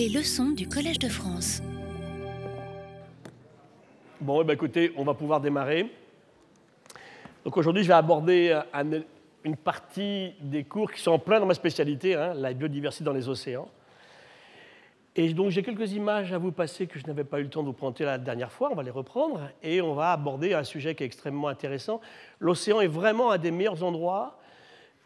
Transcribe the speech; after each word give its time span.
Les 0.00 0.08
leçons 0.08 0.52
du 0.52 0.66
Collège 0.66 0.98
de 0.98 1.10
France. 1.10 1.60
Bon, 4.18 4.40
eh 4.40 4.44
ben, 4.44 4.54
écoutez, 4.54 4.94
on 4.96 5.04
va 5.04 5.12
pouvoir 5.12 5.42
démarrer. 5.42 5.92
Donc 7.44 7.54
aujourd'hui, 7.58 7.82
je 7.82 7.88
vais 7.88 7.92
aborder 7.92 8.58
un- 8.72 9.02
une 9.44 9.56
partie 9.56 10.32
des 10.40 10.64
cours 10.64 10.90
qui 10.90 11.02
sont 11.02 11.10
en 11.10 11.18
plein 11.18 11.38
dans 11.38 11.44
ma 11.44 11.52
spécialité, 11.52 12.14
hein, 12.14 12.32
la 12.32 12.54
biodiversité 12.54 13.04
dans 13.04 13.12
les 13.12 13.28
océans. 13.28 13.68
Et 15.16 15.34
donc 15.34 15.50
j'ai 15.50 15.62
quelques 15.62 15.92
images 15.92 16.32
à 16.32 16.38
vous 16.38 16.52
passer 16.52 16.86
que 16.86 16.98
je 16.98 17.06
n'avais 17.06 17.24
pas 17.24 17.38
eu 17.38 17.42
le 17.42 17.50
temps 17.50 17.60
de 17.60 17.66
vous 17.66 17.74
présenter 17.74 18.06
la 18.06 18.16
dernière 18.16 18.52
fois, 18.52 18.70
on 18.72 18.74
va 18.74 18.82
les 18.82 18.90
reprendre, 18.90 19.50
et 19.62 19.82
on 19.82 19.92
va 19.92 20.12
aborder 20.12 20.54
un 20.54 20.64
sujet 20.64 20.94
qui 20.94 21.02
est 21.02 21.06
extrêmement 21.06 21.48
intéressant. 21.48 22.00
L'océan 22.38 22.80
est 22.80 22.86
vraiment 22.86 23.32
un 23.32 23.36
des 23.36 23.50
meilleurs 23.50 23.84
endroits 23.84 24.38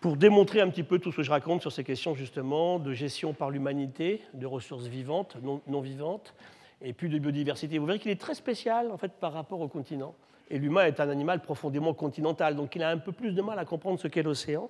pour 0.05 0.18
démontrer 0.18 0.61
un 0.61 0.68
petit 0.68 0.82
peu 0.82 0.98
tout 0.98 1.12
ce 1.12 1.16
que 1.16 1.23
je 1.23 1.30
raconte 1.30 1.62
sur 1.62 1.73
ces 1.73 1.82
questions 1.82 2.14
justement 2.14 2.79
de 2.79 2.93
gestion 2.93 3.32
par 3.32 3.48
l'humanité, 3.48 4.21
de 4.34 4.45
ressources 4.45 4.84
vivantes, 4.84 5.39
non, 5.43 5.80
vivantes, 5.80 6.34
et 6.82 6.93
puis 6.93 7.08
de 7.08 7.18
biodiversité. 7.18 7.79
Vous 7.79 7.86
verrez 7.86 7.99
qu'il 7.99 8.11
est 8.11 8.21
très 8.21 8.35
spécial 8.35 8.90
en 8.93 8.98
fait 8.98 9.12
par 9.12 9.32
rapport 9.32 9.62
au 9.62 9.67
continent. 9.67 10.14
Et 10.50 10.59
l'humain 10.59 10.85
est 10.85 11.00
un 11.00 11.09
animal 11.09 11.40
profondément 11.40 11.95
continental, 11.95 12.54
donc 12.54 12.76
il 12.76 12.82
a 12.82 12.90
un 12.90 12.98
peu 12.98 13.12
plus 13.12 13.32
de 13.32 13.40
mal 13.40 13.59
à 13.59 13.64
comprendre 13.64 13.98
ce 13.98 14.07
qu'est 14.07 14.22
l'océan. 14.22 14.68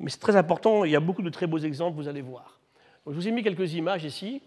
Mais 0.00 0.10
c'est 0.10 0.18
très 0.18 0.34
important, 0.34 0.84
il 0.84 0.90
y 0.90 0.96
a 0.96 1.00
beaucoup 1.00 1.22
de 1.22 1.30
très 1.30 1.46
beaux 1.46 1.58
exemples, 1.58 1.96
vous 1.96 2.08
allez 2.08 2.20
voir. 2.20 2.58
Je 3.06 3.12
vous 3.12 3.28
ai 3.28 3.30
mis 3.30 3.44
quelques 3.44 3.74
images 3.74 4.02
ici. 4.02 4.42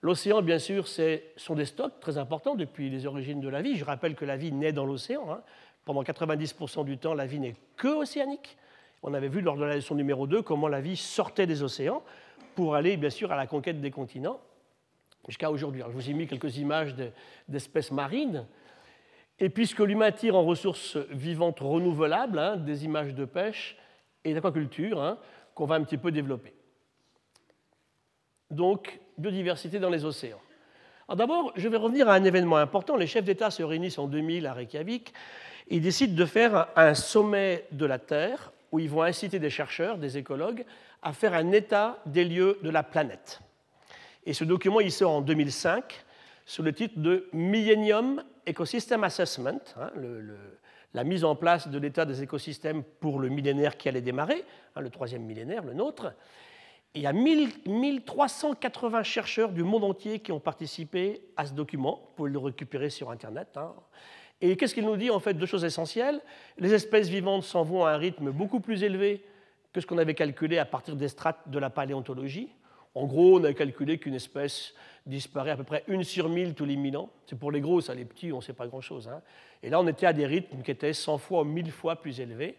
L'océan, 0.00 0.40
bien 0.40 0.58
sûr, 0.58 0.88
ce 0.88 1.20
sont 1.36 1.56
des 1.56 1.66
stocks 1.66 2.00
très 2.00 2.16
importants 2.16 2.54
depuis 2.54 2.88
les 2.88 3.04
origines 3.04 3.42
de 3.42 3.50
la 3.50 3.60
vie. 3.60 3.76
Je 3.76 3.84
rappelle 3.84 4.14
que 4.14 4.24
la 4.24 4.38
vie 4.38 4.50
naît 4.50 4.72
dans 4.72 4.86
l'océan. 4.86 5.30
hein. 5.30 5.42
Pendant 5.84 6.02
90% 6.02 6.86
du 6.86 6.96
temps, 6.96 7.12
la 7.12 7.26
vie 7.26 7.38
n'est 7.38 7.54
que 7.76 7.88
océanique. 7.88 8.56
On 9.02 9.14
avait 9.14 9.28
vu 9.28 9.40
lors 9.40 9.56
de 9.56 9.64
la 9.64 9.76
leçon 9.76 9.94
numéro 9.94 10.26
2 10.26 10.42
comment 10.42 10.68
la 10.68 10.80
vie 10.80 10.96
sortait 10.96 11.46
des 11.46 11.62
océans 11.62 12.02
pour 12.54 12.74
aller, 12.74 12.96
bien 12.96 13.10
sûr, 13.10 13.30
à 13.30 13.36
la 13.36 13.46
conquête 13.46 13.80
des 13.80 13.90
continents 13.90 14.40
jusqu'à 15.26 15.50
aujourd'hui. 15.50 15.82
Je 15.86 15.92
vous 15.92 16.10
ai 16.10 16.14
mis 16.14 16.26
quelques 16.26 16.56
images 16.58 16.94
de- 16.94 17.10
d'espèces 17.46 17.92
marines. 17.92 18.46
Et 19.38 19.50
puisque 19.50 19.78
l'humain 19.80 20.10
tire 20.10 20.34
en 20.34 20.44
ressources 20.44 20.96
vivantes 21.10 21.60
renouvelables, 21.60 22.38
hein, 22.38 22.56
des 22.56 22.84
images 22.84 23.14
de 23.14 23.24
pêche 23.24 23.76
et 24.24 24.34
d'aquaculture, 24.34 25.00
hein, 25.00 25.18
qu'on 25.54 25.66
va 25.66 25.76
un 25.76 25.84
petit 25.84 25.98
peu 25.98 26.10
développer. 26.10 26.52
Donc, 28.50 28.98
biodiversité 29.16 29.78
dans 29.78 29.90
les 29.90 30.04
océans. 30.04 30.40
Alors 31.06 31.16
D'abord, 31.16 31.52
je 31.54 31.68
vais 31.68 31.76
revenir 31.76 32.08
à 32.08 32.14
un 32.14 32.24
événement 32.24 32.56
important. 32.56 32.96
Les 32.96 33.06
chefs 33.06 33.24
d'État 33.24 33.50
se 33.50 33.62
réunissent 33.62 33.98
en 33.98 34.08
2000 34.08 34.46
à 34.46 34.52
Reykjavik 34.54 35.12
et 35.68 35.76
ils 35.76 35.82
décident 35.82 36.14
de 36.16 36.24
faire 36.24 36.68
un 36.76 36.94
sommet 36.94 37.66
de 37.72 37.86
la 37.86 37.98
Terre 37.98 38.52
où 38.72 38.78
ils 38.78 38.90
vont 38.90 39.02
inciter 39.02 39.38
des 39.38 39.50
chercheurs, 39.50 39.98
des 39.98 40.18
écologues, 40.18 40.64
à 41.02 41.12
faire 41.12 41.34
un 41.34 41.52
état 41.52 41.98
des 42.06 42.24
lieux 42.24 42.58
de 42.62 42.70
la 42.70 42.82
planète. 42.82 43.40
Et 44.24 44.32
ce 44.32 44.44
document, 44.44 44.80
il 44.80 44.92
sort 44.92 45.12
en 45.12 45.20
2005 45.20 46.04
sous 46.44 46.62
le 46.62 46.72
titre 46.72 46.98
de 46.98 47.28
Millennium 47.32 48.22
Ecosystem 48.46 49.04
Assessment, 49.04 49.60
hein, 49.76 49.90
la 50.94 51.04
mise 51.04 51.24
en 51.24 51.36
place 51.36 51.68
de 51.68 51.78
l'état 51.78 52.04
des 52.06 52.22
écosystèmes 52.22 52.82
pour 52.82 53.20
le 53.20 53.28
millénaire 53.28 53.76
qui 53.76 53.88
allait 53.88 54.00
démarrer, 54.00 54.44
hein, 54.74 54.80
le 54.80 54.90
troisième 54.90 55.22
millénaire, 55.22 55.62
le 55.62 55.74
nôtre. 55.74 56.14
Il 56.94 57.02
y 57.02 57.06
a 57.06 57.12
1000 57.12 57.50
1380 57.66 59.02
chercheurs 59.02 59.50
du 59.50 59.62
monde 59.62 59.84
entier 59.84 60.20
qui 60.20 60.32
ont 60.32 60.40
participé 60.40 61.22
à 61.36 61.44
ce 61.44 61.52
document. 61.52 62.00
Vous 62.02 62.14
pouvez 62.16 62.30
le 62.30 62.38
récupérer 62.38 62.88
sur 62.88 63.10
Internet. 63.10 63.56
hein. 63.56 63.74
Et 64.40 64.56
qu'est-ce 64.56 64.74
qu'il 64.74 64.84
nous 64.84 64.96
dit 64.96 65.10
en 65.10 65.20
fait 65.20 65.34
Deux 65.34 65.46
choses 65.46 65.64
essentielles? 65.64 66.20
Les 66.58 66.72
espèces 66.74 67.08
vivantes 67.08 67.42
s'en 67.42 67.64
vont 67.64 67.84
à 67.84 67.92
un 67.92 67.96
rythme 67.96 68.30
beaucoup 68.30 68.60
plus 68.60 68.82
élevé 68.84 69.24
que 69.72 69.80
ce 69.80 69.86
qu'on 69.86 69.98
avait 69.98 70.14
calculé 70.14 70.58
à 70.58 70.64
partir 70.64 70.96
des 70.96 71.08
strates 71.08 71.48
de 71.48 71.58
la 71.58 71.70
paléontologie. 71.70 72.48
En 72.94 73.06
gros, 73.06 73.38
on 73.38 73.44
a 73.44 73.52
calculé 73.52 73.98
qu'une 73.98 74.14
espèce 74.14 74.74
disparaît 75.06 75.50
à 75.50 75.56
peu 75.56 75.64
près 75.64 75.84
une 75.88 76.04
sur 76.04 76.28
mille 76.28 76.54
tous 76.54 76.64
les 76.64 76.76
mille 76.76 76.96
ans. 76.96 77.10
C'est 77.26 77.38
pour 77.38 77.52
les 77.52 77.60
gros, 77.60 77.80
ça, 77.80 77.94
les 77.94 78.04
petits, 78.04 78.32
on 78.32 78.36
ne 78.36 78.42
sait 78.42 78.52
pas 78.52 78.66
grand-chose. 78.66 79.08
hein. 79.08 79.20
Et 79.62 79.70
là, 79.70 79.80
on 79.80 79.86
était 79.86 80.06
à 80.06 80.12
des 80.12 80.26
rythmes 80.26 80.62
qui 80.62 80.70
étaient 80.70 80.92
100 80.92 81.18
fois 81.18 81.42
ou 81.42 81.44
1000 81.44 81.70
fois 81.70 81.96
plus 81.96 82.20
élevés. 82.20 82.56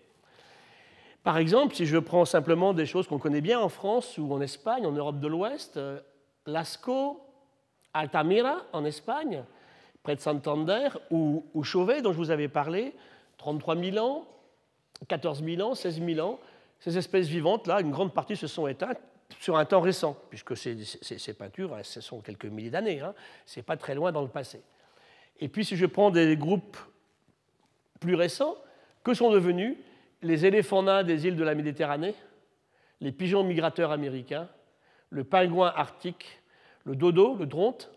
Par 1.24 1.38
exemple, 1.38 1.76
si 1.76 1.86
je 1.86 1.98
prends 1.98 2.26
simplement 2.26 2.74
des 2.74 2.86
choses 2.86 3.08
qu'on 3.08 3.20
connaît 3.20 3.42
bien 3.42 3.60
en 3.60 3.70
France 3.70 4.18
ou 4.18 4.32
en 4.34 4.42
Espagne, 4.42 4.86
en 4.86 4.92
Europe 4.92 5.20
de 5.20 5.28
l'Ouest, 5.28 5.78
euh, 5.78 6.00
Lascaux, 6.46 7.22
Altamira 7.94 8.64
en 8.72 8.86
Espagne, 8.86 9.44
près 10.04 10.16
de 10.16 10.22
Santander, 10.22 10.90
ou, 11.12 11.44
Chauvet, 11.64 12.02
dont 12.02 12.12
je 12.12 12.18
vous 12.18 12.32
avais 12.32 12.48
parlé, 12.48 12.94
33 13.38 13.76
000 13.76 13.98
ans, 13.98 14.28
14 15.08 15.44
000 15.44 15.62
ans, 15.62 15.76
16 15.76 16.02
000 16.04 16.20
ans, 16.28 16.40
ces 16.80 16.98
espèces 16.98 17.28
vivantes-là, 17.28 17.82
une 17.82 17.92
grande 17.92 18.14
partie 18.14 18.36
se 18.36 18.48
sont 18.48 18.68
éteintes 18.68 19.00
sur 19.40 19.58
un 19.58 19.66
temps 19.66 19.82
récent, 19.82 20.18
puisque 20.30 20.58
ces, 20.58 21.34
peintures, 21.38 21.74
hein, 21.76 21.84
ce 21.84 22.02
sont 22.02 22.22
quelques 22.22 22.46
milliers 22.46 22.70
d'années, 22.70 23.02
hein, 23.02 23.14
ce 23.46 23.60
n'est 23.60 23.64
pas 23.64 23.78
très 23.78 23.96
loin 23.96 24.12
dans 24.12 24.22
le 24.22 24.28
passé. 24.28 24.62
Et 25.40 25.48
puis 25.48 25.64
si 25.64 25.76
je 25.76 25.86
prends 25.86 26.12
des 26.12 26.36
groupes 26.36 26.78
plus 28.00 28.16
récents, 28.16 28.56
que 29.04 29.14
sont 29.14 29.32
devenus 29.32 29.78
les 30.22 30.46
éléphants 30.46 30.84
nains 30.84 31.04
des 31.04 31.28
îles 31.28 31.36
de 31.36 31.44
la 31.44 31.56
Méditerranée, 31.56 32.16
les 33.02 33.12
pigeons 33.12 33.44
migrateurs 33.44 33.92
américains, 33.92 34.50
le 35.10 35.24
pingouin 35.24 35.72
arctique, 35.76 36.42
le 36.86 36.96
dodo, 36.96 37.36
le 37.36 37.46
dronte, 37.46 37.90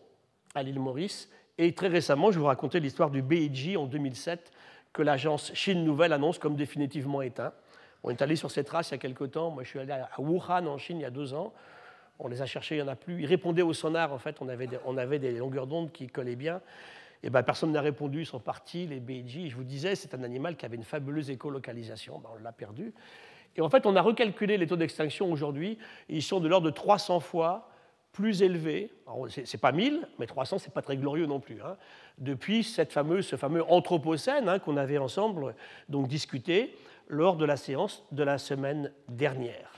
à 0.55 0.63
l'île 0.63 0.79
Maurice, 0.79 1.31
et 1.59 1.75
très 1.75 1.89
récemment, 1.89 2.31
je 2.31 2.39
vous 2.39 2.47
raconter 2.47 2.81
l'histoire 2.81 3.11
du 3.11 3.23
BIG 3.23 3.77
en 3.77 3.87
2007, 3.87 4.53
que 4.93 5.03
l'agence 5.03 5.53
Chine 5.55 5.85
Nouvelle 5.85 6.13
annonce 6.13 6.39
comme 6.39 6.57
définitivement 6.57 7.23
éteint. 7.23 7.53
On 8.03 8.11
est 8.11 8.23
allé 8.23 8.37
sur 8.37 8.51
ces 8.51 8.65
traces 8.65 8.91
il 8.91 8.93
y 8.93 8.95
a 8.95 8.99
quelque 8.99 9.25
temps. 9.25 9.51
Moi, 9.51 9.63
je 9.63 9.69
suis 9.69 9.79
allé 9.79 9.93
à 9.93 10.09
Wuhan, 10.19 10.67
en 10.67 10.79
Chine, 10.79 10.99
il 10.99 11.03
y 11.03 11.07
a 11.07 11.11
deux 11.11 11.35
ans. 11.35 11.53
On 12.19 12.29
les 12.29 12.43
a 12.43 12.47
cherchés, 12.47 12.77
il 12.77 12.83
n'y 12.83 12.89
en 12.89 12.93
a 12.93 12.97
plus. 12.97 13.21
Ils 13.21 13.27
répondaient 13.27 13.63
au 13.63 13.73
sonar, 13.73 14.13
en 14.13 14.19
fait. 14.19 14.37
On 14.41 14.49
avait 14.49 15.19
des, 15.19 15.33
longueurs 15.33 15.67
d'onde 15.67 15.93
qui 15.93 16.09
collaient 16.09 16.37
bien. 16.37 16.61
Et 17.23 17.31
ben, 17.31 17.43
personne 17.43 17.71
n'a 17.71 17.81
répondu, 17.81 18.23
ils 18.23 18.27
sont 18.27 18.41
partis, 18.41 18.87
les 18.87 18.99
BIG. 18.99 19.49
Je 19.51 19.55
vous 19.55 19.65
disais, 19.65 19.95
c'est 19.95 20.15
un 20.15 20.23
animal 20.25 20.57
qui 20.57 20.67
avait 20.67 20.77
une 20.77 20.85
fabuleuse 20.85 21.31
écolocalisation. 21.31 22.19
Ben, 22.19 22.31
on 22.39 22.43
l'a 22.43 22.53
perdu. 22.53 22.93
Et 23.57 23.61
en 23.61 23.69
fait, 23.69 23.87
on 23.87 23.95
a 23.95 24.03
recalculé 24.03 24.57
les 24.57 24.67
taux 24.67 24.77
d'extinction 24.77 25.31
aujourd'hui. 25.31 25.79
Ils 26.09 26.23
sont 26.23 26.41
de 26.41 26.49
l'ordre 26.49 26.67
de 26.67 26.75
300 26.75 27.21
fois 27.21 27.69
plus. 28.13 28.43
Alors, 28.43 29.27
C'est 29.31 29.61
pas 29.61 29.73
1000, 29.73 30.07
mais 30.19 30.27
300, 30.27 30.59
c'est 30.59 30.73
pas 30.73 30.83
très 30.83 30.97
glorieux 30.97 31.27
non 31.27 31.41
plus. 31.41 31.61
hein, 31.63 31.77
depuis 32.19 32.63
ce 32.63 32.85
fameux 32.85 33.63
anthropocène 33.71 34.49
hein, 34.49 34.59
qu'on 34.59 34.77
avait 34.77 34.99
ensemble 34.99 35.55
discuté 35.89 36.77
lors 37.09 37.37
de 37.37 37.45
la 37.45 37.57
séance 37.57 38.05
de 38.13 38.23
la 38.23 38.39
semaine 38.39 38.93
dernière. 39.09 39.71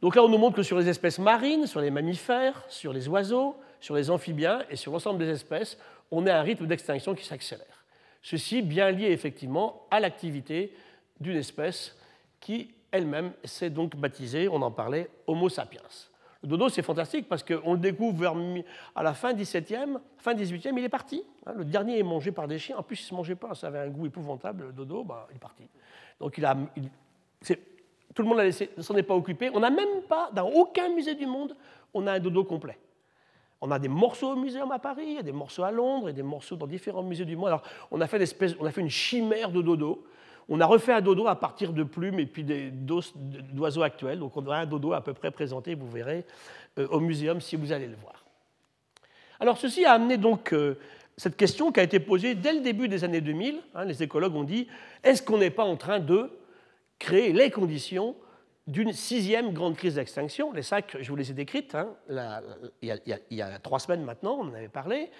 Donc 0.00 0.16
là, 0.16 0.24
on 0.24 0.28
nous 0.28 0.38
montre 0.38 0.56
que 0.56 0.62
sur 0.62 0.78
les 0.78 0.88
espèces 0.88 1.18
marines, 1.18 1.66
sur 1.66 1.80
les 1.80 1.90
mammifères, 1.90 2.64
sur 2.68 2.92
les 2.92 3.08
oiseaux, 3.08 3.56
sur 3.80 3.94
les 3.94 4.10
amphibiens 4.10 4.62
et 4.68 4.76
sur 4.76 4.92
l'ensemble 4.92 5.18
des 5.18 5.28
espèces, 5.28 5.78
on 6.10 6.26
a 6.26 6.34
un 6.34 6.42
rythme 6.42 6.66
d'extinction 6.66 7.14
qui 7.14 7.24
s'accélère. 7.24 7.84
Ceci 8.22 8.62
bien 8.62 8.90
lié 8.90 9.06
effectivement 9.06 9.86
à 9.90 10.00
l'activité 10.00 10.74
d'une 11.20 11.36
espèce 11.36 11.96
qui 12.40 12.74
elle-même 12.90 13.32
s'est 13.44 13.70
donc 13.70 13.96
baptisée, 13.96 14.48
on 14.48 14.60
en 14.62 14.70
parlait, 14.70 15.08
Homo 15.26 15.48
sapiens. 15.48 15.80
Dodo, 16.42 16.68
c'est 16.68 16.82
fantastique 16.82 17.28
parce 17.28 17.44
qu'on 17.44 17.74
le 17.74 17.78
découvre 17.78 18.18
vers 18.18 18.34
à 18.94 19.02
la 19.02 19.14
fin 19.14 19.32
17e, 19.32 19.98
fin 20.18 20.34
18e, 20.34 20.76
il 20.76 20.84
est 20.84 20.88
parti. 20.88 21.24
hein. 21.46 21.52
Le 21.56 21.64
dernier 21.64 21.98
est 21.98 22.02
mangé 22.02 22.32
par 22.32 22.48
des 22.48 22.58
chiens. 22.58 22.76
En 22.78 22.82
plus, 22.82 23.00
il 23.00 23.04
ne 23.04 23.08
se 23.08 23.14
mangeait 23.14 23.36
pas, 23.36 23.54
ça 23.54 23.68
avait 23.68 23.78
un 23.78 23.88
goût 23.88 24.06
épouvantable, 24.06 24.64
le 24.66 24.72
dodo, 24.72 25.04
bah, 25.04 25.28
il 25.30 25.36
est 25.36 25.38
parti. 25.38 25.68
Donc 26.18 26.36
il 26.38 26.44
a, 26.44 26.56
tout 28.14 28.22
le 28.22 28.28
monde 28.28 28.38
ne 28.38 28.82
s'en 28.82 28.96
est 28.96 29.02
pas 29.02 29.14
occupé. 29.14 29.50
On 29.54 29.60
n'a 29.60 29.70
même 29.70 30.02
pas, 30.08 30.30
dans 30.32 30.48
aucun 30.48 30.88
musée 30.88 31.14
du 31.14 31.26
monde, 31.26 31.56
on 31.94 32.06
a 32.06 32.12
un 32.12 32.20
dodo 32.20 32.44
complet. 32.44 32.78
On 33.60 33.70
a 33.70 33.78
des 33.78 33.88
morceaux 33.88 34.32
au 34.32 34.36
muséum 34.36 34.72
à 34.72 34.80
Paris, 34.80 35.22
des 35.22 35.30
morceaux 35.30 35.62
à 35.62 35.70
Londres, 35.70 36.08
et 36.08 36.12
des 36.12 36.24
morceaux 36.24 36.56
dans 36.56 36.66
différents 36.66 37.04
musées 37.04 37.24
du 37.24 37.36
monde. 37.36 37.48
Alors, 37.48 37.62
on 37.92 38.00
a 38.00 38.08
fait, 38.08 38.56
on 38.58 38.66
a 38.66 38.72
fait 38.72 38.80
une 38.80 38.90
chimère 38.90 39.52
de 39.52 39.62
dodo. 39.62 40.04
On 40.48 40.60
a 40.60 40.66
refait 40.66 40.92
un 40.92 41.00
dodo 41.00 41.26
à 41.28 41.38
partir 41.38 41.72
de 41.72 41.82
plumes 41.84 42.18
et 42.18 42.26
puis 42.26 42.44
d'oiseaux 42.44 43.82
actuels. 43.82 44.18
Donc, 44.18 44.36
on 44.36 44.44
aura 44.46 44.58
un 44.58 44.66
dodo 44.66 44.92
à 44.92 45.02
peu 45.02 45.14
près 45.14 45.30
présenté, 45.30 45.74
vous 45.74 45.88
verrez, 45.90 46.24
euh, 46.78 46.86
au 46.88 47.00
muséum 47.00 47.40
si 47.40 47.56
vous 47.56 47.72
allez 47.72 47.86
le 47.86 47.96
voir. 47.96 48.24
Alors, 49.40 49.56
ceci 49.58 49.84
a 49.84 49.92
amené 49.92 50.16
donc 50.18 50.52
euh, 50.52 50.78
cette 51.16 51.36
question 51.36 51.72
qui 51.72 51.80
a 51.80 51.82
été 51.82 52.00
posée 52.00 52.34
dès 52.34 52.52
le 52.52 52.60
début 52.60 52.88
des 52.88 53.04
années 53.04 53.20
2000. 53.20 53.60
hein, 53.74 53.84
les 53.84 54.02
écologues 54.02 54.34
ont 54.34 54.44
dit 54.44 54.68
est-ce 55.02 55.22
qu'on 55.22 55.38
n'est 55.38 55.50
pas 55.50 55.64
en 55.64 55.76
train 55.76 56.00
de 56.00 56.30
créer 56.98 57.32
les 57.32 57.50
conditions 57.50 58.14
d'une 58.66 58.92
sixième 58.92 59.52
grande 59.52 59.76
crise 59.76 59.94
d'extinction? 59.96 60.52
Les 60.52 60.62
sacs, 60.62 60.96
je 61.00 61.08
vous 61.08 61.16
les 61.16 61.30
ai 61.30 61.34
décrites, 61.34 61.74
hein, 61.74 61.88
a, 62.10 62.38
a- 62.38 62.42
il 62.82 63.36
y 63.36 63.42
a 63.42 63.58
trois 63.58 63.78
semaines 63.78 64.04
maintenant, 64.04 64.38
on 64.40 64.48
en 64.48 64.54
avait 64.54 64.68
parlé. 64.68 65.10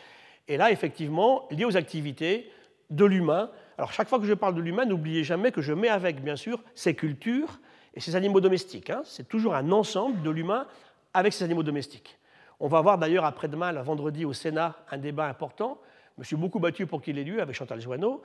Et 0.48 0.56
là, 0.56 0.70
effectivement, 0.70 1.46
lié 1.50 1.64
aux 1.64 1.76
activités 1.76 2.50
de 2.90 3.04
l'humain. 3.04 3.50
Alors, 3.78 3.92
chaque 3.92 4.08
fois 4.08 4.18
que 4.18 4.26
je 4.26 4.34
parle 4.34 4.54
de 4.54 4.60
l'humain, 4.60 4.84
n'oubliez 4.84 5.24
jamais 5.24 5.52
que 5.52 5.60
je 5.60 5.72
mets 5.72 5.88
avec, 5.88 6.22
bien 6.22 6.36
sûr, 6.36 6.62
ses 6.74 6.94
cultures 6.94 7.58
et 7.94 8.00
ses 8.00 8.16
animaux 8.16 8.40
domestiques. 8.40 8.90
hein. 8.90 9.02
C'est 9.04 9.28
toujours 9.28 9.54
un 9.54 9.70
ensemble 9.72 10.22
de 10.22 10.30
l'humain 10.30 10.66
avec 11.14 11.32
ses 11.32 11.44
animaux 11.44 11.62
domestiques. 11.62 12.18
On 12.60 12.68
va 12.68 12.80
voir 12.80 12.98
d'ailleurs 12.98 13.24
après-demain, 13.24 13.72
le 13.72 13.80
vendredi, 13.80 14.24
au 14.24 14.32
Sénat, 14.32 14.76
un 14.90 14.98
débat 14.98 15.26
important. 15.26 15.80
Je 16.16 16.20
me 16.20 16.24
suis 16.24 16.36
beaucoup 16.36 16.58
battu 16.58 16.86
pour 16.86 17.02
qu'il 17.02 17.18
ait 17.18 17.24
lieu 17.24 17.40
avec 17.40 17.56
Chantal 17.56 17.80
Joanneau, 17.80 18.22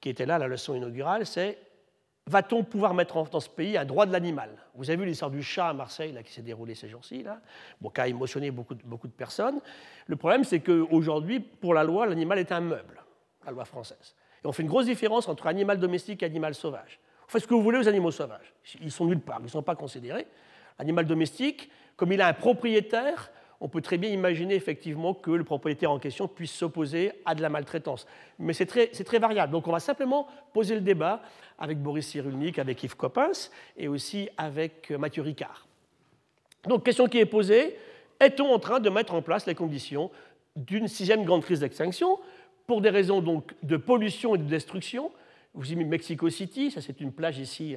qui 0.00 0.08
était 0.08 0.26
là 0.26 0.38
la 0.38 0.48
leçon 0.48 0.74
inaugurale. 0.74 1.26
C'est 1.26 1.58
va-t-on 2.26 2.62
pouvoir 2.62 2.94
mettre 2.94 3.20
dans 3.30 3.40
ce 3.40 3.48
pays 3.48 3.76
un 3.76 3.84
droit 3.84 4.06
de 4.06 4.12
l'animal? 4.12 4.50
Vous 4.74 4.88
avez 4.88 4.96
vu 4.96 5.06
l'histoire 5.06 5.30
du 5.30 5.42
chat 5.42 5.68
à 5.68 5.72
Marseille 5.72 6.12
là, 6.12 6.22
qui 6.22 6.32
s'est 6.32 6.42
déroulée 6.42 6.74
ces 6.74 6.88
jours-ci, 6.88 7.24
bon, 7.80 7.90
qui 7.90 8.00
a 8.00 8.06
émotionné 8.06 8.50
beaucoup, 8.50 8.76
beaucoup 8.84 9.08
de 9.08 9.12
personnes. 9.12 9.60
Le 10.06 10.16
problème, 10.16 10.44
c'est 10.44 10.60
qu'aujourd'hui, 10.60 11.40
pour 11.40 11.74
la 11.74 11.82
loi, 11.82 12.06
l'animal 12.06 12.38
est 12.38 12.52
un 12.52 12.60
meuble, 12.60 13.02
la 13.44 13.50
loi 13.50 13.64
française. 13.64 14.14
Et 14.44 14.46
on 14.46 14.52
fait 14.52 14.62
une 14.62 14.68
grosse 14.68 14.86
différence 14.86 15.28
entre 15.28 15.46
animal 15.46 15.78
domestique 15.78 16.22
et 16.22 16.26
animal 16.26 16.54
sauvage. 16.54 16.98
Vous 17.22 17.30
faites 17.30 17.42
ce 17.42 17.46
que 17.46 17.54
vous 17.54 17.62
voulez 17.62 17.78
aux 17.78 17.88
animaux 17.88 18.10
sauvages. 18.10 18.52
Ils 18.80 18.90
sont 18.90 19.06
nulle 19.06 19.20
part, 19.20 19.38
ils 19.40 19.44
ne 19.44 19.48
sont 19.48 19.62
pas 19.62 19.76
considérés. 19.76 20.26
Animal 20.78 21.06
domestique, 21.06 21.70
comme 21.96 22.12
il 22.12 22.20
a 22.20 22.28
un 22.28 22.32
propriétaire, 22.32 23.30
on 23.60 23.68
peut 23.68 23.80
très 23.80 23.96
bien 23.96 24.10
imaginer 24.10 24.56
effectivement 24.56 25.14
que 25.14 25.30
le 25.30 25.44
propriétaire 25.44 25.92
en 25.92 26.00
question 26.00 26.26
puisse 26.26 26.50
s'opposer 26.50 27.12
à 27.24 27.36
de 27.36 27.42
la 27.42 27.48
maltraitance. 27.48 28.08
Mais 28.40 28.54
c'est 28.54 28.66
très, 28.66 29.18
variable. 29.20 29.52
Donc 29.52 29.68
on 29.68 29.72
va 29.72 29.78
simplement 29.78 30.26
poser 30.52 30.74
le 30.74 30.80
débat 30.80 31.22
avec 31.60 31.78
Boris 31.78 32.08
Cyrulnik, 32.08 32.58
avec 32.58 32.82
Yves 32.82 32.96
Coppens 32.96 33.50
et 33.76 33.86
aussi 33.86 34.28
avec 34.36 34.90
Mathieu 34.90 35.22
Ricard. 35.22 35.68
Donc 36.64 36.84
question 36.84 37.06
qui 37.06 37.18
est 37.18 37.26
posée, 37.26 37.76
est-on 38.18 38.52
en 38.52 38.58
train 38.58 38.80
de 38.80 38.90
mettre 38.90 39.14
en 39.14 39.22
place 39.22 39.46
les 39.46 39.54
conditions 39.54 40.10
d'une 40.56 40.88
sixième 40.88 41.24
grande 41.24 41.42
crise 41.42 41.60
d'extinction 41.60 42.18
pour 42.66 42.80
des 42.80 42.90
raisons 42.90 43.20
donc 43.20 43.54
de 43.62 43.76
pollution 43.76 44.34
et 44.34 44.38
de 44.38 44.44
destruction 44.44 45.10
vous 45.54 45.76
mis 45.76 45.84
Mexico 45.84 46.30
City, 46.30 46.70
ça 46.70 46.80
c'est 46.80 47.02
une 47.02 47.12
plage 47.12 47.38
ici 47.38 47.76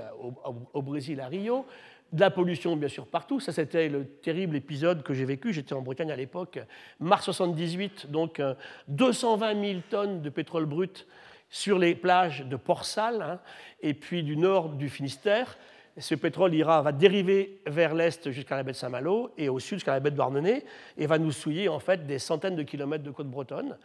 au 0.74 0.82
Brésil 0.82 1.20
à 1.20 1.28
Rio, 1.28 1.66
de 2.14 2.22
la 2.22 2.32
pollution, 2.32 2.76
bien 2.78 2.88
sûr, 2.88 3.06
partout. 3.08 3.40
Ça, 3.40 3.52
c'était 3.52 3.90
le 3.90 4.06
terrible 4.06 4.56
épisode 4.56 5.04
que 5.04 5.14
j'ai 5.14 5.26
vécu. 5.26 5.52
J'étais 5.54 5.74
en 5.74 5.82
Bretagne 5.82 6.12
à 6.12 6.16
l'époque, 6.16 6.60
mars 7.00 7.26
78, 7.26 8.10
donc 8.10 8.42
220 8.88 9.56
euh, 9.56 9.62
000 9.62 9.80
tonnes 9.90 10.22
de 10.22 10.30
pétrole 10.30 10.66
brut 10.66 11.08
sur 11.50 11.78
les 11.78 11.96
plages 11.96 12.46
de 12.46 12.56
Port-Salle 12.56 13.22
hein, 13.22 13.40
et 13.82 13.94
puis 13.94 14.24
du 14.24 14.38
nord 14.38 14.70
du 14.70 14.90
Finistère. 14.90 15.58
Ce 15.98 16.16
pétrole 16.16 16.54
ira, 16.54 16.82
va 16.82 16.92
dériver 16.92 17.62
vers 17.66 17.94
l'est 17.94 18.30
jusqu'à 18.32 18.58
la 18.58 18.64
baie 18.64 18.74
de 18.74 18.78
Saint-Malo 18.78 19.32
et 19.38 19.48
au 19.48 19.60
sud 19.60 19.78
jusqu'à 19.78 19.94
la 19.94 20.02
baie 20.02 20.12
de 20.12 20.18
Douarnenez 20.18 20.66
et 20.98 21.08
va 21.08 21.18
nous 21.18 21.32
souiller 21.32 21.70
en 21.70 21.80
fait 21.80 22.06
des 22.06 22.20
centaines 22.20 22.58
de 22.58 22.64
kilomètres 22.64 23.04
de 23.04 23.12
côte 23.12 23.30
bretonne. 23.30 23.78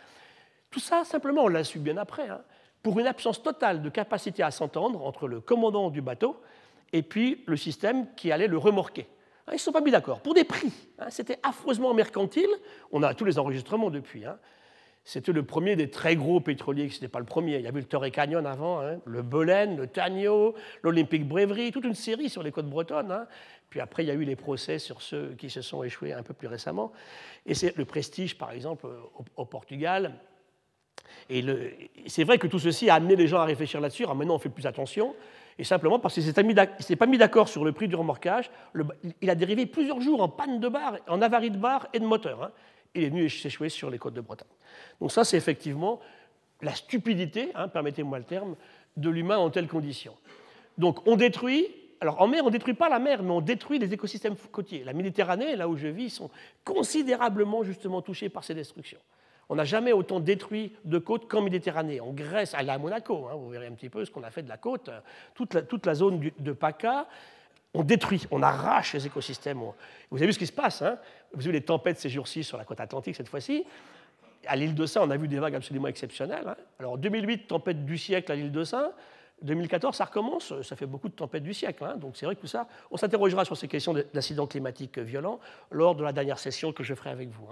Tout 0.70 0.81
ça, 0.81 1.05
simplement, 1.05 1.44
on 1.44 1.49
l'a 1.49 1.64
su 1.64 1.78
bien 1.78 1.96
après, 1.96 2.28
hein, 2.28 2.43
pour 2.82 2.99
une 2.99 3.06
absence 3.06 3.43
totale 3.43 3.82
de 3.82 3.88
capacité 3.88 4.43
à 4.43 4.50
s'entendre 4.50 5.05
entre 5.05 5.28
le 5.28 5.40
commandant 5.40 5.90
du 5.90 6.00
bateau 6.00 6.40
et 6.93 7.02
puis 7.02 7.44
le 7.46 7.56
système 7.56 8.06
qui 8.14 8.32
allait 8.32 8.46
le 8.46 8.58
remorquer. 8.58 9.06
Hein, 9.46 9.52
ils 9.52 9.55
ne 9.55 9.58
se 9.58 9.64
sont 9.64 9.72
pas 9.72 9.81
mis 9.81 9.90
d'accord, 9.90 10.20
pour 10.20 10.34
des 10.34 10.44
prix. 10.44 10.72
Hein, 10.99 11.06
c'était 11.11 11.38
affreusement 11.43 11.93
mercantile. 11.94 12.50
On 12.93 13.02
a 13.02 13.14
tous 13.14 13.25
les 13.25 13.38
enregistrements 13.38 13.90
depuis. 13.90 14.25
C'était 15.02 15.32
le 15.32 15.43
premier 15.43 15.76
des 15.76 15.90
très 15.90 16.14
gros 16.14 16.40
pétroliers, 16.40 16.88
ce 16.88 16.96
n'était 16.96 17.08
pas 17.08 17.19
le 17.19 17.25
premier. 17.25 17.56
Il 17.56 17.62
y 17.62 17.66
avait 17.66 17.81
le 17.81 17.87
Torrey 17.87 18.11
Canyon 18.11 18.46
avant, 18.46 18.82
le 19.05 19.23
Belen, 19.23 19.76
le 19.76 19.87
Tagno, 19.87 20.55
l'Olympic 20.82 21.26
Brewery, 21.26 21.73
toute 21.73 21.84
une 21.84 21.94
série 21.94 22.28
sur 22.28 22.43
les 22.43 22.52
côtes 22.52 22.69
bretonnes. 22.69 23.26
Puis 23.70 23.81
après, 23.81 24.05
il 24.05 24.08
y 24.08 24.11
a 24.11 24.14
eu 24.14 24.25
les 24.25 24.37
procès 24.37 24.78
sur 24.78 25.00
ceux 25.00 25.34
qui 25.38 25.49
se 25.49 25.62
sont 25.62 25.82
échoués 25.82 26.12
un 26.12 26.23
peu 26.23 26.34
plus 26.34 26.49
récemment. 26.49 26.93
Et 27.46 27.55
c'est 27.55 27.76
le 27.76 27.84
Prestige, 27.84 28.37
par 28.37 28.52
exemple, 28.52 28.87
au, 29.37 29.44
Portugal. 29.46 30.14
Et 31.29 31.44
c'est 32.06 32.25
vrai 32.25 32.38
que 32.38 32.47
tout 32.47 32.58
ceci 32.58 32.91
a 32.91 32.94
amené 32.94 33.17
les 33.17 33.26
gens 33.26 33.38
à 33.38 33.44
réfléchir 33.44 33.81
là-dessus. 33.81 34.06
maintenant, 34.06 34.35
on 34.35 34.38
fait 34.38 34.49
plus 34.49 34.67
attention 34.67 35.14
et 35.61 35.64
simplement 35.64 35.99
parce 35.99 36.14
qu'il 36.14 36.25
ne 36.25 36.67
s'est 36.79 36.97
pas 36.97 37.06
mis 37.06 37.19
d'accord 37.19 37.49
sur 37.49 37.67
le 37.67 37.73
prix 37.73 37.87
du 37.87 37.94
remorquage, 37.94 38.50
il 39.20 39.29
a 39.29 39.35
dérivé 39.35 39.67
plusieurs 39.67 40.00
jours 40.00 40.23
en 40.23 40.29
panne 40.29 40.58
de 40.58 40.69
barre, 40.69 40.97
en 41.06 41.20
avarie 41.20 41.50
de 41.50 41.58
barre 41.58 41.87
et 41.93 41.99
de 41.99 42.06
moteur. 42.06 42.43
Hein. 42.43 42.50
Il 42.94 43.05
est 43.05 43.11
venu 43.11 43.29
s'échouer 43.29 43.69
sur 43.69 43.91
les 43.91 43.99
côtes 43.99 44.14
de 44.14 44.23
Bretagne. 44.23 44.49
Donc 45.02 45.12
ça, 45.12 45.23
c'est 45.23 45.37
effectivement 45.37 46.00
la 46.62 46.75
stupidité, 46.75 47.50
hein, 47.55 47.69
permettez-moi 47.69 48.19
le 48.19 48.25
terme, 48.25 48.56
de 48.97 49.11
l'humain 49.11 49.37
en 49.37 49.50
telles 49.50 49.69
conditions. 49.69 50.17
Donc 50.79 51.06
on 51.06 51.17
détruit, 51.17 51.67
alors 52.00 52.23
en 52.23 52.26
mer, 52.26 52.43
on 52.43 52.47
ne 52.47 52.52
détruit 52.52 52.73
pas 52.73 52.88
la 52.88 52.99
mer, 52.99 53.23
mais 53.23 53.31
on 53.31 53.43
détruit 53.43 53.79
les 53.79 53.93
écosystèmes 53.93 54.37
côtiers. 54.50 54.82
La 54.82 54.94
Méditerranée, 54.94 55.56
là 55.56 55.69
où 55.69 55.76
je 55.76 55.88
vis, 55.88 56.08
sont 56.08 56.31
considérablement 56.64 57.64
justement 57.64 58.00
touchés 58.00 58.31
par 58.31 58.44
ces 58.44 58.55
destructions. 58.55 59.00
On 59.50 59.56
n'a 59.56 59.64
jamais 59.64 59.93
autant 59.93 60.20
détruit 60.20 60.73
de 60.85 60.99
côtes 60.99 61.29
qu'en 61.29 61.43
Méditerranée. 61.43 62.00
En 62.00 62.12
Grèce, 62.12 62.55
à 62.55 62.79
Monaco, 62.79 63.26
hein, 63.26 63.35
vous 63.35 63.50
verrez 63.50 63.67
un 63.67 63.73
petit 63.73 63.88
peu 63.88 64.05
ce 64.05 64.11
qu'on 64.11 64.23
a 64.23 64.31
fait 64.31 64.44
de 64.44 64.49
la 64.49 64.56
côte, 64.56 64.91
toute 65.35 65.87
la, 65.87 65.94
zone 65.94 66.31
de 66.38 66.52
PACA, 66.52 67.08
on 67.75 67.82
détruit, 67.82 68.23
on 68.31 68.43
arrache 68.44 68.94
les 68.94 69.06
écosystèmes. 69.08 69.58
Vous 70.11 70.19
avez 70.19 70.26
vu 70.26 70.32
ce 70.32 70.38
qui 70.38 70.47
se 70.47 70.52
passe 70.52 70.82
hein 70.82 70.99
Vous 71.32 71.41
avez 71.41 71.47
vu 71.47 71.52
les 71.52 71.64
tempêtes 71.64 71.99
ces 71.99 72.08
jours-ci 72.08 72.44
sur 72.44 72.58
la 72.58 72.64
côte 72.64 72.79
atlantique 72.79 73.17
cette 73.17 73.29
fois-ci. 73.29 73.64
À 74.47 74.55
l'île 74.55 74.76
de 74.76 74.87
Saint, 74.87 75.02
on 75.02 75.11
a 75.11 75.17
vu 75.17 75.26
des 75.26 75.41
vagues 75.41 75.56
absolument 75.56 75.88
exceptionnelles. 75.88 76.47
Hein. 76.47 76.56
Alors 76.79 76.97
2008, 76.97 77.49
tempête 77.49 77.85
du 77.85 77.99
siècle 77.99 78.31
à 78.31 78.37
l'île 78.37 78.52
de 78.52 78.62
Saint. 78.62 78.93
2014, 79.43 79.97
ça 79.97 80.05
recommence, 80.05 80.62
ça 80.62 80.76
fait 80.76 80.87
beaucoup 80.87 81.08
de 81.08 81.14
tempêtes 81.14 81.43
du 81.43 81.55
siècle. 81.55 81.85
Donc 81.97 82.17
c'est 82.17 82.25
vrai 82.25 82.37
que 82.37 82.41
tout 82.41 82.47
ça, 82.47 82.69
on 82.93 82.97
s'interrogera 82.97 83.44
sur 83.44 83.56
ces 83.56 83.67
questions 83.67 83.94
d'incidents 84.14 84.47
climatiques 84.47 84.99
violents 84.99 85.41
lors 85.73 85.97
de 85.97 86.05
la 86.05 86.12
dernière 86.12 86.38
session 86.38 86.73
que 86.73 86.85
je 86.85 86.94
ferai 86.94 87.11
avec 87.11 87.31
vous. 87.31 87.49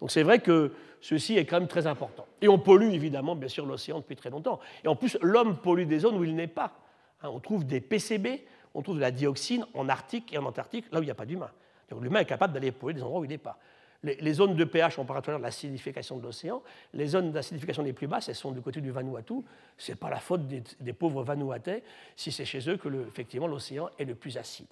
Donc 0.00 0.10
c'est 0.10 0.22
vrai 0.22 0.38
que 0.38 0.72
ceci 1.00 1.36
est 1.36 1.44
quand 1.44 1.60
même 1.60 1.68
très 1.68 1.86
important. 1.86 2.26
Et 2.40 2.48
on 2.48 2.58
pollue 2.58 2.92
évidemment, 2.92 3.36
bien 3.36 3.48
sûr, 3.48 3.66
l'océan 3.66 3.98
depuis 3.98 4.16
très 4.16 4.30
longtemps. 4.30 4.60
Et 4.84 4.88
en 4.88 4.96
plus, 4.96 5.18
l'homme 5.20 5.56
pollue 5.56 5.86
des 5.86 6.00
zones 6.00 6.16
où 6.16 6.24
il 6.24 6.34
n'est 6.34 6.46
pas. 6.46 6.72
Hein, 7.22 7.30
on 7.32 7.40
trouve 7.40 7.64
des 7.64 7.80
PCB, 7.80 8.44
on 8.74 8.82
trouve 8.82 8.96
de 8.96 9.00
la 9.00 9.10
dioxine 9.10 9.66
en 9.74 9.88
Arctique 9.88 10.32
et 10.32 10.38
en 10.38 10.44
Antarctique, 10.44 10.86
là 10.92 10.98
où 10.98 11.02
il 11.02 11.06
n'y 11.06 11.12
a 11.12 11.16
pas 11.16 11.26
d'humain. 11.26 11.50
Donc 11.90 12.02
l'humain 12.02 12.20
est 12.20 12.26
capable 12.26 12.52
d'aller 12.52 12.72
polluer 12.72 12.94
des 12.94 13.02
endroits 13.02 13.20
où 13.20 13.24
il 13.24 13.30
n'est 13.30 13.38
pas. 13.38 13.58
Les, 14.04 14.34
zones 14.34 14.54
de 14.54 14.64
pH, 14.64 14.98
on 14.98 15.06
parle 15.06 15.22
de 15.22 15.32
l'acidification 15.42 16.18
de 16.18 16.22
l'océan. 16.22 16.62
Les 16.92 17.06
zones 17.06 17.32
d'acidification 17.32 17.82
les 17.82 17.94
plus 17.94 18.06
basses, 18.06 18.28
elles 18.28 18.34
sont 18.34 18.52
du 18.52 18.60
côté 18.60 18.82
du 18.82 18.90
Vanuatu. 18.90 19.36
Ce 19.78 19.92
n'est 19.92 19.96
pas 19.96 20.10
la 20.10 20.18
faute 20.18 20.46
des, 20.46 20.92
pauvres 20.92 21.22
Vanuatais 21.22 21.82
si 22.14 22.30
c'est 22.30 22.44
chez 22.44 22.68
eux 22.68 22.76
que, 22.76 22.88
effectivement, 23.08 23.46
l'océan 23.46 23.88
est 23.98 24.04
le 24.04 24.14
plus 24.14 24.36
acide. 24.36 24.66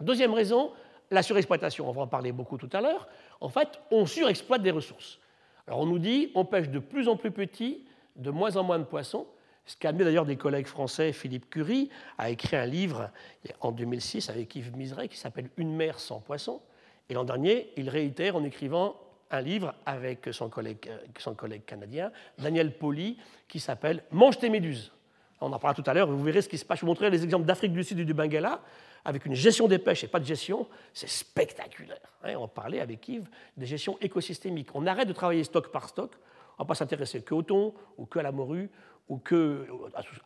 Deuxième 0.00 0.32
raison, 0.32 0.72
la 1.10 1.22
surexploitation, 1.22 1.86
on 1.86 1.92
va 1.92 2.02
en 2.02 2.06
parler 2.06 2.32
beaucoup 2.32 2.56
tout 2.56 2.70
à 2.72 2.80
l'heure. 2.80 3.08
En 3.40 3.48
fait, 3.48 3.80
on 3.90 4.06
surexploite 4.06 4.62
des 4.62 4.70
ressources. 4.70 5.18
Alors 5.66 5.80
on 5.80 5.86
nous 5.86 5.98
dit, 5.98 6.30
on 6.34 6.44
pêche 6.44 6.68
de 6.68 6.78
plus 6.78 7.08
en 7.08 7.16
plus 7.16 7.30
petit, 7.30 7.84
de 8.16 8.30
moins 8.30 8.56
en 8.56 8.62
moins 8.62 8.78
de 8.78 8.84
poissons, 8.84 9.26
ce 9.70 9.76
qui 9.76 9.86
a 9.86 9.90
amené 9.90 10.04
d'ailleurs 10.04 10.26
des 10.26 10.36
collègues 10.36 10.66
français, 10.66 11.12
Philippe 11.12 11.48
Curie, 11.48 11.90
a 12.18 12.30
écrit 12.30 12.56
un 12.56 12.66
livre 12.66 13.10
en 13.60 13.70
2006 13.70 14.28
avec 14.28 14.56
Yves 14.56 14.76
Miseret 14.76 15.06
qui 15.06 15.16
s'appelle 15.16 15.48
Une 15.56 15.76
mer 15.76 16.00
sans 16.00 16.18
poissons. 16.18 16.60
Et 17.08 17.14
l'an 17.14 17.22
dernier, 17.22 17.72
il 17.76 17.88
réitère 17.88 18.34
en 18.34 18.42
écrivant 18.42 18.96
un 19.30 19.40
livre 19.40 19.74
avec 19.86 20.28
son 20.32 20.48
collègue, 20.48 20.88
euh, 20.88 20.98
son 21.18 21.34
collègue 21.34 21.64
canadien, 21.64 22.10
Daniel 22.36 22.76
Poli, 22.76 23.16
qui 23.46 23.60
s'appelle 23.60 24.02
Mange 24.10 24.38
tes 24.38 24.48
méduses. 24.48 24.92
On 25.40 25.52
en 25.52 25.58
parlera 25.60 25.80
tout 25.80 25.88
à 25.88 25.94
l'heure, 25.94 26.08
vous 26.08 26.22
verrez 26.22 26.42
ce 26.42 26.48
qui 26.48 26.58
se 26.58 26.64
passe. 26.64 26.78
Je 26.78 26.80
vous 26.80 26.88
montrerai 26.88 27.10
les 27.10 27.22
exemples 27.22 27.46
d'Afrique 27.46 27.72
du 27.72 27.84
Sud 27.84 28.00
et 28.00 28.04
du 28.04 28.12
Bengala 28.12 28.60
avec 29.04 29.26
une 29.26 29.34
gestion 29.34 29.68
des 29.68 29.78
pêches 29.78 30.04
et 30.04 30.08
pas 30.08 30.20
de 30.20 30.24
gestion, 30.24 30.66
c'est 30.92 31.08
spectaculaire. 31.08 31.98
Hein, 32.22 32.34
on 32.36 32.48
parlait 32.48 32.80
avec 32.80 33.08
Yves 33.08 33.28
des 33.56 33.66
gestions 33.66 33.98
écosystémiques. 34.00 34.74
On 34.74 34.86
arrête 34.86 35.08
de 35.08 35.12
travailler 35.12 35.44
stock 35.44 35.70
par 35.72 35.88
stock, 35.88 36.12
on 36.58 36.62
ne 36.62 36.64
va 36.64 36.68
pas 36.68 36.74
s'intéresser 36.74 37.22
qu'au 37.22 37.42
thon, 37.42 37.74
ou 37.96 38.06
que 38.06 38.18
à 38.18 38.22
la 38.22 38.32
morue, 38.32 38.70
ou 39.08 39.18
que, 39.18 39.66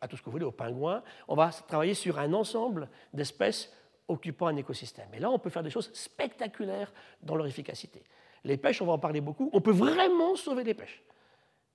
à 0.00 0.08
tout 0.08 0.16
ce 0.16 0.20
que 0.20 0.26
vous 0.26 0.32
voulez, 0.32 0.44
aux 0.44 0.52
pingouins. 0.52 1.02
On 1.26 1.34
va 1.34 1.50
travailler 1.50 1.94
sur 1.94 2.18
un 2.18 2.32
ensemble 2.34 2.88
d'espèces 3.12 3.72
occupant 4.08 4.48
un 4.48 4.56
écosystème. 4.56 5.08
Et 5.14 5.18
là, 5.18 5.30
on 5.30 5.38
peut 5.38 5.48
faire 5.48 5.62
des 5.62 5.70
choses 5.70 5.90
spectaculaires 5.94 6.92
dans 7.22 7.34
leur 7.34 7.46
efficacité. 7.46 8.02
Les 8.44 8.58
pêches, 8.58 8.82
on 8.82 8.86
va 8.86 8.92
en 8.92 8.98
parler 8.98 9.22
beaucoup. 9.22 9.48
On 9.54 9.60
peut 9.62 9.72
vraiment 9.72 10.36
sauver 10.36 10.64
les 10.64 10.74
pêches. 10.74 11.02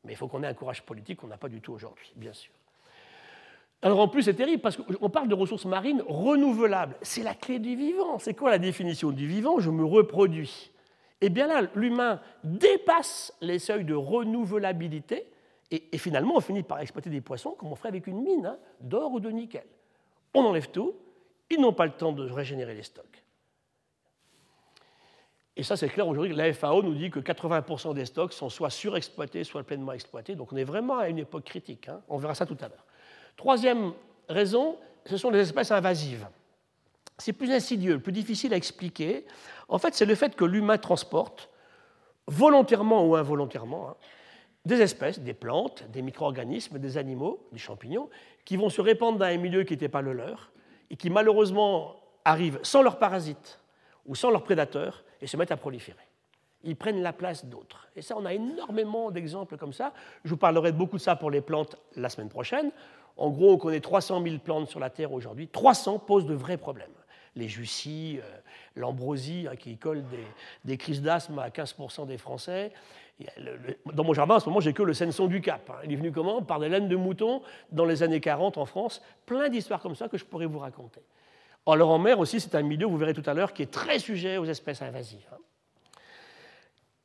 Mais 0.04 0.14
il 0.14 0.16
faut 0.16 0.28
qu'on 0.28 0.44
ait 0.44 0.48
un 0.48 0.54
courage 0.54 0.84
politique 0.84 1.20
qu'on 1.20 1.28
n'a 1.28 1.38
pas 1.38 1.50
du 1.50 1.62
tout 1.62 1.74
aujourd'hui, 1.74 2.14
bien 2.16 2.34
sûr. 2.34 2.54
Alors 3.82 4.00
en 4.00 4.08
plus, 4.08 4.24
c'est 4.24 4.34
terrible 4.34 4.62
parce 4.62 4.76
qu'on 4.76 5.10
parle 5.10 5.30
de 5.30 5.36
ressources 5.36 5.66
marines 5.66 6.04
renouvelables. 6.08 6.98
C'est 7.02 7.24
la 7.24 7.34
clé 7.34 7.60
du 7.60 7.76
vivant. 7.76 8.20
C'est 8.20 8.34
quoi 8.34 8.50
la 8.50 8.60
définition 8.60 9.12
du 9.12 9.26
vivant? 9.26 9.60
Je 9.60 9.70
me 9.70 9.86
reproduis. 9.86 10.72
Eh 11.22 11.30
bien 11.30 11.48
là, 11.48 11.62
l'humain 11.76 12.20
dépasse 12.44 13.34
les 13.42 13.60
seuils 13.60 13.86
de 13.86 13.94
renouvelabilité 13.94 15.26
et, 15.72 15.98
finalement, 15.98 16.36
on 16.38 16.40
finit 16.40 16.64
par 16.64 16.80
exploiter 16.80 17.10
des 17.10 17.22
poissons 17.22 17.52
comme 17.52 17.72
on 17.72 17.76
ferait 17.76 17.90
avec 17.90 18.08
une 18.08 18.24
mine 18.24 18.46
hein, 18.48 18.58
d'or 18.82 19.14
ou 19.14 19.20
de 19.20 19.30
nickel. 19.30 19.66
On 20.34 20.44
enlève 20.44 20.70
tout, 20.70 20.96
ils 21.50 21.62
n'ont 21.62 21.74
pas 21.74 21.86
le 21.86 21.92
temps 21.92 22.12
de 22.12 22.30
régénérer 22.30 22.74
les 22.74 22.84
stocks. 22.84 23.24
Et 25.56 25.64
ça, 25.64 25.78
c'est 25.78 25.90
clair 25.90 26.08
aujourd'hui. 26.08 26.34
La 26.34 26.52
FAO 26.54 26.82
nous 26.82 26.96
dit 26.96 27.12
que 27.12 27.20
80% 27.20 27.94
des 27.94 28.06
stocks 28.06 28.34
sont 28.34 28.50
soit 28.50 28.70
surexploités, 28.70 29.44
soit 29.44 29.64
pleinement 29.64 29.92
exploités. 29.92 30.36
Donc 30.36 30.54
on 30.54 30.56
est 30.56 30.64
vraiment 30.64 30.98
à 30.98 31.10
une 31.10 31.20
époque 31.20 31.44
critique. 31.44 31.90
Hein. 31.90 32.02
On 32.08 32.18
verra 32.18 32.34
ça 32.34 32.46
tout 32.46 32.58
à 32.62 32.68
l'heure. 32.68 32.86
Troisième 33.40 33.94
raison, 34.28 34.76
ce 35.06 35.16
sont 35.16 35.30
les 35.30 35.40
espèces 35.40 35.72
invasives. 35.72 36.28
C'est 37.18 37.32
plus 37.32 37.50
insidieux, 37.54 37.98
plus 37.98 38.12
difficile 38.12 38.54
à 38.54 38.58
expliquer. 38.58 39.26
En 39.70 39.78
fait, 39.78 39.96
c'est 39.96 40.06
le 40.06 40.14
fait 40.14 40.36
que 40.36 40.44
l'humain 40.44 40.78
transporte, 40.78 41.50
volontairement 42.28 43.08
ou 43.08 43.16
involontairement, 43.16 43.92
hein, 43.92 43.96
des 44.66 44.82
espèces, 44.82 45.22
des 45.22 45.34
plantes, 45.34 45.86
des 45.90 46.02
micro-organismes, 46.02 46.80
des 46.80 46.98
animaux, 46.98 47.48
des 47.54 47.60
champignons, 47.60 48.10
qui 48.44 48.58
vont 48.58 48.68
se 48.68 48.82
répandre 48.82 49.20
dans 49.20 49.28
un 49.28 49.38
milieu 49.38 49.64
qui 49.64 49.72
n'était 49.72 49.88
pas 49.88 50.02
le 50.02 50.12
leur, 50.12 50.52
et 50.90 50.98
qui 50.98 51.10
malheureusement 51.10 51.96
arrivent 52.26 52.60
sans 52.62 52.82
leurs 52.82 53.00
parasites 53.00 53.62
ou 54.06 54.16
sans 54.16 54.32
leurs 54.32 54.44
prédateurs 54.44 55.06
et 55.22 55.28
se 55.28 55.38
mettent 55.38 55.54
à 55.54 55.58
proliférer. 55.58 55.98
Ils 56.66 56.76
prennent 56.76 57.02
la 57.02 57.14
place 57.14 57.46
d'autres. 57.46 57.88
Et 57.96 58.02
ça, 58.02 58.16
on 58.18 58.26
a 58.26 58.34
énormément 58.34 59.12
d'exemples 59.12 59.56
comme 59.56 59.72
ça. 59.72 59.94
Je 60.26 60.32
vous 60.32 60.38
parlerai 60.38 60.74
beaucoup 60.74 60.98
de 60.98 61.02
ça 61.02 61.16
pour 61.16 61.32
les 61.32 61.40
plantes 61.40 61.78
la 61.96 62.10
semaine 62.10 62.28
prochaine 62.28 62.74
En 63.20 63.32
gros, 63.32 63.52
on 63.52 63.58
connaît 63.58 63.82
300 63.82 64.24
000 64.24 64.38
plantes 64.38 64.70
sur 64.70 64.80
la 64.80 64.90
Terre 64.90 65.12
aujourd'hui. 65.12 65.50
300 65.50 66.00
posent 66.00 66.26
de 66.26 66.34
vrais 66.34 66.56
problèmes. 66.56 66.88
Les 67.36 67.50
jussies, 67.50 68.18
euh, 68.24 68.38
l'ambrosie, 68.78 69.46
hein, 69.52 69.58
qui 69.58 69.78
colle 69.78 70.04
des, 70.64 70.78
crises 70.78 71.02
d'asthme 71.02 71.38
à 71.38 71.50
15% 71.50 72.08
des 72.08 72.18
Français. 72.18 72.72
Dans 73.94 74.06
mon 74.06 74.14
jardin, 74.14 74.36
en 74.36 74.40
ce 74.40 74.48
moment, 74.48 74.62
j'ai 74.62 74.72
que 74.72 74.84
le 74.84 74.94
Senson 74.94 75.28
du 75.28 75.42
Cap. 75.42 75.70
Hein. 75.70 75.82
Il 75.84 75.92
est 75.92 75.98
venu 75.98 76.14
comment? 76.14 76.42
Par 76.42 76.60
des 76.60 76.70
laines 76.70 76.88
de 76.88 76.96
mouton 76.96 77.42
dans 77.74 77.84
les 77.84 78.04
années 78.04 78.22
40 78.22 78.58
en 78.58 78.66
France. 78.66 79.02
Plein 79.26 79.50
d'histoires 79.50 79.82
comme 79.82 79.96
ça 79.96 80.08
que 80.08 80.18
je 80.18 80.24
pourrais 80.24 80.46
vous 80.46 80.60
raconter. 80.60 81.02
Alors 81.68 81.90
en 81.90 82.00
mer 82.00 82.20
aussi, 82.20 82.40
c'est 82.40 82.56
un 82.56 82.62
milieu, 82.62 82.88
vous 82.88 82.98
verrez 82.98 83.14
tout 83.14 83.30
à 83.30 83.34
l'heure, 83.34 83.52
qui 83.52 83.64
est 83.64 83.72
très 83.72 84.00
sujet 84.00 84.38
aux 84.38 84.46
espèces 84.46 84.82
invasives. 84.82 85.28
Hein. 85.34 85.38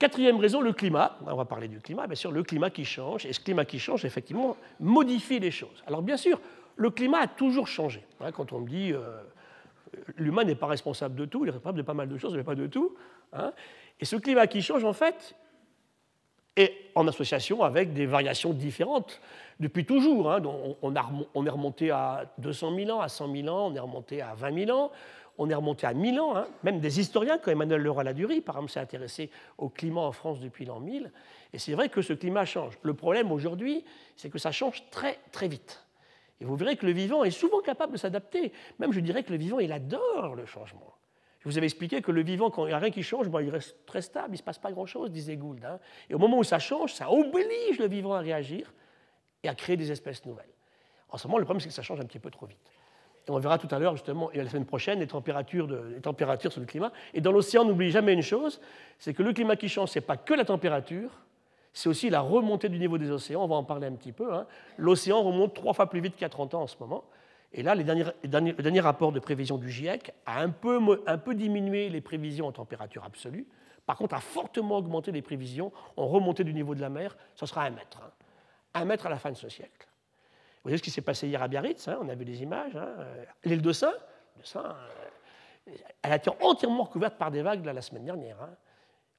Quatrième 0.05 0.37
raison, 0.39 0.61
le 0.61 0.75
climat. 0.75 1.17
On 1.27 1.35
va 1.35 1.47
parler 1.47 1.67
du 1.67 1.81
climat, 1.81 2.07
bien 2.07 2.15
sûr, 2.15 2.31
le 2.31 2.43
climat 2.43 2.69
qui 2.69 2.85
change. 2.85 3.25
Et 3.25 3.33
ce 3.33 3.41
climat 3.41 3.65
qui 3.65 3.79
change, 3.79 4.05
effectivement, 4.05 4.55
modifie 4.79 5.39
les 5.39 5.51
choses. 5.51 5.83
Alors 5.87 6.03
bien 6.03 6.19
sûr, 6.19 6.39
le 6.77 6.91
climat 6.91 7.21
a 7.21 7.27
toujours 7.27 7.67
changé. 7.67 8.05
Hein, 8.21 8.31
quand 8.31 8.53
on 8.53 8.61
me 8.61 8.69
dit 8.69 8.93
euh, 8.93 9.23
l'humain 10.19 10.45
n'est 10.45 10.57
pas 10.57 10.67
responsable 10.67 11.15
de 11.15 11.25
tout, 11.25 11.47
il 11.47 11.49
est 11.49 11.53
responsable 11.53 11.79
de 11.79 11.83
pas 11.83 11.95
mal 11.95 12.07
de 12.11 12.19
choses, 12.19 12.35
mais 12.37 12.43
pas 12.43 12.55
de 12.55 12.67
tout. 12.67 12.95
Hein. 13.33 13.55
Et 13.99 14.05
ce 14.05 14.17
climat 14.17 14.47
qui 14.47 14.61
change, 14.61 14.85
en 14.85 14.93
fait, 14.93 15.35
est 16.55 16.75
en 16.95 17.09
association 17.09 17.63
avec 17.63 17.95
des 17.95 18.05
variations 18.05 18.53
différentes 18.53 19.23
depuis 19.59 19.87
toujours. 19.87 20.31
Hein. 20.31 20.43
On, 20.45 20.77
on, 20.83 21.47
est 21.47 21.51
remonté 21.51 21.91
à 21.91 22.31
200 22.37 22.77
000 22.77 22.91
ans, 22.91 23.01
à 23.01 23.09
100 23.09 23.35
000 23.35 23.49
ans, 23.49 23.69
on 23.73 23.75
est 23.75 23.81
remonté 23.81 24.21
à 24.21 24.35
20 24.35 24.67
000 24.67 24.79
ans, 24.79 24.93
on 25.39 25.51
est 25.51 25.55
remonté 25.55 25.87
à 25.87 25.95
1000 25.95 26.21
ans. 26.21 26.37
Hein. 26.37 26.47
Même 26.63 26.81
des 26.81 27.01
historiens, 27.01 27.39
comme 27.39 27.53
Emmanuel 27.53 27.83
Leroy-Ladurie, 27.83 28.41
par 28.41 28.57
exemple, 28.57 28.73
s'est 28.73 28.81
intéressé 28.81 29.31
au 29.59 29.69
climat 29.69 30.03
en 30.03 30.13
France 30.13 30.41
depuis 30.41 30.65
l'an 30.65 30.81
1000. 30.81 31.11
Et 31.53 31.59
c'est 31.59 31.73
vrai 31.73 31.89
que 31.89 32.03
ce 32.03 32.13
climat 32.13 32.45
change. 32.45 32.79
Le 32.83 32.95
problème 32.95 33.33
aujourd'hui, 33.33 33.85
c'est 34.17 34.31
que 34.31 34.39
ça 34.39 34.53
change 34.53 34.89
très, 34.91 35.19
très 35.33 35.49
vite. 35.49 35.85
Et 36.41 36.45
vous 36.45 36.57
verrez 36.57 36.77
que 36.77 36.87
le 36.87 36.93
vivant 36.93 37.25
est 37.25 37.31
souvent 37.31 37.61
capable 37.61 37.93
de 37.93 37.99
s'adapter. 37.99 38.53
Même, 38.79 38.93
je 38.93 39.01
dirais 39.01 39.23
que 39.23 39.33
le 39.33 39.39
vivant, 39.39 39.61
il 39.61 39.73
adore 39.73 40.35
le 40.35 40.47
changement. 40.47 40.95
Je 41.41 41.49
vous 41.49 41.59
avais 41.59 41.67
expliqué 41.67 42.01
que 42.01 42.11
le 42.11 42.23
vivant, 42.23 42.51
quand 42.51 42.65
il 42.65 42.69
n'y 42.69 42.75
a 42.75 42.79
rien 42.79 42.91
qui 42.91 43.03
change, 43.03 43.27
il 43.27 43.51
reste 43.51 43.77
très 43.85 44.01
stable, 44.01 44.29
il 44.29 44.33
ne 44.33 44.37
se 44.39 44.43
passe 44.43 44.59
pas 44.59 44.73
grand-chose, 44.73 45.11
disait 45.11 45.37
Gould. 45.37 45.63
Hein. 45.65 45.79
Et 46.09 46.15
au 46.15 46.19
moment 46.19 46.39
où 46.39 46.45
ça 46.45 46.59
change, 46.59 46.95
ça 46.95 47.11
oblige 47.13 47.79
le 47.79 47.87
vivant 47.87 48.15
à 48.15 48.21
réagir 48.21 48.73
et 49.43 49.49
à 49.49 49.55
créer 49.55 49.77
des 49.77 49.93
espèces 49.93 50.25
nouvelles. 50.25 50.49
En 51.11 51.19
ce 51.19 51.29
moment, 51.29 51.39
le 51.39 51.45
problème, 51.45 51.61
c'est 51.61 51.69
que 51.69 51.75
ça 51.75 51.83
change 51.83 52.01
un 52.01 52.07
petit 52.07 52.19
peu 52.19 52.31
trop 52.31 52.47
vite. 52.47 52.73
Et 53.27 53.31
on 53.31 53.39
verra 53.39 53.59
tout 53.59 53.69
à 53.71 53.79
l'heure, 53.79 53.97
justement, 53.97 54.31
et 54.33 54.39
la 54.39 54.49
semaine 54.49 54.67
prochaine, 54.67 55.01
les 55.01 55.07
températures, 55.07 55.67
sur 56.53 56.61
le 56.61 56.67
climat. 56.67 56.93
Et 57.15 57.21
dans 57.21 57.33
l'océan, 57.33 57.65
n'oubliez 57.65 57.91
jamais 57.91 58.13
une 58.13 58.23
chose, 58.23 58.61
c'est 58.99 59.15
que 59.15 59.23
le 59.23 59.33
climat 59.33 59.57
qui 59.57 59.69
change, 59.69 59.91
ce 59.91 59.99
n'est 59.99 60.05
pas 60.05 60.17
que 60.17 60.35
la 60.35 60.45
température, 60.45 61.11
c'est 61.73 61.89
aussi 61.89 62.11
la 62.11 62.21
remontée 62.21 62.69
du 62.69 62.79
niveau 62.79 62.99
des 62.99 63.11
océans. 63.11 63.43
On 63.43 63.49
va 63.49 63.57
en 63.57 63.65
parler 63.65 63.87
un 63.87 63.95
petit 63.95 64.13
peu. 64.13 64.33
Hein. 64.33 64.47
L'océan 64.77 65.23
remonte 65.23 65.55
trois 65.55 65.73
fois 65.73 65.89
plus 65.89 66.01
vite 66.01 66.15
qu'il 66.15 66.23
y 66.23 66.27
a 66.27 66.29
30 66.29 66.55
ans 66.55 66.63
en 66.63 66.67
ce 66.67 66.77
moment. 66.79 67.05
Et 67.53 67.63
là, 67.63 67.75
le 67.75 67.83
dernier 67.83 68.81
rapport 68.81 69.13
de 69.13 69.21
prévision 69.21 69.59
du 69.59 69.71
GIEC 69.71 70.13
a 70.27 70.41
un 70.41 70.51
peu, 70.51 71.03
un 71.07 71.19
peu 71.19 71.35
diminué 71.35 71.89
les 71.89 72.01
prévisions 72.01 72.47
en 72.47 72.53
température 72.53 73.05
absolue. 73.05 73.47
Par 73.87 73.97
contre, 73.97 74.15
a 74.15 74.21
fortement 74.21 74.77
augmenté 74.77 75.13
les 75.13 75.23
prévisions 75.23 75.73
en 75.97 76.07
remontée 76.07 76.45
du 76.45 76.55
niveau 76.55 76.75
de 76.75 76.81
la 76.81 76.89
mer. 76.89 77.17
Ce 77.35 77.47
sera 77.47 77.65
un 77.65 77.71
mètre. 77.71 78.01
Hein. 78.05 78.11
Un 78.75 78.85
mètre 78.85 79.07
à 79.07 79.11
la 79.11 79.19
fin 79.19 79.31
de 79.31 79.37
ce 79.37 79.49
siècle. 79.49 79.87
Vous 80.65 80.71
voyez 80.71 80.79
ce 80.79 80.83
qui 80.83 80.91
s'est 80.91 81.03
passé 81.03 81.29
hier 81.29 81.43
à 81.43 81.47
Biarritz, 81.47 81.89
hein, 81.89 81.99
on 82.01 82.09
a 82.09 82.15
vu 82.15 82.25
des 82.25 82.43
images. 82.43 82.75
Hein, 82.75 82.89
L'île 83.45 83.61
de 83.61 83.71
Saint, 83.71 83.93
euh, 84.57 84.61
elle 86.01 86.13
a 86.13 86.17
été 86.17 86.31
entièrement 86.41 86.85
recouverte 86.85 87.19
par 87.19 87.31
des 87.31 87.43
vagues 87.43 87.63
la 87.67 87.83
semaine 87.83 88.07
dernière. 88.07 88.41
Hein. 88.41 88.49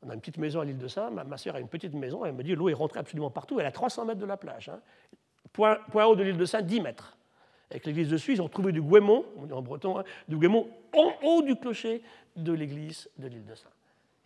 On 0.02 0.10
a 0.10 0.16
une 0.16 0.22
petite 0.22 0.40
maison 0.40 0.62
à 0.62 0.66
l'île 0.66 0.80
de 0.80 0.88
Saint, 0.88 1.12
ma, 1.12 1.24
ma, 1.24 1.38
soeur 1.38 1.56
a 1.56 1.60
une 1.60 1.68
petite 1.68 1.94
maison, 1.94 2.26
elle 2.26 2.34
me 2.34 2.42
dit 2.42 2.56
l'eau 2.56 2.68
est 2.70 2.74
rentrée 2.74 3.00
absolument 3.00 3.30
partout, 3.30 3.60
elle 3.60 3.68
a 3.68 3.72
300 3.72 4.06
mètres 4.06 4.20
de 4.20 4.26
la 4.26 4.38
plage. 4.38 4.72
Point, 5.54 5.78
haut 5.94 6.16
de 6.16 6.24
l'île 6.24 6.38
de 6.38 6.46
Saint, 6.46 6.64
10 6.64 6.82
mètres. 6.82 7.16
Avec 7.70 7.86
l'église 7.86 8.10
de 8.10 8.18
Suisse, 8.18 8.40
ils 8.40 8.42
ont 8.42 8.50
trouvé 8.50 8.72
du 8.72 8.82
guémon, 8.82 9.24
on 9.38 9.46
dit 9.46 9.54
en 9.54 9.62
breton, 9.62 10.04
du 10.28 10.38
guémon 10.38 10.68
en 10.96 11.14
haut 11.24 11.44
du 11.44 11.56
clocher 11.56 12.02
de 12.36 12.54
l'église 12.54 13.08
de 13.20 13.28
l'île 13.28 13.46
de 13.46 13.54
Saint. 13.54 13.70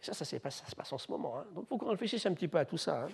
Et 0.01 0.05
ça, 0.05 0.13
ça, 0.13 0.23
se 0.23 0.37
passe 0.37 0.93
en 0.93 0.97
ce 0.97 1.11
moment. 1.11 1.43
Donc 1.53 1.65
il 1.65 1.67
faut 1.67 1.77
qu'on 1.77 1.89
réfléchisse 1.89 2.25
un 2.25 2.33
petit 2.33 2.47
peu 2.47 2.57
à 2.57 2.63
tout 2.63 2.77
ça. 2.77 3.07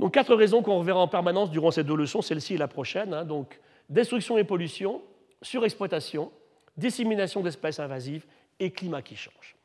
Donc 0.00 0.14
quatre 0.14 0.34
raisons 0.34 0.62
qu'on 0.62 0.78
reverra 0.78 1.00
en 1.00 1.08
permanence 1.08 1.50
durant 1.50 1.70
ces 1.70 1.84
deux 1.84 1.94
leçons, 1.94 2.22
celle-ci 2.22 2.54
et 2.54 2.56
la 2.56 2.68
prochaine. 2.68 3.12
Hein. 3.12 3.24
donc 3.26 3.60
destruction 3.90 4.38
et 4.38 4.44
pollution, 4.44 5.02
surexploitation, 5.42 6.32
dissémination 6.78 7.42
d'espèces 7.42 7.80
invasives 7.80 8.24
et 8.60 8.70
climat 8.70 9.02
qui 9.02 9.14
change. 9.14 9.56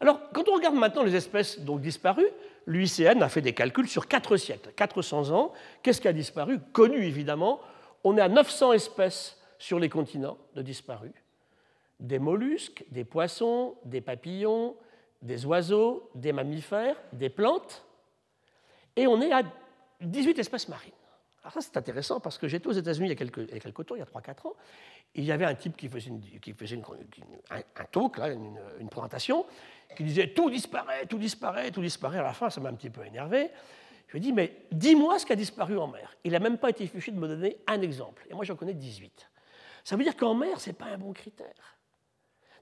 Alors, 0.00 0.18
quand 0.32 0.48
on 0.48 0.54
regarde 0.54 0.74
maintenant 0.74 1.04
les 1.04 1.14
espèces 1.14 1.60
donc 1.60 1.80
disparues, 1.80 2.26
l'UICN 2.66 3.22
a 3.22 3.28
fait 3.28 3.40
des 3.40 3.52
calculs 3.52 3.86
sur 3.86 4.08
quatre 4.08 4.36
siècles, 4.36 4.72
400 4.74 5.30
ans. 5.30 5.52
Qu'est-ce 5.84 6.00
qui 6.00 6.08
a 6.08 6.12
disparu? 6.12 6.58
Connu 6.72 7.04
évidemment. 7.04 7.60
On 8.02 8.18
est 8.18 8.20
à 8.20 8.28
900 8.28 8.72
espèces 8.72 9.40
sur 9.60 9.78
les 9.78 9.88
continents 9.88 10.38
de 10.56 10.62
disparus. 10.62 11.12
Des 12.00 12.18
mollusques, 12.18 12.84
des 12.90 13.04
poissons, 13.04 13.76
des 13.84 14.00
papillons, 14.00 14.74
des 15.22 15.46
oiseaux, 15.46 16.10
des 16.16 16.32
mammifères, 16.32 16.96
des 17.12 17.28
plantes 17.28 17.84
et 18.96 19.06
on 19.06 19.20
est 19.20 19.32
à 19.32 19.42
18 20.00 20.38
espèces 20.38 20.68
marines. 20.68 20.92
Alors 21.42 21.52
ça, 21.52 21.60
c'est 21.60 21.76
intéressant 21.76 22.20
parce 22.20 22.38
que 22.38 22.48
j'étais 22.48 22.66
aux 22.68 22.72
États-Unis 22.72 23.08
il 23.08 23.10
y 23.10 23.12
a 23.12 23.16
quelques, 23.16 23.36
il 23.48 23.54
y 23.54 23.56
a 23.56 23.60
quelques 23.60 23.86
temps, 23.86 23.94
il 23.94 23.98
y 23.98 24.02
a 24.02 24.06
3-4 24.06 24.48
ans, 24.48 24.54
il 25.14 25.24
y 25.24 25.32
avait 25.32 25.44
un 25.44 25.54
type 25.54 25.76
qui 25.76 25.88
faisait, 25.88 26.08
une, 26.08 26.20
qui 26.40 26.52
faisait 26.54 26.80
un, 27.50 27.84
talk, 27.92 28.16
là, 28.16 28.30
une, 28.30 28.88
présentation, 28.88 29.44
qui 29.94 30.04
disait 30.04 30.28
tout 30.28 30.48
disparaît, 30.48 31.06
tout 31.06 31.18
disparaît, 31.18 31.70
tout 31.70 31.82
disparaît. 31.82 32.18
À 32.18 32.22
la 32.22 32.32
fin, 32.32 32.48
ça 32.48 32.60
m'a 32.60 32.70
un 32.70 32.74
petit 32.74 32.88
peu 32.88 33.04
énervé. 33.04 33.50
Je 34.06 34.12
lui 34.12 34.18
ai 34.18 34.20
dit, 34.20 34.32
mais 34.32 34.56
dis-moi 34.72 35.18
ce 35.18 35.26
qui 35.26 35.32
a 35.32 35.36
disparu 35.36 35.76
en 35.76 35.86
mer. 35.86 36.16
Il 36.24 36.32
n'a 36.32 36.40
même 36.40 36.56
pas 36.56 36.70
été 36.70 36.86
fichu 36.86 37.12
de 37.12 37.18
me 37.18 37.28
donner 37.28 37.58
un 37.66 37.82
exemple. 37.82 38.26
Et 38.30 38.34
moi, 38.34 38.44
j'en 38.44 38.56
connais 38.56 38.74
18. 38.74 39.28
Ça 39.84 39.96
veut 39.96 40.02
dire 40.02 40.16
qu'en 40.16 40.34
mer, 40.34 40.60
ce 40.60 40.70
n'est 40.70 40.74
pas 40.74 40.86
un 40.86 40.98
bon 40.98 41.12
critère. 41.12 41.76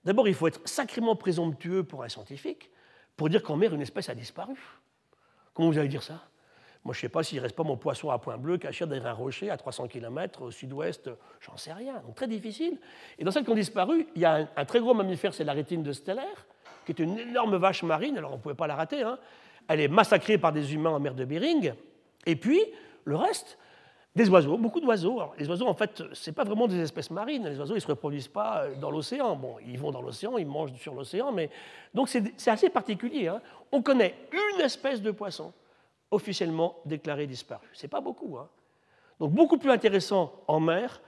D'abord, 0.04 0.26
il 0.26 0.34
faut 0.34 0.48
être 0.48 0.66
sacrément 0.68 1.14
présomptueux 1.14 1.84
pour 1.84 2.02
un 2.02 2.08
scientifique 2.08 2.70
pour 3.16 3.28
dire 3.28 3.42
qu'en 3.42 3.56
mer, 3.56 3.72
une 3.72 3.82
espèce 3.82 4.08
a 4.08 4.14
disparu. 4.14 4.58
Comment 5.54 5.70
vous 5.70 5.78
allez 5.78 5.88
dire 5.88 6.02
ça? 6.02 6.20
Moi, 6.84 6.94
je 6.94 6.98
ne 6.98 7.00
sais 7.02 7.08
pas 7.08 7.22
s'il 7.22 7.38
ne 7.38 7.42
reste 7.42 7.54
pas 7.54 7.62
mon 7.62 7.76
poisson 7.76 8.10
à 8.10 8.18
point 8.18 8.36
bleu 8.36 8.58
caché 8.58 8.84
derrière 8.86 9.06
un 9.06 9.12
rocher 9.12 9.50
à 9.50 9.56
300 9.56 9.86
km 9.86 10.42
au 10.42 10.50
sud-ouest, 10.50 11.10
j'en 11.40 11.56
sais 11.56 11.72
rien. 11.72 12.00
Donc 12.00 12.16
très 12.16 12.26
difficile. 12.26 12.78
Et 13.18 13.24
dans 13.24 13.30
celles 13.30 13.44
qui 13.44 13.50
ont 13.50 13.54
disparu, 13.54 14.08
il 14.16 14.22
y 14.22 14.24
a 14.24 14.48
un, 14.56 14.64
très 14.64 14.80
gros 14.80 14.92
mammifère, 14.92 15.32
c'est 15.32 15.44
la 15.44 15.52
rétine 15.52 15.84
de 15.84 15.92
Stellaire, 15.92 16.46
qui 16.84 16.92
est 16.92 16.98
une 16.98 17.18
énorme 17.18 17.56
vache 17.56 17.84
marine, 17.84 18.18
alors 18.18 18.32
on 18.32 18.36
ne 18.36 18.40
pouvait 18.40 18.56
pas 18.56 18.66
la 18.66 18.74
rater. 18.74 19.02
Hein. 19.02 19.18
Elle 19.68 19.80
est 19.80 19.88
massacrée 19.88 20.38
par 20.38 20.52
des 20.52 20.74
humains 20.74 20.90
en 20.90 20.98
mer 20.98 21.14
de 21.14 21.24
Bering. 21.24 21.72
Et 22.26 22.34
puis, 22.34 22.60
le 23.04 23.14
reste, 23.14 23.58
des 24.14 24.28
oiseaux, 24.28 24.58
beaucoup 24.58 24.80
d'oiseaux. 24.80 25.22
Les 25.38 25.48
oiseaux, 25.48 25.66
en 25.66 25.74
fait, 25.74 26.02
ce 26.12 26.30
n'est 26.30 26.34
pas 26.34 26.44
vraiment 26.44 26.66
des 26.66 26.78
espèces 26.80 27.10
marines. 27.10 27.48
Les 27.48 27.58
oiseaux, 27.58 27.74
ils 27.74 27.78
ne 27.78 27.80
se 27.80 27.86
reproduisent 27.86 28.28
pas 28.28 28.64
euh, 28.64 28.74
dans 28.74 28.90
l'océan. 28.90 29.36
Bon, 29.36 29.56
ils 29.66 29.78
vont 29.78 29.90
dans 29.90 30.02
l'océan, 30.02 30.36
ils 30.36 30.46
mangent 30.46 30.74
sur 30.74 30.94
l'océan, 30.94 31.32
mais. 31.32 31.48
Donc, 31.94 32.08
c'est 32.08 32.48
assez 32.48 32.68
particulier. 32.68 33.28
Hein. 33.28 33.40
On 33.70 33.80
connaît 33.80 34.14
une 34.32 34.60
espèce 34.60 35.00
de 35.00 35.10
poisson 35.10 35.52
officiellement 36.10 36.76
déclarée 36.84 37.26
disparue. 37.26 37.70
Ce 37.72 37.84
n'est 37.84 37.88
pas 37.88 38.02
beaucoup. 38.02 38.36
Hein. 38.36 38.48
Donc, 39.18 39.32
beaucoup 39.32 39.56
plus 39.56 39.70
intéressant 39.70 40.32
en 40.46 40.60
mer 40.60 41.00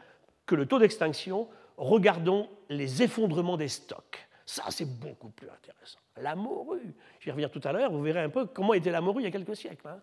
que 0.47 0.55
le 0.55 0.65
taux 0.65 0.79
d'extinction, 0.79 1.49
regardons 1.77 2.49
les 2.71 3.03
effondrements 3.03 3.59
des 3.59 3.69
stocks. 3.69 4.27
Ça, 4.47 4.65
c'est 4.71 4.99
beaucoup 5.01 5.31
plus 5.31 5.49
intéressant. 5.49 5.99
La 6.19 6.35
morue. 6.35 6.95
Je 7.19 7.27
vais 7.27 7.33
revenir 7.33 7.51
tout 7.51 7.61
à 7.65 7.73
l'heure, 7.73 7.91
vous 7.91 8.03
verrez 8.03 8.21
un 8.21 8.29
peu 8.29 8.47
comment 8.47 8.75
était 8.75 8.91
la 8.91 9.01
morue 9.01 9.23
il 9.23 9.25
y 9.25 9.29
a 9.29 9.31
quelques 9.31 9.57
siècles. 9.57 9.89
Hein. 9.89 10.01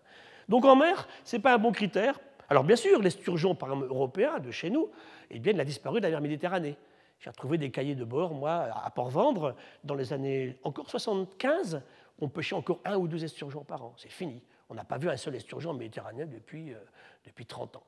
Donc 0.48 0.64
en 0.64 0.76
mer, 0.76 1.06
ce 1.24 1.36
n'est 1.36 1.42
pas 1.42 1.54
un 1.54 1.58
bon 1.58 1.72
critère 1.72 2.18
alors 2.52 2.64
bien 2.64 2.76
sûr, 2.76 3.00
l'esturgeon 3.00 3.56
européen 3.62 4.38
de 4.38 4.50
chez 4.50 4.68
nous, 4.68 4.90
eh 5.30 5.38
bien, 5.38 5.54
il 5.54 5.60
a 5.60 5.64
disparu 5.64 6.00
de 6.00 6.04
la 6.04 6.10
mer 6.10 6.20
Méditerranée. 6.20 6.76
J'ai 7.18 7.30
retrouvé 7.30 7.56
des 7.56 7.70
cahiers 7.70 7.94
de 7.94 8.04
bord, 8.04 8.34
moi, 8.34 8.68
à 8.84 8.90
Port-Vendre, 8.90 9.56
dans 9.84 9.94
les 9.94 10.12
années 10.12 10.58
encore 10.62 10.90
75, 10.90 11.80
on 12.20 12.28
pêchait 12.28 12.54
encore 12.54 12.80
un 12.84 12.98
ou 12.98 13.08
deux 13.08 13.24
esturgeons 13.24 13.64
par 13.64 13.82
an. 13.82 13.94
C'est 13.96 14.10
fini. 14.10 14.42
On 14.68 14.74
n'a 14.74 14.84
pas 14.84 14.98
vu 14.98 15.08
un 15.08 15.16
seul 15.16 15.34
esturgeon 15.34 15.70
en 15.70 15.72
Méditerranée 15.72 16.26
depuis, 16.26 16.74
euh, 16.74 16.78
depuis 17.24 17.46
30 17.46 17.76
ans. 17.76 17.84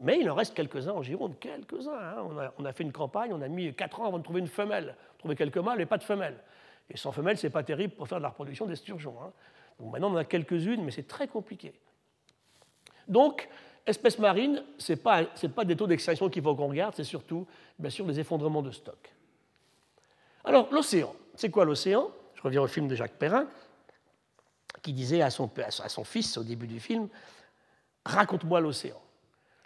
Mais 0.00 0.18
il 0.18 0.28
en 0.28 0.34
reste 0.34 0.54
quelques-uns 0.54 0.94
en 0.94 1.02
Gironde, 1.02 1.38
quelques-uns. 1.38 1.92
Hein. 1.92 2.26
On, 2.28 2.36
a, 2.36 2.52
on, 2.58 2.64
a, 2.64 2.72
fait 2.72 2.82
une 2.82 2.90
campagne, 2.90 3.32
on 3.32 3.40
a 3.42 3.46
mis 3.46 3.72
4 3.72 4.00
ans 4.00 4.06
avant 4.06 4.18
de 4.18 4.24
trouver 4.24 4.40
une 4.40 4.48
femelle. 4.48 4.96
On 5.14 5.18
trouvé 5.18 5.36
quelques 5.36 5.58
mâles, 5.58 5.78
mais 5.78 5.86
pas 5.86 5.98
de 5.98 6.02
femelles. 6.02 6.42
Et 6.88 6.96
sans 6.96 7.12
femelle, 7.12 7.38
c'est 7.38 7.50
pas 7.50 7.62
terrible 7.62 7.94
pour 7.94 8.08
faire 8.08 8.18
de 8.18 8.24
la 8.24 8.30
reproduction 8.30 8.66
d'esturgeons. 8.66 9.14
Hein. 9.22 9.32
Donc 9.78 9.92
maintenant, 9.92 10.10
on 10.10 10.14
en 10.14 10.16
a 10.16 10.24
quelques-unes, 10.24 10.82
mais 10.82 10.90
c'est 10.90 11.06
très 11.06 11.28
compliqué. 11.28 11.74
Donc, 13.06 13.48
espèces 13.90 14.18
marines, 14.18 14.64
ce 14.78 14.92
n'est 14.92 14.96
pas, 14.96 15.24
pas, 15.24 15.64
des 15.64 15.76
taux 15.76 15.86
d'extinction 15.86 16.28
qu'il 16.28 16.42
faut 16.42 16.54
qu'on 16.54 16.68
regarde, 16.68 16.94
c'est 16.96 17.04
surtout, 17.04 17.46
bien 17.78 17.90
sûr, 17.90 18.06
les 18.06 18.18
effondrements 18.18 18.62
de 18.62 18.70
stock. 18.70 19.14
Alors, 20.44 20.72
l'océan. 20.72 21.14
C'est 21.34 21.50
quoi 21.50 21.64
l'océan? 21.64 22.10
Je 22.34 22.42
reviens 22.42 22.62
au 22.62 22.66
film 22.66 22.88
de 22.88 22.94
Jacques 22.94 23.18
Perrin, 23.18 23.46
qui 24.82 24.92
disait 24.92 25.22
à 25.22 25.30
son, 25.30 25.50
à 25.58 25.88
son 25.88 26.04
fils 26.04 26.38
au 26.38 26.42
début 26.42 26.66
du 26.66 26.80
film 26.80 27.08
Raconte-moi 28.04 28.60
l'océan. 28.60 29.00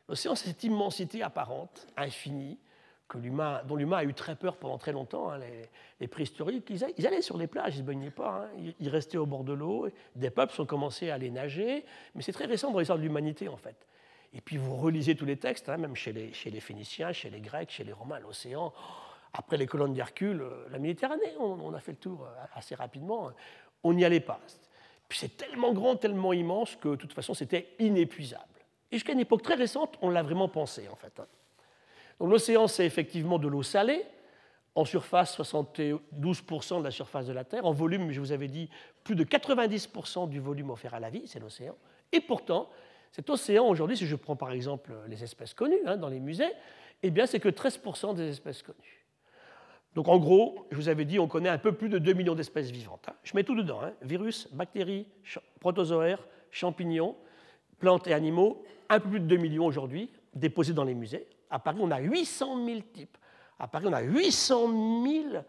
L'océan, 0.08 0.34
c'est 0.34 0.48
cette 0.48 0.64
immensité 0.64 1.22
apparente, 1.22 1.86
infinie, 1.96 2.58
que 3.08 3.18
dont 3.66 3.76
l'humain 3.76 3.98
a 3.98 4.04
eu 4.04 4.14
très 4.14 4.34
peur 4.34 4.56
pendant 4.56 4.78
très 4.78 4.92
longtemps. 4.92 5.30
Hein, 5.30 5.40
les, 6.00 6.08
préhistoriques, 6.08 6.68
ils, 6.68 7.06
allaient 7.06 7.22
sur 7.22 7.38
les 7.38 7.46
plages, 7.46 7.76
ils 7.76 7.78
ne 7.78 7.82
se 7.82 7.86
baignaient 7.86 8.10
pas, 8.10 8.44
hein. 8.44 8.72
ils, 8.80 8.88
restaient 8.88 9.18
au 9.18 9.26
bord 9.26 9.44
de 9.44 9.52
l'eau. 9.52 9.88
Des 10.16 10.30
peuples 10.30 10.60
ont 10.60 10.66
commencé 10.66 11.10
à 11.10 11.14
aller 11.14 11.30
nager, 11.30 11.84
mais 12.14 12.22
c'est 12.22 12.32
très 12.32 12.46
récent 12.46 12.70
dans 12.70 12.78
l'histoire 12.78 12.98
de 12.98 13.04
l'humanité, 13.04 13.48
en 13.48 13.56
fait. 13.56 13.76
Et 14.34 14.40
puis 14.40 14.56
vous 14.56 14.76
relisez 14.76 15.14
tous 15.14 15.24
les 15.24 15.36
textes, 15.36 15.68
hein, 15.68 15.76
même 15.76 15.94
chez 15.94 16.12
les, 16.12 16.32
chez 16.32 16.50
les 16.50 16.60
Phéniciens, 16.60 17.12
chez 17.12 17.30
les 17.30 17.40
Grecs, 17.40 17.70
chez 17.70 17.84
les 17.84 17.92
Romains, 17.92 18.18
l'océan. 18.18 18.72
Après 19.32 19.56
les 19.56 19.66
colonnes 19.66 19.94
d'Hercule, 19.94 20.42
euh, 20.42 20.66
la 20.70 20.78
Méditerranée, 20.78 21.36
on, 21.38 21.72
a 21.72 21.80
fait 21.80 21.92
le 21.92 21.98
tour 21.98 22.24
euh, 22.24 22.44
assez 22.54 22.74
rapidement. 22.74 23.30
On 23.84 23.92
n'y 23.92 24.04
allait 24.04 24.20
pas. 24.20 24.40
Puis 25.08 25.18
c'est 25.18 25.36
tellement 25.36 25.72
grand, 25.72 25.96
tellement 25.96 26.32
immense 26.32 26.76
que 26.76 26.88
de 26.88 26.96
toute 26.96 27.12
façon 27.12 27.34
c'était 27.34 27.74
inépuisable. 27.78 28.42
Et 28.90 28.96
jusqu'à 28.96 29.12
une 29.12 29.20
époque 29.20 29.42
très 29.42 29.54
récente, 29.54 29.96
on 30.02 30.10
l'a 30.10 30.22
vraiment 30.22 30.48
pensé 30.48 30.88
en 30.88 30.96
fait. 30.96 31.20
Hein. 31.20 31.26
Donc 32.18 32.30
l'océan, 32.30 32.66
c'est 32.66 32.86
effectivement 32.86 33.38
de 33.38 33.48
l'eau 33.48 33.62
salée, 33.62 34.04
en 34.74 34.84
surface 34.84 35.38
72% 35.38 36.78
de 36.78 36.84
la 36.84 36.90
surface 36.90 37.26
de 37.26 37.32
la 37.32 37.44
Terre, 37.44 37.64
en 37.64 37.72
volume, 37.72 38.10
je 38.10 38.20
vous 38.20 38.32
avais 38.32 38.48
dit, 38.48 38.68
plus 39.04 39.14
de 39.14 39.24
90% 39.24 40.28
du 40.28 40.40
volume 40.40 40.70
offert 40.70 40.94
à 40.94 41.00
la 41.00 41.10
vie, 41.10 41.22
c'est 41.26 41.38
l'océan. 41.38 41.76
Et 42.10 42.20
pourtant, 42.20 42.68
cet 43.14 43.30
océan, 43.30 43.68
aujourd'hui, 43.68 43.96
si 43.96 44.08
je 44.08 44.16
prends 44.16 44.34
par 44.34 44.50
exemple 44.50 44.92
les 45.06 45.22
espèces 45.22 45.54
connues 45.54 45.78
hein, 45.86 45.96
dans 45.96 46.08
les 46.08 46.18
musées, 46.18 46.50
eh 47.04 47.12
bien, 47.12 47.26
c'est 47.26 47.38
que 47.38 47.48
13% 47.48 48.16
des 48.16 48.28
espèces 48.28 48.60
connues. 48.60 49.06
Donc 49.94 50.08
en 50.08 50.18
gros, 50.18 50.66
je 50.72 50.76
vous 50.76 50.88
avais 50.88 51.04
dit, 51.04 51.20
on 51.20 51.28
connaît 51.28 51.48
un 51.48 51.58
peu 51.58 51.70
plus 51.70 51.88
de 51.88 51.98
2 51.98 52.12
millions 52.12 52.34
d'espèces 52.34 52.72
vivantes. 52.72 53.04
Hein. 53.08 53.14
Je 53.22 53.36
mets 53.36 53.44
tout 53.44 53.54
dedans, 53.54 53.80
hein. 53.84 53.92
virus, 54.02 54.48
bactéries, 54.50 55.06
protozoaires, 55.60 56.26
champignons, 56.50 57.14
plantes 57.78 58.08
et 58.08 58.14
animaux, 58.14 58.64
un 58.88 58.98
peu 58.98 59.08
plus 59.08 59.20
de 59.20 59.26
2 59.26 59.36
millions 59.36 59.66
aujourd'hui, 59.66 60.10
déposés 60.34 60.72
dans 60.72 60.82
les 60.82 60.94
musées. 60.94 61.28
À 61.50 61.60
Paris, 61.60 61.78
on 61.80 61.92
a 61.92 62.00
800 62.00 62.66
000 62.66 62.80
types. 62.92 63.16
À 63.60 63.68
Paris, 63.68 63.84
on 63.88 63.92
a 63.92 64.02
800 64.02 65.04
000 65.06 65.44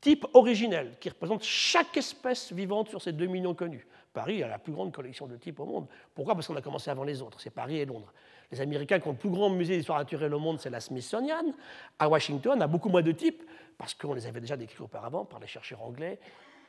types 0.00 0.26
originels 0.34 0.96
qui 1.00 1.08
représentent 1.08 1.44
chaque 1.44 1.96
espèce 1.96 2.52
vivante 2.52 2.88
sur 2.88 3.02
ces 3.02 3.12
2 3.12 3.26
millions 3.26 3.54
connus. 3.54 3.86
Paris 4.12 4.42
a 4.42 4.48
la 4.48 4.58
plus 4.58 4.72
grande 4.72 4.92
collection 4.92 5.26
de 5.26 5.36
types 5.36 5.60
au 5.60 5.66
monde. 5.66 5.86
Pourquoi? 6.14 6.34
Parce 6.34 6.46
qu'on 6.46 6.56
a 6.56 6.62
commencé 6.62 6.90
avant 6.90 7.04
les 7.04 7.22
autres. 7.22 7.40
C'est 7.40 7.50
Paris 7.50 7.78
et 7.78 7.84
Londres. 7.84 8.12
Les 8.50 8.60
Américains 8.60 8.98
qui 8.98 9.08
ont 9.08 9.12
le 9.12 9.18
plus 9.18 9.30
grand 9.30 9.50
musée 9.50 9.76
d'histoire 9.76 9.98
naturelle 9.98 10.32
au 10.34 10.38
monde, 10.38 10.58
c'est 10.58 10.70
la 10.70 10.80
Smithsonian. 10.80 11.52
À 11.98 12.08
Washington, 12.08 12.54
on 12.56 12.60
a 12.60 12.66
beaucoup 12.66 12.88
moins 12.88 13.02
de 13.02 13.12
types 13.12 13.44
parce 13.76 13.94
qu'on 13.94 14.14
les 14.14 14.26
avait 14.26 14.40
déjà 14.40 14.56
décrits 14.56 14.82
auparavant 14.82 15.24
par 15.24 15.38
les 15.38 15.46
chercheurs 15.46 15.82
anglais 15.82 16.18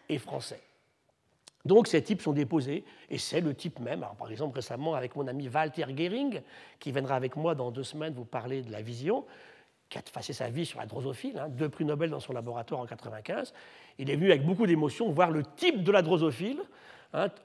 et 0.09 0.17
français. 0.17 0.61
Donc 1.65 1.87
ces 1.87 2.01
types 2.01 2.21
sont 2.21 2.33
déposés, 2.33 2.85
et 3.09 3.17
c'est 3.17 3.41
le 3.41 3.53
type 3.53 3.79
même. 3.79 4.05
par 4.17 4.31
exemple, 4.31 4.55
récemment, 4.55 4.95
avec 4.95 5.15
mon 5.15 5.27
ami 5.27 5.49
Walter 5.49 5.85
Gehring, 5.95 6.41
qui 6.79 6.91
viendra 6.91 7.15
avec 7.15 7.35
moi 7.35 7.53
dans 7.53 7.69
deux 7.69 7.83
semaines 7.83 8.13
vous 8.13 8.25
parler 8.25 8.61
de 8.61 8.71
la 8.71 8.81
vision, 8.81 9.25
qui 9.89 9.97
a 9.97 10.01
passé 10.13 10.33
sa 10.33 10.49
vie 10.49 10.65
sur 10.65 10.79
la 10.79 10.85
drosophile, 10.85 11.39
hein, 11.39 11.49
deux 11.49 11.67
prix 11.67 11.83
Nobel 11.83 12.09
dans 12.11 12.19
son 12.19 12.33
laboratoire 12.33 12.81
en 12.81 12.83
1995. 12.83 13.53
Il 13.97 14.09
est 14.09 14.15
venu 14.15 14.29
avec 14.29 14.45
beaucoup 14.45 14.67
d'émotion 14.67 15.11
voir 15.11 15.31
le 15.31 15.43
type 15.43 15.83
de 15.83 15.91
la 15.91 16.01
drosophile, 16.01 16.61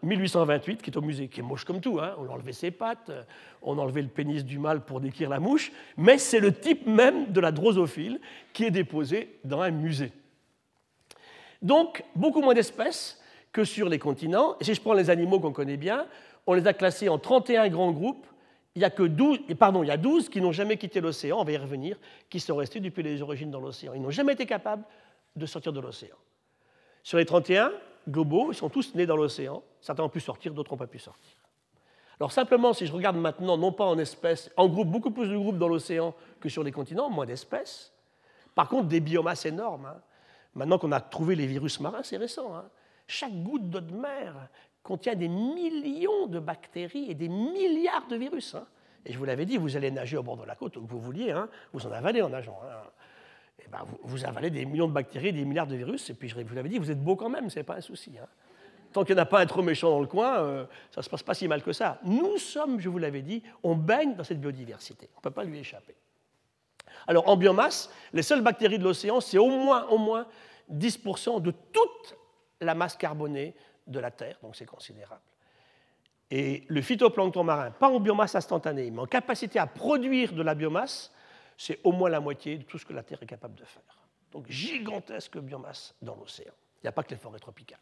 1828, 0.03 0.73
hein, 0.73 0.79
qui 0.83 0.91
est 0.91 0.97
au 0.97 1.01
musée, 1.01 1.29
qui 1.29 1.41
est 1.41 1.43
moche 1.43 1.65
comme 1.65 1.81
tout. 1.81 1.99
Hein. 1.99 2.15
On 2.19 2.27
a 2.27 2.33
enlevé 2.33 2.53
ses 2.53 2.71
pattes, 2.71 3.09
euh, 3.09 3.23
on 3.63 3.79
a 3.79 3.81
enlevé 3.81 4.03
le 4.03 4.09
pénis 4.09 4.45
du 4.45 4.59
mâle 4.59 4.85
pour 4.85 5.01
décrire 5.01 5.31
la 5.31 5.41
mouche, 5.41 5.73
mais 5.97 6.19
c'est 6.19 6.41
le 6.41 6.53
type 6.53 6.87
même 6.87 7.33
de 7.33 7.41
la 7.41 7.51
drosophile 7.51 8.21
qui 8.53 8.65
est 8.65 8.71
déposé 8.71 9.39
dans 9.43 9.63
un 9.63 9.71
musée. 9.71 10.13
Donc, 11.63 12.05
beaucoup 12.15 12.43
moins 12.43 12.53
d'espèces 12.53 13.19
que 13.53 13.65
sur 13.65 13.89
les 13.89 13.99
continents. 13.99 14.57
Et 14.61 14.65
si 14.65 14.75
je 14.75 14.83
prends 14.83 14.93
les 14.93 15.09
animaux 15.09 15.41
qu'on 15.41 15.53
connaît 15.53 15.79
bien, 15.79 16.07
on 16.47 16.53
les 16.53 16.67
a 16.67 16.75
classés 16.75 17.09
en 17.09 17.19
31 17.19 17.69
grands 17.71 17.93
groupes. 17.93 18.27
Il 18.77 18.83
y 18.83 18.85
a, 18.85 18.91
que 18.91 19.05
12, 19.05 19.41
pardon, 19.59 19.85
il 19.85 19.87
y 19.87 19.93
a 19.93 19.97
12 19.97 20.29
qui 20.29 20.41
n'ont 20.41 20.51
jamais 20.51 20.77
quitté 20.77 21.01
l'océan, 21.01 21.41
on 21.41 21.45
va 21.45 21.53
y 21.53 21.57
revenir, 21.57 21.97
qui 22.29 22.41
sont 22.41 22.57
restés 22.57 22.81
depuis 22.81 23.05
les 23.05 23.23
origines 23.23 23.51
dans 23.51 23.61
l'océan. 23.61 23.95
Ils 23.95 24.03
n'ont 24.03 24.11
jamais 24.11 24.33
été 24.33 24.47
capables 24.47 24.85
de 25.37 25.47
sortir 25.47 25.73
de 25.73 25.81
l'océan. 25.81 26.17
Sur 27.05 27.19
les 27.19 27.25
31, 27.25 27.73
globaux, 28.09 28.51
ils 28.51 28.57
sont 28.57 28.69
tous 28.69 28.95
nés 28.95 29.07
dans 29.07 29.17
l'océan. 29.17 29.63
Certains 29.81 30.03
ont 30.03 30.09
pu 30.09 30.21
sortir, 30.21 30.53
d'autres 30.53 30.73
n'ont 30.73 30.79
pas 30.79 30.89
pu 30.89 30.99
sortir. 30.99 31.37
Alors 32.19 32.33
simplement, 32.33 32.73
si 32.73 32.87
je 32.87 32.93
regarde 32.93 33.17
maintenant, 33.17 33.57
non 33.57 33.73
pas 33.73 33.85
en 33.85 33.99
espèces, 33.99 34.51
en 34.57 34.69
groupe, 34.69 34.89
beaucoup 34.89 35.11
plus 35.11 35.29
de 35.29 35.37
groupes 35.37 35.59
dans 35.59 35.69
l'océan 35.69 36.15
que 36.41 36.49
sur 36.49 36.63
les 36.63 36.73
continents, 36.73 37.11
moins 37.11 37.27
d'espèces. 37.27 37.93
Par 38.55 38.69
contre, 38.69 38.89
des 38.89 39.01
biomasses 39.01 39.47
énormes. 39.47 39.87
Hein. 39.87 40.01
Maintenant 40.55 40.79
qu'on 40.79 40.93
a 40.93 41.01
trouvé 41.01 41.35
les 41.35 41.47
virus 41.47 41.81
marins, 41.81 42.03
c'est 42.03 42.17
récent. 42.17 42.57
Hein. 42.57 42.69
Chaque 43.07 43.33
goutte 43.33 43.69
d'eau 43.69 43.81
de 43.81 43.93
mer 43.93 44.49
contient 44.85 45.17
des 45.17 45.29
millions 45.29 46.29
de 46.29 46.39
bactéries 46.39 47.11
et 47.11 47.15
des 47.15 47.29
milliards 47.29 48.07
de 48.07 48.17
virus. 48.17 48.55
Hein. 48.55 48.67
Et 49.07 49.13
je 49.13 49.19
vous 49.19 49.25
l'avais 49.25 49.47
dit, 49.47 49.57
vous 49.57 49.77
allez 49.77 49.91
nager 49.91 50.17
au 50.17 50.23
bord 50.23 50.37
de 50.37 50.45
la 50.45 50.55
côte 50.55 50.77
où 50.77 50.87
vous 50.87 51.01
vouliez, 51.01 51.35
vous 51.73 51.87
en 51.87 51.91
avalez 51.91 52.23
en 52.23 52.29
nageant. 52.29 52.61
Eh 53.61 53.69
ben, 53.69 53.85
vous, 54.03 54.25
avalez 54.25 54.51
des 54.51 54.65
millions 54.67 54.87
de 54.87 54.93
bactéries, 54.93 55.33
des 55.33 55.45
milliards 55.45 55.67
de 55.67 55.75
virus, 55.75 56.11
et 56.11 56.15
puis 56.15 56.29
je 56.29 56.39
vous 56.39 56.55
l'avais 56.55 56.69
dit, 56.69 56.79
vous 56.79 56.91
êtes 56.91 57.03
beau 57.03 57.17
quand 57.17 57.31
même, 57.31 57.51
ce 57.51 57.59
n'est 57.59 57.65
pas 57.65 57.77
un 57.77 57.81
souci. 57.81 58.13
Hein. 58.23 58.27
Tant 58.93 59.05
qu'il 59.05 59.15
n'y 59.15 59.21
en 59.21 59.25
a 59.25 59.27
pas 59.27 59.41
un 59.41 59.47
trop 59.47 59.63
méchant 59.63 59.91
dans 59.91 60.01
le 60.01 60.07
coin, 60.07 60.39
euh, 60.39 60.67
ça 60.91 61.01
ne 61.01 61.03
se 61.03 61.11
passe 61.11 61.23
pas 61.23 61.35
si 61.35 61.49
mal 61.49 61.63
que 61.63 61.73
ça. 61.73 61.99
Nous 62.05 62.39
sommes, 62.39 62.79
je 62.79 62.89
vous 62.89 62.99
l'avais 62.99 63.23
dit, 63.23 63.43
on 63.63 63.75
baigne 63.75 64.15
dans 64.15 64.23
cette 64.23 64.41
biodiversité. 64.41 65.09
On 65.17 65.19
ne 65.19 65.23
peut 65.23 65.31
pas 65.31 65.45
lui 65.45 65.59
échapper. 65.59 65.97
Alors 67.07 67.29
en 67.29 67.37
biomasse, 67.37 67.91
les 68.13 68.23
seules 68.23 68.43
bactéries 68.43 68.79
de 68.79 68.85
l'océan, 68.85 69.21
c'est 69.21 69.39
au 69.39 69.49
moins, 69.49 69.87
au 69.89 69.99
moins 69.99 70.27
10% 70.73 71.43
de 71.43 71.51
toute 71.51 72.17
la 72.61 72.75
masse 72.75 72.97
carbonée 72.97 73.55
de 73.87 73.99
la 73.99 74.11
Terre, 74.11 74.39
donc 74.43 74.57
c'est 74.57 74.67
considérable. 74.67 75.21
Et 76.31 76.65
le 76.69 76.83
phytoplancton 76.83 77.45
marin, 77.45 77.71
pas 77.71 77.89
en 77.89 78.01
biomasse 78.01 78.35
instantanée, 78.35 78.91
mais 78.91 79.01
en 79.01 79.07
capacité 79.07 79.59
à 79.59 79.67
produire 79.67 80.33
de 80.33 80.43
la 80.43 80.55
biomasse, 80.55 81.13
c'est 81.57 81.81
au 81.85 81.93
moins 81.93 82.11
la 82.11 82.21
moitié 82.21 82.59
de 82.59 82.65
tout 82.65 82.79
ce 82.79 82.87
que 82.87 82.93
la 82.93 83.03
Terre 83.03 83.23
est 83.23 83.27
capable 83.27 83.55
de 83.55 83.65
faire. 83.65 83.83
Donc 84.33 84.49
gigantesque 84.49 85.39
biomasse 85.39 85.95
dans 86.03 86.17
l'océan. 86.17 86.53
Il 86.83 86.87
n'y 86.87 86.89
a 86.89 86.93
pas 86.93 87.03
que 87.03 87.11
les 87.11 87.17
forêts 87.17 87.39
tropicales. 87.39 87.79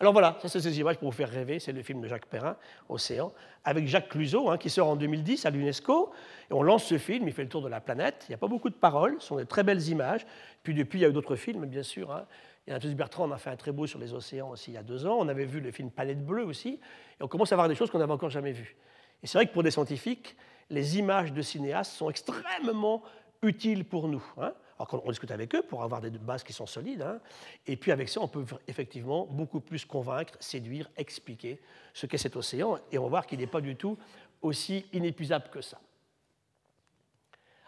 Alors 0.00 0.12
voilà, 0.12 0.36
ça 0.42 0.48
c'est 0.48 0.60
ces 0.60 0.80
images 0.80 0.98
pour 0.98 1.10
vous 1.10 1.16
faire 1.16 1.30
rêver, 1.30 1.60
c'est 1.60 1.70
le 1.70 1.80
film 1.82 2.00
de 2.00 2.08
Jacques 2.08 2.26
Perrin, 2.26 2.56
Océan, 2.88 3.32
avec 3.62 3.86
Jacques 3.86 4.08
Cluzot, 4.08 4.50
hein, 4.50 4.58
qui 4.58 4.68
sort 4.68 4.88
en 4.88 4.96
2010 4.96 5.46
à 5.46 5.50
l'UNESCO. 5.50 6.12
Et 6.50 6.54
on 6.54 6.64
lance 6.64 6.84
ce 6.86 6.98
film, 6.98 7.28
il 7.28 7.32
fait 7.32 7.44
le 7.44 7.48
tour 7.48 7.62
de 7.62 7.68
la 7.68 7.80
planète. 7.80 8.24
Il 8.28 8.32
n'y 8.32 8.34
a 8.34 8.38
pas 8.38 8.48
beaucoup 8.48 8.68
de 8.68 8.74
paroles, 8.74 9.14
ce 9.20 9.28
sont 9.28 9.36
des 9.36 9.46
très 9.46 9.62
belles 9.62 9.86
images. 9.88 10.26
Puis 10.64 10.74
depuis, 10.74 10.98
il 10.98 11.02
y 11.02 11.04
a 11.04 11.08
eu 11.08 11.12
d'autres 11.12 11.36
films, 11.36 11.66
bien 11.66 11.84
sûr. 11.84 12.10
Hein. 12.10 12.26
A 12.70 12.78
Bertrand, 12.78 13.28
on 13.28 13.32
a 13.32 13.38
fait 13.38 13.50
un 13.50 13.56
très 13.56 13.72
beau 13.72 13.86
sur 13.86 13.98
les 13.98 14.12
océans 14.12 14.50
aussi 14.50 14.70
il 14.70 14.74
y 14.74 14.76
a 14.76 14.82
deux 14.82 15.04
ans. 15.06 15.16
On 15.18 15.28
avait 15.28 15.44
vu 15.44 15.60
le 15.60 15.72
film 15.72 15.90
Planète 15.90 16.24
Bleue 16.24 16.44
aussi. 16.44 16.80
Et 17.18 17.22
on 17.22 17.28
commence 17.28 17.52
à 17.52 17.56
voir 17.56 17.68
des 17.68 17.74
choses 17.74 17.90
qu'on 17.90 17.98
n'avait 17.98 18.12
encore 18.12 18.30
jamais 18.30 18.52
vues. 18.52 18.76
Et 19.22 19.26
c'est 19.26 19.38
vrai 19.38 19.46
que 19.46 19.52
pour 19.52 19.62
des 19.62 19.70
scientifiques, 19.70 20.36
les 20.70 20.98
images 20.98 21.32
de 21.32 21.42
cinéastes 21.42 21.92
sont 21.92 22.08
extrêmement 22.08 23.02
utiles 23.42 23.84
pour 23.84 24.08
nous. 24.08 24.22
Hein. 24.38 24.52
Alors 24.78 25.02
on 25.04 25.10
discute 25.10 25.30
avec 25.32 25.54
eux 25.54 25.62
pour 25.62 25.82
avoir 25.82 26.00
des 26.00 26.10
bases 26.10 26.44
qui 26.44 26.52
sont 26.52 26.66
solides. 26.66 27.02
Hein. 27.02 27.20
Et 27.66 27.76
puis 27.76 27.90
avec 27.90 28.08
ça, 28.08 28.20
on 28.20 28.28
peut 28.28 28.44
effectivement 28.68 29.26
beaucoup 29.26 29.60
plus 29.60 29.84
convaincre, 29.84 30.34
séduire, 30.38 30.88
expliquer 30.96 31.60
ce 31.92 32.06
qu'est 32.06 32.18
cet 32.18 32.36
océan. 32.36 32.78
Et 32.92 32.98
on 32.98 33.04
va 33.04 33.08
voir 33.08 33.26
qu'il 33.26 33.40
n'est 33.40 33.46
pas 33.48 33.60
du 33.60 33.74
tout 33.74 33.98
aussi 34.40 34.86
inépuisable 34.92 35.48
que 35.50 35.60
ça. 35.60 35.80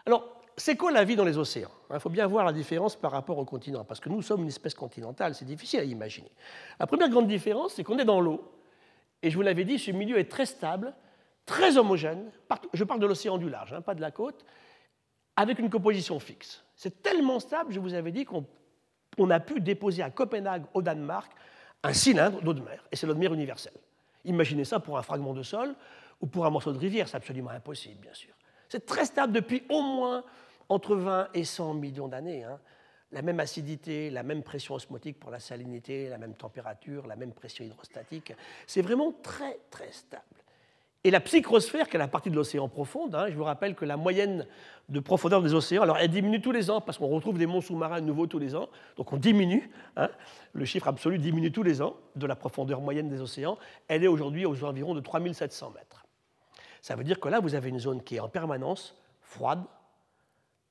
Alors, 0.05 0.34
c'est 0.57 0.77
quoi 0.77 0.91
la 0.91 1.03
vie 1.03 1.15
dans 1.15 1.25
les 1.25 1.37
océans? 1.37 1.71
Il 1.93 1.99
faut 1.99 2.09
bien 2.09 2.27
voir 2.27 2.45
la 2.45 2.53
différence 2.53 2.95
par 2.95 3.11
rapport 3.11 3.37
au 3.37 3.45
continent, 3.45 3.83
parce 3.83 3.99
que 3.99 4.09
nous 4.09 4.21
sommes 4.21 4.41
une 4.41 4.47
espèce 4.47 4.73
continentale, 4.73 5.35
c'est 5.35 5.45
difficile 5.45 5.81
à 5.81 5.83
imaginer. 5.83 6.31
La 6.79 6.87
première 6.87 7.09
grande 7.09 7.27
différence, 7.27 7.73
c'est 7.73 7.83
qu'on 7.83 7.97
est 7.99 8.05
dans 8.05 8.21
l'eau, 8.21 8.51
et 9.21 9.29
je 9.29 9.35
vous 9.35 9.41
l'avais 9.41 9.65
dit, 9.65 9.79
ce 9.79 9.91
milieu 9.91 10.17
est 10.17 10.29
très 10.31 10.45
stable, 10.45 10.93
très 11.45 11.77
homogène, 11.77 12.31
je 12.73 12.83
parle 12.83 12.99
de 12.99 13.05
l'océan 13.05 13.37
du 13.37 13.49
large, 13.49 13.73
hein, 13.73 13.81
pas 13.81 13.95
de 13.95 14.01
la 14.01 14.11
côte, 14.11 14.45
avec 15.35 15.59
une 15.59 15.69
composition 15.69 16.19
fixe. 16.19 16.63
C'est 16.75 17.01
tellement 17.01 17.39
stable, 17.39 17.73
je 17.73 17.79
vous 17.79 17.93
avais 17.93 18.11
dit, 18.11 18.25
qu'on 18.25 19.29
a 19.29 19.39
pu 19.39 19.59
déposer 19.59 20.03
à 20.03 20.09
Copenhague, 20.09 20.63
au 20.73 20.81
Danemark, 20.81 21.31
un 21.83 21.93
cylindre 21.93 22.41
d'eau 22.41 22.53
de 22.53 22.61
mer, 22.61 22.83
et 22.91 22.95
c'est 22.95 23.05
l'eau 23.05 23.13
de 23.13 23.19
mer 23.19 23.33
universelle. 23.33 23.75
Imaginez 24.23 24.63
ça 24.63 24.79
pour 24.79 24.97
un 24.97 25.03
fragment 25.03 25.33
de 25.33 25.43
sol 25.43 25.75
ou 26.21 26.27
pour 26.27 26.45
un 26.45 26.49
morceau 26.49 26.71
de 26.71 26.79
rivière, 26.79 27.07
c'est 27.07 27.17
absolument 27.17 27.51
impossible, 27.51 27.99
bien 28.01 28.13
sûr. 28.13 28.33
C'est 28.69 28.85
très 28.85 29.05
stable 29.05 29.33
depuis 29.33 29.63
au 29.69 29.81
moins 29.81 30.23
entre 30.69 30.95
20 30.95 31.29
et 31.33 31.43
100 31.43 31.73
millions 31.75 32.07
d'années. 32.07 32.43
Hein. 32.43 32.59
La 33.11 33.21
même 33.21 33.39
acidité, 33.39 34.09
la 34.09 34.23
même 34.23 34.43
pression 34.43 34.75
osmotique 34.75 35.19
pour 35.19 35.31
la 35.31 35.39
salinité, 35.39 36.09
la 36.09 36.17
même 36.17 36.33
température, 36.33 37.07
la 37.07 37.15
même 37.15 37.31
pression 37.31 37.63
hydrostatique. 37.63 38.33
C'est 38.67 38.81
vraiment 38.81 39.13
très, 39.23 39.59
très 39.69 39.91
stable. 39.91 40.23
Et 41.05 41.11
la 41.11 41.19
psychrosphère, 41.19 41.87
qui 41.87 41.97
est 41.97 41.99
la 41.99 42.07
partie 42.07 42.31
de 42.31 42.35
l'océan 42.35 42.67
profond, 42.67 43.11
hein, 43.13 43.27
je 43.29 43.35
vous 43.35 43.43
rappelle 43.43 43.75
que 43.75 43.85
la 43.85 43.95
moyenne 43.95 44.47
de 44.89 44.99
profondeur 44.99 45.43
des 45.43 45.53
océans, 45.53 45.83
alors 45.83 45.99
elle 45.99 46.09
diminue 46.09 46.41
tous 46.41 46.51
les 46.51 46.71
ans 46.71 46.81
parce 46.81 46.97
qu'on 46.97 47.05
retrouve 47.05 47.37
des 47.37 47.45
monts 47.45 47.61
sous-marins 47.61 48.01
nouveaux 48.01 48.25
tous 48.25 48.39
les 48.39 48.55
ans, 48.55 48.69
donc 48.97 49.13
on 49.13 49.17
diminue, 49.17 49.69
hein, 49.97 50.09
le 50.53 50.65
chiffre 50.65 50.87
absolu 50.87 51.19
diminue 51.19 51.51
tous 51.51 51.61
les 51.61 51.83
ans 51.83 51.95
de 52.15 52.25
la 52.25 52.35
profondeur 52.35 52.81
moyenne 52.81 53.07
des 53.07 53.21
océans, 53.21 53.59
elle 53.87 54.03
est 54.03 54.07
aujourd'hui 54.07 54.47
aux 54.47 54.63
environs 54.63 54.95
de 54.95 54.99
3700 54.99 55.73
mètres. 55.75 56.07
Ça 56.81 56.95
veut 56.95 57.03
dire 57.03 57.19
que 57.19 57.29
là, 57.29 57.39
vous 57.39 57.53
avez 57.53 57.69
une 57.69 57.79
zone 57.79 58.01
qui 58.01 58.15
est 58.15 58.19
en 58.19 58.27
permanence 58.27 58.99
froide, 59.21 59.63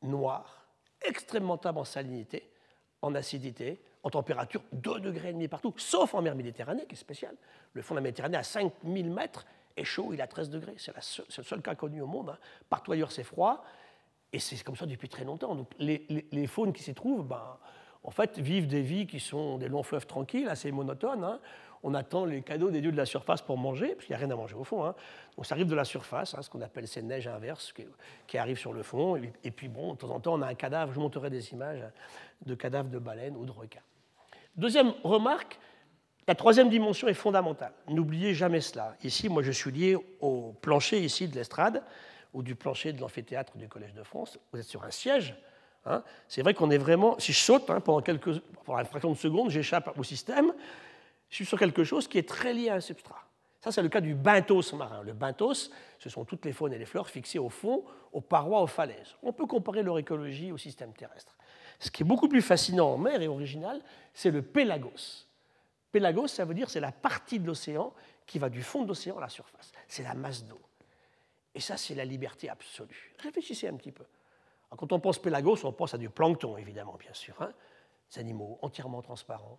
noire, 0.04 0.66
extrêmement 1.02 1.56
stable 1.56 1.78
en 1.78 1.84
salinité, 1.84 2.50
en 3.02 3.14
acidité, 3.14 3.82
en 4.02 4.10
température 4.10 4.62
2 4.72 5.00
degrés 5.00 5.30
et 5.30 5.32
demi 5.32 5.48
partout, 5.48 5.74
sauf 5.76 6.14
en 6.14 6.22
mer 6.22 6.34
Méditerranée, 6.34 6.86
qui 6.86 6.94
est 6.94 6.98
spéciale. 6.98 7.36
Le 7.72 7.82
fond 7.82 7.94
de 7.94 7.98
la 7.98 8.02
Méditerranée, 8.02 8.36
à 8.36 8.42
5000 8.42 9.10
mètres, 9.10 9.46
est 9.76 9.84
chaud, 9.84 10.10
il 10.12 10.20
a 10.20 10.26
13 10.26 10.50
degrés. 10.50 10.74
C'est 10.78 10.94
le 10.94 11.44
seul 11.44 11.62
cas 11.62 11.74
connu 11.74 12.00
au 12.00 12.06
monde. 12.06 12.30
Hein. 12.30 12.38
Partout 12.68 12.92
ailleurs, 12.92 13.12
c'est 13.12 13.24
froid. 13.24 13.64
Et 14.32 14.38
c'est 14.38 14.62
comme 14.62 14.76
ça 14.76 14.86
depuis 14.86 15.08
très 15.08 15.24
longtemps. 15.24 15.54
Donc, 15.54 15.68
les, 15.78 16.46
faunes 16.46 16.72
qui 16.72 16.82
s'y 16.82 16.94
trouvent, 16.94 17.26
ben, 17.26 17.58
en 18.02 18.10
fait, 18.10 18.38
vivent 18.38 18.66
des 18.66 18.82
vies 18.82 19.06
qui 19.06 19.20
sont 19.20 19.58
des 19.58 19.68
longs 19.68 19.82
fleuves 19.82 20.06
tranquilles, 20.06 20.48
assez 20.48 20.70
monotones. 20.70 21.24
Hein. 21.24 21.40
On 21.86 21.92
attend 21.92 22.24
les 22.24 22.40
cadeaux 22.40 22.70
des 22.70 22.80
dieux 22.80 22.92
de 22.92 22.96
la 22.96 23.04
surface 23.04 23.42
pour 23.42 23.58
manger, 23.58 23.88
parce 23.94 24.06
qu'il 24.06 24.16
n'y 24.16 24.22
a 24.22 24.24
rien 24.24 24.30
à 24.30 24.36
manger 24.36 24.54
au 24.54 24.64
fond. 24.64 24.84
Hein. 24.84 24.94
Donc 25.36 25.44
ça 25.44 25.54
arrive 25.54 25.66
de 25.66 25.74
la 25.74 25.84
surface, 25.84 26.34
hein, 26.34 26.40
ce 26.40 26.48
qu'on 26.48 26.62
appelle 26.62 26.88
ces 26.88 27.02
neiges 27.02 27.28
inverses 27.28 27.74
qui, 28.26 28.38
arrivent 28.38 28.58
sur 28.58 28.72
le 28.72 28.82
fond. 28.82 29.16
Et, 29.16 29.50
puis, 29.50 29.68
bon, 29.68 29.92
de 29.92 29.98
temps 29.98 30.10
en 30.10 30.18
temps, 30.18 30.34
on 30.34 30.42
a 30.42 30.46
un 30.46 30.54
cadavre, 30.54 30.94
je 30.94 30.98
montrerai 30.98 31.28
des 31.28 31.52
images 31.52 31.84
de 32.44 32.54
cadavres 32.54 32.88
de 32.88 32.98
baleines 32.98 33.36
ou 33.36 33.44
de 33.44 33.50
requins. 33.50 33.82
Deuxième 34.56 34.94
remarque, 35.04 35.58
la 36.26 36.34
troisième 36.34 36.70
dimension 36.70 37.06
est 37.06 37.14
fondamentale. 37.14 37.72
N'oubliez 37.86 38.32
jamais 38.32 38.62
cela. 38.62 38.96
Ici, 39.04 39.28
moi, 39.28 39.42
je 39.42 39.52
suis 39.52 39.70
lié 39.70 39.98
au 40.20 40.54
plancher 40.62 41.00
ici 41.00 41.28
de 41.28 41.34
l'estrade 41.34 41.82
ou 42.32 42.42
du 42.42 42.54
plancher 42.54 42.94
de 42.94 43.00
l'amphithéâtre 43.02 43.58
du 43.58 43.68
Collège 43.68 43.92
de 43.92 44.02
France. 44.02 44.38
Vous 44.52 44.58
êtes 44.58 44.64
sur 44.64 44.84
un 44.84 44.90
siège 44.90 45.36
Hein. 45.86 46.02
c'est 46.28 46.42
vrai 46.42 46.54
qu'on 46.54 46.70
est 46.70 46.78
vraiment, 46.78 47.18
si 47.18 47.32
je 47.32 47.38
saute 47.38 47.66
pendant, 47.66 48.00
quelques, 48.00 48.40
pendant 48.64 48.78
une 48.78 48.86
fraction 48.86 49.10
de 49.10 49.16
seconde, 49.16 49.50
j'échappe 49.50 49.92
au 49.98 50.02
système, 50.02 50.52
je 51.34 51.38
suis 51.38 51.46
sur 51.46 51.58
quelque 51.58 51.82
chose 51.82 52.06
qui 52.06 52.18
est 52.18 52.28
très 52.28 52.52
lié 52.54 52.68
à 52.68 52.76
un 52.76 52.80
substrat. 52.80 53.24
Ça, 53.60 53.72
c'est 53.72 53.82
le 53.82 53.88
cas 53.88 54.00
du 54.00 54.14
benthos 54.14 54.72
marin. 54.76 55.02
Le 55.02 55.14
benthos, 55.14 55.70
ce 55.98 56.08
sont 56.08 56.24
toutes 56.24 56.44
les 56.44 56.52
faunes 56.52 56.72
et 56.72 56.78
les 56.78 56.84
fleurs 56.84 57.08
fixées 57.08 57.40
au 57.40 57.48
fond, 57.48 57.84
aux 58.12 58.20
parois, 58.20 58.62
aux 58.62 58.68
falaises. 58.68 59.16
On 59.20 59.32
peut 59.32 59.46
comparer 59.46 59.82
leur 59.82 59.98
écologie 59.98 60.52
au 60.52 60.58
système 60.58 60.92
terrestre. 60.92 61.36
Ce 61.80 61.90
qui 61.90 62.04
est 62.04 62.06
beaucoup 62.06 62.28
plus 62.28 62.40
fascinant 62.40 62.92
en 62.92 62.98
mer 62.98 63.20
et 63.20 63.26
original, 63.26 63.82
c'est 64.12 64.30
le 64.30 64.42
pélagos. 64.42 65.26
Pélagos, 65.90 66.28
ça 66.28 66.44
veut 66.44 66.54
dire 66.54 66.70
c'est 66.70 66.78
la 66.78 66.92
partie 66.92 67.40
de 67.40 67.46
l'océan 67.46 67.92
qui 68.26 68.38
va 68.38 68.48
du 68.48 68.62
fond 68.62 68.82
de 68.82 68.88
l'océan 68.88 69.18
à 69.18 69.22
la 69.22 69.28
surface. 69.28 69.72
C'est 69.88 70.04
la 70.04 70.14
masse 70.14 70.44
d'eau. 70.44 70.60
Et 71.54 71.60
ça, 71.60 71.76
c'est 71.76 71.96
la 71.96 72.04
liberté 72.04 72.48
absolue. 72.48 73.14
Réfléchissez 73.18 73.66
un 73.66 73.74
petit 73.74 73.92
peu 73.92 74.04
quand 74.76 74.92
on 74.92 75.00
pense 75.00 75.18
pélagos, 75.18 75.64
on 75.64 75.72
pense 75.72 75.94
à 75.94 75.98
du 75.98 76.10
plancton, 76.10 76.56
évidemment, 76.56 76.96
bien 76.98 77.12
sûr. 77.12 77.34
Hein. 77.40 77.52
Des 78.12 78.20
animaux 78.20 78.58
entièrement 78.62 79.02
transparents 79.02 79.58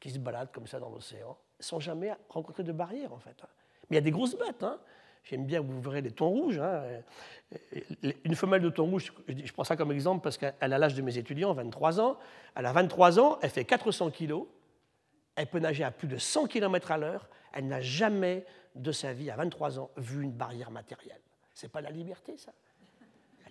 qui 0.00 0.10
se 0.10 0.18
baladent 0.18 0.52
comme 0.52 0.66
ça 0.66 0.78
dans 0.78 0.90
l'océan, 0.90 1.36
sans 1.60 1.80
jamais 1.80 2.12
rencontrer 2.28 2.62
de 2.62 2.72
barrière, 2.72 3.12
en 3.12 3.18
fait. 3.18 3.36
Hein. 3.42 3.48
Mais 3.88 3.94
il 3.94 3.94
y 3.96 3.98
a 3.98 4.02
des 4.02 4.10
grosses 4.10 4.36
bêtes. 4.36 4.62
Hein. 4.62 4.78
J'aime 5.24 5.44
bien, 5.44 5.60
vous 5.60 5.80
verrez 5.80 6.02
les 6.02 6.12
thons 6.12 6.28
rouges. 6.28 6.60
Une 8.24 8.36
femelle 8.36 8.62
de 8.62 8.70
thon 8.70 8.86
rouge, 8.86 9.12
je 9.28 9.52
prends 9.52 9.64
ça 9.64 9.76
comme 9.76 9.90
exemple 9.90 10.22
parce 10.22 10.38
qu'elle 10.38 10.54
a 10.60 10.78
l'âge 10.78 10.94
de 10.94 11.02
mes 11.02 11.18
étudiants, 11.18 11.52
23 11.52 12.00
ans. 12.00 12.16
Elle 12.54 12.66
a 12.66 12.72
23 12.72 13.18
ans, 13.18 13.38
elle 13.42 13.50
fait 13.50 13.64
400 13.64 14.10
kilos, 14.10 14.46
elle 15.34 15.48
peut 15.48 15.58
nager 15.58 15.82
à 15.82 15.90
plus 15.90 16.06
de 16.06 16.16
100 16.16 16.46
km 16.46 16.92
à 16.92 16.98
l'heure. 16.98 17.28
Elle 17.52 17.66
n'a 17.66 17.80
jamais 17.80 18.44
de 18.76 18.92
sa 18.92 19.12
vie, 19.12 19.30
à 19.30 19.36
23 19.36 19.80
ans, 19.80 19.90
vu 19.96 20.22
une 20.22 20.32
barrière 20.32 20.70
matérielle. 20.70 21.20
C'est 21.54 21.70
pas 21.70 21.80
la 21.80 21.90
liberté, 21.90 22.36
ça 22.36 22.52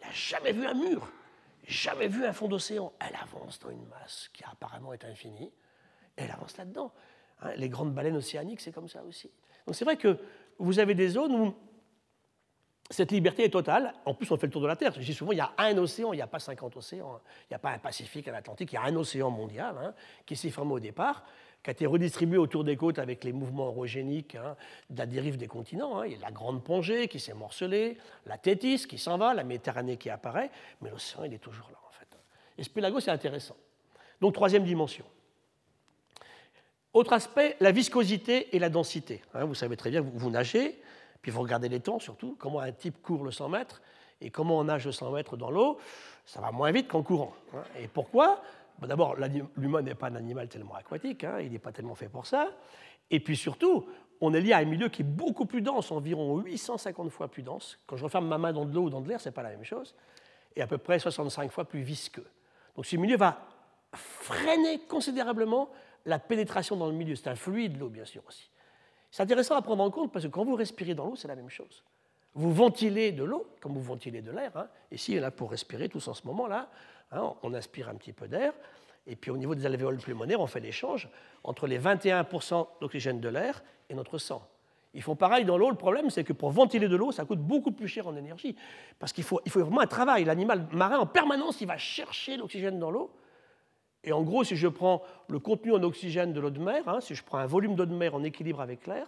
n'a 0.01 0.12
jamais 0.12 0.53
vu 0.53 0.65
un 0.65 0.75
mur, 0.75 1.12
jamais 1.67 2.08
vu 2.08 2.25
un 2.25 2.31
fond 2.31 2.47
d'océan. 2.47 2.93
Elle 2.99 3.15
avance 3.21 3.60
dans 3.60 3.71
une 3.71 3.86
masse 3.88 4.29
qui 4.31 4.43
apparemment 4.43 4.93
est 4.93 5.03
infinie, 5.03 5.51
elle 6.15 6.32
avance 6.32 6.58
là-dedans. 6.58 6.91
Hein, 7.41 7.51
les 7.58 7.69
grandes 7.69 7.93
baleines 7.93 8.17
océaniques, 8.17 8.62
c'est 8.62 8.71
comme 8.71 8.88
ça 8.88 9.04
aussi. 9.04 9.30
Donc 9.65 9.75
c'est 9.75 9.86
vrai 9.86 9.97
que 9.97 10.17
vous 10.58 10.80
avez 10.80 10.95
des 10.95 11.10
zones 11.10 11.34
où 11.34 11.56
cette 12.89 13.12
liberté 13.12 13.43
est 13.43 13.49
totale. 13.49 13.93
En 14.06 14.13
plus, 14.13 14.30
on 14.32 14.38
fait 14.38 14.47
le 14.47 14.51
tour 14.51 14.62
de 14.62 14.67
la 14.67 14.75
Terre. 14.75 14.93
Je 14.93 14.99
dis 14.99 15.13
souvent, 15.13 15.32
il 15.32 15.38
y 15.38 15.41
a 15.41 15.51
un 15.58 15.78
océan, 15.78 16.13
il 16.13 16.17
n'y 16.17 16.21
a 16.21 16.28
pas 16.28 16.39
50 16.39 16.78
océans. 16.78 17.19
Il 17.43 17.47
n'y 17.51 17.56
a 17.56 17.60
pas 17.60 17.71
un 17.71 17.80
Pacifique, 17.80 18.28
un 18.28 18.34
Atlantique, 18.34 18.71
il 18.71 18.75
y 18.75 18.78
a 18.78 18.84
un 18.84 18.95
océan 18.95 19.32
mondial 19.32 19.75
hein, 19.78 19.93
qui 20.25 20.36
s'est 20.36 20.51
formé 20.51 20.73
au 20.73 20.80
départ 20.80 21.25
qui 21.65 21.71
a 21.71 21.73
été 21.73 21.88
redistribué 21.88 22.38
autour 22.38 22.63
des 22.63 22.78
côtes 22.78 22.99
avec 22.99 23.23
les 23.23 23.34
mouvements 23.34 23.69
orogéniques 23.69 24.36
hein, 24.36 24.56
de 24.91 24.99
la 24.99 25.08
dérive 25.08 25.36
des 25.36 25.47
continents. 25.47 25.99
Hein. 25.99 26.06
Il 26.06 26.12
y 26.12 26.15
a 26.15 26.19
la 26.19 26.30
grande 26.30 26.63
Pongée 26.63 27.08
qui 27.08 27.19
s'est 27.19 27.34
morcelée, 27.34 27.97
la 28.28 28.38
Tétis 28.38 28.86
qui 28.88 28.99
s'en 28.99 29.17
va, 29.17 29.34
la 29.34 29.43
Méditerranée 29.43 29.97
qui 29.97 30.12
apparaît, 30.12 30.51
mais 30.82 30.91
l'océan, 30.91 31.23
il 31.23 31.34
est 31.34 31.39
toujours 31.39 31.67
là, 31.71 31.80
en 31.88 31.91
fait. 31.91 32.08
Et 32.60 32.63
ce 32.63 32.69
pélago, 32.69 32.99
c'est 32.99 33.10
intéressant. 33.10 33.56
Donc, 34.21 34.36
troisième 34.36 34.63
dimension. 34.63 35.06
Autre 36.95 37.12
aspect, 37.12 37.58
la 37.60 37.73
viscosité 37.73 38.55
et 38.55 38.60
la 38.60 38.69
densité. 38.69 39.21
Hein. 39.34 39.43
vous 39.43 39.53
savez 39.53 39.75
très 39.75 39.89
bien 39.89 39.99
vous, 39.99 40.29
nagez, 40.29 40.81
puis 41.21 41.29
vous 41.29 41.41
regardez 41.41 41.67
les 41.67 41.81
temps 41.81 41.99
surtout, 41.99 42.38
comment 42.39 42.62
un 42.62 42.71
type 42.71 43.01
court 43.01 43.25
le 43.25 43.31
100 43.31 43.49
mètres 43.49 43.81
et 44.21 44.29
comment 44.29 44.60
on 44.60 44.63
nage 44.63 44.86
le 44.86 44.93
100 44.93 45.12
mètres 45.12 45.36
dans 45.36 45.51
l'eau, 45.51 45.77
ça 46.25 46.39
va 46.39 46.53
moins 46.53 46.71
vite 46.71 46.88
qu'en 46.88 47.03
courant. 47.03 47.34
Et 47.77 47.89
pourquoi? 47.89 48.41
D'abord, 48.81 49.17
l'humain 49.58 49.81
n'est 49.81 49.93
pas 49.93 50.08
un 50.08 50.15
animal 50.15 50.47
tellement 50.47 50.75
aquatique, 50.75 51.25
hein, 51.25 51.39
il 51.41 51.51
n'est 51.51 51.60
pas 51.60 51.73
tellement 51.73 51.95
fait 51.95 52.08
pour 52.08 52.25
ça. 52.25 52.47
Et 53.12 53.19
puis 53.19 53.36
surtout, 53.36 53.86
on 54.21 54.34
est 54.34 54.39
lié 54.39 54.53
à 54.53 54.60
un 54.60 54.65
milieu 54.65 54.88
qui 54.88 55.01
est 55.01 55.05
beaucoup 55.05 55.45
plus 55.45 55.62
dense, 55.62 55.91
environ 55.91 56.38
850 56.39 57.10
fois 57.10 57.27
plus 57.27 57.43
dense. 57.43 57.77
Quand 57.88 57.97
je 57.97 58.05
referme 58.05 58.29
ma 58.29 58.38
main 58.38 58.53
dans 58.53 58.63
de 58.63 58.73
l'eau 58.73 58.84
ou 58.84 58.89
dans 58.89 59.01
de 59.01 59.10
l'air, 59.10 59.19
ce 59.19 59.27
n'est 59.27 59.34
pas 59.34 59.43
la 59.43 59.49
même 59.49 59.65
chose. 59.65 59.95
Et 60.55 60.62
à 60.62 60.67
peu 60.67 60.77
près 60.77 60.97
65 60.97 61.51
fois 61.51 61.65
plus 61.65 61.81
visqueux. 61.81 62.27
Donc 62.77 62.86
ce 62.86 62.95
milieu 62.95 63.17
va 63.17 63.41
freiner 63.91 64.79
considérablement 64.88 65.69
la 66.05 66.19
pénétration 66.19 66.75
dans 66.75 66.87
le 66.87 66.93
milieu. 66.93 67.15
C'est 67.15 67.29
un 67.29 67.35
fluide, 67.35 67.79
l'eau, 67.79 67.89
bien 67.89 68.05
sûr, 68.05 68.23
aussi. 68.27 68.49
C'est 69.11 69.23
intéressant 69.23 69.55
à 69.55 69.61
prendre 69.61 69.83
en 69.83 69.91
compte 69.91 70.11
parce 70.11 70.25
que 70.25 70.29
quand 70.29 70.43
vous 70.43 70.55
respirez 70.55 70.93
dans 70.93 71.05
l'eau, 71.05 71.15
c'est 71.15 71.27
la 71.27 71.35
même 71.35 71.49
chose. 71.49 71.83
Vous 72.33 72.53
ventilez 72.53 73.11
de 73.11 73.23
l'eau, 73.23 73.47
comme 73.61 73.73
vous 73.73 73.81
ventilez 73.81 74.21
de 74.21 74.31
l'air. 74.31 74.51
Hein. 74.55 74.67
Ici, 74.91 75.17
là, 75.19 75.31
pour 75.31 75.51
respirer, 75.51 75.87
tous 75.87 76.07
en 76.09 76.13
ce 76.13 76.27
moment-là, 76.27 76.69
Hein, 77.11 77.33
on 77.43 77.53
inspire 77.53 77.89
un 77.89 77.95
petit 77.95 78.13
peu 78.13 78.27
d'air, 78.27 78.53
et 79.07 79.15
puis 79.15 79.31
au 79.31 79.37
niveau 79.37 79.53
des 79.55 79.65
alvéoles 79.65 79.97
pulmonaires, 79.97 80.41
on 80.41 80.47
fait 80.47 80.59
l'échange 80.59 81.07
entre 81.43 81.67
les 81.67 81.79
21% 81.79 82.67
d'oxygène 82.81 83.19
de 83.19 83.29
l'air 83.29 83.63
et 83.89 83.93
notre 83.93 84.17
sang. 84.17 84.47
Ils 84.93 85.03
font 85.03 85.15
pareil 85.15 85.45
dans 85.45 85.57
l'eau. 85.57 85.69
Le 85.69 85.75
problème, 85.75 86.09
c'est 86.09 86.23
que 86.23 86.33
pour 86.33 86.51
ventiler 86.51 86.87
de 86.87 86.95
l'eau, 86.95 87.11
ça 87.11 87.25
coûte 87.25 87.39
beaucoup 87.39 87.71
plus 87.71 87.87
cher 87.87 88.07
en 88.07 88.15
énergie. 88.15 88.55
Parce 88.97 89.11
qu'il 89.11 89.25
faut, 89.25 89.41
il 89.45 89.51
faut 89.51 89.59
vraiment 89.59 89.81
un 89.81 89.87
travail. 89.87 90.23
L'animal 90.23 90.67
marin, 90.71 90.99
en 90.99 91.05
permanence, 91.05 91.59
il 91.59 91.67
va 91.67 91.77
chercher 91.77 92.37
l'oxygène 92.37 92.79
dans 92.79 92.89
l'eau. 92.89 93.11
Et 94.05 94.13
en 94.13 94.21
gros, 94.21 94.43
si 94.43 94.55
je 94.55 94.67
prends 94.67 95.01
le 95.27 95.39
contenu 95.39 95.73
en 95.73 95.83
oxygène 95.83 96.31
de 96.31 96.39
l'eau 96.39 96.51
de 96.51 96.59
mer, 96.59 96.87
hein, 96.87 97.01
si 97.01 97.15
je 97.15 97.23
prends 97.23 97.39
un 97.39 97.47
volume 97.47 97.75
d'eau 97.75 97.85
de 97.85 97.93
mer 97.93 98.13
en 98.15 98.23
équilibre 98.23 98.61
avec 98.61 98.85
l'air, 98.87 99.07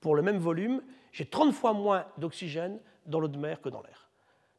pour 0.00 0.16
le 0.16 0.22
même 0.22 0.38
volume, 0.38 0.82
j'ai 1.12 1.26
30 1.26 1.52
fois 1.52 1.74
moins 1.74 2.06
d'oxygène 2.16 2.80
dans 3.06 3.20
l'eau 3.20 3.28
de 3.28 3.38
mer 3.38 3.60
que 3.60 3.68
dans 3.68 3.82
l'air. 3.82 4.08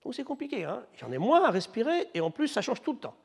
Donc 0.03 0.13
c'est 0.13 0.23
compliqué. 0.23 0.65
Hein 0.65 0.83
J'en 0.97 1.11
ai 1.11 1.17
moins 1.17 1.43
à 1.43 1.49
respirer 1.49 2.09
et 2.13 2.21
en 2.21 2.29
plus, 2.29 2.47
ça 2.47 2.61
change 2.61 2.81
tout 2.81 2.93
le 2.93 2.99
temps. 2.99 3.15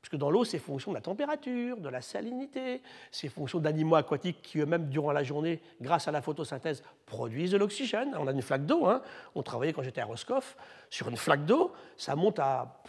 Puisque 0.00 0.16
dans 0.16 0.30
l'eau, 0.30 0.44
c'est 0.44 0.58
fonction 0.58 0.92
de 0.92 0.96
la 0.96 1.02
température, 1.02 1.76
de 1.76 1.88
la 1.90 2.00
salinité, 2.00 2.80
c'est 3.10 3.28
fonction 3.28 3.58
d'animaux 3.58 3.96
aquatiques 3.96 4.40
qui 4.40 4.58
eux-mêmes, 4.58 4.88
durant 4.88 5.12
la 5.12 5.22
journée, 5.22 5.60
grâce 5.82 6.08
à 6.08 6.10
la 6.10 6.22
photosynthèse, 6.22 6.82
produisent 7.04 7.50
de 7.50 7.58
l'oxygène. 7.58 8.16
On 8.18 8.26
a 8.26 8.32
une 8.32 8.40
flaque 8.40 8.64
d'eau. 8.64 8.86
Hein 8.86 9.02
On 9.34 9.42
travaillait 9.42 9.74
quand 9.74 9.82
j'étais 9.82 10.00
à 10.00 10.06
Roscoff 10.06 10.56
sur 10.88 11.10
une 11.10 11.18
flaque 11.18 11.44
d'eau. 11.44 11.72
Ça 11.98 12.16
monte 12.16 12.38
à 12.38 12.80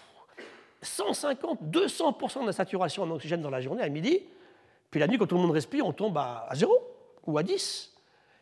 150, 0.82 1.62
200% 1.64 2.42
de 2.42 2.46
la 2.48 2.54
saturation 2.54 3.04
en 3.04 3.12
oxygène 3.12 3.42
dans 3.42 3.50
la 3.50 3.62
journée 3.62 3.84
à 3.84 3.90
midi. 3.90 4.22
Puis 4.90 5.00
la 5.00 5.08
nuit, 5.08 5.18
quand 5.18 5.28
tout 5.28 5.36
le 5.36 5.42
monde 5.42 5.52
respire, 5.52 5.86
on 5.86 5.94
tombe 5.94 6.18
à, 6.18 6.50
0 6.54 6.76
ou 7.28 7.38
à 7.38 7.44
10. 7.44 7.94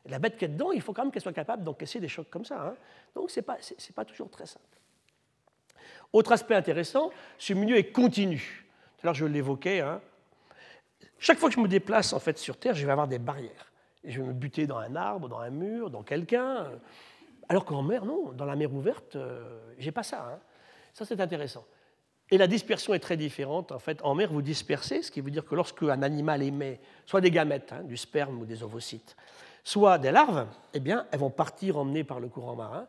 Et 0.05 0.09
la 0.09 0.19
bête 0.19 0.37
qui 0.37 0.45
est 0.45 0.49
dedans, 0.49 0.71
il 0.71 0.81
faut 0.81 0.93
quand 0.93 1.03
même 1.03 1.11
qu'elle 1.11 1.21
soit 1.21 1.33
capable 1.33 1.63
d'encaisser 1.63 1.99
des 1.99 2.07
chocs 2.07 2.29
comme 2.29 2.45
ça. 2.45 2.61
Hein 2.61 2.75
Donc 3.13 3.29
ce 3.29 3.39
n'est 3.39 3.43
pas, 3.43 3.57
pas 3.95 4.05
toujours 4.05 4.29
très 4.29 4.45
simple. 4.45 4.65
Autre 6.11 6.31
aspect 6.31 6.55
intéressant, 6.55 7.11
ce 7.37 7.53
milieu 7.53 7.77
est 7.77 7.91
continu. 7.91 8.65
Alors 9.03 9.13
je 9.13 9.25
l'évoquais. 9.25 9.81
Hein. 9.81 10.01
Chaque 11.19 11.37
fois 11.37 11.49
que 11.49 11.55
je 11.55 11.59
me 11.59 11.67
déplace 11.67 12.13
en 12.13 12.19
fait 12.19 12.37
sur 12.37 12.57
Terre, 12.57 12.73
je 12.73 12.85
vais 12.85 12.91
avoir 12.91 13.07
des 13.07 13.19
barrières. 13.19 13.71
Je 14.03 14.21
vais 14.21 14.27
me 14.27 14.33
buter 14.33 14.65
dans 14.65 14.77
un 14.77 14.95
arbre, 14.95 15.27
dans 15.27 15.39
un 15.39 15.49
mur, 15.49 15.89
dans 15.89 16.03
quelqu'un. 16.03 16.71
Alors 17.49 17.65
qu'en 17.65 17.83
mer, 17.83 18.05
non. 18.05 18.31
Dans 18.31 18.45
la 18.45 18.55
mer 18.55 18.73
ouverte, 18.73 19.17
euh, 19.17 19.59
j'ai 19.77 19.91
pas 19.91 20.03
ça. 20.03 20.25
Hein. 20.31 20.39
Ça, 20.93 21.05
c'est 21.05 21.19
intéressant. 21.19 21.65
Et 22.31 22.37
la 22.37 22.47
dispersion 22.47 22.93
est 22.93 22.99
très 22.99 23.17
différente. 23.17 23.71
En 23.71 23.79
fait, 23.79 23.99
en 24.03 24.13
mer, 24.13 24.31
vous 24.31 24.41
dispersez, 24.41 25.01
ce 25.01 25.11
qui 25.11 25.21
veut 25.21 25.31
dire 25.31 25.45
que 25.45 25.55
lorsque 25.55 25.83
un 25.83 26.03
animal 26.03 26.43
émet 26.43 26.79
soit 27.05 27.21
des 27.21 27.31
gamètes, 27.31 27.73
hein, 27.73 27.83
du 27.83 27.97
sperme 27.97 28.41
ou 28.41 28.45
des 28.45 28.63
ovocytes, 28.63 29.15
soit 29.63 29.97
des 29.97 30.11
larves, 30.11 30.47
eh 30.73 30.79
bien, 30.79 31.07
elles 31.11 31.19
vont 31.19 31.31
partir 31.31 31.77
emmenées 31.77 32.03
par 32.03 32.19
le 32.19 32.27
courant 32.27 32.55
marin 32.55 32.87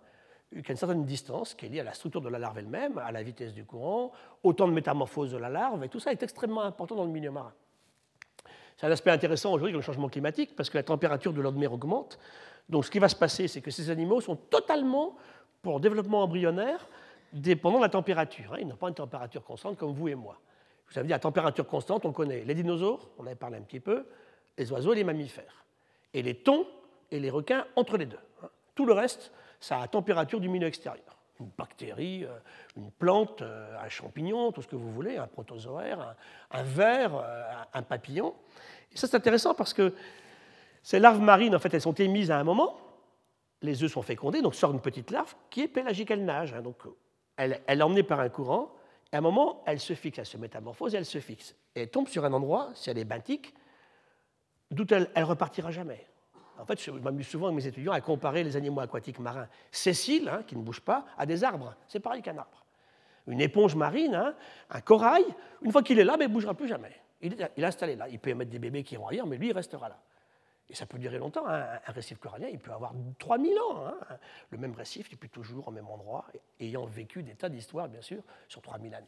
qu'à 0.64 0.72
une 0.72 0.76
certaine 0.76 1.04
distance, 1.04 1.54
qui 1.54 1.66
est 1.66 1.68
liée 1.68 1.80
à 1.80 1.84
la 1.84 1.94
structure 1.94 2.20
de 2.20 2.28
la 2.28 2.38
larve 2.38 2.58
elle-même, 2.58 2.98
à 2.98 3.12
la 3.12 3.22
vitesse 3.22 3.54
du 3.54 3.64
courant, 3.64 4.10
au 4.42 4.52
temps 4.52 4.66
de 4.66 4.72
métamorphose 4.72 5.30
de 5.30 5.36
la 5.36 5.48
larve, 5.48 5.84
et 5.84 5.88
tout 5.88 6.00
ça 6.00 6.10
est 6.10 6.22
extrêmement 6.22 6.62
important 6.62 6.96
dans 6.96 7.04
le 7.04 7.10
milieu 7.10 7.30
marin. 7.30 7.52
C'est 8.76 8.86
un 8.86 8.90
aspect 8.90 9.10
intéressant 9.10 9.52
aujourd'hui 9.52 9.72
dans 9.72 9.78
le 9.78 9.84
changement 9.84 10.08
climatique, 10.08 10.56
parce 10.56 10.68
que 10.68 10.76
la 10.76 10.82
température 10.82 11.32
de 11.32 11.40
l'eau 11.40 11.52
de 11.52 11.58
mer 11.58 11.72
augmente. 11.72 12.18
Donc 12.68 12.84
ce 12.84 12.90
qui 12.90 12.98
va 12.98 13.08
se 13.08 13.14
passer, 13.14 13.46
c'est 13.46 13.60
que 13.60 13.70
ces 13.70 13.90
animaux 13.90 14.20
sont 14.20 14.34
totalement, 14.34 15.16
pour 15.62 15.78
développement 15.78 16.22
embryonnaire, 16.22 16.88
dépendants 17.32 17.78
de 17.78 17.84
la 17.84 17.88
température. 17.88 18.54
Hein. 18.54 18.58
Ils 18.60 18.66
n'ont 18.66 18.76
pas 18.76 18.88
une 18.88 18.94
température 18.94 19.44
constante 19.44 19.76
comme 19.76 19.92
vous 19.92 20.08
et 20.08 20.14
moi. 20.14 20.38
Vous 20.86 20.94
savez, 20.94 21.12
à 21.12 21.18
température 21.18 21.66
constante, 21.66 22.04
on 22.04 22.12
connaît 22.12 22.42
les 22.44 22.54
dinosaures, 22.54 23.10
on 23.18 23.26
avait 23.26 23.36
parlé 23.36 23.56
un 23.58 23.62
petit 23.62 23.80
peu, 23.80 24.06
les 24.58 24.72
oiseaux 24.72 24.92
et 24.92 24.96
les 24.96 25.04
mammifères, 25.04 25.64
et 26.12 26.22
les 26.22 26.34
thons 26.34 26.66
et 27.10 27.20
les 27.20 27.30
requins 27.30 27.64
entre 27.76 27.96
les 27.96 28.06
deux. 28.06 28.18
Hein. 28.42 28.48
Tout 28.74 28.86
le 28.86 28.92
reste, 28.92 29.32
ça 29.60 29.80
a 29.80 29.88
température 29.88 30.40
du 30.40 30.48
milieu 30.48 30.66
extérieur. 30.66 31.16
Une 31.38 31.50
bactérie, 31.56 32.24
euh, 32.24 32.38
une 32.76 32.90
plante, 32.90 33.42
euh, 33.42 33.78
un 33.78 33.88
champignon, 33.88 34.52
tout 34.52 34.62
ce 34.62 34.68
que 34.68 34.76
vous 34.76 34.90
voulez, 34.92 35.16
un 35.16 35.26
protozoaire, 35.26 36.16
un, 36.50 36.62
ver, 36.62 37.14
euh, 37.14 37.52
un 37.72 37.82
papillon. 37.82 38.34
Et 38.92 38.96
ça, 38.96 39.06
c'est 39.06 39.16
intéressant 39.16 39.54
parce 39.54 39.72
que 39.72 39.94
ces 40.82 40.98
larves 40.98 41.20
marines, 41.20 41.54
en 41.54 41.58
fait, 41.58 41.72
elles 41.72 41.80
sont 41.80 41.94
émises 41.94 42.30
à 42.30 42.38
un 42.38 42.44
moment, 42.44 42.78
les 43.62 43.84
œufs 43.84 43.92
sont 43.92 44.02
fécondés, 44.02 44.42
donc 44.42 44.54
sort 44.54 44.72
une 44.72 44.80
petite 44.80 45.10
larve 45.10 45.34
qui 45.50 45.62
est 45.62 45.68
pélagique, 45.68 46.10
elle 46.10 46.24
nage. 46.24 46.52
donc, 46.64 46.78
elle, 47.40 47.62
est 47.66 47.82
emmenée 47.82 48.02
par 48.02 48.20
un 48.20 48.28
courant, 48.28 48.72
et 49.12 49.16
à 49.16 49.18
un 49.18 49.22
moment, 49.22 49.62
elle 49.66 49.80
se 49.80 49.94
fixe, 49.94 50.18
elle 50.18 50.26
se 50.26 50.36
métamorphose 50.36 50.94
elle 50.94 51.06
se 51.06 51.18
fixe. 51.18 51.54
et 51.74 51.82
elle 51.82 51.90
tombe 51.90 52.08
sur 52.08 52.24
un 52.24 52.32
endroit, 52.32 52.70
si 52.74 52.90
elle 52.90 52.98
est 52.98 53.04
benthique, 53.04 53.54
d'où 54.70 54.84
elle, 54.90 55.24
repartira 55.24 55.70
jamais. 55.70 56.06
En 56.58 56.66
fait, 56.66 56.80
je 56.82 56.90
m'amuse 56.90 57.26
souvent 57.26 57.46
avec 57.46 57.56
mes 57.56 57.66
étudiants 57.66 57.92
à 57.92 58.00
comparer 58.02 58.44
les 58.44 58.56
animaux 58.56 58.80
aquatiques 58.80 59.18
marins 59.18 59.48
sessiles, 59.72 60.28
hein, 60.28 60.42
qui 60.46 60.54
ne 60.54 60.62
bougent 60.62 60.82
pas, 60.82 61.06
à 61.16 61.24
des 61.24 61.42
arbres. 61.42 61.74
C'est 61.88 62.00
pareil 62.00 62.20
qu'un 62.20 62.36
arbre. 62.36 62.64
Une 63.26 63.40
éponge 63.40 63.74
marine, 63.74 64.14
hein, 64.14 64.34
un 64.68 64.80
corail, 64.80 65.24
une 65.62 65.72
fois 65.72 65.82
qu'il 65.82 65.98
est 65.98 66.04
là, 66.04 66.16
ben, 66.16 66.24
il 66.24 66.28
ne 66.28 66.34
bougera 66.34 66.52
plus 66.52 66.68
jamais. 66.68 66.92
Il 67.22 67.40
est, 67.40 67.64
installé 67.64 67.96
là. 67.96 68.08
Il 68.08 68.18
peut 68.18 68.30
émettre 68.30 68.50
des 68.50 68.58
bébés 68.58 68.82
qui 68.82 68.96
vont 68.96 69.08
ailleurs, 69.08 69.26
mais 69.26 69.38
lui, 69.38 69.48
il 69.48 69.52
restera 69.52 69.88
là. 69.88 69.98
Et 70.70 70.74
ça 70.74 70.86
peut 70.86 70.98
durer 70.98 71.18
longtemps. 71.18 71.46
Hein. 71.48 71.64
Un 71.86 71.92
récif 71.92 72.18
corallien, 72.18 72.48
il 72.48 72.58
peut 72.58 72.70
avoir 72.70 72.92
3000 73.18 73.58
ans. 73.58 73.86
Hein. 73.86 74.16
Le 74.50 74.58
même 74.58 74.72
récif, 74.72 75.10
depuis 75.10 75.28
toujours 75.28 75.68
au 75.68 75.70
même 75.72 75.88
endroit, 75.88 76.26
ayant 76.60 76.86
vécu 76.86 77.22
des 77.22 77.34
tas 77.34 77.48
d'histoires, 77.48 77.88
bien 77.88 78.00
sûr, 78.00 78.22
sur 78.48 78.62
3000 78.62 78.94
années. 78.94 79.06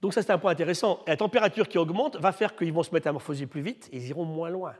Donc 0.00 0.14
ça, 0.14 0.22
c'est 0.22 0.32
un 0.32 0.38
point 0.38 0.52
intéressant. 0.52 1.00
la 1.06 1.16
température 1.16 1.68
qui 1.68 1.76
augmente 1.76 2.16
va 2.16 2.32
faire 2.32 2.56
qu'ils 2.56 2.72
vont 2.72 2.82
se 2.82 2.94
métamorphoser 2.94 3.46
plus 3.46 3.60
vite 3.60 3.88
et 3.92 3.98
ils 3.98 4.08
iront 4.08 4.24
moins 4.24 4.48
loin. 4.48 4.74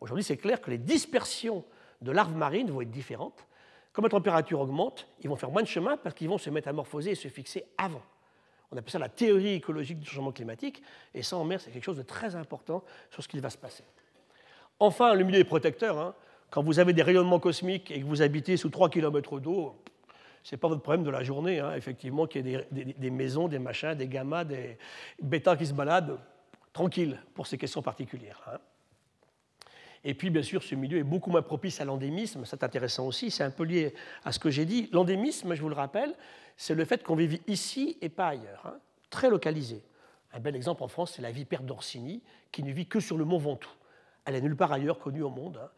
Aujourd'hui, 0.00 0.24
c'est 0.24 0.36
clair 0.36 0.60
que 0.60 0.70
les 0.70 0.78
dispersions 0.78 1.64
de 2.00 2.10
larves 2.10 2.34
marines 2.34 2.70
vont 2.70 2.80
être 2.80 2.90
différentes. 2.90 3.46
Comme 3.92 4.04
la 4.04 4.10
température 4.10 4.58
augmente, 4.58 5.06
ils 5.20 5.28
vont 5.28 5.36
faire 5.36 5.50
moins 5.50 5.62
de 5.62 5.68
chemin 5.68 5.96
parce 5.96 6.14
qu'ils 6.14 6.28
vont 6.28 6.38
se 6.38 6.50
métamorphoser 6.50 7.12
et 7.12 7.14
se 7.14 7.28
fixer 7.28 7.64
avant. 7.78 8.02
On 8.72 8.76
appelle 8.76 8.90
ça 8.90 8.98
la 8.98 9.10
théorie 9.10 9.52
écologique 9.52 10.00
du 10.00 10.08
changement 10.08 10.32
climatique, 10.32 10.82
et 11.12 11.22
ça 11.22 11.36
en 11.36 11.44
mer, 11.44 11.60
c'est 11.60 11.70
quelque 11.70 11.84
chose 11.84 11.98
de 11.98 12.02
très 12.02 12.34
important 12.34 12.82
sur 13.10 13.22
ce 13.22 13.28
qui 13.28 13.38
va 13.38 13.50
se 13.50 13.58
passer. 13.58 13.84
Enfin, 14.82 15.14
le 15.14 15.22
milieu 15.22 15.38
est 15.38 15.44
protecteur. 15.44 15.96
Hein. 16.00 16.12
Quand 16.50 16.60
vous 16.64 16.80
avez 16.80 16.92
des 16.92 17.04
rayonnements 17.04 17.38
cosmiques 17.38 17.92
et 17.92 18.00
que 18.00 18.04
vous 18.04 18.20
habitez 18.20 18.56
sous 18.56 18.68
3 18.68 18.90
km 18.90 19.38
d'eau, 19.38 19.80
ce 20.42 20.52
n'est 20.52 20.58
pas 20.58 20.66
votre 20.66 20.82
problème 20.82 21.04
de 21.04 21.10
la 21.10 21.22
journée, 21.22 21.60
hein. 21.60 21.76
effectivement, 21.76 22.26
qu'il 22.26 22.48
y 22.48 22.54
ait 22.56 22.66
des, 22.72 23.10
maisons, 23.10 23.46
des 23.46 23.60
machins, 23.60 23.94
des 23.94 24.08
gammas, 24.08 24.42
des 24.42 24.76
bêtas 25.22 25.54
qui 25.54 25.66
se 25.66 25.72
baladent, 25.72 26.18
tranquille 26.72 27.22
pour 27.32 27.46
ces 27.46 27.58
questions 27.58 27.80
particulières. 27.80 28.42
Hein. 28.48 28.58
Et 30.02 30.14
puis, 30.14 30.30
bien 30.30 30.42
sûr, 30.42 30.64
ce 30.64 30.74
milieu 30.74 30.98
est 30.98 31.04
beaucoup 31.04 31.30
moins 31.30 31.42
propice 31.42 31.80
à 31.80 31.84
l'endémisme, 31.84 32.44
c'est 32.44 32.64
intéressant 32.64 33.06
aussi, 33.06 33.30
c'est 33.30 33.44
un 33.44 33.52
peu 33.52 33.62
lié 33.62 33.94
à 34.24 34.32
ce 34.32 34.40
que 34.40 34.50
j'ai 34.50 34.64
dit. 34.64 34.88
L'endémisme, 34.90 35.54
je 35.54 35.62
vous 35.62 35.68
le 35.68 35.76
rappelle, 35.76 36.12
c'est 36.56 36.74
le 36.74 36.84
fait 36.84 37.04
qu'on 37.04 37.14
vive 37.14 37.38
ici 37.46 37.98
et 38.00 38.08
pas 38.08 38.30
ailleurs, 38.30 38.74
très 39.10 39.30
localisé. 39.30 39.84
Un 40.32 40.40
bel 40.40 40.56
exemple 40.56 40.82
en 40.82 40.88
France, 40.88 41.12
c'est 41.14 41.22
la 41.22 41.30
vipère 41.30 41.62
d'Orsini, 41.62 42.20
qui 42.50 42.64
ne 42.64 42.72
vit 42.72 42.86
que 42.86 42.98
sur 42.98 43.16
le 43.16 43.24
mont 43.24 43.38
Ventoux. 43.38 43.70
Elle 44.24 44.36
est 44.36 44.40
nulle 44.40 44.56
part 44.56 44.72
ailleurs 44.72 44.98
connue 44.98 45.22
au 45.22 45.30
monde. 45.30 45.60
Hein. 45.62 45.68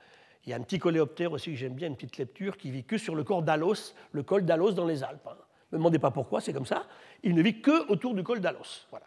Il 0.46 0.50
y 0.50 0.52
a 0.52 0.56
un 0.56 0.60
petit 0.60 0.78
coléoptère 0.78 1.32
aussi 1.32 1.50
que 1.50 1.56
j'aime 1.56 1.74
bien, 1.74 1.88
une 1.88 1.96
petite 1.96 2.18
lepture, 2.18 2.56
qui 2.56 2.70
vit 2.70 2.84
que 2.84 2.98
sur 2.98 3.14
le 3.14 3.24
corps 3.24 3.42
d'Alos, 3.42 3.94
le 4.12 4.22
col 4.22 4.44
d'Alos 4.44 4.72
dans 4.72 4.86
les 4.86 5.02
Alpes. 5.02 5.26
Hein. 5.26 5.36
Ne 5.72 5.78
me 5.78 5.80
demandez 5.80 5.98
pas 5.98 6.10
pourquoi, 6.10 6.40
c'est 6.40 6.52
comme 6.52 6.66
ça. 6.66 6.86
Il 7.22 7.34
ne 7.34 7.42
vit 7.42 7.60
que 7.60 7.90
autour 7.90 8.14
du 8.14 8.22
col 8.22 8.40
d'Alos. 8.40 8.86
Voilà. 8.90 9.06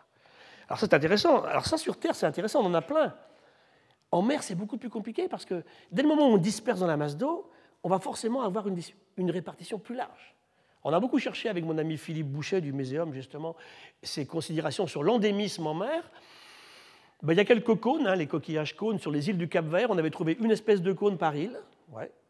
Alors 0.67 0.79
c'est 0.79 0.93
intéressant. 0.93 1.43
Alors 1.43 1.65
ça, 1.65 1.77
sur 1.77 1.97
Terre, 1.99 2.15
c'est 2.15 2.25
intéressant, 2.25 2.61
on 2.61 2.65
en 2.65 2.73
a 2.73 2.81
plein. 2.81 3.13
En 4.11 4.21
mer, 4.21 4.43
c'est 4.43 4.55
beaucoup 4.55 4.77
plus 4.77 4.89
compliqué 4.89 5.27
parce 5.27 5.45
que 5.45 5.63
dès 5.91 6.01
le 6.01 6.07
moment 6.07 6.29
où 6.29 6.33
on 6.33 6.37
disperse 6.37 6.79
dans 6.79 6.87
la 6.87 6.97
masse 6.97 7.17
d'eau, 7.17 7.49
on 7.83 7.89
va 7.89 7.99
forcément 7.99 8.41
avoir 8.41 8.65
une, 8.67 9.31
répartition 9.31 9.79
plus 9.79 9.95
large. 9.95 10.35
On 10.83 10.93
a 10.93 10.99
beaucoup 10.99 11.19
cherché 11.19 11.49
avec 11.49 11.65
mon 11.65 11.77
ami 11.77 11.97
Philippe 11.97 12.27
Boucher 12.27 12.61
du 12.61 12.71
Muséum, 12.71 13.13
justement, 13.13 13.55
ces 14.01 14.25
considérations 14.25 14.87
sur 14.87 15.03
l'endémisme 15.03 15.67
en 15.67 15.73
mer. 15.73 16.09
Ben, 17.23 17.33
il 17.33 17.37
y 17.37 17.39
a 17.39 17.45
quelques 17.45 17.75
cônes, 17.79 18.05
hein, 18.05 18.15
les 18.15 18.27
coquillages 18.27 18.75
cônes 18.75 18.99
sur 18.99 19.09
les 19.09 19.29
îles 19.29 19.37
du 19.37 19.49
Cap-Vert. 19.49 19.89
On 19.89 19.97
avait 19.97 20.11
trouvé 20.11 20.37
une 20.39 20.51
espèce 20.51 20.81
de 20.81 20.93
cône 20.93 21.17
par 21.17 21.35
île, 21.35 21.57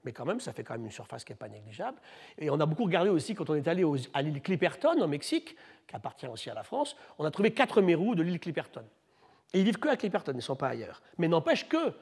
mais 0.05 0.13
quand 0.13 0.23
même, 0.23 0.39
ça 0.39 0.53
fait 0.53 0.63
quand 0.63 0.75
même 0.75 0.85
une 0.85 0.91
surface 0.91 1.25
qui 1.25 1.33
n'est 1.33 1.37
pas 1.37 1.49
négligeable. 1.49 1.97
Et 2.37 2.49
on 2.49 2.59
a 2.61 2.65
beaucoup 2.65 2.85
regardé 2.85 3.09
aussi 3.09 3.35
quand 3.35 3.49
on 3.49 3.55
est 3.55 3.67
allé 3.67 3.83
à 4.13 4.21
l'île 4.21 4.41
Clipperton, 4.41 5.01
au 5.01 5.07
Mexique, 5.07 5.57
qui 5.85 5.95
appartient 5.95 6.27
aussi 6.27 6.49
à 6.49 6.53
la 6.53 6.63
France. 6.63 6.95
On 7.19 7.25
a 7.25 7.31
trouvé 7.31 7.51
quatre 7.51 7.81
mérous 7.81 8.15
de 8.15 8.23
l'île 8.23 8.39
Clipperton. 8.39 8.83
Et 9.53 9.59
ils 9.59 9.65
vivent 9.65 9.79
que 9.79 9.89
à 9.89 9.97
Clipperton, 9.97 10.31
ils 10.31 10.37
ne 10.37 10.41
sont 10.41 10.55
pas 10.55 10.69
ailleurs. 10.69 11.01
Mais 11.17 11.27
n'empêche 11.27 11.67
que, 11.67 11.93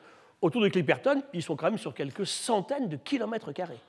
autour 0.41 0.62
de 0.62 0.67
Clipperton, 0.67 1.24
ils 1.34 1.41
sont 1.41 1.56
quand 1.56 1.65
même 1.65 1.80
sur 1.80 1.95
quelques 1.95 2.28
centaines 2.28 2.88
de 2.88 2.98
kilomètres 2.98 3.52
carrés. 3.52 3.80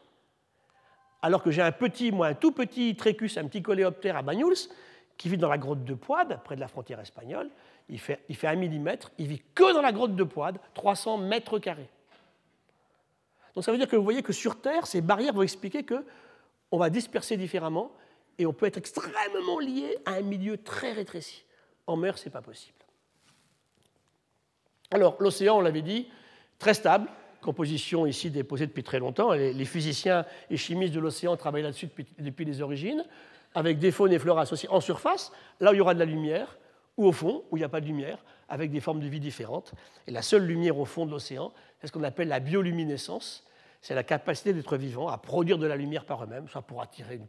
Alors 1.20 1.42
que 1.42 1.50
j'ai 1.50 1.62
un 1.62 1.72
petit, 1.72 2.12
moi, 2.12 2.28
un 2.28 2.34
tout 2.34 2.52
petit 2.52 2.96
trécus, 2.96 3.36
un 3.36 3.46
petit 3.46 3.62
coléoptère 3.62 4.16
à 4.16 4.22
Banyuls, 4.22 4.70
qui 5.18 5.28
vit 5.28 5.38
dans 5.38 5.48
la 5.48 5.58
grotte 5.58 5.84
de 5.84 5.94
Poide, 5.94 6.40
près 6.44 6.56
de 6.56 6.60
la 6.60 6.68
frontière 6.68 7.00
espagnole. 7.00 7.50
Il 7.88 8.00
fait, 8.00 8.20
il 8.28 8.36
fait 8.36 8.48
un 8.48 8.56
millimètre, 8.56 9.12
il 9.18 9.28
vit 9.28 9.42
que 9.54 9.72
dans 9.72 9.80
la 9.80 9.92
grotte 9.92 10.16
de 10.16 10.24
Poide, 10.24 10.58
300 10.74 11.18
mètres 11.18 11.58
carrés. 11.58 11.88
Donc 13.54 13.64
ça 13.64 13.72
veut 13.72 13.78
dire 13.78 13.88
que 13.88 13.96
vous 13.96 14.02
voyez 14.02 14.22
que 14.22 14.32
sur 14.32 14.60
Terre, 14.60 14.86
ces 14.86 15.00
barrières 15.00 15.32
vont 15.32 15.42
expliquer 15.42 15.84
qu'on 15.84 16.78
va 16.78 16.90
disperser 16.90 17.36
différemment 17.36 17.92
et 18.38 18.46
on 18.46 18.52
peut 18.52 18.66
être 18.66 18.76
extrêmement 18.76 19.58
lié 19.58 19.96
à 20.04 20.14
un 20.14 20.22
milieu 20.22 20.58
très 20.58 20.92
rétréci. 20.92 21.44
En 21.86 21.96
mer, 21.96 22.18
ce 22.18 22.26
n'est 22.26 22.32
pas 22.32 22.42
possible. 22.42 22.76
Alors, 24.90 25.16
l'océan, 25.20 25.56
on 25.56 25.60
l'avait 25.60 25.82
dit, 25.82 26.08
très 26.58 26.74
stable, 26.74 27.08
composition 27.40 28.06
ici 28.06 28.30
déposée 28.30 28.66
depuis 28.66 28.82
très 28.82 28.98
longtemps. 28.98 29.32
Les, 29.32 29.64
physiciens 29.64 30.24
et 30.50 30.56
chimistes 30.56 30.94
de 30.94 31.00
l'océan 31.00 31.36
travaillent 31.36 31.62
là-dessus 31.62 31.88
depuis, 32.18 32.44
les 32.44 32.60
origines, 32.60 33.04
avec 33.54 33.78
des 33.78 33.90
faunes 33.90 34.12
et 34.12 34.18
fleurs 34.18 34.38
associées 34.38 34.68
en 34.68 34.80
surface, 34.80 35.32
là 35.60 35.70
où 35.70 35.74
il 35.74 35.78
y 35.78 35.80
aura 35.80 35.94
de 35.94 35.98
la 35.98 36.04
lumière, 36.04 36.58
ou 36.96 37.06
au 37.06 37.12
fond, 37.12 37.44
où 37.50 37.56
il 37.56 37.60
n'y 37.60 37.64
a 37.64 37.68
pas 37.68 37.80
de 37.80 37.86
lumière, 37.86 38.18
avec 38.48 38.70
des 38.70 38.80
formes 38.80 39.00
de 39.00 39.08
vie 39.08 39.20
différentes. 39.20 39.72
Et 40.06 40.10
la 40.10 40.22
seule 40.22 40.44
lumière 40.44 40.78
au 40.78 40.84
fond 40.84 41.06
de 41.06 41.10
l'océan, 41.10 41.52
c'est 41.80 41.88
ce 41.88 41.92
qu'on 41.92 42.02
appelle 42.02 42.28
la 42.28 42.40
bioluminescence. 42.40 43.44
C'est 43.82 43.94
la 43.94 44.02
capacité 44.02 44.52
d'être 44.52 44.76
vivant 44.76 45.08
à 45.08 45.18
produire 45.18 45.58
de 45.58 45.66
la 45.66 45.76
lumière 45.76 46.04
par 46.04 46.22
eux-mêmes, 46.24 46.48
soit 46.48 46.62
pour 46.62 46.82
attirer 46.82 47.20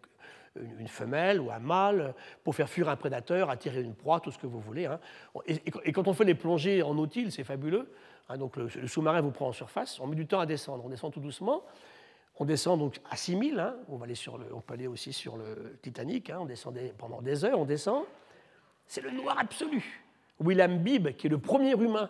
une, 0.55 0.87
femelle 0.87 1.39
ou 1.39 1.51
un 1.51 1.59
mâle 1.59 2.15
pour 2.43 2.55
faire 2.55 2.67
fuir 2.67 2.89
un 2.89 2.95
prédateur, 2.95 3.51
attirer 3.51 3.81
une 3.81 3.93
proie, 3.93 4.19
tout 4.19 4.31
ce 4.31 4.39
que 4.39 4.47
vous 4.47 4.59
voulez. 4.59 4.85
Hein. 4.85 4.99
Et, 5.45 5.91
quand 5.91 6.07
on 6.07 6.13
fait 6.13 6.23
les 6.23 6.33
plongées 6.33 6.81
en 6.81 6.95
nautile, 6.95 7.31
c'est 7.31 7.43
fabuleux. 7.43 7.91
Hein. 8.27 8.37
donc 8.37 8.55
le, 8.55 8.87
sous-marin 8.87 9.21
vous 9.21 9.29
prend 9.29 9.49
en 9.49 9.51
surface, 9.51 9.99
on 9.99 10.07
met 10.07 10.15
du 10.15 10.25
temps 10.25 10.39
à 10.39 10.47
descendre, 10.47 10.83
on 10.83 10.89
descend 10.89 11.13
tout 11.13 11.19
doucement. 11.19 11.63
On 12.39 12.45
descend 12.45 12.79
donc 12.79 12.99
à 13.09 13.15
6000, 13.15 13.59
hein. 13.59 13.75
on, 13.89 13.97
va 13.97 14.05
aller 14.05 14.13
peut 14.65 14.73
aller 14.73 14.87
aussi 14.87 15.11
sur 15.11 15.37
le 15.37 15.77
Titanic, 15.81 16.31
on 16.37 16.45
descend 16.45 16.77
pendant 16.97 17.21
des 17.21 17.45
heures, 17.45 17.59
on 17.59 17.65
descend. 17.65 18.03
C'est 18.87 19.01
le 19.01 19.11
noir 19.11 19.37
absolu. 19.39 20.03
William 20.39 20.77
Bibb, 20.77 21.15
qui 21.15 21.27
est 21.27 21.29
le 21.29 21.39
premier 21.39 21.71
humain 21.71 22.09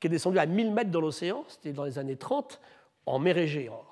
qui 0.00 0.06
est 0.06 0.10
descendu 0.10 0.38
à 0.38 0.46
1000 0.46 0.72
mètres 0.72 0.90
dans 0.90 1.00
l'océan, 1.00 1.44
c'était 1.48 1.72
dans 1.72 1.84
les 1.84 1.98
années 1.98 2.16
30, 2.16 2.60
en 3.06 3.18
mer 3.18 3.36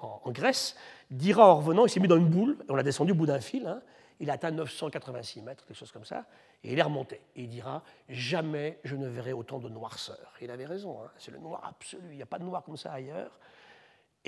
en 0.01 0.31
Grèce, 0.31 0.77
dira 1.11 1.49
en 1.49 1.57
revenant, 1.57 1.87
il 1.87 1.91
s'est 1.91 2.01
mis 2.01 2.09
dans 2.09 2.17
une 2.17 2.29
boule, 2.29 2.57
on 2.69 2.75
l'a 2.75 2.83
descendu 2.83 3.12
au 3.12 3.15
bout 3.15 3.27
d'un 3.27 3.41
fil, 3.41 3.67
hein. 3.67 3.81
il 4.21 4.31
a 4.31 4.35
atteint 4.35 4.51
986 4.51 5.43
mètres, 5.43 5.65
quelque 5.67 5.77
chose 5.77 5.91
comme 5.91 6.05
ça, 6.05 6.27
et 6.62 6.73
il 6.73 6.79
est 6.79 6.83
remonté. 6.83 7.21
Et 7.35 7.43
il 7.43 7.49
dira 7.49 7.83
Jamais 8.09 8.79
je 8.85 8.95
ne 8.95 9.09
verrai 9.09 9.33
autant 9.33 9.59
de 9.59 9.69
noirceur. 9.69 10.35
il 10.41 10.51
avait 10.51 10.67
raison, 10.67 11.01
hein. 11.03 11.11
c'est 11.19 11.31
le 11.31 11.39
noir 11.39 11.62
absolu, 11.67 12.09
il 12.11 12.17
n'y 12.17 12.23
a 12.23 12.27
pas 12.27 12.39
de 12.39 12.45
noir 12.45 12.62
comme 12.62 12.77
ça 12.77 12.93
ailleurs. 12.93 13.31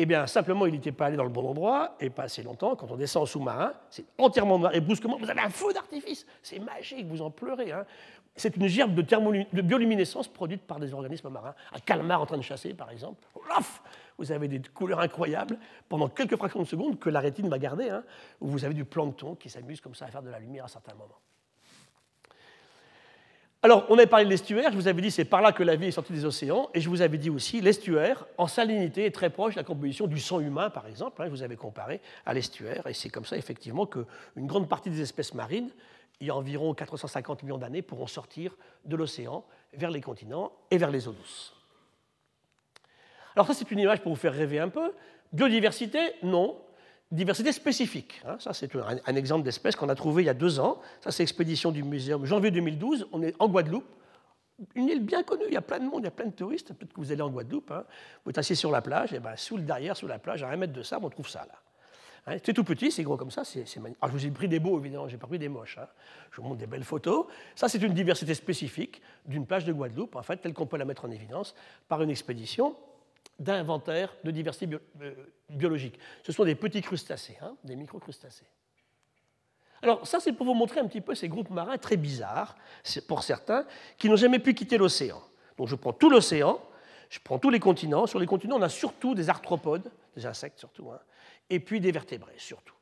Eh 0.00 0.06
bien, 0.06 0.28
simplement, 0.28 0.64
il 0.64 0.72
n'était 0.72 0.92
pas 0.92 1.06
allé 1.06 1.16
dans 1.16 1.24
le 1.24 1.28
bon 1.28 1.44
endroit, 1.44 1.96
et 1.98 2.08
pas 2.08 2.22
assez 2.22 2.44
longtemps. 2.44 2.76
Quand 2.76 2.88
on 2.88 2.96
descend 2.96 3.24
en 3.24 3.26
sous-marin, 3.26 3.72
c'est 3.90 4.04
entièrement 4.16 4.56
noir, 4.56 4.72
et 4.72 4.80
brusquement, 4.80 5.18
vous 5.18 5.28
avez 5.28 5.40
un 5.40 5.50
feu 5.50 5.72
d'artifice. 5.72 6.24
C'est 6.40 6.60
magique, 6.60 7.08
vous 7.08 7.20
en 7.20 7.32
pleurez. 7.32 7.72
Hein. 7.72 7.84
C'est 8.36 8.56
une 8.56 8.68
gerbe 8.68 8.94
de, 8.94 9.60
bioluminescence 9.62 10.28
produite 10.28 10.62
par 10.62 10.78
des 10.78 10.94
organismes 10.94 11.30
marins. 11.30 11.54
Un 11.72 11.80
calmar 11.80 12.22
en 12.22 12.26
train 12.26 12.36
de 12.36 12.42
chasser, 12.42 12.74
par 12.74 12.92
exemple. 12.92 13.26
vous 14.18 14.30
avez 14.30 14.46
des 14.46 14.62
couleurs 14.72 15.00
incroyables 15.00 15.58
pendant 15.88 16.08
quelques 16.08 16.36
fractions 16.36 16.60
de 16.60 16.68
secondes 16.68 17.00
que 17.00 17.10
la 17.10 17.18
rétine 17.18 17.48
va 17.48 17.58
garder, 17.58 17.90
hein, 17.90 18.04
où 18.40 18.46
vous 18.46 18.64
avez 18.64 18.74
du 18.74 18.84
plancton 18.84 19.34
qui 19.34 19.50
s'amuse 19.50 19.80
comme 19.80 19.96
ça 19.96 20.04
à 20.04 20.08
faire 20.08 20.22
de 20.22 20.30
la 20.30 20.38
lumière 20.38 20.66
à 20.66 20.68
certains 20.68 20.94
moments. 20.94 21.18
Alors, 23.62 23.86
on 23.88 23.94
avait 23.94 24.06
parlé 24.06 24.24
de 24.24 24.30
l'estuaire, 24.30 24.70
je 24.70 24.76
vous 24.76 24.86
avais 24.86 25.02
dit 25.02 25.10
c'est 25.10 25.24
par 25.24 25.40
là 25.40 25.50
que 25.50 25.64
la 25.64 25.74
vie 25.74 25.86
est 25.86 25.92
sortie 25.92 26.12
des 26.12 26.24
océans, 26.24 26.70
et 26.74 26.80
je 26.80 26.88
vous 26.88 27.02
avais 27.02 27.18
dit 27.18 27.28
aussi 27.28 27.60
l'estuaire, 27.60 28.24
en 28.38 28.46
salinité, 28.46 29.04
est 29.04 29.10
très 29.10 29.30
proche 29.30 29.54
de 29.54 29.60
la 29.60 29.64
composition 29.64 30.06
du 30.06 30.20
sang 30.20 30.38
humain, 30.38 30.70
par 30.70 30.86
exemple. 30.86 31.20
Hein, 31.20 31.24
je 31.26 31.30
vous 31.30 31.42
avais 31.42 31.56
comparé 31.56 32.00
à 32.24 32.34
l'estuaire, 32.34 32.86
et 32.86 32.94
c'est 32.94 33.08
comme 33.08 33.24
ça, 33.24 33.36
effectivement, 33.36 33.84
qu'une 33.84 34.06
grande 34.46 34.68
partie 34.68 34.90
des 34.90 35.00
espèces 35.00 35.34
marines 35.34 35.70
il 36.20 36.26
y 36.26 36.30
a 36.30 36.34
environ 36.34 36.74
450 36.74 37.42
millions 37.42 37.58
d'années, 37.58 37.82
pourront 37.82 38.06
sortir 38.06 38.56
de 38.84 38.96
l'océan 38.96 39.44
vers 39.72 39.90
les 39.90 40.00
continents 40.00 40.52
et 40.70 40.78
vers 40.78 40.90
les 40.90 41.06
eaux 41.06 41.12
douces. 41.12 41.54
Alors 43.36 43.46
ça, 43.46 43.54
c'est 43.54 43.70
une 43.70 43.78
image 43.78 44.00
pour 44.00 44.12
vous 44.12 44.18
faire 44.18 44.34
rêver 44.34 44.58
un 44.58 44.68
peu. 44.68 44.92
Biodiversité, 45.32 45.98
non. 46.22 46.56
Diversité 47.10 47.52
spécifique. 47.52 48.20
Hein. 48.26 48.36
ça, 48.38 48.52
c'est 48.52 48.70
un, 48.76 49.16
exemple 49.16 49.42
d'espèce 49.42 49.76
qu'on 49.76 49.88
a 49.88 49.94
trouvé 49.94 50.24
il 50.24 50.26
y 50.26 50.28
a 50.28 50.34
deux 50.34 50.60
ans. 50.60 50.78
Ça, 51.00 51.10
c'est 51.10 51.22
expédition 51.22 51.70
du 51.70 51.82
muséum 51.82 52.26
janvier 52.26 52.50
2012. 52.50 53.08
On 53.12 53.22
est 53.22 53.34
en 53.38 53.48
Guadeloupe. 53.48 53.86
Une 54.74 54.88
île 54.88 55.00
bien 55.00 55.22
connue, 55.22 55.44
il 55.46 55.54
y 55.54 55.56
a 55.56 55.62
plein 55.62 55.78
de 55.78 55.84
monde, 55.84 56.00
il 56.02 56.04
y 56.04 56.08
a 56.08 56.10
plein 56.10 56.26
de 56.26 56.32
touristes. 56.32 56.74
Peut-être 56.74 56.92
que 56.92 57.00
vous 57.00 57.12
allez 57.12 57.22
en 57.22 57.30
Guadeloupe. 57.30 57.70
Hein. 57.70 57.84
Vous 58.24 58.30
êtes 58.30 58.38
assis 58.38 58.56
sur 58.56 58.70
la 58.70 58.82
plage, 58.82 59.14
et 59.14 59.20
ben, 59.20 59.36
sous 59.36 59.56
le 59.56 59.62
derrière, 59.62 59.96
sous 59.96 60.08
la 60.08 60.18
plage, 60.18 60.42
à 60.42 60.48
un 60.48 60.56
mètre 60.56 60.72
de 60.72 60.82
sable, 60.82 61.06
on 61.06 61.10
trouve 61.10 61.28
ça 61.28 61.46
là. 61.46 61.54
Hein, 62.26 62.38
c'est 62.44 62.52
tout 62.52 62.64
petit, 62.64 62.90
c'est 62.90 63.04
gros 63.04 63.16
comme 63.16 63.30
ça, 63.30 63.44
c'est 63.44 63.64
magnifique. 63.76 64.04
je 64.04 64.10
vous 64.10 64.26
ai 64.26 64.30
pris 64.30 64.48
des 64.48 64.58
beaux, 64.58 64.78
évidemment, 64.78 65.08
j'ai 65.08 65.16
pas 65.16 65.28
pris 65.28 65.38
des 65.38 65.48
moches. 65.48 65.78
Je 66.32 66.40
vous 66.40 66.48
montre 66.48 66.58
des 66.58 66.66
belles 66.66 66.84
photos. 66.84 67.26
Ça, 67.54 67.68
c'est 67.68 67.80
une 67.80 67.94
diversité 67.94 68.34
spécifique 68.34 69.00
d'une 69.24 69.46
plage 69.46 69.64
de 69.64 69.72
Guadeloupe, 69.72 70.16
en 70.16 70.22
fait, 70.22 70.36
telle 70.36 70.52
qu'on 70.52 70.66
peut 70.66 70.76
la 70.76 70.84
mettre 70.84 71.04
en 71.06 71.10
évidence 71.10 71.54
par 71.88 72.02
une 72.02 72.10
expédition 72.10 72.76
d'inventaire 73.38 74.14
de 74.24 74.30
diversité 74.30 74.78
euh, 75.00 75.14
biologique. 75.48 75.98
Ce 76.24 76.32
sont 76.32 76.44
des 76.44 76.54
petits 76.54 76.82
crustacés, 76.82 77.36
hein, 77.40 77.56
des 77.64 77.76
microcrustacés. 77.76 78.46
Alors 79.82 80.06
ça, 80.06 80.18
c'est 80.20 80.32
pour 80.32 80.46
vous 80.46 80.54
montrer 80.54 80.80
un 80.80 80.86
petit 80.86 81.00
peu 81.00 81.14
ces 81.14 81.28
groupes 81.28 81.50
marins 81.50 81.78
très 81.78 81.96
bizarres, 81.96 82.56
pour 83.06 83.22
certains, 83.22 83.64
qui 83.96 84.08
n'ont 84.08 84.16
jamais 84.16 84.40
pu 84.40 84.54
quitter 84.54 84.76
l'océan. 84.76 85.22
Donc 85.56 85.68
je 85.68 85.76
prends 85.76 85.92
tout 85.92 86.10
l'océan, 86.10 86.60
je 87.10 87.20
prends 87.22 87.38
tous 87.38 87.50
les 87.50 87.60
continents. 87.60 88.06
Sur 88.06 88.18
les 88.18 88.26
continents, 88.26 88.56
on 88.56 88.62
a 88.62 88.68
surtout 88.68 89.14
des 89.14 89.28
arthropodes, 89.28 89.90
des 90.16 90.26
insectes 90.26 90.58
surtout, 90.58 90.90
hein, 90.90 90.98
et 91.48 91.60
puis 91.60 91.80
des 91.80 91.92
vertébrés 91.92 92.34
surtout. 92.38 92.74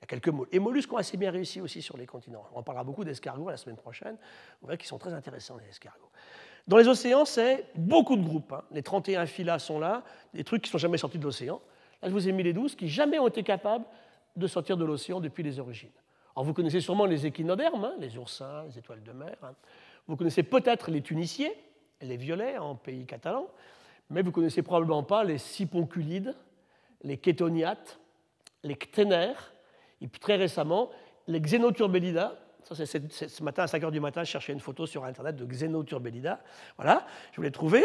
Il 0.00 0.02
y 0.02 0.04
a 0.04 0.06
quelques 0.08 0.28
mollusques. 0.28 0.54
Et 0.54 0.58
mollusques 0.58 0.92
ont 0.92 0.96
assez 0.96 1.16
bien 1.16 1.30
réussi 1.30 1.60
aussi 1.60 1.80
sur 1.80 1.96
les 1.96 2.06
continents. 2.06 2.44
On 2.54 2.64
parlera 2.64 2.82
beaucoup 2.82 3.04
d'escargots 3.04 3.50
la 3.50 3.56
semaine 3.56 3.76
prochaine. 3.76 4.16
Vous 4.60 4.66
verrez 4.66 4.78
qu'ils 4.78 4.88
sont 4.88 4.98
très 4.98 5.12
intéressants, 5.12 5.56
les 5.58 5.68
escargots. 5.68 6.10
Dans 6.68 6.76
les 6.76 6.88
océans, 6.88 7.24
c'est 7.24 7.66
beaucoup 7.74 8.16
de 8.16 8.22
groupes. 8.22 8.52
Hein. 8.52 8.62
Les 8.70 8.82
31 8.82 9.26
filas 9.26 9.58
sont 9.58 9.80
là, 9.80 10.04
des 10.32 10.44
trucs 10.44 10.62
qui 10.62 10.68
ne 10.68 10.72
sont 10.72 10.78
jamais 10.78 10.98
sortis 10.98 11.18
de 11.18 11.24
l'océan. 11.24 11.60
Là, 12.02 12.08
je 12.08 12.12
vous 12.12 12.28
ai 12.28 12.32
mis 12.32 12.42
les 12.42 12.52
12 12.52 12.76
qui 12.76 12.88
jamais 12.88 13.18
ont 13.18 13.28
été 13.28 13.42
capables 13.42 13.84
de 14.36 14.46
sortir 14.46 14.76
de 14.76 14.84
l'océan 14.84 15.20
depuis 15.20 15.42
les 15.42 15.58
origines. 15.58 15.90
Alors, 16.34 16.44
vous 16.44 16.54
connaissez 16.54 16.80
sûrement 16.80 17.04
les 17.04 17.26
échinodermes, 17.26 17.84
hein, 17.84 17.94
les 17.98 18.16
oursins, 18.16 18.64
les 18.64 18.78
étoiles 18.78 19.02
de 19.02 19.12
mer. 19.12 19.36
Vous 20.06 20.16
connaissez 20.16 20.42
peut-être 20.42 20.90
les 20.90 21.02
tuniciers, 21.02 21.52
les 22.00 22.16
violets 22.16 22.58
en 22.58 22.74
pays 22.74 23.06
catalan, 23.06 23.46
mais 24.10 24.22
vous 24.22 24.32
connaissez 24.32 24.62
probablement 24.62 25.02
pas 25.02 25.24
les 25.24 25.38
siponculides, 25.38 26.34
les 27.02 27.18
kétoniates, 27.18 27.98
les 28.62 28.76
cténaires, 28.76 29.52
et 30.00 30.06
puis 30.06 30.20
très 30.20 30.36
récemment, 30.36 30.90
les 31.26 31.40
xénoturbellida. 31.40 32.38
Ça, 32.64 32.86
c'est 32.86 33.10
ce 33.28 33.42
matin 33.42 33.64
à 33.64 33.66
5 33.66 33.82
h 33.82 33.90
du 33.90 34.00
matin, 34.00 34.24
je 34.24 34.30
cherchais 34.30 34.52
une 34.52 34.60
photo 34.60 34.86
sur 34.86 35.04
Internet 35.04 35.36
de 35.36 35.44
xénoturbellida. 35.44 36.40
Voilà, 36.76 37.06
je 37.32 37.36
vous 37.36 37.42
l'ai 37.42 37.50
trouvé. 37.50 37.82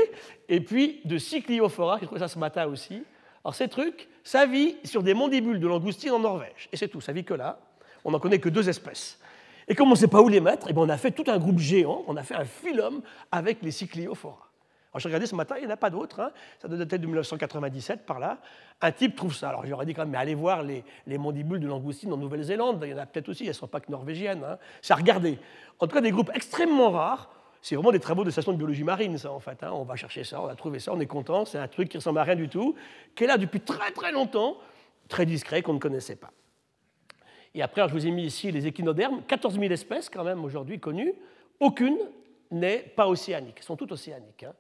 Et 0.50 0.62
puis 0.62 1.02
de 1.06 1.18
cycliophora, 1.18 1.98
j'ai 2.00 2.06
trouvé 2.06 2.20
ça 2.20 2.28
ce 2.28 2.40
matin 2.40 2.68
aussi. 2.68 3.04
Alors 3.44 3.56
ces 3.56 3.68
trucs, 3.68 4.08
ça 4.24 4.46
vit 4.46 4.78
sur 4.84 5.04
des 5.04 5.14
mandibules 5.14 5.60
de 5.60 5.68
langoustine 5.68 6.12
en 6.12 6.20
Norvège. 6.20 6.70
Et 6.72 6.78
c'est 6.78 6.88
tout, 6.88 7.02
ça 7.02 7.12
vit 7.12 7.24
que 7.24 7.34
là. 7.34 7.60
On 8.06 8.12
n'en 8.12 8.20
connaît 8.20 8.40
que 8.40 8.50
deux 8.50 8.70
espèces. 8.70 9.20
Et 9.68 9.76
comme 9.76 9.88
on 9.88 9.92
ne 9.92 9.98
sait 9.98 10.08
pas 10.08 10.22
où 10.22 10.30
les 10.30 10.40
mettre, 10.40 10.68
et 10.68 10.72
eh 10.72 10.74
bien 10.74 10.84
on 10.84 10.90
a 10.90 10.98
fait 10.98 11.12
tout 11.12 11.26
un 11.28 11.38
groupe 11.38 11.60
géant, 11.60 12.04
on 12.08 12.16
a 12.16 12.24
fait 12.24 12.36
un 12.36 12.46
phylum 12.46 13.02
avec 13.32 13.62
les 13.62 13.72
cycliophora. 13.72 14.47
J'ai 15.00 15.10
regardé 15.10 15.26
ce 15.26 15.36
matin, 15.36 15.56
il 15.58 15.62
n'y 15.62 15.68
en 15.68 15.74
a 15.74 15.78
pas 15.78 15.90
d'autres, 15.90 16.20
hein. 16.20 16.32
ça 16.60 16.68
doit 16.68 16.78
dater 16.78 16.98
de 16.98 17.06
1997 17.06 18.06
par 18.06 18.20
là. 18.20 18.40
Un 18.82 18.92
type 18.92 19.16
trouve 19.16 19.34
ça. 19.34 19.50
Alors 19.50 19.66
j'aurais 19.66 19.86
dit 19.86 19.94
quand 19.94 20.04
même, 20.04 20.12
mais 20.12 20.18
allez 20.18 20.36
voir 20.36 20.64
les, 20.64 20.84
mandibules 21.18 21.60
de 21.60 21.68
langoustine 21.68 22.12
en 22.14 22.18
Nouvelle-Zélande, 22.18 22.82
il 22.84 22.92
y 22.92 22.94
en 22.94 22.98
a 22.98 23.06
peut-être 23.06 23.30
aussi, 23.30 23.44
elles 23.44 23.50
ne 23.50 23.54
sont 23.54 23.68
pas 23.68 23.80
que 23.80 23.92
norvégiennes. 23.92 24.44
Hein. 24.44 24.58
C'est 24.82 24.94
à 24.94 24.98
regarder. 24.98 25.40
En 25.80 25.88
tout 25.88 25.96
cas, 25.96 26.02
des 26.02 26.12
groupes 26.12 26.32
extrêmement 26.34 26.92
rares. 26.92 27.30
C'est 27.62 27.76
vraiment 27.76 27.92
des 27.92 28.00
travaux 28.00 28.24
de 28.24 28.30
station 28.30 28.54
de 28.54 28.58
biologie 28.58 28.84
marine, 28.84 29.18
ça, 29.18 29.32
en 29.32 29.40
fait. 29.40 29.62
Hein. 29.64 29.72
On 29.74 29.84
va 29.84 29.96
chercher 29.96 30.24
ça, 30.24 30.42
on 30.42 30.48
a 30.48 30.56
trouvé 30.56 30.80
ça, 30.80 30.94
on 30.94 31.00
est 31.00 31.08
content. 31.08 31.44
C'est 31.46 31.58
un 31.58 31.68
truc 31.68 31.90
qui 31.90 31.98
ressemble 31.98 32.20
à 32.20 32.24
rien 32.24 32.36
du 32.36 32.50
tout, 32.50 32.76
qui 33.16 33.24
est 33.24 33.28
là 33.28 33.38
depuis 33.38 33.60
très 33.60 33.92
très 33.92 34.12
longtemps, 34.12 34.58
très 35.10 35.26
discret, 35.26 35.62
qu'on 35.62 35.74
ne 35.74 35.80
connaissait 35.80 36.16
pas. 36.16 36.32
Et 37.56 37.62
après, 37.62 37.88
je 37.88 37.94
vous 37.94 38.06
ai 38.06 38.12
mis 38.12 38.24
ici 38.24 38.52
les 38.52 38.68
échinodermes, 38.68 39.24
14 39.28 39.60
000 39.60 39.74
espèces 39.74 40.10
quand 40.10 40.24
même 40.24 40.46
aujourd'hui 40.46 40.80
connues. 40.80 41.14
Aucune 41.60 41.98
n'est 42.52 42.80
pas 42.80 43.08
océanique, 43.08 43.56
elles 43.58 43.64
sont 43.64 43.76
toutes 43.76 43.92
océaniques. 43.92 44.44
Hein. 44.44 44.54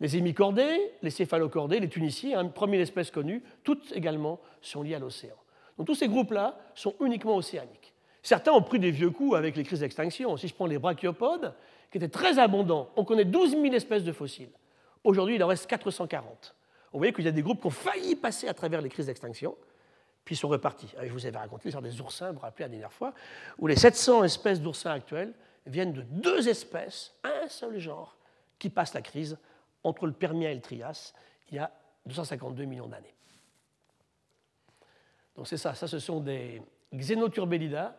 Les 0.00 0.16
hémicordés, 0.16 0.92
les 1.02 1.10
céphalocordés, 1.10 1.80
les 1.80 1.88
tuniciers, 1.88 2.34
une 2.34 2.46
hein, 2.46 2.52
première 2.54 2.80
espèce 2.80 3.10
connue, 3.10 3.42
toutes 3.64 3.92
également 3.92 4.40
sont 4.60 4.82
liées 4.82 4.94
à 4.94 4.98
l'océan. 4.98 5.36
Donc 5.78 5.86
tous 5.86 5.94
ces 5.94 6.08
groupes-là 6.08 6.58
sont 6.74 6.94
uniquement 7.00 7.36
océaniques. 7.36 7.94
Certains 8.22 8.52
ont 8.52 8.62
pris 8.62 8.78
des 8.78 8.90
vieux 8.90 9.10
coups 9.10 9.36
avec 9.36 9.56
les 9.56 9.62
crises 9.62 9.80
d'extinction. 9.80 10.36
Si 10.36 10.48
je 10.48 10.54
prends 10.54 10.66
les 10.66 10.78
brachiopodes, 10.78 11.54
qui 11.90 11.98
étaient 11.98 12.08
très 12.08 12.38
abondants, 12.38 12.90
on 12.96 13.04
connaît 13.04 13.24
12 13.24 13.52
000 13.52 13.66
espèces 13.66 14.04
de 14.04 14.12
fossiles. 14.12 14.50
Aujourd'hui, 15.04 15.36
il 15.36 15.44
en 15.44 15.46
reste 15.46 15.66
440. 15.68 16.54
Vous 16.92 16.98
voyez 16.98 17.12
qu'il 17.12 17.24
y 17.24 17.28
a 17.28 17.32
des 17.32 17.42
groupes 17.42 17.60
qui 17.60 17.66
ont 17.68 17.70
failli 17.70 18.16
passer 18.16 18.48
à 18.48 18.54
travers 18.54 18.80
les 18.80 18.88
crises 18.88 19.06
d'extinction, 19.06 19.56
puis 20.24 20.34
sont 20.34 20.48
repartis. 20.48 20.92
Je 21.00 21.12
vous 21.12 21.24
avais 21.24 21.38
raconté 21.38 21.64
l'histoire 21.66 21.82
des 21.82 22.00
oursins, 22.00 22.28
vous 22.28 22.34
vous 22.34 22.40
rappelez 22.40 22.64
la 22.64 22.68
dernière 22.70 22.92
fois, 22.92 23.14
où 23.58 23.66
les 23.66 23.76
700 23.76 24.24
espèces 24.24 24.60
d'oursins 24.60 24.90
actuels 24.90 25.32
viennent 25.66 25.92
de 25.92 26.02
deux 26.02 26.48
espèces, 26.48 27.14
un 27.22 27.48
seul 27.48 27.78
genre, 27.78 28.16
qui 28.58 28.70
passent 28.70 28.94
la 28.94 29.02
crise 29.02 29.38
entre 29.86 30.06
le 30.06 30.12
Permien 30.12 30.50
et 30.50 30.54
le 30.54 30.60
Trias, 30.60 31.12
il 31.50 31.56
y 31.56 31.58
a 31.58 31.70
252 32.06 32.64
millions 32.64 32.88
d'années. 32.88 33.14
Donc 35.36 35.46
c'est 35.46 35.56
ça, 35.56 35.74
ça 35.74 35.86
ce 35.86 35.98
sont 35.98 36.20
des 36.20 36.62
Xenoturbellida, 36.94 37.96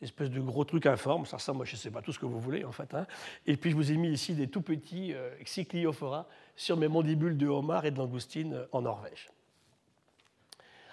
espèce 0.00 0.30
de 0.30 0.40
gros 0.40 0.64
trucs 0.64 0.86
informes, 0.86 1.26
ça 1.26 1.36
ressemble, 1.36 1.64
je 1.64 1.74
ne 1.74 1.78
sais 1.78 1.90
pas 1.90 2.02
tout 2.02 2.12
ce 2.12 2.18
que 2.18 2.26
vous 2.26 2.40
voulez 2.40 2.64
en 2.64 2.72
fait. 2.72 2.92
Hein. 2.94 3.06
Et 3.46 3.56
puis 3.56 3.70
je 3.70 3.76
vous 3.76 3.92
ai 3.92 3.96
mis 3.96 4.10
ici 4.10 4.34
des 4.34 4.48
tout 4.48 4.62
petits 4.62 5.14
euh, 5.14 5.30
Cycliophora 5.44 6.26
sur 6.56 6.76
mes 6.76 6.88
mandibules 6.88 7.38
de 7.38 7.46
homard 7.46 7.86
et 7.86 7.90
de 7.90 7.98
langoustine 7.98 8.54
euh, 8.54 8.66
en 8.72 8.82
Norvège. 8.82 9.30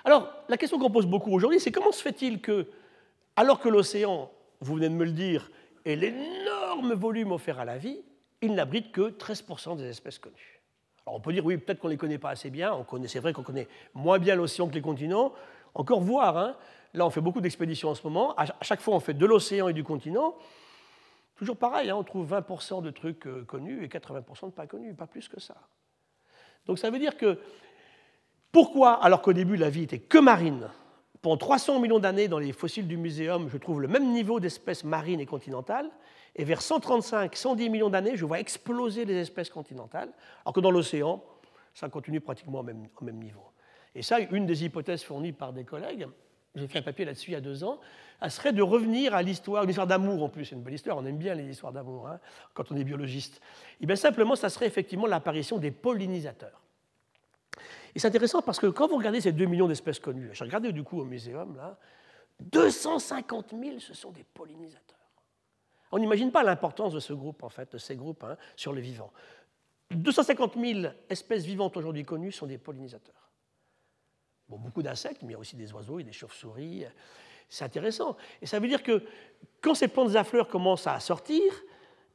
Alors, 0.06 0.32
la 0.47 0.58
question 0.58 0.80
qu'on 0.80 0.91
pose 0.91 1.08
beaucoup 1.08 1.32
aujourd'hui, 1.32 1.60
c'est 1.60 1.71
comment 1.71 1.91
se 1.91 2.02
fait-il 2.02 2.39
que, 2.39 2.69
alors 3.36 3.60
que 3.60 3.67
l'océan, 3.67 4.32
vous 4.62 4.75
venez 4.75 4.89
de 4.89 4.93
me 4.93 5.04
le 5.04 5.12
dire, 5.12 5.52
est 5.86 5.95
l'énorme 5.95 6.93
volume 6.93 7.32
offert 7.32 7.60
à 7.60 7.65
la 7.65 7.78
vie, 7.78 8.02
il 8.41 8.54
n'abrite 8.54 8.91
que 8.91 9.10
13% 9.10 9.78
des 9.78 9.89
espèces 9.89 10.19
connues. 10.19 10.62
Alors 11.06 11.17
on 11.17 11.21
peut 11.21 11.34
dire, 11.34 11.45
oui, 11.45 11.58
peut-être 11.58 11.80
qu'on 11.80 11.88
ne 11.88 11.93
les 11.93 11.97
connaît 11.97 12.17
pas 12.17 12.30
assez 12.30 12.49
bien, 12.49 12.86
c'est 13.08 13.19
vrai 13.19 13.34
qu'on 13.34 13.43
connaît 13.43 13.67
moins 13.93 14.19
bien 14.19 14.36
l'océan 14.36 14.67
que 14.67 14.75
les 14.75 14.82
continents, 14.82 15.34
encore 15.73 16.02
voir, 16.02 16.38
hein. 16.38 16.56
là 16.93 17.06
on 17.06 17.10
fait 17.10 17.21
beaucoup 17.21 17.41
d'expéditions 17.41 17.89
en 17.89 17.95
ce 17.95 18.04
moment, 18.04 18.36
à 18.36 18.45
chaque 18.62 18.82
fois 18.82 18.95
on 18.95 18.99
fait 18.99 19.13
de 19.13 19.25
l'océan 19.25 19.67
et 19.67 19.73
du 19.73 19.84
continent, 19.84 20.36
toujours 21.36 21.58
pareil, 21.58 21.89
hein, 21.89 21.95
on 21.95 22.04
trouve 22.04 22.32
20% 22.32 22.84
de 22.84 22.91
trucs 22.91 23.25
euh, 23.25 23.43
connus 23.45 23.84
et 23.84 23.88
80% 23.88 24.47
de 24.47 24.52
pas 24.52 24.67
connus, 24.67 24.93
pas 24.93 25.08
plus 25.08 25.28
que 25.28 25.39
ça. 25.39 25.56
Donc 26.65 26.80
ça 26.80 26.89
veut 26.91 26.99
dire 26.99 27.17
que 27.17 27.39
pourquoi, 28.52 29.04
alors 29.04 29.21
qu'au 29.21 29.34
début 29.34 29.56
la 29.56 29.69
vie 29.69 29.84
était 29.84 29.99
que 29.99 30.17
marine, 30.17 30.69
pendant 31.21 31.38
300 31.38 31.79
millions 31.79 31.99
d'années 31.99 32.27
dans 32.27 32.39
les 32.39 32.53
fossiles 32.53 32.88
du 32.88 32.97
muséum, 32.97 33.49
je 33.49 33.58
trouve 33.58 33.82
le 33.82 33.88
même 33.88 34.12
niveau 34.12 34.39
d'espèces 34.39 34.84
marines 34.84 35.19
et 35.19 35.25
continentales, 35.25 35.89
et 36.36 36.43
vers 36.43 36.62
135, 36.62 37.36
110 37.36 37.69
millions 37.69 37.89
d'années, 37.89 38.15
je 38.15 38.25
vois 38.25 38.39
exploser 38.39 39.05
les 39.05 39.15
espèces 39.15 39.49
continentales, 39.49 40.10
alors 40.43 40.53
que 40.53 40.60
dans 40.60 40.71
l'océan, 40.71 41.23
ça 41.73 41.89
continue 41.89 42.21
pratiquement 42.21 42.60
au 42.60 42.63
même, 42.63 42.88
au 42.99 43.03
même, 43.03 43.17
niveau. 43.17 43.43
Et 43.95 44.01
ça, 44.01 44.19
une 44.19 44.45
des 44.45 44.63
hypothèses 44.63 45.03
fournies 45.03 45.34
par 45.34 45.51
des 45.51 45.65
collègues, 45.65 46.08
j'ai 46.55 46.67
fait 46.67 46.79
un 46.79 46.84
papier 46.84 47.05
là-dessus 47.05 47.32
il 47.32 47.34
y 47.34 47.38
a 47.38 47.41
deux 47.41 47.63
ans, 47.63 47.79
serait 48.29 48.53
de 48.53 48.62
revenir 48.62 49.13
à 49.13 49.21
l'histoire, 49.21 49.63
une 49.63 49.69
histoire 49.69 49.88
d'amour 49.88 50.23
en 50.23 50.29
plus, 50.29 50.45
c'est 50.45 50.55
une 50.55 50.62
belle 50.62 50.73
histoire, 50.73 50.97
on 50.97 51.05
aime 51.05 51.17
bien 51.17 51.36
les 51.36 51.49
histoires 51.49 51.73
d'amour 51.73 52.08
hein, 52.08 52.19
quand 52.53 52.71
on 52.71 52.77
est 52.77 52.84
biologiste. 52.84 53.41
Et 53.82 53.86
bien 53.86 53.95
simplement, 53.95 54.36
ça 54.36 54.49
serait 54.49 54.67
effectivement 54.67 55.08
l'apparition 55.08 55.58
des 55.58 55.71
pollinisateurs. 55.71 56.62
Et 57.95 57.99
c'est 57.99 58.08
intéressant 58.08 58.41
parce 58.41 58.60
que 58.60 58.67
quand 58.67 58.88
vous 58.88 58.97
regardez 58.97 59.21
ces 59.21 59.32
2 59.32 59.45
millions 59.45 59.67
d'espèces 59.67 59.99
connues, 59.99 60.30
j'ai 60.34 60.43
regardé 60.43 60.71
du 60.71 60.84
coup 60.84 60.99
au 60.99 61.06
muséum, 61.06 61.56
là, 61.58 61.78
250 62.39 63.54
000, 63.60 63.80
ce 63.80 63.93
sont 63.93 64.12
des 64.12 64.23
pollinisateurs. 64.23 64.97
On 65.91 65.99
n'imagine 65.99 66.32
pas 66.32 66.43
l'importance 66.43 66.93
de 66.93 66.99
ce 66.99 67.13
groupe, 67.13 67.43
en 67.43 67.49
fait, 67.49 67.73
de 67.73 67.78
ces 67.78 67.95
groupes 67.95 68.23
hein, 68.23 68.38
sur 68.56 68.73
les 68.73 68.82
vivants. 68.82 69.12
250 69.91 70.56
000 70.56 70.93
espèces 71.10 71.43
vivantes 71.43 71.75
aujourd'hui 71.78 72.06
connues 72.06 72.32
sont 72.32 72.45
des 72.45 72.60
pollinisateurs. 72.60 73.30
Bon, 74.47 74.58
beaucoup 74.58 74.84
d'insectes, 74.84 75.21
mais 75.23 75.30
il 75.30 75.32
y 75.34 75.36
a 75.36 75.39
aussi 75.39 75.56
des 75.56 75.71
oiseaux 75.73 75.99
et 75.99 76.04
des 76.04 76.12
chauves-souris. 76.12 76.86
C'est 77.49 77.65
intéressant. 77.65 78.15
Et 78.41 78.45
ça 78.45 78.60
veut 78.60 78.67
dire 78.67 78.84
que 78.84 79.04
quand 79.62 79.73
ces 79.73 79.88
plantes 79.88 80.15
à 80.15 80.23
fleurs 80.23 80.47
commencent 80.47 80.88
à 80.88 80.99
sortir, 80.99 81.41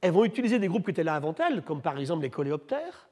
elles 0.01 0.13
vont 0.13 0.25
utiliser 0.25 0.59
des 0.59 0.69
groupes 0.69 0.85
qui 0.85 0.93
étaient 0.93 1.05
là 1.05 1.17
avant 1.17 1.35
elles, 1.35 1.63
comme 1.63 1.83
par 1.83 1.99
exemple 1.99 2.23
les 2.23 2.31
coléoptères 2.31 3.09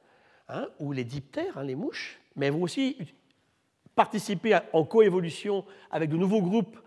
hein, 0.49 0.69
ou 0.79 0.93
les 0.93 1.05
diptères, 1.05 1.59
hein, 1.59 1.65
les 1.65 1.75
mouches, 1.75 2.22
mais 2.37 2.47
elles 2.47 2.53
vont 2.53 2.63
aussi 2.63 2.97
participer 3.95 4.59
en 4.73 4.85
coévolution 4.85 5.65
avec 5.91 6.11
de 6.11 6.17
nouveaux 6.17 6.43
groupes 6.43 6.79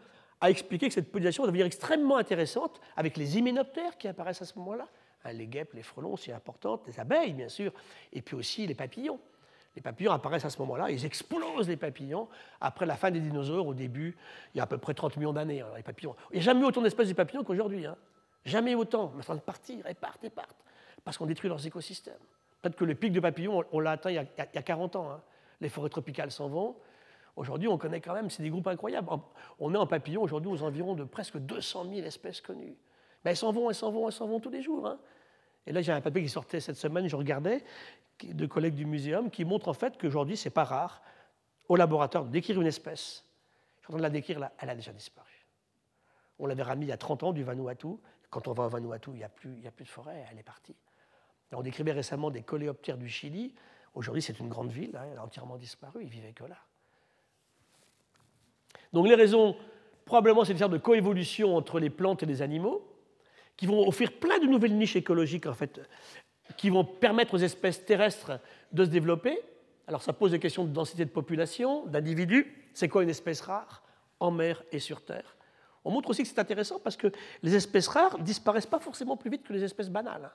à 0.42 0.50
expliquer 0.50 0.88
que 0.88 0.94
cette 0.94 1.12
pollinisation 1.12 1.44
va 1.44 1.48
devenir 1.48 1.66
extrêmement 1.66 2.18
intéressante 2.18 2.82
avec 2.96 3.18
les 3.18 3.38
hyménoptères 3.38 3.98
qui 3.98 4.08
apparaissent 4.08 4.42
à 4.42 4.46
ce 4.46 4.58
moment-là, 4.60 4.88
hein, 5.24 5.32
les 5.32 5.48
guêpes, 5.48 5.74
les 5.74 5.84
frelons, 5.84 6.18
c'est 6.18 6.34
important, 6.34 6.82
les 6.88 7.00
abeilles 7.00 7.34
bien 7.34 7.50
sûr, 7.50 7.72
et 8.12 8.22
puis 8.22 8.36
aussi 8.36 8.68
les 8.68 8.76
papillons. 8.76 9.20
Les 9.76 9.82
papillons 9.82 10.12
apparaissent 10.12 10.46
à 10.46 10.50
ce 10.50 10.60
moment-là, 10.60 10.90
ils 10.90 11.06
explosent 11.06 11.68
les 11.68 11.76
papillons 11.76 12.30
après 12.62 12.86
la 12.86 12.96
fin 12.96 13.12
des 13.12 13.20
dinosaures 13.20 13.68
au 13.68 13.74
début, 13.74 14.18
il 14.54 14.58
y 14.58 14.62
a 14.62 14.64
à 14.64 14.68
peu 14.68 14.78
près 14.78 14.94
30 14.94 15.18
millions 15.18 15.34
d'années. 15.34 15.62
Hein, 15.62 15.68
les 15.76 15.84
papillons. 15.84 16.16
Il 16.32 16.36
n'y 16.36 16.40
a 16.40 16.44
jamais 16.44 16.64
autant 16.64 16.82
d'espèces 16.82 17.10
de 17.10 17.14
papillons 17.14 17.44
qu'aujourd'hui. 17.44 17.86
Hein. 17.86 17.98
Jamais 18.46 18.76
autant. 18.76 19.12
Ils 19.18 19.24
sont 19.24 19.34
en 19.34 19.34
train 19.34 19.36
de 19.36 19.42
partir, 19.42 19.86
et 19.88 19.94
partent, 19.94 20.24
et 20.24 20.30
partent, 20.30 20.64
parce 21.04 21.18
qu'on 21.18 21.26
détruit 21.26 21.50
leurs 21.50 21.66
écosystèmes. 21.66 22.14
Peut-être 22.62 22.78
que 22.78 22.86
le 22.86 22.96
pic 22.96 23.12
de 23.12 23.20
papillons, 23.20 23.64
on 23.72 23.80
l'a 23.80 23.92
atteint 23.92 24.12
il 24.12 24.16
y, 24.16 24.18
a, 24.18 24.46
40 24.64 24.96
ans. 24.96 25.22
Les 25.62 25.70
forêts 25.70 25.90
tropicales 25.90 26.32
s'en 26.32 26.48
vont, 26.48 26.76
Aujourd'hui, 27.36 27.68
on 27.68 27.78
connaît 27.78 28.00
quand 28.00 28.14
même, 28.14 28.30
c'est 28.30 28.44
des 28.44 28.50
groupes 28.50 28.68
incroyables. 28.68 29.10
On 29.60 29.74
est 29.74 29.78
en 29.78 29.88
papillon 29.88 30.22
aujourd'hui 30.22 30.50
aux 30.50 30.64
environs 30.64 30.96
de 30.96 31.04
presque 31.04 31.38
200 31.38 31.90
000 31.94 32.08
espèces 32.08 32.40
connues. 32.40 32.78
Mais 33.24 33.32
elles 33.32 33.38
s'en 33.38 33.52
vont, 33.52 33.70
elles 33.70 33.76
s'en 33.76 33.92
vont, 33.92 34.08
elles 34.08 34.14
s'en 34.14 34.28
vont 34.28 34.40
tous 34.40 34.50
les 34.50 34.62
jours. 34.62 34.88
Hein. 34.88 35.00
Et 35.68 35.74
là, 35.74 35.82
j'ai 35.82 35.92
un 35.92 36.00
papier 36.00 36.22
qui 36.22 36.30
sortait 36.30 36.62
cette 36.62 36.78
semaine, 36.78 37.08
je 37.08 37.16
regardais, 37.16 37.64
de 38.24 38.46
collègues 38.46 38.76
du 38.76 38.86
muséum, 38.86 39.30
qui 39.30 39.44
montre 39.44 39.68
en 39.68 39.74
fait 39.74 39.98
qu'aujourd'hui, 40.00 40.38
c'est 40.38 40.50
pas 40.50 40.64
rare 40.64 41.02
au 41.68 41.76
laboratoire 41.76 42.24
de 42.24 42.30
décrire 42.30 42.62
une 42.62 42.68
espèce. 42.68 43.26
Je 43.82 43.86
suis 43.86 43.88
en 43.88 43.94
train 43.94 43.98
de 43.98 44.04
la 44.04 44.10
décrire 44.10 44.40
là, 44.40 44.54
elle 44.60 44.70
a 44.70 44.76
déjà 44.76 44.94
disparu. 44.94 45.46
On 46.40 46.46
l'avait 46.46 46.64
ramenée 46.64 46.86
il 46.86 46.90
y 46.90 46.94
a 46.94 46.98
30 46.98 47.24
ans 47.24 47.34
du 47.34 47.44
Vanuatu. 47.44 47.88
Quand 48.30 48.48
on 48.48 48.54
va 48.54 48.66
au 48.66 48.70
Vanuatu, 48.70 49.10
il 49.12 49.18
n'y 49.18 49.24
a, 49.24 49.30
plus, 49.30 49.66
a 49.66 49.72
plus 49.72 49.86
de 49.86 49.90
forêt, 49.90 50.26
elle 50.32 50.40
est 50.40 50.44
partie. 50.44 50.76
on 51.52 51.62
décrivait 51.62 51.92
récemment 51.92 52.32
des 52.32 52.44
coléoptères 52.44 52.98
du 52.98 53.10
Chili. 53.10 53.54
Aujourd'hui, 53.96 54.22
c'est 54.22 54.40
une 54.40 54.50
grande 54.50 54.72
ville, 54.72 54.96
hein, 54.96 55.06
elle 55.12 55.18
a 55.18 55.24
entièrement 55.24 55.58
disparu, 55.58 56.04
ils 56.04 56.10
vivaient 56.10 56.34
que 56.34 56.44
là. 56.44 56.58
Donc 58.94 59.08
les 59.08 59.16
raisons 59.16 59.56
Probablement, 60.06 60.46
c'est 60.46 60.52
une 60.52 60.60
sorte 60.60 60.72
de 60.72 60.78
coévolution 60.78 61.58
entre 61.58 61.80
les 61.80 61.90
plantes 61.90 62.22
et 62.22 62.28
les 62.28 62.44
animaux, 62.44 62.88
qui 63.58 63.66
vont 63.66 63.88
offrir 63.88 64.12
plein 64.14 64.38
de 64.40 64.46
nouvelles 64.46 64.78
niches 64.78 64.96
écologiques, 64.96 65.48
en 65.48 65.54
fait, 65.54 65.82
qui 66.58 66.70
vont 66.70 66.86
permettre 66.86 67.34
aux 67.34 67.40
espèces 67.40 67.84
terrestres 67.86 68.40
de 68.72 68.86
se 68.86 68.90
développer. 68.90 69.40
Alors, 69.88 70.04
ça 70.04 70.14
pose 70.14 70.32
des 70.32 70.40
questions 70.40 70.64
de 70.64 70.70
densité 70.70 71.06
de 71.06 71.10
population, 71.10 71.86
d'individus. 71.88 72.70
C'est 72.74 72.88
quoi 72.88 73.02
une 73.02 73.10
espèce 73.10 73.42
rare 73.42 73.84
en 74.20 74.30
mer 74.30 74.64
et 74.72 74.80
sur 74.80 75.04
Terre? 75.04 75.36
On 75.84 75.92
montre 75.92 76.10
aussi 76.10 76.24
que 76.24 76.30
c'est 76.30 76.40
intéressant 76.40 76.80
parce 76.80 76.98
que 76.98 77.12
les 77.42 77.56
espèces 77.56 77.88
rares 77.88 78.20
disparaissent 78.20 78.66
pas 78.66 78.80
forcément 78.80 79.18
plus 79.18 79.30
vite 79.30 79.44
que 79.44 79.54
les 79.54 79.64
espèces 79.64 79.90
banales. 79.90 80.32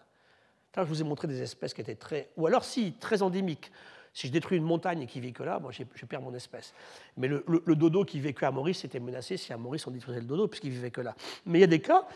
Je 0.76 0.82
vous 0.82 1.00
ai 1.00 1.04
montré 1.04 1.26
des 1.26 1.42
espèces 1.42 1.74
qui 1.74 1.80
étaient 1.80 1.96
très, 1.96 2.30
ou 2.36 2.46
alors 2.46 2.64
si, 2.64 2.92
très 2.94 3.22
endémiques. 3.22 3.70
Si 4.12 4.26
je 4.26 4.32
détruis 4.32 4.58
une 4.58 4.64
montagne 4.64 5.02
et 5.02 5.06
qui 5.06 5.20
vit 5.20 5.32
que 5.32 5.44
là, 5.44 5.60
moi, 5.60 5.70
je 5.72 6.04
perds 6.04 6.20
mon 6.20 6.34
espèce. 6.34 6.74
Mais 7.16 7.28
le, 7.28 7.76
dodo 7.76 8.04
qui 8.04 8.18
vivait 8.18 8.34
à 8.44 8.50
Maurice 8.50 8.84
était 8.84 8.98
menacé 8.98 9.36
si 9.36 9.52
à 9.52 9.56
Maurice 9.56 9.86
on 9.86 9.92
détruisait 9.92 10.20
le 10.20 10.26
dodo 10.26 10.48
puisqu'il 10.48 10.70
vivait 10.70 10.90
que 10.90 11.00
là. 11.00 11.14
Mais 11.46 11.58
il 11.58 11.60
y 11.60 11.64
a 11.64 11.68
des 11.68 11.80
cas 11.80 12.06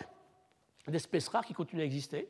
d'espèces 0.89 1.29
rares 1.29 1.45
qui 1.45 1.55
continuent 1.55 1.83
à 1.83 1.85
exister. 1.85 2.29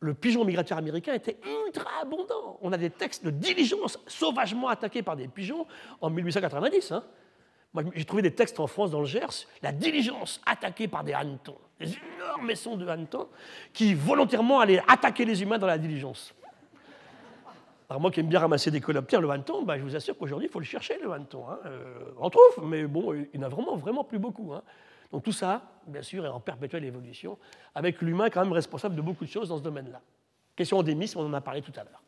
Le 0.00 0.14
pigeon 0.14 0.44
migrateur 0.44 0.78
américain 0.78 1.14
était 1.14 1.38
ultra 1.66 1.90
abondant. 2.02 2.58
On 2.62 2.72
a 2.72 2.78
des 2.78 2.90
textes 2.90 3.24
de 3.24 3.30
diligences 3.30 3.98
sauvagement 4.06 4.68
attaquées 4.68 5.02
par 5.02 5.16
des 5.16 5.28
pigeons 5.28 5.66
en 6.00 6.10
1890. 6.10 6.92
Hein. 6.92 7.04
Moi, 7.72 7.84
j'ai 7.94 8.04
trouvé 8.04 8.22
des 8.22 8.34
textes 8.34 8.58
en 8.60 8.66
France, 8.66 8.90
dans 8.90 9.00
le 9.00 9.06
Gers, 9.06 9.46
la 9.62 9.72
diligence 9.72 10.40
attaquée 10.46 10.88
par 10.88 11.04
des 11.04 11.12
hannetons, 11.12 11.58
des 11.78 11.94
énormes 12.16 12.46
maisons 12.46 12.76
de 12.76 12.86
hannetons 12.86 13.28
qui 13.72 13.94
volontairement 13.94 14.60
allaient 14.60 14.82
attaquer 14.88 15.24
les 15.24 15.42
humains 15.42 15.58
dans 15.58 15.66
la 15.66 15.78
diligence. 15.78 16.34
Alors 17.88 18.00
moi 18.00 18.10
qui 18.10 18.20
aime 18.20 18.28
bien 18.28 18.40
ramasser 18.40 18.70
des 18.70 18.80
coloptères, 18.80 19.20
le 19.20 19.30
hanneton, 19.30 19.62
bah, 19.62 19.78
je 19.78 19.82
vous 19.82 19.94
assure 19.94 20.18
qu'aujourd'hui, 20.18 20.48
il 20.48 20.50
faut 20.50 20.58
le 20.58 20.64
chercher, 20.64 20.98
le 20.98 21.10
hanneton. 21.12 21.48
Hein. 21.48 21.58
Euh, 21.66 22.12
on 22.18 22.30
trouve, 22.30 22.66
mais 22.66 22.84
bon, 22.84 23.14
il 23.14 23.28
n'y 23.34 23.44
en 23.44 23.46
a 23.46 23.48
vraiment, 23.48 23.76
vraiment 23.76 24.02
plus 24.02 24.18
beaucoup. 24.18 24.52
Hein. 24.52 24.62
Donc 25.12 25.22
tout 25.22 25.32
ça, 25.32 25.62
bien 25.86 26.02
sûr, 26.02 26.24
est 26.24 26.28
en 26.28 26.40
perpétuelle 26.40 26.84
évolution, 26.84 27.38
avec 27.74 28.02
l'humain 28.02 28.28
quand 28.28 28.42
même 28.42 28.52
responsable 28.52 28.96
de 28.96 29.02
beaucoup 29.02 29.24
de 29.24 29.30
choses 29.30 29.50
dans 29.50 29.58
ce 29.58 29.62
domaine-là. 29.62 30.00
Question 30.56 30.78
endémisme, 30.78 31.20
on 31.20 31.26
en 31.26 31.34
a 31.34 31.40
parlé 31.40 31.62
tout 31.62 31.72
à 31.76 31.84
l'heure. 31.84 32.02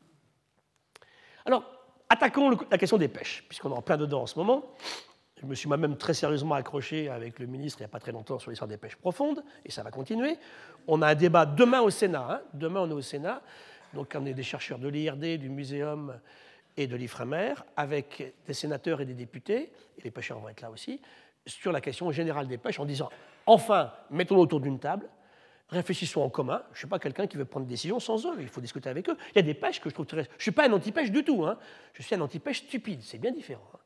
Alors, 1.46 1.64
attaquons 2.08 2.58
la 2.70 2.78
question 2.78 2.98
des 2.98 3.08
pêches, 3.08 3.44
puisqu'on 3.46 3.70
est 3.70 3.76
en 3.76 3.82
plein 3.82 3.96
dedans 3.96 4.22
en 4.22 4.26
ce 4.26 4.36
moment. 4.38 4.64
Je 5.40 5.46
me 5.46 5.54
suis 5.54 5.68
moi-même 5.68 5.96
très 5.96 6.14
sérieusement 6.14 6.54
accroché 6.54 7.08
avec 7.08 7.38
le 7.38 7.46
ministre 7.46 7.80
il 7.80 7.82
n'y 7.82 7.86
a 7.86 7.90
pas 7.90 8.00
très 8.00 8.12
longtemps 8.12 8.38
sur 8.38 8.50
l'histoire 8.50 8.68
des 8.68 8.76
pêches 8.76 8.96
profondes, 8.96 9.44
et 9.64 9.70
ça 9.70 9.82
va 9.82 9.90
continuer. 9.90 10.36
On 10.86 11.00
a 11.02 11.08
un 11.08 11.14
débat 11.14 11.46
demain 11.46 11.80
au 11.80 11.90
Sénat. 11.90 12.26
Hein. 12.30 12.40
Demain, 12.54 12.80
on 12.80 12.90
est 12.90 12.94
au 12.94 13.02
Sénat 13.02 13.42
donc 13.94 14.14
on 14.14 14.26
est 14.26 14.34
des 14.34 14.42
chercheurs 14.42 14.78
de 14.78 14.88
l'IRD, 14.88 15.38
du 15.38 15.48
Muséum 15.48 16.18
et 16.76 16.86
de 16.86 16.96
l'IFREMER, 16.96 17.54
avec 17.76 18.34
des 18.46 18.54
sénateurs 18.54 19.00
et 19.00 19.06
des 19.06 19.14
députés, 19.14 19.72
et 19.98 20.02
les 20.02 20.10
pêcheurs 20.10 20.38
vont 20.38 20.48
être 20.48 20.60
là 20.60 20.70
aussi, 20.70 21.00
sur 21.46 21.72
la 21.72 21.80
question 21.80 22.10
générale 22.12 22.46
des 22.46 22.58
pêches 22.58 22.78
en 22.78 22.84
disant 22.84 23.08
enfin, 23.46 23.92
mettons 24.10 24.36
autour 24.36 24.60
d'une 24.60 24.78
table, 24.78 25.08
réfléchissons 25.70 26.20
en 26.20 26.28
commun. 26.28 26.62
Je 26.68 26.74
ne 26.74 26.78
suis 26.78 26.86
pas 26.86 26.98
quelqu'un 26.98 27.26
qui 27.26 27.36
veut 27.36 27.44
prendre 27.44 27.66
des 27.66 27.70
décisions 27.70 27.98
sans 27.98 28.26
eux, 28.26 28.36
il 28.38 28.48
faut 28.48 28.60
discuter 28.60 28.88
avec 28.88 29.08
eux. 29.08 29.16
Il 29.32 29.36
y 29.36 29.38
a 29.38 29.42
des 29.42 29.54
pêches 29.54 29.80
que 29.80 29.88
je 29.88 29.94
trouve 29.94 30.06
très. 30.06 30.24
Je 30.24 30.28
ne 30.28 30.42
suis 30.42 30.50
pas 30.50 30.68
un 30.68 30.72
anti-pêche 30.72 31.10
du 31.10 31.24
tout, 31.24 31.44
hein. 31.44 31.58
je 31.94 32.02
suis 32.02 32.14
un 32.14 32.20
anti-pêche 32.20 32.58
stupide, 32.58 33.00
c'est 33.02 33.18
bien 33.18 33.32
différent. 33.32 33.68
Hein. 33.74 33.78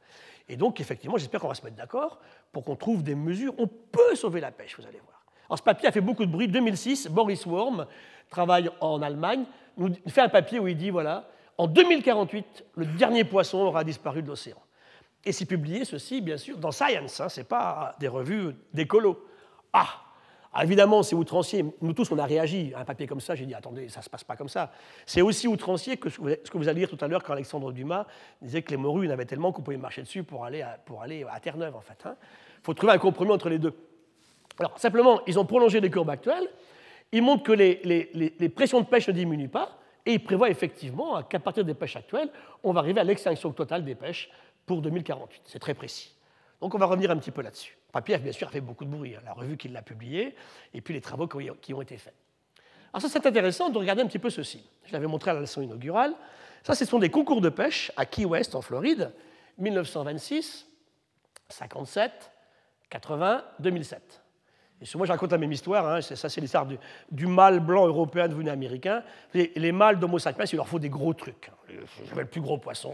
Et 0.48 0.56
donc, 0.56 0.80
effectivement, 0.80 1.16
j'espère 1.16 1.40
qu'on 1.40 1.48
va 1.48 1.54
se 1.54 1.64
mettre 1.64 1.76
d'accord 1.76 2.18
pour 2.52 2.64
qu'on 2.64 2.76
trouve 2.76 3.02
des 3.02 3.14
mesures. 3.14 3.54
On 3.58 3.66
peut 3.66 4.14
sauver 4.14 4.40
la 4.40 4.50
pêche, 4.50 4.76
vous 4.78 4.86
allez 4.86 5.00
voir. 5.00 5.22
Alors, 5.48 5.58
ce 5.58 5.62
papier 5.62 5.88
a 5.88 5.92
fait 5.92 6.00
beaucoup 6.00 6.26
de 6.26 6.30
bruit. 6.30 6.48
2006, 6.48 7.08
Boris 7.08 7.46
Worm 7.46 7.86
travaille 8.30 8.70
en 8.80 9.02
Allemagne 9.02 9.44
nous 9.76 9.94
fait 10.08 10.20
un 10.20 10.28
papier 10.28 10.58
où 10.58 10.68
il 10.68 10.76
dit 10.76 10.90
voilà, 10.90 11.28
en 11.58 11.66
2048, 11.66 12.64
le 12.76 12.86
dernier 12.86 13.24
poisson 13.24 13.58
aura 13.58 13.84
disparu 13.84 14.22
de 14.22 14.28
l'océan. 14.28 14.58
Et 15.24 15.32
c'est 15.32 15.46
publié, 15.46 15.84
ceci, 15.84 16.20
bien 16.20 16.36
sûr, 16.36 16.58
dans 16.58 16.72
Science, 16.72 17.20
hein, 17.20 17.28
ce 17.28 17.40
n'est 17.40 17.44
pas 17.44 17.94
des 18.00 18.08
revues 18.08 18.54
d'écolo. 18.72 19.24
Ah 19.72 19.88
Évidemment, 20.60 21.02
c'est 21.02 21.14
outrancier. 21.14 21.64
Nous 21.80 21.92
tous, 21.92 22.10
on 22.10 22.18
a 22.18 22.26
réagi 22.26 22.72
à 22.74 22.80
un 22.80 22.84
papier 22.84 23.06
comme 23.06 23.20
ça. 23.20 23.34
J'ai 23.34 23.46
dit, 23.46 23.54
attendez, 23.54 23.88
ça 23.88 24.00
ne 24.00 24.04
se 24.04 24.10
passe 24.10 24.24
pas 24.24 24.36
comme 24.36 24.48
ça. 24.48 24.70
C'est 25.06 25.22
aussi 25.22 25.48
outrancier 25.48 25.96
que 25.96 26.10
ce 26.10 26.18
que 26.18 26.58
vous 26.58 26.68
allez 26.68 26.80
lire 26.80 26.90
tout 26.90 27.02
à 27.02 27.08
l'heure 27.08 27.22
quand 27.22 27.32
Alexandre 27.32 27.72
Dumas 27.72 28.06
disait 28.42 28.62
que 28.62 28.70
les 28.70 28.76
morues, 28.76 29.06
il 29.06 29.08
y 29.08 29.10
en 29.10 29.14
avait 29.14 29.24
tellement 29.24 29.52
qu'on 29.52 29.62
pouvait 29.62 29.78
marcher 29.78 30.02
dessus 30.02 30.24
pour 30.24 30.44
aller 30.44 30.60
à, 30.60 30.78
pour 30.84 31.02
aller 31.02 31.24
à 31.30 31.40
Terre-Neuve, 31.40 31.74
en 31.74 31.80
fait. 31.80 31.98
Il 32.04 32.08
hein. 32.08 32.16
faut 32.62 32.74
trouver 32.74 32.92
un 32.92 32.98
compromis 32.98 33.32
entre 33.32 33.48
les 33.48 33.58
deux. 33.58 33.74
Alors, 34.58 34.78
simplement, 34.78 35.22
ils 35.26 35.38
ont 35.38 35.46
prolongé 35.46 35.80
les 35.80 35.90
courbes 35.90 36.10
actuelles 36.10 36.48
il 37.12 37.22
montre 37.22 37.42
que 37.42 37.52
les, 37.52 38.48
pressions 38.48 38.80
de 38.80 38.86
pêche 38.86 39.06
ne 39.08 39.12
diminuent 39.12 39.48
pas, 39.48 39.78
et 40.04 40.14
il 40.14 40.24
prévoit 40.24 40.50
effectivement 40.50 41.22
qu'à 41.22 41.38
partir 41.38 41.64
des 41.64 41.74
pêches 41.74 41.96
actuelles, 41.96 42.30
on 42.64 42.72
va 42.72 42.80
arriver 42.80 43.00
à 43.00 43.04
l'extinction 43.04 43.52
totale 43.52 43.84
des 43.84 43.94
pêches 43.94 44.30
pour 44.66 44.80
2048. 44.80 45.42
C'est 45.44 45.58
très 45.58 45.74
précis. 45.74 46.12
Donc 46.62 46.76
on 46.76 46.78
va 46.78 46.86
revenir 46.86 47.10
un 47.10 47.16
petit 47.16 47.32
peu 47.32 47.42
là-dessus. 47.42 47.76
Papier, 47.90 48.16
bien 48.18 48.30
sûr, 48.30 48.46
a 48.46 48.50
fait 48.52 48.60
beaucoup 48.60 48.84
de 48.84 48.90
bruit, 48.90 49.16
hein, 49.16 49.20
la 49.24 49.32
revue 49.32 49.56
qui 49.56 49.66
l'a 49.66 49.82
publié, 49.82 50.36
et 50.72 50.80
puis 50.80 50.94
les 50.94 51.00
travaux 51.00 51.26
qui 51.26 51.74
ont 51.74 51.82
été 51.82 51.98
faits. 51.98 52.14
Alors 52.92 53.02
ça, 53.02 53.08
c'est 53.08 53.26
intéressant 53.26 53.68
de 53.68 53.76
regarder 53.78 54.02
un 54.02 54.06
petit 54.06 54.20
peu 54.20 54.30
ceci. 54.30 54.64
Je 54.84 54.92
l'avais 54.92 55.08
montré 55.08 55.32
à 55.32 55.34
la 55.34 55.40
leçon 55.40 55.60
inaugurale. 55.60 56.14
Ça, 56.62 56.76
ce 56.76 56.84
sont 56.84 57.00
des 57.00 57.10
concours 57.10 57.40
de 57.40 57.48
pêche 57.48 57.90
à 57.96 58.06
Key 58.06 58.24
West, 58.24 58.54
en 58.54 58.62
Floride, 58.62 59.12
1926, 59.58 60.68
57, 61.48 62.30
80, 62.90 63.44
2007. 63.58 64.21
Et 64.82 64.84
je 64.84 64.98
raconte 64.98 65.30
la 65.30 65.38
même 65.38 65.52
histoire. 65.52 65.86
Hein, 65.86 66.00
ça, 66.00 66.28
c'est 66.28 66.40
l'histoire 66.40 66.66
du, 66.66 66.76
du, 67.12 67.28
mâle 67.28 67.60
blanc 67.60 67.86
européen 67.86 68.26
devenu 68.26 68.50
américain. 68.50 69.04
Les, 69.32 69.52
les 69.54 69.70
mâles 69.70 70.00
d'Homo 70.00 70.18
sapiens, 70.18 70.44
il 70.44 70.56
leur 70.56 70.66
faut 70.66 70.80
des 70.80 70.88
gros 70.88 71.14
trucs. 71.14 71.52
Je 71.68 72.12
veux 72.12 72.22
le 72.22 72.26
plus 72.26 72.40
gros 72.40 72.58
poisson. 72.58 72.92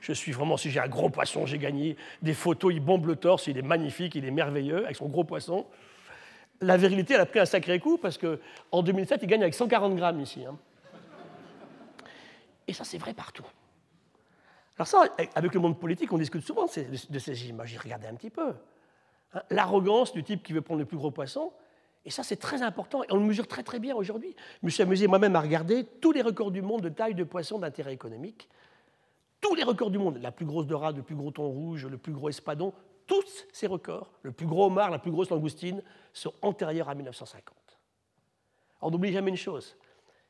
Je 0.00 0.12
suis 0.12 0.30
vraiment, 0.30 0.56
si 0.56 0.70
j'ai 0.70 0.78
un 0.78 0.86
gros 0.86 1.10
poisson, 1.10 1.44
j'ai 1.44 1.58
gagné. 1.58 1.96
Des 2.22 2.34
photos, 2.34 2.72
il 2.72 2.78
bombe 2.78 3.06
le 3.06 3.16
torse, 3.16 3.48
il 3.48 3.58
est 3.58 3.62
magnifique, 3.62 4.14
il 4.14 4.24
est 4.24 4.30
merveilleux 4.30 4.84
avec 4.84 4.94
son 4.94 5.08
gros 5.08 5.24
poisson. 5.24 5.66
La 6.60 6.76
virilité, 6.76 7.14
elle 7.14 7.20
a 7.22 7.26
pris 7.26 7.40
un 7.40 7.46
sacré 7.46 7.80
coup 7.80 7.98
parce 7.98 8.16
qu'en 8.16 8.82
2007, 8.82 9.20
il 9.22 9.26
gagne 9.26 9.42
avec 9.42 9.54
140 9.54 9.96
grammes 9.96 10.20
ici. 10.20 10.44
Hein. 10.46 10.56
Et 12.68 12.72
ça, 12.72 12.84
c'est 12.84 12.98
vrai 12.98 13.12
partout. 13.12 13.44
Alors 14.78 14.86
ça, 14.86 15.02
avec 15.34 15.52
le 15.52 15.60
monde 15.60 15.80
politique, 15.80 16.12
on 16.12 16.18
discute 16.18 16.46
souvent 16.46 16.66
de 16.66 17.18
ces 17.18 17.48
images. 17.48 17.70
J'ai 17.70 17.78
regardé 17.78 18.06
un 18.06 18.14
petit 18.14 18.30
peu. 18.30 18.54
L'arrogance 19.50 20.12
du 20.12 20.22
type 20.22 20.42
qui 20.42 20.52
veut 20.52 20.62
prendre 20.62 20.80
le 20.80 20.86
plus 20.86 20.96
gros 20.96 21.10
poisson. 21.10 21.52
Et 22.04 22.10
ça, 22.10 22.22
c'est 22.22 22.36
très 22.36 22.62
important. 22.62 23.02
Et 23.04 23.06
on 23.10 23.16
le 23.16 23.24
mesure 23.24 23.46
très 23.46 23.62
très 23.62 23.78
bien 23.78 23.94
aujourd'hui. 23.94 24.36
Je 24.60 24.66
me 24.66 24.70
suis 24.70 24.82
amusé 24.82 25.06
moi-même 25.06 25.34
à 25.36 25.40
regarder 25.40 25.84
tous 25.84 26.12
les 26.12 26.22
records 26.22 26.50
du 26.50 26.62
monde 26.62 26.82
de 26.82 26.88
taille 26.88 27.14
de 27.14 27.24
poisson 27.24 27.58
d'intérêt 27.58 27.92
économique. 27.92 28.48
Tous 29.40 29.54
les 29.54 29.62
records 29.62 29.90
du 29.90 29.98
monde, 29.98 30.18
la 30.22 30.32
plus 30.32 30.46
grosse 30.46 30.66
dorade, 30.66 30.96
le 30.96 31.02
plus 31.02 31.14
gros 31.14 31.30
thon 31.30 31.48
rouge, 31.48 31.86
le 31.86 31.98
plus 31.98 32.12
gros 32.12 32.28
espadon, 32.28 32.72
tous 33.06 33.46
ces 33.52 33.66
records, 33.66 34.10
le 34.22 34.32
plus 34.32 34.46
gros 34.46 34.66
homard, 34.66 34.90
la 34.90 34.98
plus 34.98 35.10
grosse 35.10 35.30
langoustine, 35.30 35.82
sont 36.12 36.32
antérieurs 36.42 36.88
à 36.88 36.94
1950. 36.94 37.54
Alors 38.80 38.90
n'oublie 38.90 39.12
jamais 39.12 39.30
une 39.30 39.36
chose, 39.36 39.76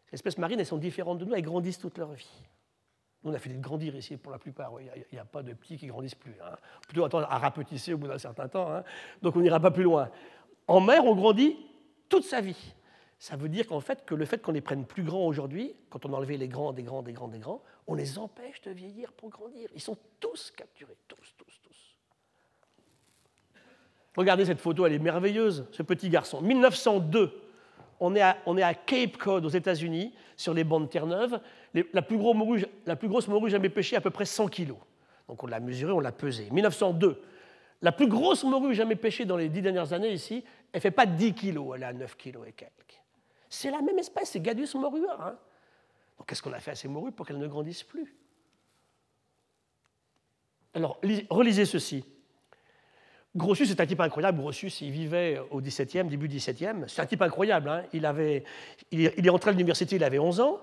ces 0.07 0.15
espèces 0.15 0.39
marines, 0.39 0.61
elles 0.61 0.67
sont 0.67 0.79
différentes 0.79 1.19
de 1.19 1.25
nous, 1.25 1.35
elles 1.35 1.43
grandissent 1.43 1.79
toute 1.79 1.99
leur 1.99 2.13
vie. 2.13 2.43
On 3.25 3.33
a 3.33 3.39
fait 3.39 3.51
de 3.51 3.61
grandir 3.61 3.97
ici 3.97 4.17
pour 4.19 4.31
la 4.31 4.39
plupart. 4.39 4.73
Il 4.81 5.05
n'y 5.13 5.19
a, 5.19 5.25
pas 5.25 5.43
de 5.43 5.55
petits 5.55 5.79
qui 5.79 5.87
grandissent 5.87 6.15
plus. 6.15 6.37
Hein. 6.45 6.57
Plutôt 6.87 7.05
attendre 7.05 7.27
à 7.31 7.39
rapetisser 7.39 7.95
au 7.95 7.99
bout 7.99 8.07
d'un 8.07 8.19
certain 8.19 8.49
temps. 8.49 8.71
Hein. 8.71 8.85
Donc 9.23 9.35
on 9.37 9.41
n'ira 9.41 9.59
pas 9.61 9.71
plus 9.71 9.83
loin. 9.83 10.11
En 10.69 10.81
mer, 10.81 11.05
on 11.07 11.15
grandit 11.15 11.57
toute 12.09 12.25
sa 12.25 12.43
vie. 12.43 12.75
Ça 13.19 13.37
veut 13.37 13.49
dire 13.49 13.67
qu'en 13.67 13.81
fait, 13.81 14.05
que 14.05 14.15
le 14.15 14.27
fait 14.27 14.43
qu'on 14.43 14.53
les 14.53 14.61
prenne 14.61 14.85
plus 14.85 15.03
grands 15.03 15.27
aujourd'hui, 15.27 15.75
quand 15.89 16.05
on 16.05 16.13
a 16.13 16.17
enlevé 16.17 16.37
les 16.37 16.49
grands, 16.49 16.75
des 16.75 16.83
grands, 16.83 17.03
des 17.03 17.15
grands, 17.15 17.29
des 17.29 17.39
grands, 17.39 17.63
on 17.87 17.95
les 17.95 18.19
empêche 18.19 18.61
de 18.61 18.71
vieillir 18.71 19.13
pour 19.13 19.31
grandir. 19.31 19.71
Ils 19.75 19.81
sont 19.81 19.97
tous 20.21 20.51
capturés, 20.51 20.97
tous, 21.09 21.35
tous, 21.39 21.61
tous. 21.63 21.97
Regardez 24.17 24.45
cette 24.45 24.61
photo, 24.61 24.85
elle 24.85 24.93
est 24.93 24.99
merveilleuse, 24.99 25.67
ce 25.73 25.83
petit 25.83 26.11
garçon. 26.11 26.43
1902, 26.43 27.41
on 28.01 28.15
est, 28.15 28.21
à, 28.21 28.37
on 28.45 28.59
est 28.59 28.63
à 28.63 28.75
Cape 28.75 29.17
Cod 29.17 29.45
aux 29.45 29.49
États-Unis, 29.49 30.13
sur 30.37 30.53
les 30.53 30.65
bancs 30.65 30.83
de 30.83 30.89
Terre-Neuve 30.89 31.41
la, 31.93 32.03
plus 32.03 32.17
grosse 32.17 33.29
morue 33.29 33.51
jamais 33.51 33.69
pêchée, 33.69 33.97
à 33.97 34.01
peu 34.01 34.11
près 34.11 34.25
100 34.25 34.49
kg. 34.49 34.75
Donc 35.29 35.43
on 35.43 35.47
l'a 35.47 35.61
mesurée, 35.61 35.93
on 35.93 36.01
l'a 36.01 36.13
pesée. 36.13 36.49
1902, 36.51 37.21
la 37.83 37.93
plus 37.93 38.07
grosse 38.07 38.45
morue 38.45 38.75
jamais 38.75 38.97
pêchée 38.97 39.25
dans 39.25 39.37
les 39.37 39.49
dix 39.49 39.63
dernières 39.63 39.93
années 39.93 40.13
ici, 40.13 40.45
elle 40.73 40.79
ne 40.79 40.81
fait 40.81 40.91
pas 40.91 41.07
10 41.07 41.35
kg, 41.35 41.61
elle 41.75 41.83
est 41.83 41.87
à 41.87 41.93
9 41.93 42.17
kg 42.17 42.39
et 42.47 42.53
quelques. 42.53 43.01
C'est 43.49 43.71
la 43.71 43.83
même 43.83 43.99
espèce, 43.99 44.31
c'est 44.31 44.41
Gadus 44.41 44.75
morua. 44.75 45.17
Hein. 45.21 45.37
Donc 46.19 46.29
qu'est-ce 46.29 46.43
qu'on 46.43 46.53
a 46.53 46.61
fait 46.61 46.73
à 46.73 46.75
ces 46.75 46.89
morues 46.89 47.13
pour 47.13 47.27
qu'elles 47.27 47.39
ne 47.39 47.47
grandissent 47.47 47.83
plus? 47.83 48.15
Alors, 50.75 51.01
relisez 51.31 51.65
ceci. 51.65 52.05
Grossus 53.37 53.71
est 53.71 53.81
un 53.81 53.87
type 53.87 54.01
incroyable. 54.01 54.39
Grossus, 54.39 54.81
il 54.81 54.91
vivait 54.91 55.41
au 55.51 55.61
XVIIe, 55.61 56.05
début 56.05 56.29
XVIIe. 56.29 56.85
C'est 56.87 57.03
un 57.03 57.07
type 57.07 57.23
incroyable. 57.23 57.85
Il, 57.93 58.07
avait, 58.07 58.45
il, 58.91 59.05
est 59.05 59.29
entré 59.29 59.51
à 59.51 59.53
l'université, 59.53 59.97
il 59.97 60.05
avait 60.05 60.19
11 60.19 60.41
ans. 60.41 60.61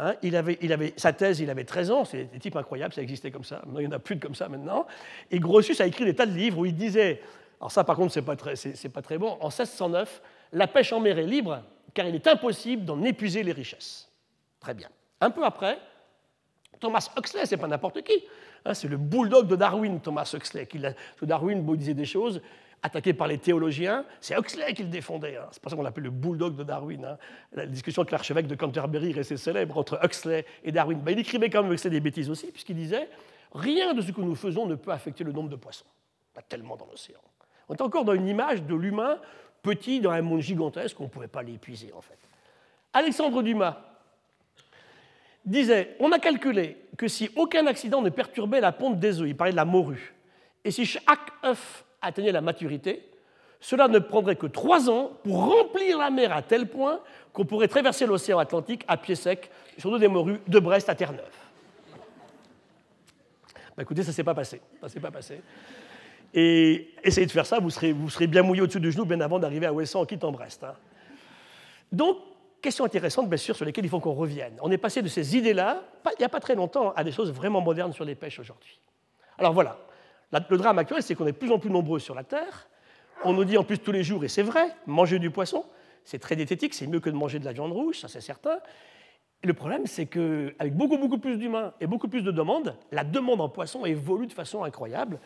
Hein, 0.00 0.14
il, 0.22 0.36
avait, 0.36 0.94
sa 0.96 1.12
thèse, 1.12 1.40
il 1.40 1.50
avait 1.50 1.64
13 1.64 1.90
ans, 1.90 2.04
c'est 2.04 2.24
des 2.24 2.38
types 2.38 2.54
incroyables, 2.54 2.94
ça 2.94 3.02
existait 3.02 3.32
comme 3.32 3.42
ça. 3.42 3.62
il 3.66 3.80
n'y 3.80 3.86
en 3.88 3.90
a 3.90 3.98
plus 3.98 4.14
de 4.14 4.20
comme 4.20 4.36
ça 4.36 4.48
maintenant. 4.48 4.86
Et 5.28 5.40
Grossus 5.40 5.74
a 5.80 5.86
écrit 5.86 6.04
des 6.04 6.14
tas 6.14 6.24
de 6.24 6.36
livres 6.36 6.58
où 6.58 6.66
il 6.66 6.76
disait, 6.76 7.20
alors 7.60 7.72
ça 7.72 7.82
par 7.82 7.96
contre, 7.96 8.12
ce 8.12 8.20
n'est 8.20 8.24
pas, 8.24 8.36
très, 8.36 8.54
pas 8.94 9.02
très 9.02 9.18
bon, 9.18 9.36
en 9.40 9.48
1609, 9.48 10.22
la 10.52 10.68
pêche 10.68 10.92
en 10.92 11.00
mer 11.00 11.18
est 11.18 11.26
libre 11.26 11.64
car 11.94 12.06
il 12.06 12.14
est 12.14 12.28
impossible 12.28 12.84
d'en 12.84 13.02
épuiser 13.02 13.42
les 13.42 13.50
richesses. 13.50 14.08
Très 14.60 14.72
bien. 14.72 14.88
Un 15.20 15.30
peu 15.30 15.44
après, 15.44 15.78
Thomas 16.78 17.10
Huxley, 17.18 17.44
c'est 17.44 17.56
pas 17.56 17.66
n'importe 17.66 18.02
qui, 18.02 18.24
hein, 18.64 18.74
c'est 18.74 18.86
le 18.86 18.98
bulldog 18.98 19.48
de 19.48 19.56
Darwin, 19.56 20.00
Thomas 20.00 20.30
Huxley. 20.32 20.66
Qui 20.66 20.80
Darwin 21.22 21.76
disait 21.76 21.94
des 21.94 22.04
choses, 22.04 22.40
attaqué 22.82 23.12
par 23.12 23.26
les 23.26 23.38
théologiens. 23.38 24.04
C'est 24.20 24.36
Huxley 24.36 24.72
qui 24.74 24.82
le 24.82 24.88
défendait. 24.88 25.36
Hein. 25.36 25.48
C'est 25.50 25.60
pour 25.62 25.70
ça 25.70 25.76
qu'on 25.76 25.82
l'appelle 25.82 26.04
le 26.04 26.10
bulldog 26.10 26.56
de 26.56 26.64
Darwin. 26.64 27.04
Hein. 27.04 27.18
La 27.52 27.66
discussion 27.66 28.02
avec 28.02 28.12
l'archevêque 28.12 28.46
de 28.46 28.54
Canterbury 28.54 29.12
restait 29.12 29.36
célèbre 29.36 29.76
entre 29.76 29.98
Huxley 30.04 30.44
et 30.64 30.72
Darwin. 30.72 30.98
Ben, 31.00 31.12
il 31.12 31.18
écrivait 31.18 31.50
quand 31.50 31.62
même 31.62 31.72
Huxley 31.72 31.90
des 31.90 32.00
bêtises 32.00 32.30
aussi, 32.30 32.50
puisqu'il 32.52 32.76
disait 32.76 33.08
Rien 33.52 33.94
de 33.94 34.02
ce 34.02 34.12
que 34.12 34.20
nous 34.20 34.34
faisons 34.34 34.66
ne 34.66 34.74
peut 34.74 34.92
affecter 34.92 35.24
le 35.24 35.32
nombre 35.32 35.48
de 35.48 35.56
poissons. 35.56 35.86
A 36.36 36.42
tellement 36.42 36.76
dans 36.76 36.86
l'océan. 36.86 37.18
On 37.68 37.74
est 37.74 37.82
encore 37.82 38.04
dans 38.04 38.14
une 38.14 38.28
image 38.28 38.62
de 38.62 38.74
l'humain 38.76 39.18
petit 39.62 40.00
dans 40.00 40.10
un 40.10 40.22
monde 40.22 40.40
gigantesque, 40.40 40.98
on 41.00 41.04
ne 41.04 41.08
pouvait 41.08 41.28
pas 41.28 41.42
l'épuiser 41.42 41.92
en 41.92 42.00
fait. 42.00 42.18
Alexandre 42.92 43.42
Dumas 43.42 43.78
disait 45.44 45.96
On 46.00 46.12
a 46.12 46.18
calculé 46.18 46.76
que 46.96 47.08
si 47.08 47.30
aucun 47.36 47.66
accident 47.66 48.02
ne 48.02 48.10
perturbait 48.10 48.60
la 48.60 48.72
ponte 48.72 48.98
des 48.98 49.20
œufs, 49.20 49.28
il 49.28 49.36
parlait 49.36 49.52
de 49.52 49.56
la 49.56 49.64
morue, 49.64 50.14
et 50.64 50.70
si 50.70 50.84
chaque 50.84 51.32
œuf 51.44 51.84
atteignait 52.02 52.32
la 52.32 52.40
maturité, 52.40 53.08
cela 53.60 53.88
ne 53.88 53.98
prendrait 53.98 54.36
que 54.36 54.46
trois 54.46 54.88
ans 54.88 55.12
pour 55.24 55.46
remplir 55.46 55.98
la 55.98 56.10
mer 56.10 56.32
à 56.32 56.42
tel 56.42 56.68
point 56.68 57.00
qu'on 57.32 57.44
pourrait 57.44 57.68
traverser 57.68 58.06
l'océan 58.06 58.38
Atlantique 58.38 58.84
à 58.86 58.96
pied 58.96 59.14
sec 59.14 59.50
sur 59.76 59.98
des 59.98 60.08
morues 60.08 60.40
de 60.46 60.58
Brest 60.58 60.88
à 60.88 60.94
Terre-Neuve. 60.94 61.24
Bah, 63.76 63.82
écoutez, 63.82 64.02
ça 64.02 64.08
ne 64.08 64.14
s'est 64.14 64.24
pas 64.24 64.34
passé. 64.34 64.60
Ça 64.80 64.88
s'est 64.88 65.00
pas 65.00 65.10
passé. 65.10 65.40
Et 66.34 66.90
essayez 67.02 67.26
de 67.26 67.32
faire 67.32 67.46
ça, 67.46 67.58
vous 67.58 67.70
serez, 67.70 67.92
vous 67.92 68.10
serez 68.10 68.26
bien 68.26 68.42
mouillé 68.42 68.62
au-dessus 68.62 68.80
du 68.80 68.92
genou 68.92 69.04
bien 69.04 69.20
avant 69.20 69.38
d'arriver 69.38 69.66
à 69.66 69.72
Ouessant 69.72 70.00
en 70.00 70.04
quittant 70.04 70.30
Brest. 70.30 70.62
Hein. 70.62 70.74
Donc, 71.90 72.18
question 72.60 72.84
intéressante, 72.84 73.28
bien 73.28 73.38
sûr, 73.38 73.56
sur 73.56 73.64
lesquelles 73.64 73.84
il 73.84 73.88
faut 73.88 74.00
qu'on 74.00 74.12
revienne. 74.12 74.54
On 74.60 74.70
est 74.70 74.78
passé 74.78 75.00
de 75.00 75.08
ces 75.08 75.36
idées-là, 75.36 75.84
il 76.06 76.18
n'y 76.18 76.24
a 76.24 76.28
pas 76.28 76.40
très 76.40 76.54
longtemps, 76.54 76.92
à 76.94 77.02
des 77.02 77.12
choses 77.12 77.32
vraiment 77.32 77.60
modernes 77.60 77.92
sur 77.92 78.04
les 78.04 78.14
pêches 78.14 78.38
aujourd'hui. 78.38 78.78
Alors 79.38 79.52
voilà, 79.52 79.78
le 80.32 80.56
drame 80.56 80.78
actuel, 80.78 81.02
c'est 81.02 81.14
qu'on 81.14 81.26
est 81.26 81.32
de 81.32 81.36
plus 81.36 81.50
en 81.50 81.58
plus 81.58 81.70
nombreux 81.70 81.98
sur 81.98 82.14
la 82.14 82.24
Terre. 82.24 82.68
On 83.24 83.32
nous 83.32 83.44
dit 83.44 83.56
en 83.56 83.64
plus 83.64 83.78
tous 83.78 83.92
les 83.92 84.04
jours, 84.04 84.24
et 84.24 84.28
c'est 84.28 84.42
vrai, 84.42 84.68
manger 84.86 85.18
du 85.18 85.30
poisson, 85.30 85.64
c'est 86.04 86.18
très 86.18 86.36
diététique, 86.36 86.74
c'est 86.74 86.86
mieux 86.86 87.00
que 87.00 87.10
de 87.10 87.16
manger 87.16 87.38
de 87.38 87.44
la 87.44 87.52
viande 87.52 87.72
rouge, 87.72 87.98
ça 88.00 88.08
c'est 88.08 88.20
certain. 88.20 88.60
le 89.42 89.54
problème, 89.54 89.86
c'est 89.86 90.06
qu'avec 90.06 90.74
beaucoup, 90.74 90.98
beaucoup 90.98 91.18
plus 91.18 91.36
d'humains 91.36 91.72
et 91.80 91.86
beaucoup 91.86 92.08
plus 92.08 92.22
de 92.22 92.30
demandes, 92.30 92.76
la 92.92 93.04
demande 93.04 93.40
en 93.40 93.48
poisson 93.48 93.84
évolue 93.84 94.26
de 94.26 94.32
façon 94.32 94.64
incroyable. 94.64 95.20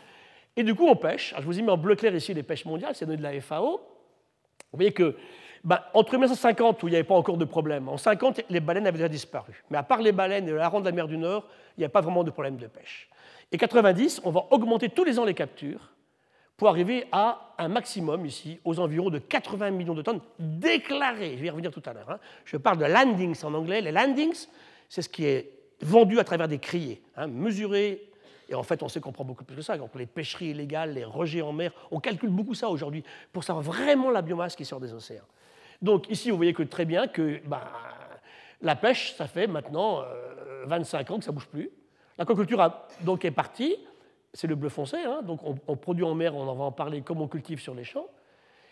Et 0.57 0.63
du 0.63 0.75
coup, 0.75 0.87
on 0.87 0.97
pêche. 0.97 1.35
je 1.39 1.45
vous 1.45 1.59
ai 1.59 1.63
mis 1.63 1.71
en 1.71 1.77
bleu 1.79 1.95
clair 1.97 2.15
ici 2.15 2.35
les 2.35 2.43
pêches 2.43 2.65
mondiales, 2.65 2.95
c'est 2.95 3.07
donné 3.07 3.19
de 3.19 3.23
la 3.23 3.41
FAO. 3.41 3.81
Vous 4.73 4.77
voyez 4.77 4.93
que 4.93 5.17
bah, 5.65 5.91
entre 5.95 6.13
1950, 6.13 6.83
où 6.83 6.89
il 6.89 6.91
n'y 6.91 6.97
avait 6.97 7.05
pas 7.05 7.15
encore 7.15 7.37
de 7.37 7.45
problème, 7.45 7.89
en 7.89 7.97
50, 7.97 8.43
les 8.51 8.61
baleines 8.61 8.87
avaient 8.87 8.99
déjà 8.99 9.09
disparu. 9.09 9.65
Mais 9.71 9.79
à 9.79 9.83
part 9.83 10.03
les 10.03 10.13
baleines 10.13 10.49
et 10.49 10.51
le 10.51 10.61
hareng 10.61 10.81
de 10.81 10.87
la 10.87 10.93
mer 10.93 11.07
du 11.07 11.17
Nord, 11.17 11.47
il 11.77 11.81
n'y 11.81 11.85
a 11.85 11.89
pas 11.89 12.01
vraiment 12.01 12.25
de 12.25 12.31
problème 12.31 12.57
de 12.57 12.67
pêche. 12.67 13.09
Et 13.53 13.59
90, 13.59 14.23
on 14.25 14.31
va 14.31 14.47
augmenter 14.51 14.89
tous 14.89 15.05
les 15.05 15.19
ans 15.19 15.25
les 15.25 15.35
captures 15.35 15.93
pour 16.57 16.69
arriver 16.69 17.07
à 17.13 17.55
un 17.59 17.69
maximum 17.69 18.27
ici, 18.27 18.59
aux 18.65 18.81
environs 18.81 19.11
de 19.11 19.19
80 19.19 19.71
millions 19.71 19.95
de 19.95 20.03
tonnes 20.03 20.21
déclarées. 20.39 21.37
Je 21.37 21.43
vais 21.43 21.47
y 21.47 21.51
revenir 21.51 21.71
tout 21.71 21.83
à 21.87 21.93
l'heure. 21.93 22.11
Hein. 22.11 22.19
Je 22.45 22.57
parle 22.57 22.79
de 22.79 22.85
landings 22.85 23.45
en 23.45 23.55
anglais. 23.55 23.81
Les 23.81 23.93
landings, 23.93 24.47
c'est 24.89 25.03
ce 25.03 25.09
qui 25.09 25.25
est 25.25 25.51
vendu 25.81 26.19
à 26.19 26.25
travers 26.25 26.49
des 26.49 26.59
criers, 26.59 27.03
hein, 27.17 27.27
mesuré. 27.27 28.09
Et 28.49 28.55
en 28.55 28.63
fait, 28.63 28.83
on 28.83 28.89
sait 28.89 29.01
qu'on 29.01 29.13
prend 29.13 29.25
beaucoup 29.25 29.45
plus 29.45 29.57
que 29.57 29.63
ça. 29.63 29.77
Donc, 29.77 29.91
les 29.95 30.07
pêcheries 30.07 30.51
illégales, 30.51 30.95
les 30.95 31.05
rejets 31.05 31.43
en 31.43 31.53
mer, 31.53 31.73
on 31.91 32.01
calcule 32.01 32.31
beaucoup 32.31 32.55
ça 32.55 32.69
aujourd'hui 32.69 33.05
pour 33.33 33.45
savoir 33.45 33.65
vraiment 33.65 34.11
la 34.11 34.23
biomasse 34.23 34.57
qui 34.57 34.65
sort 34.65 34.81
des 34.81 34.93
océans. 34.93 35.25
Donc, 35.83 36.09
ici, 36.09 36.31
vous 36.31 36.37
voyez 36.37 36.55
que 36.55 36.63
très 36.63 36.85
bien 36.85 37.09
que 37.09 37.41
bah, 37.47 37.71
la 38.61 38.77
pêche, 38.77 39.15
ça 39.15 39.27
fait 39.27 39.47
maintenant 39.47 40.03
25 40.67 41.11
euh, 41.11 41.15
ans 41.15 41.19
que 41.19 41.25
ça 41.25 41.33
ne 41.33 41.35
bouge 41.35 41.49
plus. 41.49 41.71
L'aquaculture 42.17 42.63
est 43.23 43.31
partie, 43.33 43.77
c'est 44.33 44.47
le 44.47 44.55
bleu 44.55 44.69
foncé, 44.69 44.97
hein. 44.99 45.23
donc 45.23 45.41
on, 45.45 45.77
produit 45.77 46.05
en 46.05 46.15
mer, 46.15 46.37
on 46.37 46.47
en 46.47 46.55
va 46.55 46.65
en 46.65 46.73
parler 46.73 47.03
comme 47.03 47.21
on 47.21 47.29
cultive 47.29 47.61
sur 47.61 47.75
les 47.75 47.85
champs, 47.85 48.07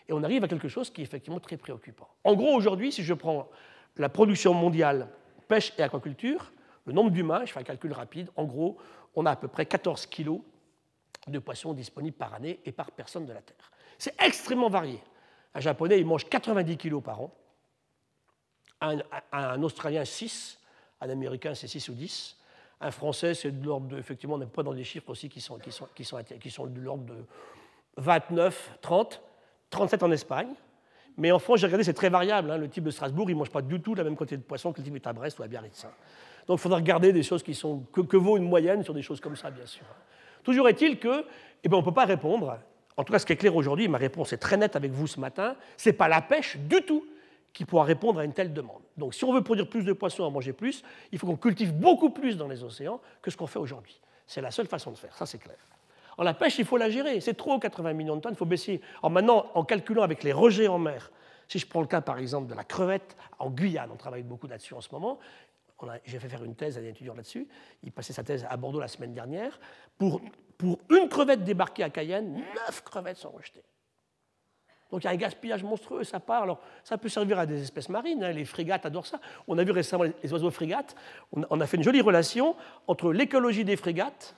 et 0.07 0.13
on 0.13 0.23
arrive 0.23 0.43
à 0.43 0.47
quelque 0.47 0.67
chose 0.67 0.89
qui 0.89 1.01
est 1.01 1.03
effectivement 1.03 1.39
très 1.39 1.57
préoccupant. 1.57 2.07
En 2.23 2.33
gros, 2.35 2.55
aujourd'hui, 2.55 2.91
si 2.91 3.03
je 3.03 3.13
prends 3.13 3.49
la 3.97 4.09
production 4.09 4.53
mondiale 4.53 5.09
pêche 5.47 5.73
et 5.77 5.83
aquaculture, 5.83 6.51
le 6.85 6.93
nombre 6.93 7.11
d'humains, 7.11 7.45
je 7.45 7.51
fais 7.51 7.59
un 7.59 7.63
calcul 7.63 7.91
rapide, 7.91 8.29
en 8.35 8.45
gros, 8.45 8.77
on 9.15 9.25
a 9.25 9.31
à 9.31 9.35
peu 9.35 9.47
près 9.47 9.65
14 9.65 10.05
kilos 10.05 10.39
de 11.27 11.39
poissons 11.39 11.73
disponibles 11.73 12.17
par 12.17 12.33
année 12.33 12.59
et 12.65 12.71
par 12.71 12.91
personne 12.91 13.25
de 13.25 13.33
la 13.33 13.41
Terre. 13.41 13.71
C'est 13.97 14.19
extrêmement 14.23 14.69
varié. 14.69 14.99
Un 15.53 15.59
Japonais, 15.59 15.99
il 15.99 16.05
mange 16.05 16.27
90 16.29 16.77
kilos 16.77 17.03
par 17.03 17.21
an, 17.21 17.33
un, 18.81 19.63
Australien 19.63 20.05
6, 20.05 20.59
un 21.01 21.09
Américain 21.09 21.53
c'est 21.53 21.67
6 21.67 21.89
ou 21.89 21.93
10, 21.93 22.37
un 22.81 22.91
Français, 22.91 23.33
c'est 23.33 23.51
de 23.51 23.65
l'ordre 23.65 23.87
de, 23.87 23.97
effectivement, 23.97 24.35
on 24.35 24.39
n'est 24.39 24.45
pas 24.45 24.63
dans 24.63 24.73
des 24.73 24.83
chiffres 24.83 25.09
aussi 25.09 25.29
qui 25.29 25.41
sont, 25.41 25.59
qui 25.59 25.71
sont, 25.71 25.87
qui 25.93 26.03
sont, 26.03 26.17
qui 26.23 26.49
sont 26.49 26.65
de 26.65 26.79
l'ordre 26.79 27.05
de 27.05 27.25
29, 27.97 28.79
30, 28.81 29.21
37 29.69 30.03
en 30.03 30.11
Espagne. 30.11 30.53
Mais 31.17 31.31
en 31.31 31.39
France, 31.39 31.59
j'ai 31.59 31.67
regardé, 31.67 31.83
c'est 31.83 31.93
très 31.93 32.09
variable. 32.09 32.49
Hein. 32.49 32.57
Le 32.57 32.69
type 32.69 32.83
de 32.83 32.91
Strasbourg, 32.91 33.29
il 33.29 33.33
ne 33.33 33.39
mange 33.39 33.49
pas 33.49 33.61
du 33.61 33.81
tout 33.81 33.93
la 33.95 34.03
même 34.03 34.15
quantité 34.15 34.37
de 34.37 34.43
poisson 34.43 34.71
que 34.71 34.79
le 34.79 34.85
type 34.85 34.95
est 34.95 35.07
à 35.07 35.13
Brest 35.13 35.37
ou 35.39 35.43
à 35.43 35.47
Biarritz. 35.47 35.85
Hein. 35.85 35.91
Donc 36.47 36.59
il 36.59 36.61
faudra 36.61 36.77
regarder 36.77 37.13
des 37.13 37.23
choses 37.23 37.43
qui 37.43 37.53
sont, 37.53 37.79
que, 37.91 38.17
vaut 38.17 38.37
une 38.37 38.47
moyenne 38.47 38.83
sur 38.83 38.93
des 38.93 39.01
choses 39.01 39.19
comme 39.19 39.35
ça, 39.35 39.51
bien 39.51 39.65
sûr. 39.65 39.85
Toujours 40.43 40.67
est-il 40.69 40.97
que, 40.97 41.25
eh 41.63 41.69
ben, 41.69 41.77
on 41.77 41.81
ne 41.81 41.85
peut 41.85 41.93
pas 41.93 42.05
répondre. 42.05 42.57
En 42.97 43.03
tout 43.03 43.13
cas, 43.13 43.19
ce 43.19 43.25
qui 43.25 43.33
est 43.33 43.37
clair 43.37 43.55
aujourd'hui, 43.55 43.87
ma 43.87 43.97
réponse 43.97 44.33
est 44.33 44.37
très 44.37 44.57
nette 44.57 44.75
avec 44.75 44.91
vous 44.91 45.07
ce 45.07 45.19
matin, 45.19 45.55
ce 45.77 45.89
n'est 45.89 45.93
pas 45.93 46.07
la 46.07 46.21
pêche 46.21 46.57
du 46.57 46.81
tout 46.83 47.05
qui 47.53 47.65
pourra 47.65 47.83
répondre 47.83 48.19
à 48.19 48.25
une 48.25 48.33
telle 48.33 48.53
demande. 48.53 48.81
Donc 48.97 49.13
si 49.13 49.23
on 49.25 49.33
veut 49.33 49.43
produire 49.43 49.69
plus 49.69 49.83
de 49.83 49.93
poissons, 49.93 50.23
en 50.23 50.31
manger 50.31 50.53
plus, 50.53 50.83
il 51.11 51.19
faut 51.19 51.27
qu'on 51.27 51.35
cultive 51.35 51.73
beaucoup 51.73 52.09
plus 52.09 52.37
dans 52.37 52.47
les 52.47 52.63
océans 52.63 53.01
que 53.21 53.31
ce 53.31 53.37
qu'on 53.37 53.47
fait 53.47 53.59
aujourd'hui. 53.59 53.99
C'est 54.27 54.41
la 54.41 54.51
seule 54.51 54.67
façon 54.67 54.91
de 54.91 54.97
faire, 54.97 55.15
ça 55.15 55.25
c'est 55.25 55.37
clair. 55.37 55.57
En 56.17 56.23
la 56.23 56.33
pêche, 56.33 56.59
il 56.59 56.65
faut 56.65 56.77
la 56.77 56.89
gérer. 56.89 57.19
C'est 57.19 57.33
trop 57.33 57.57
80 57.57 57.93
millions 57.93 58.15
de 58.15 58.21
tonnes, 58.21 58.33
il 58.33 58.37
faut 58.37 58.45
baisser. 58.45 58.81
Alors 58.99 59.11
maintenant, 59.11 59.47
en 59.53 59.63
calculant 59.63 60.03
avec 60.03 60.23
les 60.23 60.33
rejets 60.33 60.67
en 60.67 60.77
mer, 60.77 61.11
si 61.47 61.59
je 61.59 61.67
prends 61.67 61.81
le 61.81 61.87
cas 61.87 62.01
par 62.01 62.17
exemple 62.17 62.49
de 62.49 62.53
la 62.53 62.63
crevette, 62.63 63.17
en 63.39 63.49
Guyane, 63.49 63.89
on 63.91 63.97
travaille 63.97 64.23
beaucoup 64.23 64.47
là-dessus 64.47 64.73
en 64.73 64.81
ce 64.81 64.89
moment, 64.91 65.19
j'ai 66.05 66.19
fait 66.19 66.29
faire 66.29 66.43
une 66.43 66.55
thèse 66.55 66.77
à 66.77 66.81
un 66.81 66.85
étudiant 66.85 67.15
là-dessus, 67.15 67.47
il 67.83 67.91
passait 67.91 68.13
sa 68.13 68.23
thèse 68.23 68.45
à 68.49 68.55
Bordeaux 68.57 68.79
la 68.79 68.87
semaine 68.87 69.13
dernière, 69.13 69.59
pour, 69.97 70.21
pour 70.61 70.77
une 70.91 71.09
crevette 71.09 71.43
débarquée 71.43 71.83
à 71.83 71.89
Cayenne, 71.89 72.35
neuf 72.35 72.83
crevettes 72.83 73.17
sont 73.17 73.31
rejetées. 73.31 73.63
Donc 74.91 75.03
il 75.03 75.05
y 75.05 75.07
a 75.07 75.11
un 75.11 75.15
gaspillage 75.15 75.63
monstrueux, 75.63 76.03
ça 76.03 76.19
part. 76.19 76.43
Alors 76.43 76.59
ça 76.83 76.99
peut 76.99 77.09
servir 77.09 77.39
à 77.39 77.47
des 77.47 77.63
espèces 77.63 77.89
marines, 77.89 78.23
hein, 78.23 78.31
les 78.31 78.45
frégates 78.45 78.85
adorent 78.85 79.07
ça. 79.07 79.19
On 79.47 79.57
a 79.57 79.63
vu 79.63 79.71
récemment 79.71 80.03
les 80.03 80.33
oiseaux 80.33 80.51
frégates, 80.51 80.95
on 81.31 81.59
a 81.59 81.65
fait 81.65 81.77
une 81.77 81.83
jolie 81.83 82.01
relation 82.01 82.55
entre 82.87 83.11
l'écologie 83.11 83.65
des 83.65 83.75
frégates, 83.75 84.35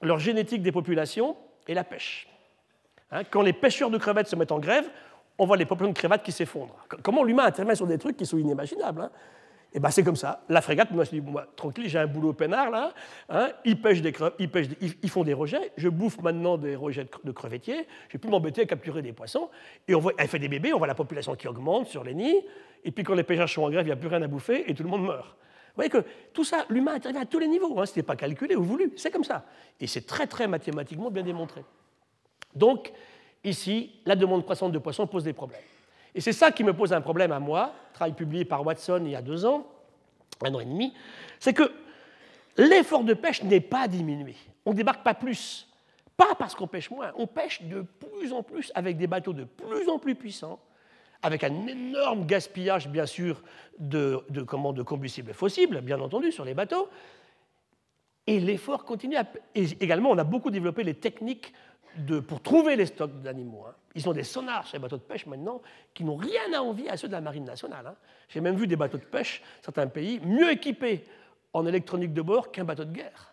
leur 0.00 0.20
génétique 0.20 0.62
des 0.62 0.72
populations 0.72 1.36
et 1.66 1.74
la 1.74 1.82
pêche. 1.82 2.28
Hein, 3.10 3.24
quand 3.24 3.42
les 3.42 3.52
pêcheurs 3.52 3.90
de 3.90 3.98
crevettes 3.98 4.28
se 4.28 4.36
mettent 4.36 4.52
en 4.52 4.60
grève, 4.60 4.88
on 5.38 5.46
voit 5.46 5.56
les 5.56 5.66
populations 5.66 5.92
de 5.92 5.98
crevettes 5.98 6.22
qui 6.22 6.32
s'effondrent. 6.32 6.86
Comment 7.02 7.24
l'humain 7.24 7.46
intervient 7.46 7.74
sur 7.74 7.86
des 7.86 7.98
trucs 7.98 8.16
qui 8.16 8.26
sont 8.26 8.38
inimaginables 8.38 9.02
hein 9.02 9.10
et 9.70 9.76
eh 9.76 9.80
bien 9.80 9.90
c'est 9.90 10.02
comme 10.02 10.16
ça. 10.16 10.44
La 10.48 10.62
frégate, 10.62 10.92
moi 10.92 11.04
je 11.04 11.10
dis, 11.10 11.20
bon, 11.20 11.38
tranquille, 11.54 11.90
j'ai 11.90 11.98
un 11.98 12.06
boulot 12.06 12.32
peinard 12.32 12.70
là. 12.70 12.94
Hein, 13.28 13.50
ils, 13.66 13.78
pêchent 13.78 14.00
des 14.00 14.14
ils, 14.38 14.50
pêchent 14.50 14.68
ils, 14.80 15.10
font 15.10 15.24
des 15.24 15.34
rejets. 15.34 15.72
Je 15.76 15.90
bouffe 15.90 16.22
maintenant 16.22 16.56
des 16.56 16.74
rejets 16.74 17.06
de 17.22 17.32
crevettiers. 17.32 17.86
Je 18.08 18.14
vais 18.14 18.18
plus 18.18 18.30
m'embêter 18.30 18.62
à 18.62 18.64
capturer 18.64 19.02
des 19.02 19.12
poissons. 19.12 19.50
Et 19.86 19.94
on 19.94 20.00
voit, 20.00 20.14
elle 20.16 20.26
fait 20.26 20.38
des 20.38 20.48
bébés, 20.48 20.72
on 20.72 20.78
voit 20.78 20.86
la 20.86 20.94
population 20.94 21.34
qui 21.34 21.48
augmente 21.48 21.86
sur 21.86 22.02
les 22.02 22.14
nids. 22.14 22.40
Et 22.82 22.90
puis 22.92 23.04
quand 23.04 23.14
les 23.14 23.24
pêcheurs 23.24 23.46
sont 23.46 23.62
en 23.62 23.68
grève, 23.68 23.82
il 23.82 23.88
n'y 23.88 23.92
a 23.92 23.96
plus 23.96 24.08
rien 24.08 24.22
à 24.22 24.26
bouffer 24.26 24.70
et 24.70 24.74
tout 24.74 24.84
le 24.84 24.88
monde 24.88 25.04
meurt. 25.04 25.26
Vous 25.26 25.74
voyez 25.76 25.90
que 25.90 26.02
tout 26.32 26.44
ça, 26.44 26.64
l'humain 26.70 26.94
intervient 26.94 27.20
à 27.20 27.26
tous 27.26 27.38
les 27.38 27.46
niveaux. 27.46 27.78
Hein, 27.78 27.84
Ce 27.84 27.94
n'est 27.94 28.02
pas 28.02 28.16
calculé 28.16 28.56
ou 28.56 28.62
voulu, 28.62 28.94
c'est 28.96 29.10
comme 29.10 29.22
ça. 29.22 29.44
Et 29.78 29.86
c'est 29.86 30.06
très 30.06 30.26
très 30.26 30.48
mathématiquement 30.48 31.10
bien 31.10 31.22
démontré. 31.22 31.62
Donc 32.54 32.90
ici, 33.44 34.00
la 34.06 34.16
demande 34.16 34.44
croissante 34.44 34.72
de 34.72 34.78
poissons 34.78 35.06
pose 35.06 35.24
des 35.24 35.34
problèmes. 35.34 35.60
Et 36.14 36.20
c'est 36.20 36.32
ça 36.32 36.50
qui 36.50 36.64
me 36.64 36.72
pose 36.72 36.92
un 36.92 37.00
problème 37.00 37.32
à 37.32 37.40
moi, 37.40 37.72
travail 37.92 38.14
publié 38.14 38.44
par 38.44 38.64
Watson 38.64 39.02
il 39.04 39.10
y 39.10 39.16
a 39.16 39.22
deux 39.22 39.44
ans, 39.44 39.66
un 40.44 40.54
an 40.54 40.60
et 40.60 40.64
demi, 40.64 40.94
c'est 41.38 41.52
que 41.52 41.70
l'effort 42.56 43.04
de 43.04 43.14
pêche 43.14 43.42
n'est 43.42 43.60
pas 43.60 43.88
diminué. 43.88 44.34
On 44.64 44.72
ne 44.72 44.76
débarque 44.76 45.02
pas 45.02 45.14
plus. 45.14 45.68
Pas 46.16 46.34
parce 46.36 46.54
qu'on 46.54 46.66
pêche 46.66 46.90
moins, 46.90 47.12
on 47.16 47.26
pêche 47.28 47.62
de 47.62 47.82
plus 47.82 48.32
en 48.32 48.42
plus 48.42 48.72
avec 48.74 48.96
des 48.96 49.06
bateaux 49.06 49.32
de 49.32 49.44
plus 49.44 49.88
en 49.88 50.00
plus 50.00 50.16
puissants, 50.16 50.58
avec 51.22 51.44
un 51.44 51.66
énorme 51.66 52.26
gaspillage, 52.26 52.88
bien 52.88 53.06
sûr, 53.06 53.40
de, 53.78 54.20
de, 54.28 54.40
de 54.40 54.82
combustibles 54.82 55.32
fossiles, 55.32 55.80
bien 55.80 56.00
entendu, 56.00 56.32
sur 56.32 56.44
les 56.44 56.54
bateaux. 56.54 56.88
Et 58.26 58.40
l'effort 58.40 58.84
continue. 58.84 59.16
Et 59.54 59.64
également, 59.80 60.10
on 60.10 60.18
a 60.18 60.24
beaucoup 60.24 60.50
développé 60.50 60.82
les 60.82 60.94
techniques 60.94 61.52
pour 62.26 62.42
trouver 62.42 62.76
les 62.76 62.86
stocks 62.86 63.20
d'animaux. 63.22 63.64
Hein. 63.68 63.74
Ils 63.94 64.08
ont 64.08 64.12
des 64.12 64.24
sonars 64.24 64.66
sur 64.66 64.76
les 64.76 64.82
bateaux 64.82 64.96
de 64.96 65.02
pêche 65.02 65.26
maintenant 65.26 65.60
qui 65.94 66.04
n'ont 66.04 66.16
rien 66.16 66.52
à 66.54 66.60
envier 66.60 66.88
à 66.90 66.96
ceux 66.96 67.08
de 67.08 67.12
la 67.12 67.20
marine 67.20 67.44
nationale. 67.44 67.86
Hein. 67.86 67.94
J'ai 68.28 68.40
même 68.40 68.56
vu 68.56 68.66
des 68.66 68.76
bateaux 68.76 68.98
de 68.98 69.04
pêche, 69.04 69.42
certains 69.62 69.86
pays, 69.86 70.20
mieux 70.20 70.50
équipés 70.50 71.04
en 71.52 71.66
électronique 71.66 72.12
de 72.12 72.22
bord 72.22 72.52
qu'un 72.52 72.64
bateau 72.64 72.84
de 72.84 72.92
guerre. 72.92 73.32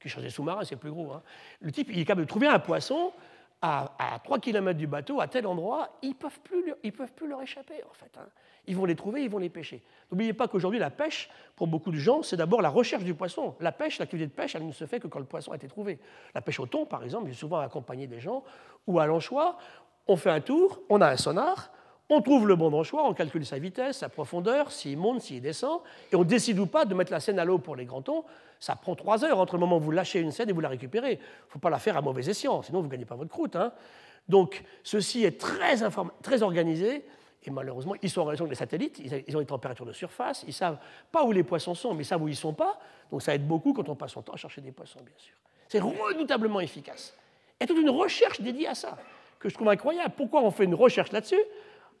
Qui 0.00 0.08
change 0.08 0.22
des 0.22 0.30
sous-marins, 0.30 0.64
c'est 0.64 0.76
plus 0.76 0.90
gros. 0.90 1.12
Hein. 1.12 1.22
Le 1.60 1.72
type, 1.72 1.88
il 1.90 1.98
est 1.98 2.04
capable 2.04 2.26
de 2.26 2.28
trouver 2.28 2.46
un 2.46 2.58
poisson 2.58 3.12
à, 3.60 4.20
3 4.22 4.38
km 4.38 4.78
du 4.78 4.86
bateau, 4.86 5.20
à 5.20 5.26
tel 5.26 5.46
endroit, 5.46 5.98
ils 6.02 6.10
ne 6.10 6.14
peuvent 6.14 7.10
plus 7.10 7.28
leur 7.28 7.42
échapper, 7.42 7.82
en 7.88 7.92
fait. 7.92 8.16
Ils 8.68 8.76
vont 8.76 8.84
les 8.84 8.94
trouver, 8.94 9.24
ils 9.24 9.30
vont 9.30 9.38
les 9.38 9.48
pêcher. 9.48 9.82
N'oubliez 10.10 10.32
pas 10.32 10.46
qu'aujourd'hui, 10.46 10.78
la 10.78 10.90
pêche, 10.90 11.28
pour 11.56 11.66
beaucoup 11.66 11.90
de 11.90 11.96
gens, 11.96 12.22
c'est 12.22 12.36
d'abord 12.36 12.62
la 12.62 12.68
recherche 12.68 13.02
du 13.02 13.14
poisson. 13.14 13.54
La 13.60 13.72
pêche, 13.72 13.98
l'activité 13.98 14.28
de 14.28 14.32
pêche, 14.32 14.54
elle 14.54 14.66
ne 14.66 14.72
se 14.72 14.86
fait 14.86 15.00
que 15.00 15.08
quand 15.08 15.18
le 15.18 15.24
poisson 15.24 15.52
a 15.52 15.56
été 15.56 15.66
trouvé. 15.66 15.98
La 16.34 16.40
pêche 16.40 16.60
au 16.60 16.66
thon, 16.66 16.86
par 16.86 17.02
exemple, 17.02 17.30
est 17.30 17.34
souvent 17.34 17.58
accompagnée 17.58 18.06
des 18.06 18.20
gens, 18.20 18.44
ou 18.86 19.00
à 19.00 19.06
l'anchois, 19.06 19.58
on 20.06 20.16
fait 20.16 20.30
un 20.30 20.40
tour, 20.40 20.80
on 20.88 21.00
a 21.00 21.08
un 21.08 21.16
sonar, 21.16 21.72
on 22.10 22.22
trouve 22.22 22.48
le 22.48 22.56
bon 22.56 22.72
anchois, 22.72 23.06
on 23.06 23.12
calcule 23.12 23.44
sa 23.44 23.58
vitesse, 23.58 23.98
sa 23.98 24.08
profondeur, 24.08 24.72
s'il 24.72 24.96
monte, 24.96 25.20
s'il 25.20 25.42
descend, 25.42 25.80
et 26.10 26.16
on 26.16 26.24
décide 26.24 26.58
ou 26.58 26.66
pas 26.66 26.86
de 26.86 26.94
mettre 26.94 27.12
la 27.12 27.20
scène 27.20 27.38
à 27.38 27.44
l'eau 27.44 27.58
pour 27.58 27.76
les 27.76 27.84
grands 27.84 28.00
thons. 28.00 28.24
Ça 28.60 28.76
prend 28.76 28.94
trois 28.94 29.24
heures 29.24 29.38
entre 29.38 29.54
le 29.54 29.60
moment 29.60 29.76
où 29.76 29.80
vous 29.80 29.90
lâchez 29.90 30.20
une 30.20 30.30
scène 30.30 30.48
et 30.48 30.52
vous 30.52 30.60
la 30.60 30.70
récupérez. 30.70 31.12
Il 31.12 31.18
ne 31.18 31.50
faut 31.50 31.58
pas 31.58 31.70
la 31.70 31.78
faire 31.78 31.96
à 31.96 32.00
mauvais 32.00 32.28
escient, 32.28 32.62
sinon 32.62 32.80
vous 32.80 32.86
ne 32.86 32.90
gagnez 32.90 33.04
pas 33.04 33.14
votre 33.14 33.30
croûte. 33.30 33.56
Hein. 33.56 33.72
Donc 34.28 34.64
ceci 34.82 35.24
est 35.24 35.38
très, 35.38 35.76
très 36.22 36.42
organisé, 36.42 37.04
et 37.44 37.50
malheureusement, 37.50 37.94
ils 38.02 38.10
sont 38.10 38.22
en 38.22 38.24
relation 38.24 38.44
avec 38.44 38.52
les 38.52 38.58
satellites, 38.58 38.98
ils 38.98 39.36
ont 39.36 39.40
des 39.40 39.46
températures 39.46 39.86
de 39.86 39.92
surface, 39.92 40.44
ils 40.46 40.52
savent 40.52 40.78
pas 41.12 41.24
où 41.24 41.32
les 41.32 41.44
poissons 41.44 41.74
sont, 41.74 41.94
mais 41.94 42.02
ils 42.02 42.06
savent 42.06 42.22
où 42.22 42.28
ils 42.28 42.32
ne 42.32 42.36
sont 42.36 42.52
pas. 42.52 42.78
Donc 43.10 43.22
ça 43.22 43.34
aide 43.34 43.46
beaucoup 43.46 43.72
quand 43.72 43.88
on 43.88 43.94
passe 43.94 44.12
son 44.12 44.22
temps 44.22 44.32
à 44.32 44.36
chercher 44.36 44.60
des 44.60 44.72
poissons, 44.72 45.00
bien 45.00 45.14
sûr. 45.16 45.34
C'est 45.68 45.80
redoutablement 45.80 46.60
efficace. 46.60 47.16
A 47.60 47.66
toute 47.66 47.78
une 47.78 47.90
recherche 47.90 48.40
dédiée 48.40 48.68
à 48.68 48.74
ça, 48.74 48.98
que 49.38 49.48
je 49.48 49.54
trouve 49.54 49.68
incroyable. 49.68 50.14
Pourquoi 50.16 50.42
on 50.42 50.50
fait 50.50 50.64
une 50.64 50.74
recherche 50.74 51.12
là-dessus 51.12 51.40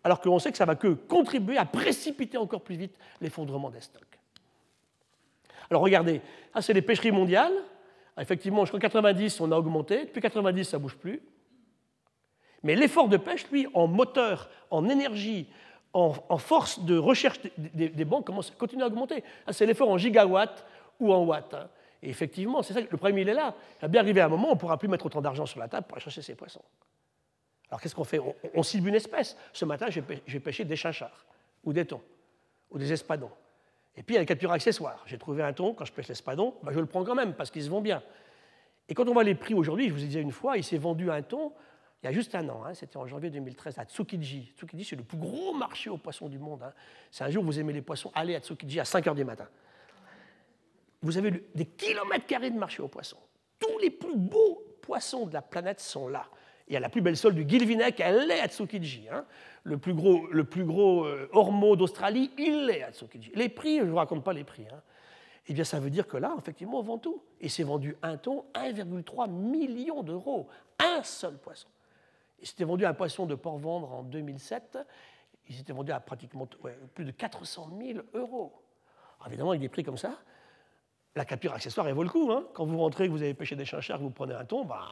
alors 0.04 0.20
qu'on 0.20 0.38
sait 0.38 0.50
que 0.50 0.56
ça 0.58 0.64
va 0.64 0.74
que 0.74 0.88
contribuer 0.88 1.56
à 1.56 1.64
précipiter 1.64 2.38
encore 2.38 2.62
plus 2.62 2.76
vite 2.76 2.96
l'effondrement 3.20 3.70
des 3.70 3.80
stocks? 3.80 4.02
Alors 5.70 5.82
regardez, 5.82 6.20
ça 6.52 6.62
c'est 6.62 6.72
les 6.72 6.82
pêcheries 6.82 7.12
mondiales. 7.12 7.52
Effectivement, 8.18 8.64
jusqu'en 8.64 8.80
90, 8.80 9.40
on 9.40 9.52
a 9.52 9.56
augmenté. 9.56 10.06
Depuis 10.06 10.20
90, 10.20 10.64
ça 10.64 10.78
ne 10.78 10.82
bouge 10.82 10.96
plus. 10.96 11.22
Mais 12.62 12.74
l'effort 12.74 13.08
de 13.08 13.16
pêche, 13.16 13.48
lui, 13.50 13.66
en 13.74 13.86
moteur, 13.86 14.48
en 14.70 14.88
énergie, 14.88 15.48
en, 15.92 16.38
force 16.38 16.84
de 16.84 16.96
recherche 16.96 17.40
des, 17.56 18.04
banques, 18.04 18.26
commence, 18.26 18.50
continue 18.52 18.82
à 18.82 18.86
augmenter. 18.86 19.24
C'est 19.50 19.66
l'effort 19.66 19.88
en 19.88 19.98
gigawatts 19.98 20.64
ou 21.00 21.12
en 21.12 21.24
watts. 21.24 21.54
Hein. 21.54 21.68
Et 22.02 22.10
effectivement, 22.10 22.62
c'est 22.62 22.74
ça, 22.74 22.80
le 22.80 22.86
problème, 22.86 23.18
il 23.18 23.28
est 23.28 23.34
là. 23.34 23.54
Il 23.78 23.82
va 23.82 23.88
bien 23.88 24.00
arriver 24.00 24.20
un 24.20 24.28
moment 24.28 24.48
où 24.48 24.50
on 24.50 24.54
ne 24.54 24.60
pourra 24.60 24.78
plus 24.78 24.88
mettre 24.88 25.06
autant 25.06 25.20
d'argent 25.20 25.46
sur 25.46 25.58
la 25.58 25.68
table 25.68 25.86
pour 25.86 25.96
aller 25.96 26.04
chercher 26.04 26.22
ces 26.22 26.34
poissons. 26.34 26.62
Alors 27.70 27.80
qu'est-ce 27.80 27.94
qu'on 27.94 28.04
fait? 28.04 28.20
On, 28.54 28.62
cible 28.62 28.88
une 28.88 28.94
espèce. 28.94 29.36
Ce 29.52 29.64
matin, 29.64 29.88
j'ai 29.90 30.40
pêché 30.40 30.64
des 30.64 30.76
chinchards, 30.76 31.26
ou 31.64 31.72
des 31.72 31.84
thons, 31.84 32.00
ou 32.70 32.78
des 32.78 32.92
espadons. 32.92 33.30
Et 33.96 34.02
puis 34.02 34.14
il 34.14 34.16
y 34.16 34.18
a 34.18 34.20
les 34.20 34.26
captures 34.26 34.52
accessoires. 34.52 35.02
J'ai 35.06 35.18
trouvé 35.18 35.42
un 35.42 35.52
thon, 35.52 35.74
quand 35.74 35.84
je 35.84 35.92
pêche 35.92 36.08
l'espadon, 36.08 36.54
ben, 36.62 36.72
je 36.72 36.78
le 36.78 36.86
prends 36.86 37.04
quand 37.04 37.16
même, 37.16 37.34
parce 37.34 37.50
qu'ils 37.50 37.64
se 37.64 37.68
vont 37.68 37.80
bien. 37.80 38.02
Et 38.88 38.94
quand 38.94 39.06
on 39.08 39.12
voit 39.12 39.24
les 39.24 39.34
prix 39.34 39.54
aujourd'hui, 39.54 39.88
je 39.88 39.92
vous 39.92 40.02
ai 40.02 40.06
dit 40.06 40.18
une 40.18 40.32
fois, 40.32 40.56
il 40.56 40.64
s'est 40.64 40.78
vendu 40.78 41.10
un 41.10 41.20
thon 41.20 41.52
il 42.02 42.06
y 42.06 42.08
a 42.08 42.12
juste 42.12 42.34
un 42.36 42.48
an, 42.48 42.62
hein, 42.64 42.74
c'était 42.74 42.96
en 42.96 43.06
janvier 43.06 43.28
2013, 43.30 43.78
à 43.78 43.84
Tsukiji. 43.84 44.52
Tsukiji, 44.56 44.84
c'est 44.84 44.96
le 44.96 45.02
plus 45.02 45.18
gros 45.18 45.52
marché 45.52 45.90
aux 45.90 45.98
poissons 45.98 46.28
du 46.28 46.38
monde. 46.38 46.62
Hein. 46.62 46.72
C'est 47.10 47.24
un 47.24 47.30
jour 47.30 47.42
où 47.42 47.46
vous 47.46 47.58
aimez 47.58 47.72
les 47.72 47.82
poissons, 47.82 48.12
allez 48.14 48.36
à 48.36 48.40
Tsukiji 48.40 48.78
à 48.78 48.84
5 48.84 49.04
h 49.04 49.14
du 49.16 49.24
matin. 49.24 49.48
Vous 51.02 51.18
avez 51.18 51.44
des 51.54 51.64
kilomètres 51.64 52.26
carrés 52.26 52.50
de 52.50 52.58
marché 52.58 52.82
aux 52.82 52.88
poissons. 52.88 53.18
Tous 53.58 53.78
les 53.80 53.90
plus 53.90 54.16
beaux 54.16 54.62
poissons 54.80 55.26
de 55.26 55.34
la 55.34 55.42
planète 55.42 55.80
sont 55.80 56.08
là. 56.08 56.26
Il 56.68 56.74
y 56.74 56.76
a 56.76 56.80
la 56.80 56.88
plus 56.88 57.00
belle 57.00 57.16
sole 57.16 57.34
du 57.34 57.48
Gilvinek, 57.48 57.98
elle 57.98 58.30
est 58.30 58.40
à 58.40 58.46
Tsukiji. 58.46 59.08
Hein. 59.10 59.24
Le 59.64 59.78
plus 59.78 59.94
gros, 59.94 60.26
le 60.28 60.44
plus 60.44 60.64
gros 60.64 61.04
euh, 61.04 61.76
d'Australie, 61.76 62.30
il 62.38 62.70
est 62.70 62.82
à 62.82 62.92
Tsukiji. 62.92 63.32
Les 63.34 63.48
prix, 63.48 63.78
je 63.78 63.84
ne 63.84 63.90
vous 63.90 63.96
raconte 63.96 64.22
pas 64.22 64.32
les 64.32 64.44
prix. 64.44 64.66
Hein. 64.72 64.80
Eh 65.48 65.54
bien, 65.54 65.64
ça 65.64 65.80
veut 65.80 65.90
dire 65.90 66.06
que 66.06 66.16
là, 66.16 66.34
effectivement, 66.38 66.78
on 66.78 66.82
vend 66.82 66.98
tout. 66.98 67.22
Et 67.40 67.48
c'est 67.48 67.62
vendu 67.64 67.96
un 68.02 68.18
ton, 68.18 68.44
1,3 68.54 69.30
million 69.30 70.02
d'euros. 70.02 70.46
Un 70.78 71.02
seul 71.02 71.38
poisson. 71.38 71.68
Il 72.40 72.46
s'était 72.46 72.64
vendu 72.64 72.84
un 72.86 72.94
poisson 72.94 73.26
de 73.26 73.34
Port-Vendre 73.34 73.92
en 73.92 74.02
2007. 74.02 74.78
Il 75.48 75.54
s'était 75.54 75.72
vendu 75.72 75.92
à 75.92 76.00
pratiquement 76.00 76.46
plus 76.94 77.04
de 77.04 77.10
400 77.10 77.70
000 77.80 78.00
euros. 78.14 78.52
évidemment, 79.26 79.50
avec 79.50 79.60
des 79.60 79.68
prix 79.68 79.82
comme 79.82 79.96
ça, 79.96 80.18
la 81.16 81.24
capture 81.24 81.52
accessoire, 81.52 81.88
elle 81.88 81.94
vaut 81.94 82.02
le 82.02 82.10
coup. 82.10 82.30
Hein. 82.32 82.46
Quand 82.54 82.64
vous 82.64 82.78
rentrez, 82.78 83.06
que 83.06 83.12
vous 83.12 83.22
avez 83.22 83.34
pêché 83.34 83.56
des 83.56 83.64
chinchards, 83.64 83.98
que 83.98 84.04
vous 84.04 84.10
prenez 84.10 84.34
un 84.34 84.44
ton, 84.44 84.64
bah, 84.64 84.86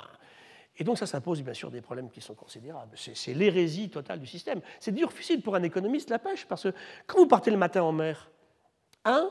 et 0.78 0.84
donc 0.84 0.98
ça, 0.98 1.06
ça 1.06 1.20
pose 1.20 1.42
bien 1.42 1.54
sûr 1.54 1.70
des 1.70 1.80
problèmes 1.80 2.10
qui 2.10 2.20
sont 2.20 2.34
considérables. 2.34 2.96
C'est 2.96 3.32
l'hérésie 3.32 3.88
totale 3.88 4.20
du 4.20 4.26
système. 4.26 4.60
C'est 4.78 4.92
difficile 4.92 5.40
pour 5.40 5.54
un 5.54 5.62
économiste 5.62 6.10
la 6.10 6.18
pêche, 6.18 6.46
parce 6.46 6.64
que 6.64 6.74
quand 7.06 7.18
vous 7.18 7.26
partez 7.26 7.50
le 7.50 7.56
matin 7.56 7.82
en 7.82 7.92
mer, 7.92 8.30
un, 9.04 9.30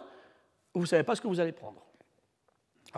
vous 0.74 0.82
ne 0.82 0.88
savez 0.88 1.04
pas 1.04 1.16
ce 1.16 1.22
que 1.22 1.28
vous 1.28 1.40
allez 1.40 1.52
prendre. 1.52 1.85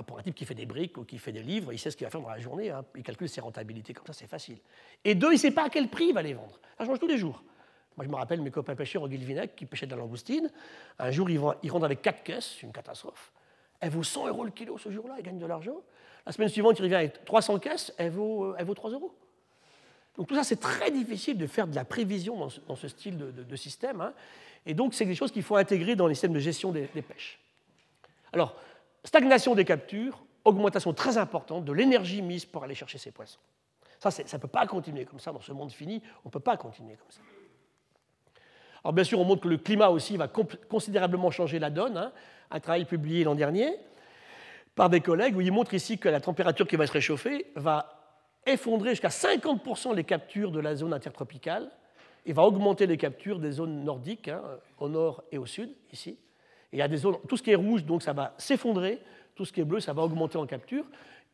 Pour 0.05 0.19
un 0.19 0.23
type 0.23 0.35
qui 0.35 0.45
fait 0.45 0.55
des 0.55 0.65
briques 0.65 0.97
ou 0.97 1.03
qui 1.03 1.17
fait 1.17 1.31
des 1.31 1.41
livres, 1.41 1.73
il 1.73 1.79
sait 1.79 1.89
ce 1.89 1.97
qu'il 1.97 2.05
va 2.05 2.11
faire 2.11 2.21
dans 2.21 2.29
la 2.29 2.39
journée, 2.39 2.69
hein. 2.69 2.85
il 2.95 3.03
calcule 3.03 3.29
ses 3.29 3.41
rentabilités, 3.41 3.93
comme 3.93 4.05
ça 4.05 4.13
c'est 4.13 4.27
facile. 4.27 4.57
Et 5.03 5.15
deux, 5.15 5.29
il 5.29 5.35
ne 5.35 5.39
sait 5.39 5.51
pas 5.51 5.65
à 5.65 5.69
quel 5.69 5.89
prix 5.89 6.07
il 6.07 6.13
va 6.13 6.21
les 6.21 6.33
vendre. 6.33 6.59
Ça 6.77 6.85
change 6.85 6.99
tous 6.99 7.07
les 7.07 7.17
jours. 7.17 7.43
Moi, 7.95 8.05
je 8.05 8.11
me 8.11 8.15
rappelle 8.15 8.41
mes 8.41 8.51
copains 8.51 8.75
pêcheurs 8.75 9.01
au 9.01 9.07
Guilvinec 9.07 9.55
qui 9.55 9.65
pêchaient 9.65 9.87
de 9.87 9.91
la 9.91 9.97
langoustine. 9.97 10.51
Un 10.99 11.09
jour, 11.09 11.29
ils, 11.29 11.41
ils 11.63 11.71
rentrent 11.71 11.85
avec 11.85 12.03
quatre 12.03 12.21
caisses, 12.21 12.61
une 12.61 12.71
catastrophe. 12.71 13.31
Elle 13.79 13.89
vaut 13.89 14.03
100 14.03 14.27
euros 14.27 14.43
le 14.43 14.51
kilo 14.51 14.77
ce 14.77 14.91
jour-là, 14.91 15.15
ils 15.17 15.23
gagnent 15.23 15.39
de 15.39 15.45
l'argent. 15.45 15.81
La 16.25 16.31
semaine 16.31 16.49
suivante, 16.49 16.77
il 16.77 16.83
revient 16.83 16.95
avec 16.95 17.25
300 17.25 17.59
caisses, 17.59 17.93
elle 17.97 18.11
vaut, 18.11 18.45
euh, 18.45 18.55
elle 18.59 18.65
vaut 18.65 18.75
3 18.75 18.91
euros. 18.91 19.15
Donc 20.17 20.27
tout 20.27 20.35
ça, 20.35 20.43
c'est 20.43 20.59
très 20.59 20.91
difficile 20.91 21.37
de 21.37 21.47
faire 21.47 21.67
de 21.67 21.75
la 21.75 21.85
prévision 21.85 22.49
dans 22.67 22.75
ce, 22.75 22.87
style 22.87 23.17
de, 23.17 23.55
système. 23.55 24.01
Hein. 24.01 24.13
Et 24.65 24.73
donc, 24.73 24.93
c'est 24.93 25.05
des 25.05 25.15
choses 25.15 25.31
qu'il 25.31 25.43
faut 25.43 25.55
intégrer 25.55 25.95
dans 25.95 26.07
les 26.07 26.15
systèmes 26.15 26.33
de 26.33 26.39
gestion 26.39 26.71
des, 26.71 26.87
pêches. 26.87 27.39
Alors, 28.33 28.55
stagnation 29.03 29.55
des 29.55 29.65
captures, 29.65 30.23
augmentation 30.43 30.93
très 30.93 31.17
importante 31.17 31.65
de 31.65 31.73
l'énergie 31.73 32.21
mise 32.21 32.45
pour 32.45 32.63
aller 32.63 32.75
chercher 32.75 32.97
ces 32.97 33.11
poissons. 33.11 33.39
Ça, 33.99 34.11
ça 34.11 34.23
ne 34.37 34.41
peut 34.41 34.47
pas 34.47 34.67
continuer 34.67 35.05
comme 35.05 35.19
ça 35.19 35.31
dans 35.31 35.41
ce 35.41 35.51
monde 35.51 35.71
fini. 35.71 36.01
On 36.23 36.29
ne 36.29 36.31
peut 36.31 36.39
pas 36.39 36.57
continuer 36.57 36.95
comme 36.95 37.11
ça. 37.11 37.21
Alors, 38.83 38.93
bien 38.93 39.03
sûr, 39.03 39.19
on 39.19 39.25
montre 39.25 39.41
que 39.41 39.47
le 39.47 39.57
climat 39.57 39.89
aussi 39.89 40.17
va 40.17 40.27
considérablement 40.27 41.31
changer 41.31 41.59
la 41.59 41.69
donne. 41.69 41.97
Hein. 41.97 42.11
Un 42.51 42.59
travail 42.59 42.85
publié 42.85 43.23
l'an 43.23 43.35
dernier 43.35 43.75
par 44.75 44.89
des 44.89 45.01
collègues 45.01 45.35
où 45.35 45.41
ils 45.41 45.51
montrent 45.51 45.73
ici 45.73 45.97
que 45.97 46.07
la 46.07 46.21
température 46.21 46.67
qui 46.67 46.75
va 46.75 46.85
se 46.85 46.91
réchauffer 46.91 47.47
va 47.55 47.97
effondrer 48.45 48.91
jusqu'à 48.91 49.09
50% 49.09 49.95
les 49.95 50.03
captures 50.03 50.51
de 50.51 50.59
la 50.59 50.75
zone 50.75 50.93
intertropicale 50.93 51.69
et 52.25 52.31
va 52.31 52.43
augmenter 52.43 52.85
les 52.85 52.97
captures 52.97 53.39
des 53.39 53.51
zones 53.51 53.83
nordiques, 53.83 54.27
hein, 54.27 54.41
au 54.77 54.87
nord 54.87 55.23
et 55.31 55.37
au 55.37 55.45
sud, 55.45 55.73
ici. 55.91 56.19
Il 56.77 56.79
y 56.79 56.83
a 56.83 56.87
des 56.87 56.97
zones, 56.97 57.17
tout 57.27 57.37
ce 57.37 57.41
qui 57.41 57.49
est 57.49 57.55
rouge, 57.55 57.85
donc 57.85 58.03
ça 58.03 58.13
va 58.13 58.35
s'effondrer, 58.37 58.99
tout 59.33 59.45
ce 59.45 59.51
qui 59.51 59.61
est 59.61 59.63
bleu, 59.63 59.79
ça 59.79 59.93
va 59.93 60.03
augmenter 60.03 60.37
en 60.37 60.45
capture. 60.45 60.85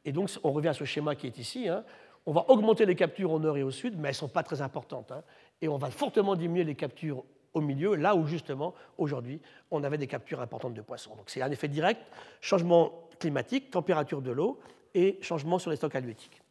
Et 0.05 0.13
donc, 0.13 0.29
on 0.41 0.53
revient 0.53 0.69
à 0.69 0.73
ce 0.73 0.85
schéma 0.85 1.15
qui 1.15 1.27
est 1.27 1.37
ici. 1.37 1.67
Hein. 1.67 1.83
On 2.25 2.31
va 2.31 2.45
augmenter 2.49 2.85
les 2.85 2.95
captures 2.95 3.29
au 3.29 3.39
nord 3.39 3.57
et 3.57 3.63
au 3.63 3.69
sud, 3.69 3.95
mais 3.97 4.07
elles 4.07 4.13
ne 4.13 4.19
sont 4.19 4.29
pas 4.29 4.43
très 4.43 4.61
importantes. 4.61 5.11
Hein. 5.11 5.21
Et 5.61 5.67
on 5.67 5.77
va 5.77 5.89
fortement 5.89 6.37
diminuer 6.37 6.63
les 6.63 6.75
captures 6.75 7.25
au 7.53 7.59
milieu, 7.59 7.95
là 7.95 8.15
où 8.15 8.25
justement, 8.25 8.73
aujourd'hui, 8.97 9.41
on 9.69 9.83
avait 9.83 9.97
des 9.97 10.07
captures 10.07 10.39
importantes 10.39 10.75
de 10.75 10.81
poissons. 10.81 11.13
Donc 11.17 11.29
c'est 11.29 11.41
un 11.41 11.51
effet 11.51 11.67
direct, 11.67 11.99
changement 12.39 13.09
climatique, 13.19 13.69
température 13.69 14.21
de 14.21 14.31
l'eau 14.31 14.61
et 14.93 15.19
changement 15.21 15.59
sur 15.59 15.71
les 15.71 15.75
stocks 15.75 15.93
halieutiques. 15.93 16.41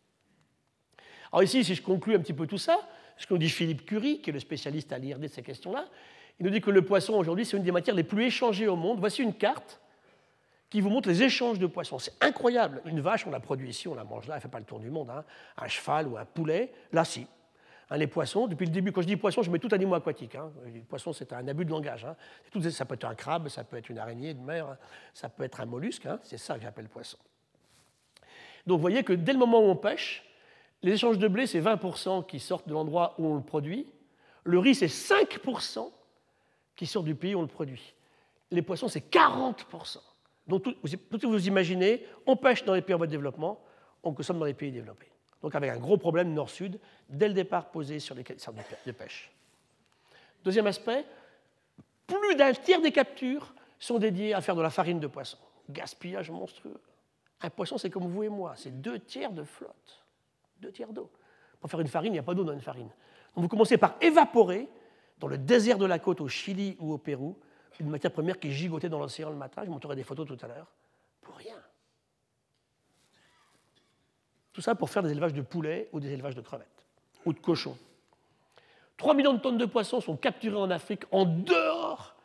Alors 1.33 1.43
ici, 1.45 1.65
si 1.65 1.75
je 1.75 1.81
conclue 1.81 2.15
un 2.15 2.21
petit 2.21 2.35
peu 2.35 2.47
tout 2.47 2.59
ça, 2.59 2.79
ce 3.17 3.27
qu'on 3.27 3.39
dit 3.39 3.49
Philippe 3.49 3.87
Curie, 3.87 4.21
qui 4.21 4.29
est 4.29 4.35
le 4.35 4.39
spécialiste 4.39 4.93
à 4.93 4.99
l'IRD 4.99 5.23
de 5.23 5.29
ces 5.29 5.43
questions-là, 5.43 5.87
il 6.39 6.47
nous 6.47 6.51
dit 6.51 6.61
que 6.61 6.71
le 6.71 6.83
poisson 6.83 7.15
aujourd'hui, 7.15 7.45
c'est 7.45 7.57
une 7.57 7.63
des 7.63 7.73
matières 7.73 7.97
les 7.97 8.05
plus 8.05 8.25
échangées 8.25 8.69
au 8.69 8.77
monde. 8.77 8.99
Voici 8.99 9.23
une 9.23 9.35
carte 9.35 9.81
qui 10.71 10.81
vous 10.81 10.89
montre 10.89 11.09
les 11.09 11.23
échanges 11.23 11.59
de 11.59 11.67
poissons. 11.67 11.99
C'est 11.99 12.15
incroyable. 12.23 12.81
Une 12.87 13.01
vache, 13.01 13.27
on 13.27 13.31
la 13.31 13.41
produit 13.41 13.69
ici, 13.69 13.89
on 13.89 13.95
la 13.95 14.05
mange 14.05 14.27
là, 14.27 14.35
elle 14.35 14.39
ne 14.39 14.43
fait 14.43 14.49
pas 14.49 14.59
le 14.59 14.65
tour 14.65 14.81
du 14.81 14.91
monde. 14.91 15.11
Hein. 15.11 15.25
Un 15.59 15.69
cheval 15.69 16.09
ou 16.09 16.17
un 16.17 16.25
poulet, 16.25 16.73
là, 16.93 17.05
si. 17.05 17.27
Hein, 17.91 17.99
les 17.99 18.07
poissons, 18.07 18.47
depuis 18.47 18.65
le 18.65 18.73
début, 18.73 18.91
quand 18.91 19.03
je 19.03 19.07
dis 19.07 19.17
poisson, 19.17 19.43
je 19.43 19.51
mets 19.51 19.59
tout 19.59 19.69
animaux 19.71 19.95
aquatique. 19.95 20.35
Hein. 20.35 20.51
Les 20.73 20.81
poissons, 20.81 21.13
c'est 21.13 21.31
un 21.35 21.47
abus 21.47 21.67
de 21.67 21.71
langage. 21.71 22.07
Hein. 22.07 22.17
Ça 22.71 22.87
peut 22.87 22.95
être 22.95 23.05
un 23.05 23.15
crabe, 23.15 23.49
ça 23.49 23.65
peut 23.65 23.77
être 23.77 23.91
une 23.91 23.99
araignée 23.99 24.33
de 24.33 24.41
mer, 24.41 24.79
ça 25.13 25.29
peut 25.29 25.45
être 25.45 25.61
un 25.61 25.67
mollusque. 25.67 26.09
C'est 26.23 26.39
ça 26.39 26.55
que 26.55 26.63
j'appelle 26.63 26.89
poisson. 26.89 27.19
Donc 28.67 28.79
vous 28.79 28.83
voyez 28.83 29.03
que 29.03 29.13
dès 29.13 29.35
le 29.35 29.39
moment 29.39 29.61
où 29.61 29.65
on 29.65 29.77
pêche, 29.77 30.25
les 30.83 30.93
échanges 30.93 31.19
de 31.19 31.29
blé, 31.29 31.47
c'est 31.47 31.61
20% 31.61 32.27
qui 32.27 32.41
sortent 32.41 32.67
de 32.67 32.73
l'endroit 32.73 33.15
où 33.19 33.27
on 33.27 33.37
le 33.37 33.43
produit. 33.43 33.87
Le 34.45 34.59
riz, 34.59 34.75
c'est 34.75 34.87
5% 34.87 35.91
qui 36.77 36.87
sort 36.87 37.03
du 37.03 37.15
pays 37.15 37.35
on 37.35 37.43
le 37.43 37.49
produit. 37.49 37.95
Les 38.51 38.63
poissons, 38.63 38.89
c'est 38.89 39.11
40%. 39.11 39.99
Donc 40.47 40.63
tout, 40.65 40.75
vous, 40.83 41.31
vous 41.31 41.49
imaginez, 41.49 42.07
on 42.27 42.37
pêche 42.37 42.65
dans 42.65 42.75
les 42.75 42.83
pays 42.83 42.95
en 42.95 42.99
voie 42.99 43.07
de 43.07 43.13
développement, 43.13 43.61
on 44.03 44.13
consomme 44.13 44.39
dans 44.39 44.45
les 44.45 44.55
pays 44.55 44.73
développés 44.73 45.13
donc 45.43 45.55
avec 45.55 45.71
un 45.71 45.79
gros 45.79 45.97
problème 45.97 46.33
nord-sud, 46.33 46.79
dès 47.09 47.29
le 47.29 47.35
départ 47.35 47.71
posé 47.71 47.99
sur 47.99 48.15
les 48.15 48.25
sortes 48.39 48.57
de 48.87 48.93
pêche. 48.93 49.31
Deuxième 50.45 50.67
aspect, 50.67 51.05
plus 52.07 52.37
d'un 52.37 52.53
tiers 52.53 52.81
des 52.81 52.93
captures 52.93 53.53
sont 53.79 53.99
dédiées 53.99 54.35
à 54.35 54.41
faire 54.41 54.55
de 54.55 54.63
la 54.63 54.71
farine 54.71 55.01
de 55.01 55.09
poisson. 55.09 55.39
Gaspillage 55.69 56.31
monstrueux. 56.31 56.81
Un 57.41 57.51
poisson, 57.51 57.77
c'est 57.77 57.91
comme 57.91 58.07
vous 58.07 58.23
et 58.23 58.29
moi, 58.29 58.55
c'est 58.57 58.81
deux 58.81 59.01
tiers 59.01 59.33
de 59.33 59.43
flotte, 59.43 60.05
deux 60.61 60.71
tiers 60.71 60.93
d'eau. 60.93 61.11
Pour 61.61 61.69
faire 61.69 61.81
une 61.81 61.89
farine, 61.89 62.13
il 62.13 62.15
n'y 62.15 62.21
a 62.21 62.25
pas 62.25 62.35
d'eau 62.35 62.45
dans 62.45 62.53
une 62.53 62.61
farine. 62.61 62.91
Donc 63.35 63.43
vous 63.43 63.49
commencez 63.49 63.79
par 63.79 63.97
évaporer, 64.01 64.69
dans 65.23 65.29
le 65.29 65.39
désert 65.39 65.79
de 65.79 65.87
la 65.87 66.01
côte 66.01 66.21
au 66.21 66.27
Chili 66.27 66.77
ou 66.81 66.93
au 66.93 66.99
Pérou, 66.99 67.39
une 67.79 67.89
matière 67.89 68.13
première 68.13 68.41
qui 68.41 68.51
gigotait 68.51 68.89
dans 68.89 68.99
l'océan 68.99 69.31
le 69.31 69.37
matin, 69.37 69.63
je 69.65 69.71
montrerai 69.71 69.95
des 69.95 70.03
photos 70.03 70.27
tout 70.27 70.37
à 70.43 70.49
l'heure, 70.49 70.67
pour 71.21 71.37
rien. 71.37 71.55
Tout 74.53 74.61
ça 74.61 74.75
pour 74.75 74.91
faire 74.91 75.05
des 75.05 75.13
élevages 75.13 75.33
de 75.33 75.41
poulets 75.41 75.89
ou 75.93 76.01
des 76.01 76.11
élevages 76.13 76.35
de 76.35 76.41
crevettes 76.41 76.67
ou 77.25 77.33
de 77.33 77.39
cochons. 77.39 77.79
3 78.97 79.15
millions 79.15 79.33
de 79.33 79.39
tonnes 79.39 79.59
de 79.59 79.65
poissons 79.65 80.01
sont 80.01 80.17
capturées 80.17 80.57
en 80.57 80.71
Afrique 80.71 81.05
en 81.13 81.25
dehors 81.25 82.17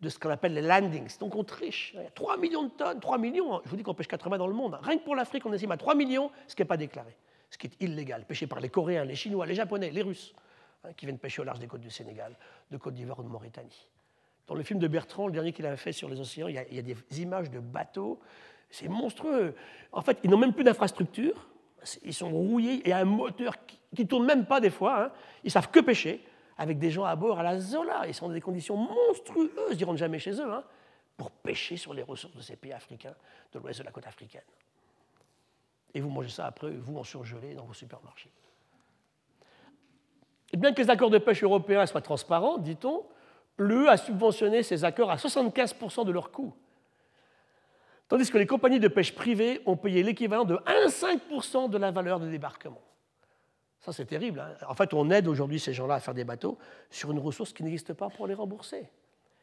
de 0.00 0.08
ce 0.08 0.18
qu'on 0.18 0.30
appelle 0.30 0.54
les 0.54 0.62
landings. 0.62 1.18
Donc 1.18 1.36
on 1.36 1.44
triche. 1.44 1.94
3 2.14 2.38
millions 2.38 2.64
de 2.64 2.70
tonnes, 2.70 2.98
3 2.98 3.18
millions, 3.18 3.56
hein. 3.56 3.60
je 3.66 3.70
vous 3.70 3.76
dis 3.76 3.82
qu'on 3.82 3.92
pêche 3.92 4.08
80 4.08 4.38
dans 4.38 4.46
le 4.46 4.54
monde. 4.54 4.78
Rien 4.82 4.96
que 4.96 5.04
pour 5.04 5.16
l'Afrique, 5.16 5.44
on 5.44 5.52
estime 5.52 5.72
à 5.72 5.76
3 5.76 5.94
millions, 5.94 6.30
ce 6.46 6.56
qui 6.56 6.62
n'est 6.62 6.66
pas 6.66 6.78
déclaré, 6.78 7.14
ce 7.50 7.58
qui 7.58 7.66
est 7.66 7.82
illégal, 7.82 8.24
pêché 8.24 8.46
par 8.46 8.60
les 8.60 8.70
Coréens, 8.70 9.04
les 9.04 9.16
Chinois, 9.16 9.44
les 9.44 9.54
Japonais, 9.54 9.90
les 9.90 10.02
Russes, 10.02 10.34
hein, 10.84 10.92
qui 10.96 11.06
viennent 11.06 11.18
pêcher 11.18 11.42
au 11.42 11.44
large 11.44 11.58
des 11.58 11.66
côtes 11.66 11.80
du 11.80 11.90
Sénégal, 11.90 12.36
de 12.70 12.76
Côte 12.76 12.94
d'Ivoire 12.94 13.18
ou 13.18 13.22
de 13.22 13.28
Mauritanie. 13.28 13.88
Dans 14.46 14.54
le 14.54 14.62
film 14.62 14.78
de 14.78 14.88
Bertrand, 14.88 15.26
le 15.26 15.32
dernier 15.32 15.52
qu'il 15.52 15.66
avait 15.66 15.76
fait 15.76 15.92
sur 15.92 16.08
les 16.08 16.18
océans, 16.20 16.48
il 16.48 16.54
y 16.54 16.58
a, 16.58 16.62
a 16.62 16.82
des 16.82 16.96
images 17.20 17.50
de 17.50 17.60
bateaux. 17.60 18.18
C'est 18.70 18.88
monstrueux. 18.88 19.54
En 19.92 20.00
fait, 20.02 20.18
ils 20.24 20.30
n'ont 20.30 20.38
même 20.38 20.54
plus 20.54 20.64
d'infrastructure. 20.64 21.48
Ils 22.02 22.14
sont 22.14 22.30
rouillés. 22.30 22.80
Il 22.84 22.88
y 22.88 22.92
a 22.92 22.98
un 22.98 23.04
moteur 23.04 23.54
qui 23.66 24.02
ne 24.02 24.08
tourne 24.08 24.26
même 24.26 24.46
pas 24.46 24.60
des 24.60 24.70
fois. 24.70 25.04
Hein. 25.04 25.12
Ils 25.44 25.50
savent 25.50 25.70
que 25.70 25.80
pêcher 25.80 26.24
avec 26.58 26.78
des 26.78 26.90
gens 26.90 27.04
à 27.04 27.16
bord 27.16 27.38
à 27.38 27.42
la 27.42 27.58
Zola. 27.58 28.06
Ils 28.06 28.14
sont 28.14 28.28
dans 28.28 28.34
des 28.34 28.40
conditions 28.40 28.76
monstrueuses, 28.76 29.80
ils 29.80 29.86
ne 29.86 29.96
jamais 29.96 30.18
chez 30.18 30.32
eux, 30.32 30.52
hein, 30.52 30.64
pour 31.16 31.30
pêcher 31.30 31.76
sur 31.76 31.94
les 31.94 32.02
ressources 32.02 32.34
de 32.34 32.42
ces 32.42 32.56
pays 32.56 32.72
africains, 32.72 33.14
de 33.52 33.58
l'ouest 33.58 33.78
de 33.78 33.84
la 33.84 33.92
côte 33.92 34.06
africaine. 34.06 34.42
Et 35.94 36.00
vous 36.00 36.10
mangez 36.10 36.28
ça 36.28 36.46
après, 36.46 36.70
vous, 36.70 36.98
en 36.98 37.04
surgelé 37.04 37.54
dans 37.54 37.64
vos 37.64 37.72
supermarchés. 37.72 38.30
Et 40.52 40.56
bien 40.56 40.72
que 40.72 40.80
les 40.82 40.90
accords 40.90 41.10
de 41.10 41.18
pêche 41.18 41.42
européens 41.42 41.86
soient 41.86 42.00
transparents, 42.00 42.58
dit-on, 42.58 43.04
l'UE 43.58 43.88
a 43.88 43.96
subventionné 43.96 44.62
ces 44.62 44.84
accords 44.84 45.10
à 45.10 45.16
75% 45.16 46.04
de 46.04 46.12
leur 46.12 46.30
coût. 46.30 46.54
Tandis 48.08 48.30
que 48.30 48.38
les 48.38 48.46
compagnies 48.46 48.80
de 48.80 48.88
pêche 48.88 49.14
privées 49.14 49.60
ont 49.66 49.76
payé 49.76 50.02
l'équivalent 50.02 50.44
de 50.44 50.56
1,5% 50.56 51.68
de 51.68 51.76
la 51.76 51.90
valeur 51.90 52.20
de 52.20 52.28
débarquement. 52.28 52.80
Ça, 53.80 53.92
c'est 53.92 54.06
terrible. 54.06 54.40
Hein. 54.40 54.54
en 54.66 54.74
fait, 54.74 54.92
on 54.94 55.10
aide 55.10 55.28
aujourd'hui 55.28 55.60
ces 55.60 55.72
gens-là 55.72 55.94
à 55.94 56.00
faire 56.00 56.14
des 56.14 56.24
bateaux 56.24 56.58
sur 56.90 57.12
une 57.12 57.18
ressource 57.18 57.52
qui 57.52 57.62
n'existe 57.62 57.92
pas 57.92 58.08
pour 58.08 58.26
les 58.26 58.34
rembourser. 58.34 58.88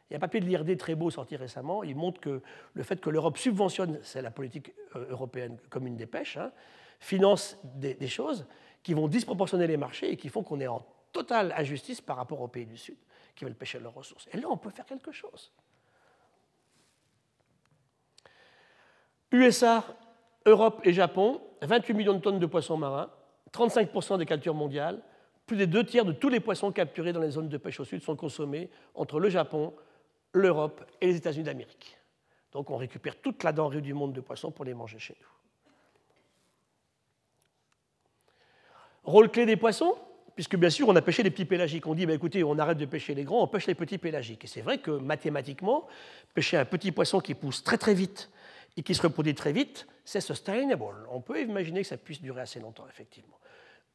Il 0.08 0.12
y 0.12 0.14
a 0.14 0.18
un 0.18 0.20
papier 0.20 0.40
de 0.40 0.46
l'IRD 0.46 0.76
très 0.76 0.94
beau 0.94 1.10
sorti 1.10 1.36
récemment. 1.36 1.82
Il 1.82 1.96
montre 1.96 2.20
que 2.20 2.42
le 2.74 2.82
fait 2.82 3.00
que 3.00 3.10
l'Europe 3.10 3.38
subventionne, 3.38 3.98
c'est 4.02 4.22
la 4.22 4.30
politique 4.30 4.72
euh, 4.94 5.06
européenne 5.10 5.58
commune 5.70 5.96
des 5.96 6.06
pêches, 6.06 6.36
hein, 6.36 6.52
finance 7.00 7.58
des, 7.64 8.06
choses 8.06 8.46
qui 8.82 8.94
vont 8.94 9.08
disproportionner 9.08 9.66
les 9.66 9.76
marchés 9.76 10.12
et 10.12 10.16
qui 10.16 10.28
font 10.28 10.42
qu'on 10.42 10.60
est 10.60 10.66
en 10.68 10.84
totale 11.16 11.54
injustice 11.56 12.00
par 12.00 12.16
rapport 12.16 12.40
aux 12.40 12.48
pays 12.48 12.66
du 12.66 12.76
Sud 12.76 12.96
qui 13.34 13.44
veulent 13.44 13.54
pêcher 13.54 13.78
leurs 13.78 13.94
ressources. 13.94 14.28
Et 14.32 14.36
là, 14.36 14.48
on 14.50 14.56
peut 14.56 14.70
faire 14.70 14.84
quelque 14.84 15.12
chose. 15.12 15.50
USA, 19.32 19.84
Europe 20.44 20.80
et 20.84 20.92
Japon, 20.92 21.40
28 21.62 21.94
millions 21.94 22.14
de 22.14 22.20
tonnes 22.20 22.38
de 22.38 22.46
poissons 22.46 22.76
marins, 22.76 23.10
35% 23.52 24.18
des 24.18 24.26
captures 24.26 24.54
mondiales, 24.54 25.02
plus 25.46 25.56
des 25.56 25.66
deux 25.66 25.84
tiers 25.84 26.04
de 26.04 26.12
tous 26.12 26.28
les 26.28 26.40
poissons 26.40 26.70
capturés 26.70 27.12
dans 27.12 27.20
les 27.20 27.30
zones 27.30 27.48
de 27.48 27.56
pêche 27.56 27.80
au 27.80 27.84
sud 27.84 28.02
sont 28.02 28.16
consommés 28.16 28.68
entre 28.94 29.18
le 29.18 29.30
Japon, 29.30 29.74
l'Europe 30.32 30.84
et 31.00 31.06
les 31.06 31.16
États-Unis 31.16 31.44
d'Amérique. 31.44 31.96
Donc 32.52 32.70
on 32.70 32.76
récupère 32.76 33.20
toute 33.20 33.42
la 33.42 33.52
denrée 33.52 33.80
du 33.80 33.94
monde 33.94 34.12
de 34.12 34.20
poissons 34.20 34.50
pour 34.50 34.64
les 34.64 34.74
manger 34.74 34.98
chez 34.98 35.16
nous. 35.20 35.28
Rôle 39.04 39.30
clé 39.30 39.46
des 39.46 39.56
poissons, 39.56 39.96
puisque 40.36 40.56
bien 40.56 40.70
sûr 40.70 40.88
on 40.88 40.94
a 40.94 41.02
pêché 41.02 41.24
les 41.24 41.30
petits 41.30 41.46
pélagiques. 41.46 41.86
On 41.86 41.94
dit, 41.94 42.06
bah, 42.06 42.12
écoutez, 42.12 42.44
on 42.44 42.56
arrête 42.58 42.78
de 42.78 42.84
pêcher 42.84 43.14
les 43.14 43.24
grands, 43.24 43.42
on 43.42 43.48
pêche 43.48 43.66
les 43.66 43.74
petits 43.74 43.98
pélagiques. 43.98 44.44
Et 44.44 44.46
c'est 44.46 44.60
vrai 44.60 44.78
que 44.78 44.92
mathématiquement, 44.92 45.88
pêcher 46.34 46.58
un 46.58 46.64
petit 46.64 46.92
poisson 46.92 47.18
qui 47.18 47.34
pousse 47.34 47.64
très 47.64 47.78
très 47.78 47.94
vite 47.94 48.30
et 48.76 48.82
qui 48.82 48.94
se 48.94 49.02
reproduit 49.02 49.34
très 49.34 49.52
vite, 49.52 49.88
c'est 50.04 50.20
sustainable. 50.20 51.08
On 51.10 51.20
peut 51.20 51.40
imaginer 51.40 51.82
que 51.82 51.88
ça 51.88 51.96
puisse 51.96 52.20
durer 52.20 52.42
assez 52.42 52.60
longtemps, 52.60 52.84
effectivement. 52.88 53.38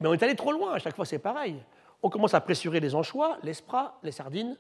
Mais 0.01 0.07
on 0.07 0.13
est 0.13 0.23
allé 0.23 0.35
trop 0.35 0.51
loin, 0.51 0.73
à 0.73 0.79
chaque 0.79 0.95
fois 0.95 1.05
c'est 1.05 1.19
pareil. 1.19 1.55
On 2.01 2.09
commence 2.09 2.33
à 2.33 2.41
pressurer 2.41 2.79
les 2.79 2.95
anchois, 2.95 3.37
les 3.43 3.53
spras, 3.53 3.99
les 4.01 4.11
sardines, 4.11 4.57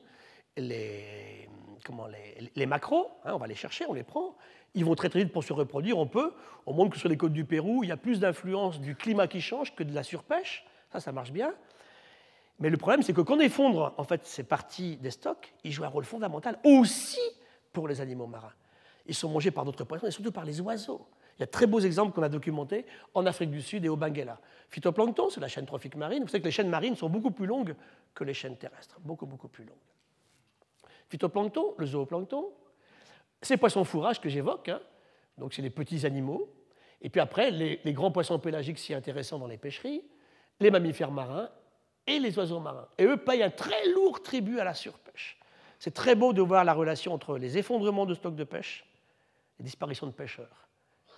les, 0.55 1.49
comment, 1.83 2.05
les, 2.05 2.51
les 2.55 2.65
macros, 2.67 3.07
hein, 3.25 3.33
on 3.33 3.37
va 3.37 3.47
les 3.47 3.55
chercher, 3.55 3.85
on 3.87 3.93
les 3.93 4.03
prend. 4.03 4.35
Ils 4.75 4.85
vont 4.85 4.93
très 4.93 5.09
très 5.09 5.23
vite 5.23 5.33
pour 5.33 5.43
se 5.43 5.51
reproduire, 5.51 5.97
on 5.97 6.05
peut. 6.05 6.31
On 6.67 6.73
montre 6.73 6.91
que 6.91 6.99
sur 6.99 7.09
les 7.09 7.17
côtes 7.17 7.33
du 7.33 7.43
Pérou, 7.43 7.83
il 7.83 7.89
y 7.89 7.91
a 7.91 7.97
plus 7.97 8.19
d'influence 8.19 8.79
du 8.79 8.95
climat 8.95 9.27
qui 9.27 9.41
change 9.41 9.75
que 9.75 9.83
de 9.83 9.95
la 9.95 10.03
surpêche. 10.03 10.63
Ça, 10.91 10.99
ça 10.99 11.11
marche 11.11 11.31
bien. 11.31 11.53
Mais 12.59 12.69
le 12.69 12.77
problème, 12.77 13.01
c'est 13.01 13.13
que 13.13 13.21
quand 13.21 13.37
on 13.37 13.39
effondre 13.39 13.93
en 13.97 14.03
fait, 14.03 14.25
ces 14.25 14.43
parties 14.43 14.97
des 14.97 15.11
stocks, 15.11 15.53
ils 15.63 15.71
jouent 15.71 15.83
un 15.83 15.89
rôle 15.89 16.05
fondamental 16.05 16.59
aussi 16.63 17.19
pour 17.73 17.87
les 17.87 18.01
animaux 18.01 18.27
marins. 18.27 18.53
Ils 19.07 19.15
sont 19.15 19.29
mangés 19.29 19.51
par 19.51 19.65
d'autres 19.65 19.83
poissons 19.83 20.07
et 20.07 20.11
surtout 20.11 20.31
par 20.31 20.45
les 20.45 20.61
oiseaux. 20.61 21.07
Il 21.37 21.41
y 21.41 21.43
a 21.43 21.47
de 21.47 21.51
très 21.51 21.65
beaux 21.65 21.79
exemples 21.79 22.13
qu'on 22.13 22.21
a 22.21 22.29
documentés 22.29 22.85
en 23.15 23.25
Afrique 23.25 23.49
du 23.49 23.61
Sud 23.61 23.83
et 23.83 23.89
au 23.89 23.95
Benguela. 23.95 24.39
Phytoplancton, 24.69 25.29
c'est 25.29 25.39
la 25.39 25.47
chaîne 25.47 25.65
trophique 25.65 25.95
marine. 25.95 26.21
Vous 26.21 26.29
savez 26.29 26.41
que 26.41 26.45
les 26.45 26.51
chaînes 26.51 26.69
marines 26.69 26.95
sont 26.95 27.09
beaucoup 27.09 27.31
plus 27.31 27.47
longues 27.47 27.75
que 28.13 28.23
les 28.23 28.35
chaînes 28.35 28.57
terrestres, 28.57 28.99
beaucoup, 28.99 29.25
beaucoup 29.25 29.47
plus 29.47 29.65
longues. 29.65 29.75
Phytoplancton, 31.09 31.73
le 31.77 31.85
zooplancton, 31.87 32.45
ces 33.41 33.57
poissons 33.57 33.83
fourrages 33.83 34.21
que 34.21 34.29
j'évoque, 34.29 34.69
hein. 34.69 34.79
donc 35.37 35.53
c'est 35.53 35.63
les 35.63 35.71
petits 35.71 36.05
animaux. 36.05 36.53
Et 37.01 37.09
puis 37.09 37.19
après, 37.19 37.49
les, 37.49 37.81
les, 37.83 37.93
grands 37.93 38.11
poissons 38.11 38.37
pélagiques 38.37 38.77
si 38.77 38.93
intéressants 38.93 39.39
dans 39.39 39.47
les 39.47 39.57
pêcheries, 39.57 40.03
les 40.61 40.71
mammifères 40.71 41.11
marins 41.11 41.49
et 42.07 42.19
les 42.19 42.37
oiseaux 42.37 42.59
marins. 42.59 42.87
Et 42.97 43.05
eux 43.05 43.17
payent 43.17 43.43
un 43.43 43.49
très 43.49 43.89
lourd 43.89 44.21
tribut 44.21 44.59
à 44.59 44.63
la 44.63 44.73
surpêche. 44.73 45.37
C'est 45.79 45.93
très 45.93 46.15
beau 46.15 46.31
de 46.31 46.41
voir 46.41 46.63
la 46.63 46.73
relation 46.73 47.13
entre 47.13 47.37
les 47.37 47.57
effondrements 47.57 48.05
de 48.05 48.13
stocks 48.13 48.35
de 48.35 48.43
pêche, 48.43 48.85
les 49.59 49.65
disparitions 49.65 50.07
de 50.07 50.11
pêcheurs 50.11 50.67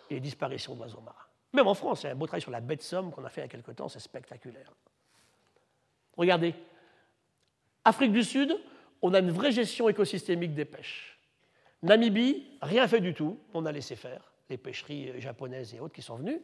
et 0.09 0.15
les 0.15 0.19
disparitions 0.19 0.75
d'oiseaux 0.75 1.01
marins. 1.01 1.27
Même 1.53 1.67
en 1.67 1.73
France, 1.73 2.03
il 2.03 2.05
y 2.07 2.09
a 2.09 2.13
un 2.13 2.15
beau 2.15 2.25
travail 2.25 2.41
sur 2.41 2.51
la 2.51 2.61
baie 2.61 2.77
de 2.77 2.81
Somme 2.81 3.11
qu'on 3.11 3.23
a 3.25 3.29
fait 3.29 3.41
il 3.41 3.43
y 3.43 3.45
a 3.45 3.49
quelque 3.49 3.71
temps, 3.71 3.89
c'est 3.89 3.99
spectaculaire. 3.99 4.71
Regardez, 6.17 6.55
Afrique 7.85 8.11
du 8.11 8.23
Sud, 8.23 8.57
on 9.01 9.13
a 9.13 9.19
une 9.19 9.31
vraie 9.31 9.51
gestion 9.51 9.89
écosystémique 9.89 10.53
des 10.53 10.65
pêches. 10.65 11.19
Namibie, 11.81 12.47
rien 12.61 12.87
fait 12.87 13.01
du 13.01 13.13
tout, 13.13 13.37
on 13.53 13.65
a 13.65 13.71
laissé 13.71 13.97
faire, 13.97 14.31
les 14.49 14.57
pêcheries 14.57 15.19
japonaises 15.19 15.75
et 15.75 15.81
autres 15.81 15.93
qui 15.93 16.01
sont 16.01 16.15
venues. 16.15 16.41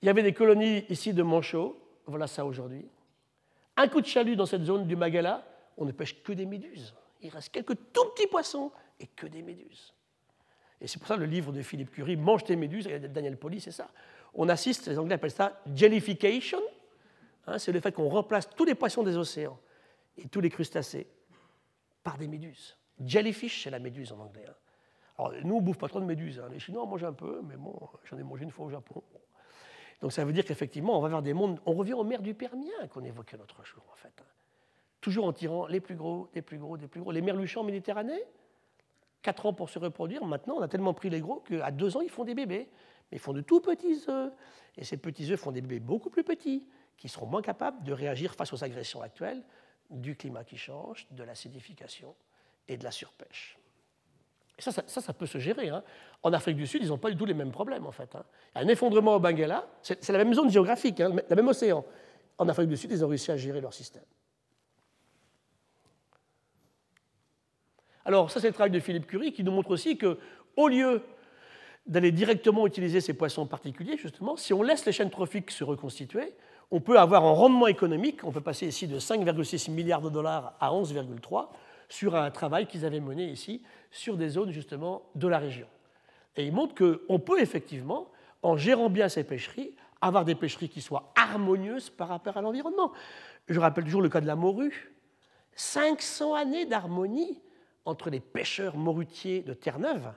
Il 0.00 0.06
y 0.06 0.08
avait 0.08 0.22
des 0.22 0.32
colonies 0.32 0.84
ici 0.88 1.12
de 1.12 1.24
manchots, 1.24 1.76
voilà 2.08 2.26
ça 2.26 2.44
aujourd'hui. 2.44 2.86
Un 3.76 3.88
coup 3.88 4.00
de 4.00 4.06
chalut 4.06 4.34
dans 4.34 4.46
cette 4.46 4.64
zone 4.64 4.86
du 4.86 4.96
Magala, 4.96 5.46
on 5.76 5.84
ne 5.84 5.92
pêche 5.92 6.22
que 6.22 6.32
des 6.32 6.46
méduses. 6.46 6.94
Il 7.20 7.30
reste 7.30 7.50
quelques 7.50 7.76
tout 7.92 8.04
petits 8.14 8.26
poissons 8.26 8.72
et 8.98 9.06
que 9.06 9.26
des 9.26 9.42
méduses. 9.42 9.94
Et 10.80 10.86
c'est 10.86 10.98
pour 10.98 11.08
ça 11.08 11.16
que 11.16 11.20
le 11.20 11.26
livre 11.26 11.52
de 11.52 11.62
Philippe 11.62 11.90
Curie, 11.90 12.16
Mange 12.16 12.44
tes 12.44 12.56
méduses, 12.56 12.86
et 12.86 12.98
Daniel 13.00 13.36
Poli, 13.36 13.60
c'est 13.60 13.72
ça. 13.72 13.90
On 14.34 14.48
assiste, 14.48 14.86
les 14.88 14.98
Anglais 14.98 15.14
appellent 15.14 15.30
ça 15.30 15.60
jellification, 15.74 16.60
hein, 17.46 17.58
c'est 17.58 17.72
le 17.72 17.80
fait 17.80 17.92
qu'on 17.92 18.08
remplace 18.08 18.48
tous 18.50 18.64
les 18.64 18.74
poissons 18.74 19.02
des 19.02 19.16
océans 19.16 19.58
et 20.16 20.28
tous 20.28 20.40
les 20.40 20.50
crustacés 20.50 21.06
par 22.02 22.16
des 22.16 22.28
méduses. 22.28 22.76
Jellyfish, 23.04 23.64
c'est 23.64 23.70
la 23.70 23.78
méduse 23.78 24.12
en 24.12 24.18
anglais. 24.20 24.44
Hein. 24.48 24.54
Alors, 25.18 25.32
nous, 25.44 25.54
on 25.56 25.60
ne 25.60 25.64
bouffe 25.64 25.78
pas 25.78 25.88
trop 25.88 26.00
de 26.00 26.04
méduses. 26.04 26.40
Hein. 26.40 26.48
Les 26.50 26.58
Chinois 26.58 26.82
en 26.82 26.86
mangent 26.86 27.04
un 27.04 27.12
peu, 27.12 27.40
mais 27.44 27.56
bon, 27.56 27.76
j'en 28.04 28.18
ai 28.18 28.22
mangé 28.22 28.44
une 28.44 28.50
fois 28.50 28.66
au 28.66 28.70
Japon. 28.70 29.02
Donc 30.00 30.12
ça 30.12 30.24
veut 30.24 30.32
dire 30.32 30.44
qu'effectivement, 30.44 30.96
on 30.98 31.00
va 31.00 31.08
vers 31.08 31.22
des 31.22 31.32
mondes. 31.32 31.60
On 31.66 31.72
revient 31.72 31.94
aux 31.94 32.04
mers 32.04 32.22
du 32.22 32.34
Permien 32.34 32.86
qu'on 32.90 33.04
évoquait 33.04 33.36
l'autre 33.36 33.64
jour, 33.64 33.82
en 33.92 33.96
fait. 33.96 34.22
Toujours 35.00 35.26
en 35.26 35.32
tirant 35.32 35.66
les 35.66 35.80
plus 35.80 35.96
gros, 35.96 36.28
les 36.34 36.42
plus 36.42 36.58
gros, 36.58 36.76
les 36.76 36.88
plus 36.88 37.00
gros. 37.00 37.12
Les 37.12 37.20
merluchants 37.20 37.64
méditerranéens, 37.64 38.18
4 39.22 39.46
ans 39.46 39.52
pour 39.52 39.70
se 39.70 39.78
reproduire. 39.78 40.24
Maintenant, 40.24 40.56
on 40.58 40.62
a 40.62 40.68
tellement 40.68 40.94
pris 40.94 41.10
les 41.10 41.20
gros 41.20 41.40
qu'à 41.40 41.70
2 41.70 41.96
ans, 41.96 42.00
ils 42.00 42.10
font 42.10 42.24
des 42.24 42.34
bébés. 42.34 42.68
Mais 43.10 43.16
ils 43.16 43.20
font 43.20 43.32
de 43.32 43.40
tout 43.40 43.60
petits 43.60 44.04
œufs. 44.08 44.32
Et 44.76 44.84
ces 44.84 44.96
petits 44.96 45.32
œufs 45.32 45.40
font 45.40 45.50
des 45.50 45.60
bébés 45.60 45.80
beaucoup 45.80 46.10
plus 46.10 46.24
petits, 46.24 46.66
qui 46.96 47.08
seront 47.08 47.26
moins 47.26 47.42
capables 47.42 47.82
de 47.84 47.92
réagir 47.92 48.34
face 48.34 48.52
aux 48.52 48.62
agressions 48.62 49.02
actuelles 49.02 49.42
du 49.90 50.14
climat 50.16 50.44
qui 50.44 50.58
change, 50.58 51.06
de 51.10 51.22
l'acidification 51.22 52.14
et 52.68 52.76
de 52.76 52.84
la 52.84 52.90
surpêche. 52.90 53.58
Ça, 54.58 54.72
ça, 54.72 55.00
ça, 55.00 55.12
peut 55.12 55.26
se 55.26 55.38
gérer. 55.38 55.68
Hein. 55.68 55.84
En 56.22 56.32
Afrique 56.32 56.56
du 56.56 56.66
Sud, 56.66 56.82
ils 56.82 56.88
n'ont 56.88 56.98
pas 56.98 57.10
du 57.10 57.16
tout 57.16 57.24
les 57.24 57.34
mêmes 57.34 57.52
problèmes, 57.52 57.86
en 57.86 57.92
fait. 57.92 58.14
Hein. 58.16 58.24
Un 58.56 58.66
effondrement 58.66 59.14
au 59.14 59.20
Benguela, 59.20 59.68
c'est 59.82 60.10
la 60.10 60.18
même 60.18 60.34
zone 60.34 60.50
géographique, 60.50 61.00
hein, 61.00 61.14
le 61.28 61.36
même 61.36 61.48
océan. 61.48 61.84
En 62.38 62.48
Afrique 62.48 62.68
du 62.68 62.76
Sud, 62.76 62.90
ils 62.90 63.04
ont 63.04 63.08
réussi 63.08 63.30
à 63.30 63.36
gérer 63.36 63.60
leur 63.60 63.72
système. 63.72 64.02
Alors, 68.04 68.30
ça, 68.30 68.40
c'est 68.40 68.48
le 68.48 68.54
travail 68.54 68.70
de 68.70 68.80
Philippe 68.80 69.06
Curie 69.06 69.32
qui 69.32 69.44
nous 69.44 69.52
montre 69.52 69.70
aussi 69.70 69.96
qu'au 69.98 70.68
lieu 70.68 71.02
d'aller 71.86 72.10
directement 72.10 72.66
utiliser 72.66 73.00
ces 73.00 73.14
poissons 73.14 73.46
particuliers, 73.46 73.96
justement, 73.96 74.36
si 74.36 74.52
on 74.52 74.62
laisse 74.62 74.86
les 74.86 74.92
chaînes 74.92 75.10
trophiques 75.10 75.50
se 75.50 75.62
reconstituer, 75.62 76.34
on 76.70 76.80
peut 76.80 76.98
avoir 76.98 77.24
un 77.24 77.32
rendement 77.32 77.66
économique, 77.66 78.24
on 78.24 78.32
peut 78.32 78.40
passer 78.40 78.66
ici 78.66 78.86
de 78.86 78.98
5,6 78.98 79.70
milliards 79.70 80.02
de 80.02 80.10
dollars 80.10 80.54
à 80.60 80.70
11,3 80.70 81.48
sur 81.88 82.14
un 82.16 82.30
travail 82.30 82.66
qu'ils 82.66 82.84
avaient 82.84 83.00
mené 83.00 83.26
ici 83.26 83.62
sur 83.90 84.16
des 84.16 84.30
zones 84.30 84.50
justement 84.50 85.02
de 85.14 85.28
la 85.28 85.38
région. 85.38 85.66
Et 86.36 86.46
il 86.46 86.52
montre 86.52 86.74
qu'on 86.74 87.18
peut 87.18 87.40
effectivement, 87.40 88.08
en 88.42 88.56
gérant 88.56 88.90
bien 88.90 89.08
ces 89.08 89.24
pêcheries, 89.24 89.74
avoir 90.00 90.24
des 90.24 90.34
pêcheries 90.34 90.68
qui 90.68 90.80
soient 90.80 91.12
harmonieuses 91.16 91.90
par 91.90 92.08
rapport 92.08 92.36
à 92.36 92.42
l'environnement. 92.42 92.92
Je 93.48 93.58
rappelle 93.58 93.84
toujours 93.84 94.02
le 94.02 94.08
cas 94.08 94.20
de 94.20 94.26
la 94.26 94.36
morue. 94.36 94.92
500 95.54 96.34
années 96.34 96.66
d'harmonie 96.66 97.42
entre 97.84 98.10
les 98.10 98.20
pêcheurs 98.20 98.76
morutiers 98.76 99.42
de 99.42 99.54
Terre-Neuve, 99.54 100.12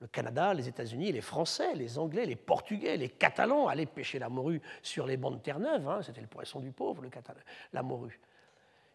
Le 0.00 0.06
Canada, 0.06 0.52
les 0.52 0.68
États-Unis, 0.68 1.10
les 1.12 1.20
Français, 1.20 1.74
les 1.74 1.98
Anglais, 1.98 2.26
les 2.26 2.36
Portugais, 2.36 2.96
les 2.96 3.08
Catalans 3.08 3.66
allaient 3.68 3.86
pêcher 3.86 4.18
la 4.18 4.28
morue 4.28 4.60
sur 4.82 5.06
les 5.06 5.16
bancs 5.16 5.34
de 5.34 5.40
Terre-Neuve. 5.40 5.88
Hein. 5.88 6.02
C'était 6.02 6.20
le 6.20 6.26
poisson 6.26 6.60
du 6.60 6.70
pauvre, 6.70 7.02
le 7.02 7.10
la 7.72 7.82
morue. 7.82 8.20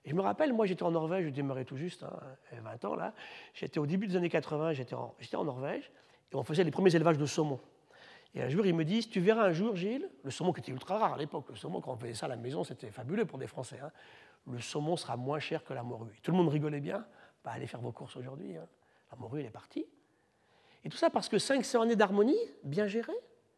Et 0.08 0.12
je 0.12 0.16
me 0.16 0.22
rappelle, 0.22 0.54
moi 0.54 0.66
j'étais 0.66 0.84
en 0.84 0.92
Norvège, 0.92 1.26
je 1.26 1.30
démarrais 1.32 1.66
tout 1.66 1.76
juste, 1.76 2.06
20 2.54 2.66
hein, 2.66 2.88
ans 2.88 2.96
là. 2.96 3.14
J'étais 3.54 3.78
au 3.78 3.86
début 3.86 4.08
des 4.08 4.16
années 4.16 4.30
80, 4.30 4.72
j'étais 4.72 4.96
en, 4.96 5.44
Norvège, 5.44 5.92
et 6.32 6.36
on 6.38 6.44
faisait 6.44 6.64
les 6.64 6.72
premiers 6.72 6.96
élevages 6.96 7.18
de 7.18 7.26
saumon. 7.26 7.60
Et 8.34 8.42
un 8.42 8.48
jour, 8.48 8.66
ils 8.66 8.74
me 8.74 8.86
disent 8.86 9.10
Tu 9.10 9.20
verras 9.20 9.44
un 9.44 9.52
jour, 9.52 9.76
Gilles, 9.76 10.10
le 10.24 10.32
saumon 10.32 10.54
qui 10.54 10.62
était 10.62 10.72
ultra 10.72 10.98
rare 10.98 11.16
à 11.16 11.18
l'époque, 11.18 11.48
le 11.50 11.58
saumon, 11.58 11.82
quand 11.82 11.92
on 11.92 11.98
faisait 11.98 12.14
ça 12.14 12.28
à 12.28 12.30
la 12.30 12.38
maison, 12.38 12.64
c'était 12.64 12.90
fabuleux 12.90 13.26
pour 13.26 13.38
des 13.38 13.48
Français. 13.48 13.82
Hein. 13.84 13.92
Le 14.50 14.62
saumon 14.62 14.96
sera 14.96 15.18
moins 15.18 15.40
cher 15.40 15.66
que 15.66 15.74
la 15.74 15.84
morue. 15.84 16.18
tout 16.24 16.32
le 16.32 16.38
monde 16.38 16.48
rigolait 16.48 16.80
bien. 16.80 17.06
Bah, 17.44 17.52
allez 17.54 17.68
faire 17.68 17.82
vos 17.82 17.92
courses 17.92 18.16
aujourd'hui. 18.16 18.56
Hein. 18.56 18.66
La 19.12 19.18
morue, 19.18 19.42
elle 19.42 19.48
est 19.48 19.50
partie. 19.50 19.86
Et 20.86 20.90
tout 20.90 20.96
ça 20.96 21.10
parce 21.10 21.28
que 21.28 21.38
500 21.38 21.82
années 21.82 21.98
d'harmonie, 21.98 22.40
bien 22.64 22.88
gérées. 22.88 23.12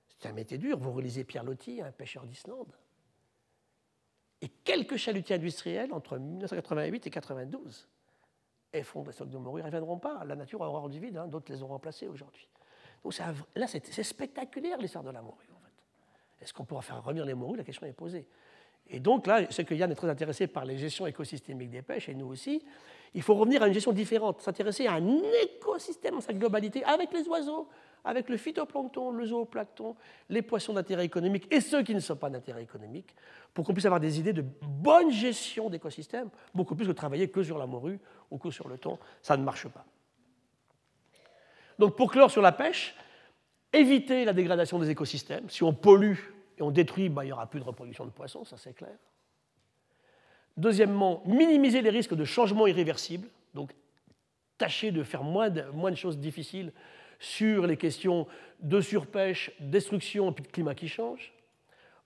C'était 0.07 0.29
un 0.29 0.33
métier 0.33 0.57
dur. 0.57 0.79
Vous 0.79 0.91
relisez 0.91 1.23
Pierre 1.23 1.43
Loti, 1.43 1.79
un 1.79 1.91
pêcheur 1.91 2.25
d'Islande. 2.25 2.73
Et 4.41 4.47
quelques 4.47 4.95
chalutiers 4.95 5.35
industriels 5.35 5.91
entre 5.93 6.17
1988 6.17 6.87
et 6.87 7.09
1992 7.09 7.87
effondrent 8.73 9.07
les 9.07 9.13
stocks 9.13 9.29
de 9.29 9.37
morue. 9.37 9.59
Ils 9.59 9.63
ne 9.63 9.67
reviendront 9.67 9.97
pas. 9.97 10.23
La 10.25 10.35
nature 10.35 10.61
aura 10.61 10.79
rendu 10.79 10.99
vide. 10.99 11.17
Hein. 11.17 11.27
D'autres 11.27 11.51
les 11.51 11.61
ont 11.63 11.67
remplacés 11.67 12.07
aujourd'hui. 12.07 12.47
Donc 13.03 13.13
là, 13.55 13.67
c'est 13.67 14.03
spectaculaire 14.03 14.77
l'histoire 14.77 15.03
de 15.03 15.11
la 15.11 15.21
morue. 15.21 15.49
En 15.53 15.59
fait. 15.59 16.43
Est-ce 16.43 16.53
qu'on 16.53 16.65
pourra 16.65 16.81
faire 16.81 17.03
revenir 17.03 17.25
les 17.25 17.33
morues? 17.33 17.57
La 17.57 17.63
question 17.63 17.85
est 17.85 17.93
posée. 17.93 18.27
Et 18.89 18.99
donc 18.99 19.27
là, 19.27 19.41
c'est 19.51 19.65
que 19.65 19.75
Yann 19.75 19.91
est 19.91 19.95
très 19.95 20.09
intéressé 20.09 20.47
par 20.47 20.65
les 20.65 20.77
gestions 20.77 21.05
écosystémiques 21.05 21.69
des 21.69 21.81
pêches, 21.81 22.09
et 22.09 22.15
nous 22.15 22.27
aussi. 22.27 22.63
Il 23.13 23.21
faut 23.21 23.35
revenir 23.35 23.61
à 23.61 23.67
une 23.67 23.73
gestion 23.73 23.91
différente, 23.91 24.41
s'intéresser 24.41 24.87
à 24.87 24.93
un 24.93 25.21
écosystème 25.43 26.15
dans 26.15 26.21
sa 26.21 26.33
globalité, 26.33 26.83
avec 26.83 27.13
les 27.13 27.27
oiseaux, 27.27 27.67
avec 28.03 28.29
le 28.29 28.37
phytoplancton, 28.37 29.11
le 29.11 29.25
zooplancton, 29.25 29.95
les 30.29 30.41
poissons 30.41 30.73
d'intérêt 30.73 31.05
économique 31.05 31.47
et 31.51 31.61
ceux 31.61 31.83
qui 31.83 31.93
ne 31.93 31.99
sont 31.99 32.15
pas 32.15 32.29
d'intérêt 32.29 32.63
économique, 32.63 33.15
pour 33.53 33.65
qu'on 33.65 33.73
puisse 33.73 33.85
avoir 33.85 33.99
des 33.99 34.19
idées 34.19 34.33
de 34.33 34.43
bonne 34.61 35.11
gestion 35.11 35.69
d'écosystèmes, 35.69 36.29
beaucoup 36.53 36.75
plus 36.75 36.87
que 36.87 36.91
travailler 36.91 37.29
que 37.29 37.43
sur 37.43 37.57
la 37.57 37.65
morue 37.65 37.99
ou 38.31 38.37
que 38.37 38.51
sur 38.51 38.67
le 38.67 38.77
thon. 38.77 38.97
Ça 39.21 39.35
ne 39.37 39.43
marche 39.43 39.67
pas. 39.67 39.85
Donc 41.77 41.95
pour 41.95 42.11
clore 42.11 42.31
sur 42.31 42.41
la 42.41 42.51
pêche, 42.51 42.95
éviter 43.73 44.25
la 44.25 44.33
dégradation 44.33 44.79
des 44.79 44.89
écosystèmes. 44.89 45.49
Si 45.49 45.63
on 45.63 45.73
pollue 45.73 46.17
et 46.57 46.61
on 46.61 46.71
détruit, 46.71 47.09
bah, 47.09 47.23
il 47.23 47.27
n'y 47.27 47.33
aura 47.33 47.47
plus 47.47 47.59
de 47.59 47.65
reproduction 47.65 48.05
de 48.05 48.11
poissons, 48.11 48.45
ça 48.45 48.57
c'est 48.57 48.73
clair. 48.73 48.95
Deuxièmement, 50.57 51.21
minimiser 51.25 51.81
les 51.81 51.89
risques 51.89 52.15
de 52.15 52.25
changements 52.25 52.67
irréversibles, 52.67 53.29
donc 53.53 53.73
tâcher 54.57 54.91
de 54.91 55.03
faire 55.03 55.23
moins 55.23 55.49
de 55.49 55.95
choses 55.95 56.17
difficiles 56.17 56.73
sur 57.19 57.67
les 57.67 57.77
questions 57.77 58.25
de 58.59 58.81
surpêche, 58.81 59.51
destruction 59.59 60.31
et 60.31 60.33
puis 60.33 60.43
de 60.43 60.49
climat 60.49 60.73
qui 60.73 60.87
change. 60.87 61.33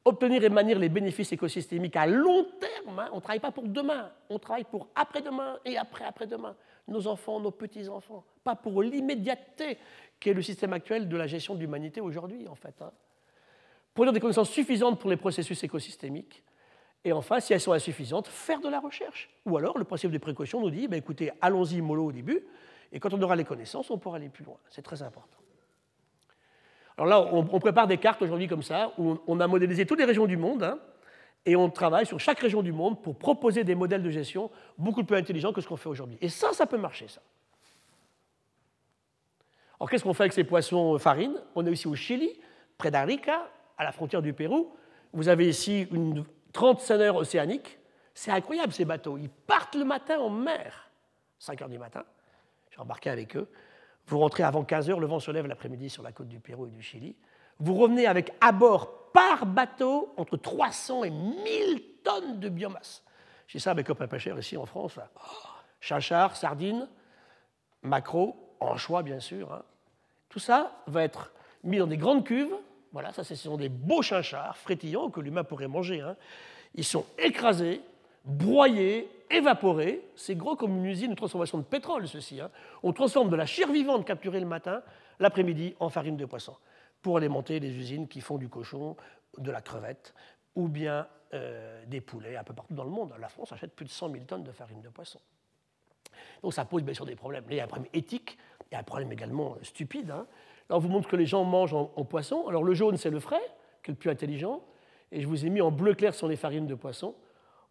Obtenir 0.05 0.43
et 0.43 0.49
maintenir 0.49 0.80
les 0.80 0.89
bénéfices 0.89 1.32
écosystémiques 1.32 1.95
à 1.95 2.05
long 2.05 2.45
terme. 2.59 2.99
Hein. 2.99 3.09
On 3.14 3.18
ne 3.18 3.22
travaille 3.22 3.39
pas 3.39 3.51
pour 3.51 3.64
demain, 3.64 4.11
on 4.30 4.38
travaille 4.38 4.66
pour 4.66 4.89
après-demain 4.95 5.59
et 5.64 5.78
après-après-demain 5.78 6.55
nos 6.88 7.07
enfants, 7.07 7.39
nos 7.39 7.51
petits-enfants, 7.51 8.26
pas 8.43 8.55
pour 8.55 8.84
l'immédiateté 8.84 9.78
qui 10.20 10.30
est 10.30 10.34
le 10.34 10.41
système 10.41 10.74
actuel 10.74 11.07
de 11.07 11.18
la 11.18 11.28
gestion 11.28 11.55
de 11.55 11.59
l'humanité 11.59 12.01
aujourd'hui, 12.01 12.47
en 12.47 12.55
fait. 12.55 12.76
Hein. 12.82 12.91
Produire 13.93 14.14
des 14.14 14.20
connaissances 14.20 14.49
suffisantes 14.49 14.99
pour 14.99 15.09
les 15.09 15.18
processus 15.18 15.64
écosystémiques. 15.64 16.43
Et 17.05 17.11
enfin, 17.11 17.39
si 17.39 17.53
elles 17.53 17.61
sont 17.61 17.74
insuffisantes, 17.74 18.28
faire 18.28 18.59
de 18.59 18.70
la 18.70 18.80
recherche. 18.80 19.30
Ou 19.45 19.57
alors, 19.57 19.78
le 19.78 19.84
principe 19.84 20.11
de 20.11 20.18
précaution 20.18 20.61
nous 20.61 20.70
dit, 20.70 20.88
ben, 20.88 20.97
écoutez, 20.97 21.32
allons-y 21.41 21.82
mollo 21.82 22.05
au 22.05 22.11
début, 22.11 22.45
et 22.93 22.99
quand 22.99 23.13
on 23.13 23.21
aura 23.21 23.35
les 23.35 23.43
connaissances, 23.43 23.89
on 23.89 23.97
pourra 23.97 24.17
aller 24.17 24.29
plus 24.29 24.45
loin. 24.45 24.55
C'est 24.69 24.83
très 24.83 25.01
important. 25.01 25.37
Alors 26.95 27.07
là, 27.07 27.33
on, 27.33 27.59
prépare 27.59 27.87
des 27.87 27.97
cartes 27.97 28.21
aujourd'hui 28.21 28.47
comme 28.47 28.61
ça, 28.61 28.93
où 28.99 29.17
on 29.25 29.39
a 29.39 29.47
modélisé 29.47 29.87
toutes 29.87 29.97
les 29.97 30.05
régions 30.05 30.27
du 30.27 30.37
monde, 30.37 30.61
hein, 30.61 30.79
et 31.43 31.55
on 31.55 31.69
travaille 31.71 32.05
sur 32.05 32.19
chaque 32.19 32.39
région 32.39 32.61
du 32.61 32.71
monde 32.71 33.01
pour 33.01 33.17
proposer 33.17 33.63
des 33.63 33.73
modèles 33.73 34.03
de 34.03 34.11
gestion 34.11 34.51
beaucoup 34.77 35.03
plus 35.03 35.17
intelligents 35.17 35.51
que 35.51 35.59
ce 35.59 35.67
qu'on 35.67 35.75
fait 35.75 35.89
aujourd'hui. 35.89 36.19
Et 36.21 36.29
ça, 36.29 36.53
ça 36.53 36.67
peut 36.67 36.77
marcher, 36.77 37.07
ça. 37.07 37.21
Alors 39.79 39.89
qu'est-ce 39.89 40.03
qu'on 40.03 40.13
fait 40.13 40.23
avec 40.23 40.33
ces 40.33 40.43
poissons 40.43 40.97
farines 40.99 41.35
On 41.55 41.65
est 41.65 41.71
ici 41.71 41.87
au 41.87 41.95
Chili, 41.95 42.29
près 42.77 42.91
d'Arica, 42.91 43.49
à 43.77 43.83
la 43.83 43.91
frontière 43.91 44.21
du 44.21 44.33
Pérou. 44.33 44.71
Vous 45.11 45.27
avez 45.27 45.49
ici 45.49 45.87
une 45.91 46.23
30 46.53 46.79
seineurs 46.79 47.15
océaniques. 47.15 47.79
C'est 48.13 48.31
incroyable 48.31 48.71
ces 48.71 48.85
bateaux. 48.85 49.17
Ils 49.17 49.29
partent 49.29 49.75
le 49.75 49.83
matin 49.83 50.19
en 50.19 50.29
mer, 50.29 50.89
5 51.39 51.63
heures 51.63 51.69
du 51.69 51.79
matin. 51.79 52.05
J'ai 52.74 52.82
embarqué 52.82 53.09
avec 53.09 53.36
eux. 53.36 53.47
Vous 54.07 54.19
rentrez 54.19 54.43
avant 54.43 54.63
15 54.63 54.89
heures, 54.89 54.99
le 54.99 55.07
vent 55.07 55.19
se 55.19 55.32
lève 55.32 55.45
l'après-midi 55.45 55.89
sur 55.89 56.01
la 56.01 56.11
côte 56.11 56.28
du 56.28 56.39
Pérou 56.39 56.67
et 56.67 56.71
du 56.71 56.82
Chili. 56.82 57.15
Vous 57.59 57.76
revenez 57.76 58.07
avec 58.07 58.34
à 58.41 58.51
bord 58.51 59.11
par 59.13 59.45
bateau 59.45 60.13
entre 60.17 60.38
300 60.38 61.03
et 61.03 61.09
1000 61.11 61.84
tonnes 62.03 62.39
de 62.39 62.49
biomasse. 62.49 63.03
J'ai 63.47 63.59
ça 63.59 63.71
avec 63.71 63.86
copains 63.86 64.07
pêcheurs 64.07 64.39
ici 64.39 64.57
en 64.57 64.65
France. 64.65 64.99
Oh, 65.15 65.95
sardines, 66.34 66.88
maquereau, 67.84 68.55
anchois 68.59 69.03
bien 69.03 69.19
sûr. 69.19 69.53
Hein. 69.53 69.61
Tout 70.30 70.39
ça 70.39 70.71
va 70.88 71.03
être 71.03 71.32
mis 71.63 71.78
dans 71.78 71.88
des 71.88 71.97
grandes 71.97 72.26
cuves. 72.26 72.55
Voilà, 72.91 73.13
ça 73.13 73.24
ce 73.24 73.36
sont 73.36 73.57
des 73.57 73.69
beaux 73.69 74.01
chachards 74.01 74.57
frétillants 74.57 75.09
que 75.09 75.21
l'humain 75.21 75.43
pourrait 75.43 75.67
manger. 75.67 76.01
Hein. 76.01 76.15
Ils 76.74 76.84
sont 76.84 77.05
écrasés, 77.19 77.82
broyés, 78.24 79.09
évaporés. 79.30 80.01
C'est 80.15 80.36
gros 80.36 80.55
comme 80.55 80.78
une 80.78 80.86
usine 80.86 81.11
de 81.11 81.15
transformation 81.15 81.57
de 81.57 81.63
pétrole, 81.63 82.07
ceci. 82.07 82.39
Hein. 82.39 82.49
On 82.84 82.93
transforme 82.93 83.30
de 83.30 83.36
la 83.36 83.45
chair 83.45 83.71
vivante 83.71 84.05
capturée 84.05 84.39
le 84.39 84.45
matin, 84.45 84.82
l'après-midi, 85.19 85.76
en 85.80 85.89
farine 85.89 86.17
de 86.17 86.26
poisson 86.26 86.55
pour 87.03 87.17
alimenter 87.17 87.59
les 87.59 87.69
usines 87.76 88.07
qui 88.07 88.21
font 88.21 88.38
du 88.38 88.49
cochon, 88.49 88.95
de 89.38 89.51
la 89.51 89.61
crevette 89.61 90.15
ou 90.55 90.67
bien 90.67 91.07
euh, 91.34 91.84
des 91.86 92.01
poulets 92.01 92.38
un 92.38 92.43
peu 92.43 92.53
partout 92.53 92.74
dans 92.74 92.86
le 92.86 92.89
monde. 92.89 93.13
La 93.19 93.28
France 93.28 93.51
achète 93.51 93.76
plus 93.76 93.86
de 93.86 93.91
100 93.91 94.11
000 94.11 94.24
tonnes 94.24 94.43
de 94.43 94.51
farine 94.51 94.82
de 94.82 94.89
poisson. 94.89 95.19
Donc 96.41 96.53
ça 96.53 96.65
pose 96.65 96.84
bien 96.84 96.93
sûr 96.93 97.05
des 97.05 97.15
problèmes. 97.15 97.43
il 97.49 97.57
y 97.57 97.59
a 97.59 97.65
un 97.65 97.67
problème 97.67 97.89
éthique, 97.93 98.38
il 98.71 98.74
y 98.74 98.78
a 98.78 98.80
un 98.80 98.84
problème 98.84 99.11
également 99.11 99.53
euh, 99.53 99.63
stupide. 99.63 100.11
Hein. 100.11 100.26
Là, 100.69 100.78
on 100.78 100.80
vous 100.80 100.88
montre 100.88 101.09
que 101.09 101.15
les 101.15 101.26
gens 101.26 101.43
mangent 101.43 101.74
en, 101.74 101.86
poisson. 102.05 102.47
Alors 102.47 102.63
le 102.63 102.74
jaune, 102.74 102.95
c'est 102.97 103.09
le 103.09 103.19
frais, 103.19 103.41
qui 103.84 103.91
est 103.91 103.93
le 103.93 103.97
plus 103.97 104.09
intelligent. 104.09 104.63
Et 105.11 105.21
je 105.21 105.28
vous 105.28 105.45
ai 105.45 105.49
mis 105.49 105.61
en 105.61 105.71
bleu 105.71 105.93
clair 105.93 106.13
sur 106.13 106.28
les 106.28 106.38
farines 106.38 106.67
de 106.67 106.76
poisson. 106.76 107.15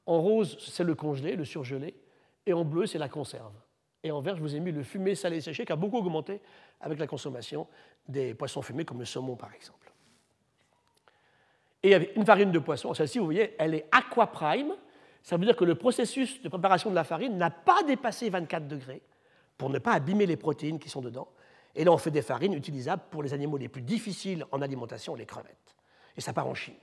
En 0.06 0.20
rose, 0.20 0.56
c'est 0.60 0.84
le 0.84 0.94
congelé, 0.94 1.36
le 1.36 1.44
surgelé. 1.44 1.94
Et 2.46 2.52
en 2.52 2.64
bleu, 2.64 2.86
c'est 2.86 2.98
la 2.98 3.08
conserve. 3.08 3.54
Et 4.02 4.10
en 4.10 4.20
vert, 4.20 4.36
je 4.36 4.40
vous 4.40 4.56
ai 4.56 4.60
mis 4.60 4.72
le 4.72 4.82
fumé 4.82 5.14
salé 5.14 5.40
séché 5.40 5.64
qui 5.64 5.72
a 5.72 5.76
beaucoup 5.76 5.98
augmenté 5.98 6.40
avec 6.80 6.98
la 6.98 7.06
consommation 7.06 7.68
des 8.08 8.34
poissons 8.34 8.62
fumés 8.62 8.84
comme 8.84 8.98
le 8.98 9.04
saumon 9.04 9.36
par 9.36 9.54
exemple. 9.54 9.92
Et 11.84 11.94
avec 11.94 12.16
une 12.16 12.24
farine 12.24 12.50
de 12.50 12.58
poisson, 12.58 12.94
celle-ci, 12.94 13.18
vous 13.18 13.24
voyez, 13.24 13.54
elle 13.58 13.74
est 13.74 13.86
aquaprime. 13.92 14.74
Ça 15.22 15.36
veut 15.36 15.44
dire 15.44 15.56
que 15.56 15.64
le 15.64 15.76
processus 15.76 16.42
de 16.42 16.48
préparation 16.48 16.90
de 16.90 16.94
la 16.94 17.04
farine 17.04 17.36
n'a 17.36 17.50
pas 17.50 17.82
dépassé 17.84 18.28
24 18.28 18.66
degrés 18.66 19.02
pour 19.56 19.70
ne 19.70 19.78
pas 19.78 19.92
abîmer 19.92 20.26
les 20.26 20.36
protéines 20.36 20.78
qui 20.78 20.88
sont 20.88 21.00
dedans. 21.00 21.28
Et 21.74 21.84
là, 21.84 21.92
on 21.92 21.98
fait 21.98 22.10
des 22.10 22.22
farines 22.22 22.54
utilisables 22.54 23.02
pour 23.10 23.22
les 23.22 23.32
animaux 23.32 23.56
les 23.56 23.68
plus 23.68 23.82
difficiles 23.82 24.44
en 24.50 24.60
alimentation, 24.62 25.14
les 25.14 25.26
crevettes. 25.26 25.76
Et 26.16 26.20
ça 26.20 26.32
part 26.32 26.46
en 26.46 26.54
Chine. 26.54 26.74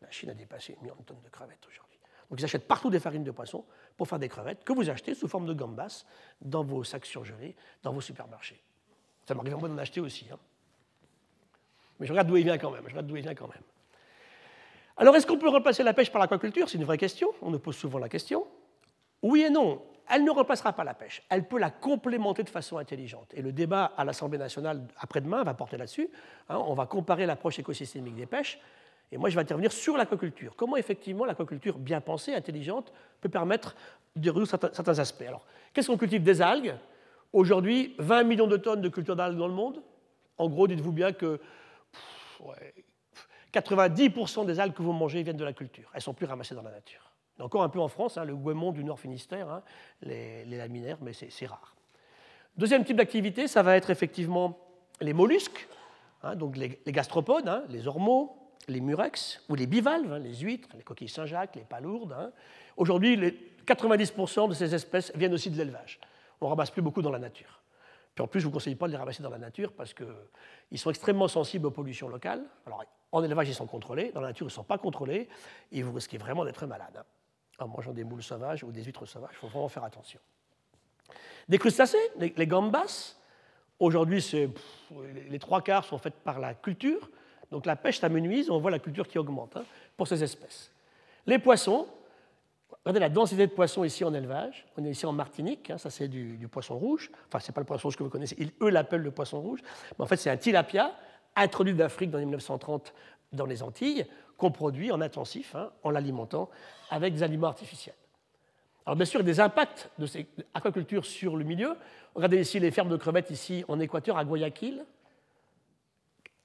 La 0.00 0.10
Chine 0.10 0.30
a 0.30 0.34
dépassé 0.34 0.74
une 0.74 0.82
million 0.82 0.96
de 0.96 1.02
tonnes 1.02 1.22
de 1.22 1.28
crevettes 1.28 1.66
aujourd'hui. 1.66 1.85
Donc 2.30 2.40
ils 2.40 2.44
achètent 2.44 2.66
partout 2.66 2.90
des 2.90 3.00
farines 3.00 3.24
de 3.24 3.30
poisson 3.30 3.64
pour 3.96 4.08
faire 4.08 4.18
des 4.18 4.28
crevettes 4.28 4.64
que 4.64 4.72
vous 4.72 4.90
achetez 4.90 5.14
sous 5.14 5.28
forme 5.28 5.46
de 5.46 5.52
gambas 5.52 6.04
dans 6.40 6.64
vos 6.64 6.82
sacs 6.84 7.06
surgelés, 7.06 7.54
dans 7.82 7.92
vos 7.92 8.00
supermarchés. 8.00 8.60
Ça 9.26 9.34
m'arrive 9.34 9.54
à 9.54 9.56
moi 9.56 9.68
d'en 9.68 9.78
acheter 9.78 10.00
aussi. 10.00 10.26
Hein. 10.32 10.38
Mais 11.98 12.06
je 12.06 12.12
regarde 12.12 12.28
d'où 12.28 12.36
il 12.36 12.44
vient 12.44 12.58
quand 12.58 12.70
même. 12.70 12.82
Je 12.84 12.90
regarde 12.90 13.06
d'où 13.06 13.16
il 13.16 13.22
vient 13.22 13.34
quand 13.34 13.48
même. 13.48 13.62
Alors, 14.98 15.14
est-ce 15.14 15.26
qu'on 15.26 15.38
peut 15.38 15.48
remplacer 15.48 15.82
la 15.82 15.92
pêche 15.92 16.10
par 16.10 16.20
l'aquaculture? 16.20 16.68
C'est 16.68 16.78
une 16.78 16.84
vraie 16.84 16.98
question. 16.98 17.28
On 17.42 17.50
nous 17.50 17.58
pose 17.58 17.76
souvent 17.76 17.98
la 17.98 18.08
question. 18.08 18.46
Oui 19.22 19.42
et 19.42 19.50
non. 19.50 19.82
Elle 20.08 20.24
ne 20.24 20.30
remplacera 20.30 20.72
pas 20.72 20.84
la 20.84 20.94
pêche. 20.94 21.22
Elle 21.28 21.46
peut 21.46 21.58
la 21.58 21.70
complémenter 21.70 22.44
de 22.44 22.48
façon 22.48 22.78
intelligente. 22.78 23.32
Et 23.34 23.42
le 23.42 23.52
débat 23.52 23.92
à 23.96 24.04
l'Assemblée 24.04 24.38
nationale 24.38 24.86
après-demain 24.98 25.42
va 25.42 25.52
porter 25.52 25.76
là-dessus. 25.76 26.08
Hein. 26.48 26.58
on 26.58 26.74
va 26.74 26.86
comparer 26.86 27.26
l'approche 27.26 27.58
écosystémique 27.58 28.14
des 28.14 28.26
pêches. 28.26 28.58
Et 29.12 29.18
moi, 29.18 29.28
je 29.28 29.34
vais 29.34 29.40
intervenir 29.40 29.72
sur 29.72 29.96
l'aquaculture. 29.96 30.54
Comment, 30.56 30.76
effectivement, 30.76 31.24
l'aquaculture 31.24 31.78
bien 31.78 32.00
pensée, 32.00 32.34
intelligente, 32.34 32.92
peut 33.20 33.28
permettre 33.28 33.76
de 34.16 34.30
résoudre 34.30 34.48
certains, 34.48 34.98
aspects. 34.98 35.22
Alors, 35.22 35.46
qu'est-ce 35.72 35.88
qu'on 35.88 35.96
cultive 35.96 36.22
Des 36.22 36.42
algues. 36.42 36.74
Aujourd'hui, 37.32 37.94
20 37.98 38.24
millions 38.24 38.46
de 38.46 38.56
tonnes 38.56 38.80
de 38.80 38.88
culture 38.88 39.14
d'algues 39.14 39.38
dans 39.38 39.48
le 39.48 39.54
monde. 39.54 39.82
En 40.38 40.48
gros, 40.48 40.66
dites-vous 40.66 40.92
bien 40.92 41.12
que 41.12 41.40
90% 43.52 44.46
des 44.46 44.60
algues 44.60 44.74
que 44.74 44.82
vous 44.82 44.92
mangez 44.92 45.22
viennent 45.22 45.36
de 45.36 45.44
la 45.44 45.52
culture. 45.52 45.88
Elles 45.92 45.98
ne 45.98 46.02
sont 46.02 46.14
plus 46.14 46.26
ramassées 46.26 46.54
dans 46.54 46.62
la 46.62 46.70
nature. 46.70 47.12
Encore 47.38 47.62
un 47.62 47.68
peu 47.68 47.80
en 47.80 47.88
France, 47.88 48.16
hein, 48.16 48.24
le 48.24 48.34
goémon 48.34 48.72
du 48.72 48.82
Nord 48.82 48.98
Finistère, 48.98 49.50
hein, 49.50 49.62
les, 50.00 50.44
laminaires, 50.44 50.98
mais 51.02 51.12
c'est 51.12 51.46
rare. 51.46 51.76
Deuxième 52.56 52.84
type 52.84 52.96
d'activité, 52.96 53.46
ça 53.46 53.62
va 53.62 53.76
être 53.76 53.90
effectivement 53.90 54.58
les 55.02 55.12
mollusques, 55.12 55.68
hein, 56.22 56.34
donc 56.34 56.56
les, 56.56 56.80
gastropodes, 56.86 57.64
les 57.68 57.86
ormeaux, 57.86 58.35
les 58.68 58.80
murex 58.80 59.42
ou 59.48 59.54
les 59.54 59.66
bivalves, 59.66 60.16
les 60.16 60.34
huîtres, 60.36 60.68
les 60.76 60.82
coquilles 60.82 61.08
Saint-Jacques, 61.08 61.56
les 61.56 61.64
palourdes. 61.64 62.32
Aujourd'hui, 62.76 63.16
90% 63.66 64.48
de 64.48 64.54
ces 64.54 64.74
espèces 64.74 65.12
viennent 65.14 65.34
aussi 65.34 65.50
de 65.50 65.56
l'élevage 65.56 66.00
on 66.40 66.46
ne 66.46 66.50
ramasse 66.50 66.70
plus 66.70 66.82
beaucoup 66.82 67.02
dans 67.02 67.10
la 67.10 67.18
nature. 67.18 67.60
Puis 68.14 68.22
en 68.22 68.26
plus, 68.26 68.40
je 68.40 68.46
ne 68.46 68.50
vous 68.50 68.54
conseille 68.54 68.74
pas 68.74 68.86
de 68.86 68.92
les 68.92 68.98
ramasser 68.98 69.22
dans 69.22 69.30
la 69.30 69.38
nature 69.38 69.72
parce 69.72 69.92
qu'ils 69.92 70.78
sont 70.78 70.90
extrêmement 70.90 71.28
sensibles 71.28 71.66
aux 71.66 71.70
pollutions 71.70 72.08
locales. 72.08 72.42
Alors, 72.66 72.84
en 73.12 73.22
élevage, 73.22 73.48
ils 73.48 73.54
sont 73.54 73.66
contrôlés. 73.66 74.10
Dans 74.12 74.20
la 74.20 74.28
nature, 74.28 74.46
ils 74.46 74.48
ne 74.48 74.54
sont 74.54 74.64
pas 74.64 74.78
contrôlés. 74.78 75.28
Et 75.72 75.82
vous 75.82 75.92
risquez 75.92 76.16
vraiment 76.16 76.44
d'être 76.44 76.66
malade 76.66 76.96
hein, 76.96 77.04
en 77.58 77.68
mangeant 77.68 77.92
des 77.92 78.04
moules 78.04 78.22
sauvages 78.22 78.64
ou 78.64 78.72
des 78.72 78.82
huîtres 78.82 79.06
sauvages. 79.06 79.32
Il 79.34 79.38
faut 79.38 79.48
vraiment 79.48 79.68
faire 79.68 79.84
attention. 79.84 80.20
Des 81.48 81.58
crustacés, 81.58 81.98
les, 82.18 82.46
gambas. 82.46 83.16
Aujourd'hui, 83.78 84.24
les 85.28 85.38
trois 85.38 85.60
quarts 85.60 85.84
sont 85.84 85.98
faits 85.98 86.14
par 86.14 86.40
la 86.40 86.54
culture. 86.54 87.10
Donc 87.50 87.66
la 87.66 87.76
pêche 87.76 88.00
s'amenuise, 88.00 88.50
on 88.50 88.58
voit 88.58 88.70
la 88.70 88.78
culture 88.78 89.06
qui 89.06 89.18
augmente 89.18 89.56
hein, 89.56 89.64
pour 89.96 90.08
ces 90.08 90.22
espèces. 90.22 90.70
Les 91.26 91.38
poissons, 91.38 91.86
regardez 92.84 93.00
la 93.00 93.08
densité 93.08 93.46
de 93.46 93.52
poissons 93.52 93.84
ici 93.84 94.04
en 94.04 94.14
élevage. 94.14 94.66
On 94.76 94.84
est 94.84 94.90
ici 94.90 95.06
en 95.06 95.12
Martinique, 95.12 95.70
hein, 95.70 95.78
ça 95.78 95.90
c'est 95.90 96.08
du, 96.08 96.48
poisson 96.50 96.76
rouge. 96.78 97.10
Enfin, 97.28 97.38
ce 97.38 97.50
n'est 97.50 97.54
pas 97.54 97.60
le 97.60 97.66
poisson 97.66 97.88
rouge 97.88 97.96
que 97.96 98.02
vous 98.02 98.10
connaissez, 98.10 98.36
eux 98.60 98.70
l'appellent 98.70 99.02
le 99.02 99.10
poisson 99.10 99.40
rouge. 99.40 99.60
Mais 99.98 100.04
en 100.04 100.06
fait, 100.06 100.16
c'est 100.16 100.30
un 100.30 100.36
tilapia 100.36 100.92
introduit 101.34 101.74
d'Afrique 101.74 102.10
dans 102.10 102.18
les 102.18 102.24
1930 102.24 102.92
dans 103.32 103.46
les 103.46 103.62
Antilles, 103.62 104.06
qu'on 104.36 104.50
produit 104.50 104.92
en 104.92 105.00
intensif, 105.00 105.54
hein, 105.54 105.70
en 105.82 105.90
l'alimentant 105.90 106.48
avec 106.90 107.14
des 107.14 107.22
aliments 107.22 107.48
artificiels. 107.48 107.94
Alors 108.86 108.96
bien 108.96 109.04
sûr, 109.04 109.20
il 109.20 109.24
y 109.24 109.26
a 109.26 109.32
des 109.32 109.40
impacts 109.40 109.90
de 109.98 110.06
ces 110.06 110.26
aquacultures 110.54 111.04
sur 111.04 111.36
le 111.36 111.44
milieu. 111.44 111.76
Regardez 112.14 112.40
ici 112.40 112.60
les 112.60 112.70
fermes 112.70 112.88
de 112.88 112.96
crevettes 112.96 113.30
ici 113.30 113.64
en 113.66 113.80
Équateur, 113.80 114.16
à 114.16 114.24
Guayaquil. 114.24 114.84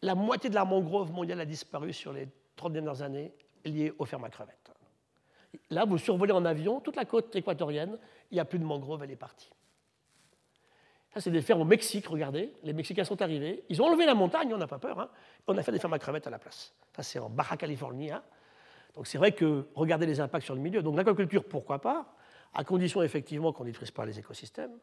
La 0.01 0.15
moitié 0.15 0.49
de 0.49 0.55
la 0.55 0.65
mangrove 0.65 1.11
mondiale 1.11 1.39
a 1.41 1.45
disparu 1.45 1.93
sur 1.93 2.11
les 2.13 2.27
30 2.55 2.73
dernières 2.73 3.01
années 3.01 3.33
liées 3.65 3.93
aux 3.99 4.05
fermes 4.05 4.23
à 4.23 4.29
crevettes. 4.29 4.71
Là, 5.69 5.85
vous 5.85 5.97
survolez 5.97 6.31
en 6.31 6.45
avion 6.45 6.79
toute 6.79 6.95
la 6.95 7.05
côte 7.05 7.35
équatorienne, 7.35 7.97
il 8.31 8.35
n'y 8.35 8.39
a 8.39 8.45
plus 8.45 8.59
de 8.59 8.63
mangrove, 8.63 9.03
elle 9.03 9.11
est 9.11 9.15
partie. 9.15 9.51
Ça, 11.13 11.19
c'est 11.19 11.31
des 11.31 11.41
fermes 11.41 11.61
au 11.61 11.65
Mexique, 11.65 12.07
regardez. 12.07 12.53
Les 12.63 12.71
Mexicains 12.71 13.03
sont 13.03 13.21
arrivés. 13.21 13.65
Ils 13.67 13.81
ont 13.81 13.85
enlevé 13.85 14.05
la 14.05 14.15
montagne, 14.15 14.53
on 14.53 14.57
n'a 14.57 14.67
pas 14.67 14.79
peur. 14.79 14.97
Hein. 14.99 15.09
On 15.45 15.57
a 15.57 15.63
fait 15.63 15.73
des 15.73 15.79
fermes 15.79 15.93
à 15.93 15.99
crevettes 15.99 16.25
à 16.25 16.29
la 16.29 16.39
place. 16.39 16.73
Ça, 16.95 17.03
c'est 17.03 17.19
en 17.19 17.29
Baja 17.29 17.57
California. 17.57 18.23
Donc, 18.95 19.07
c'est 19.07 19.17
vrai 19.17 19.33
que 19.33 19.67
regardez 19.75 20.05
les 20.05 20.21
impacts 20.21 20.45
sur 20.45 20.55
le 20.55 20.61
milieu. 20.61 20.81
Donc, 20.81 20.95
l'aquaculture, 20.95 21.43
pourquoi 21.43 21.79
pas? 21.79 22.13
À 22.53 22.63
condition, 22.63 23.03
effectivement, 23.03 23.51
qu'on 23.51 23.63
ne 23.63 23.69
détruise 23.69 23.91
pas 23.91 24.05
les 24.05 24.17
écosystèmes, 24.19 24.77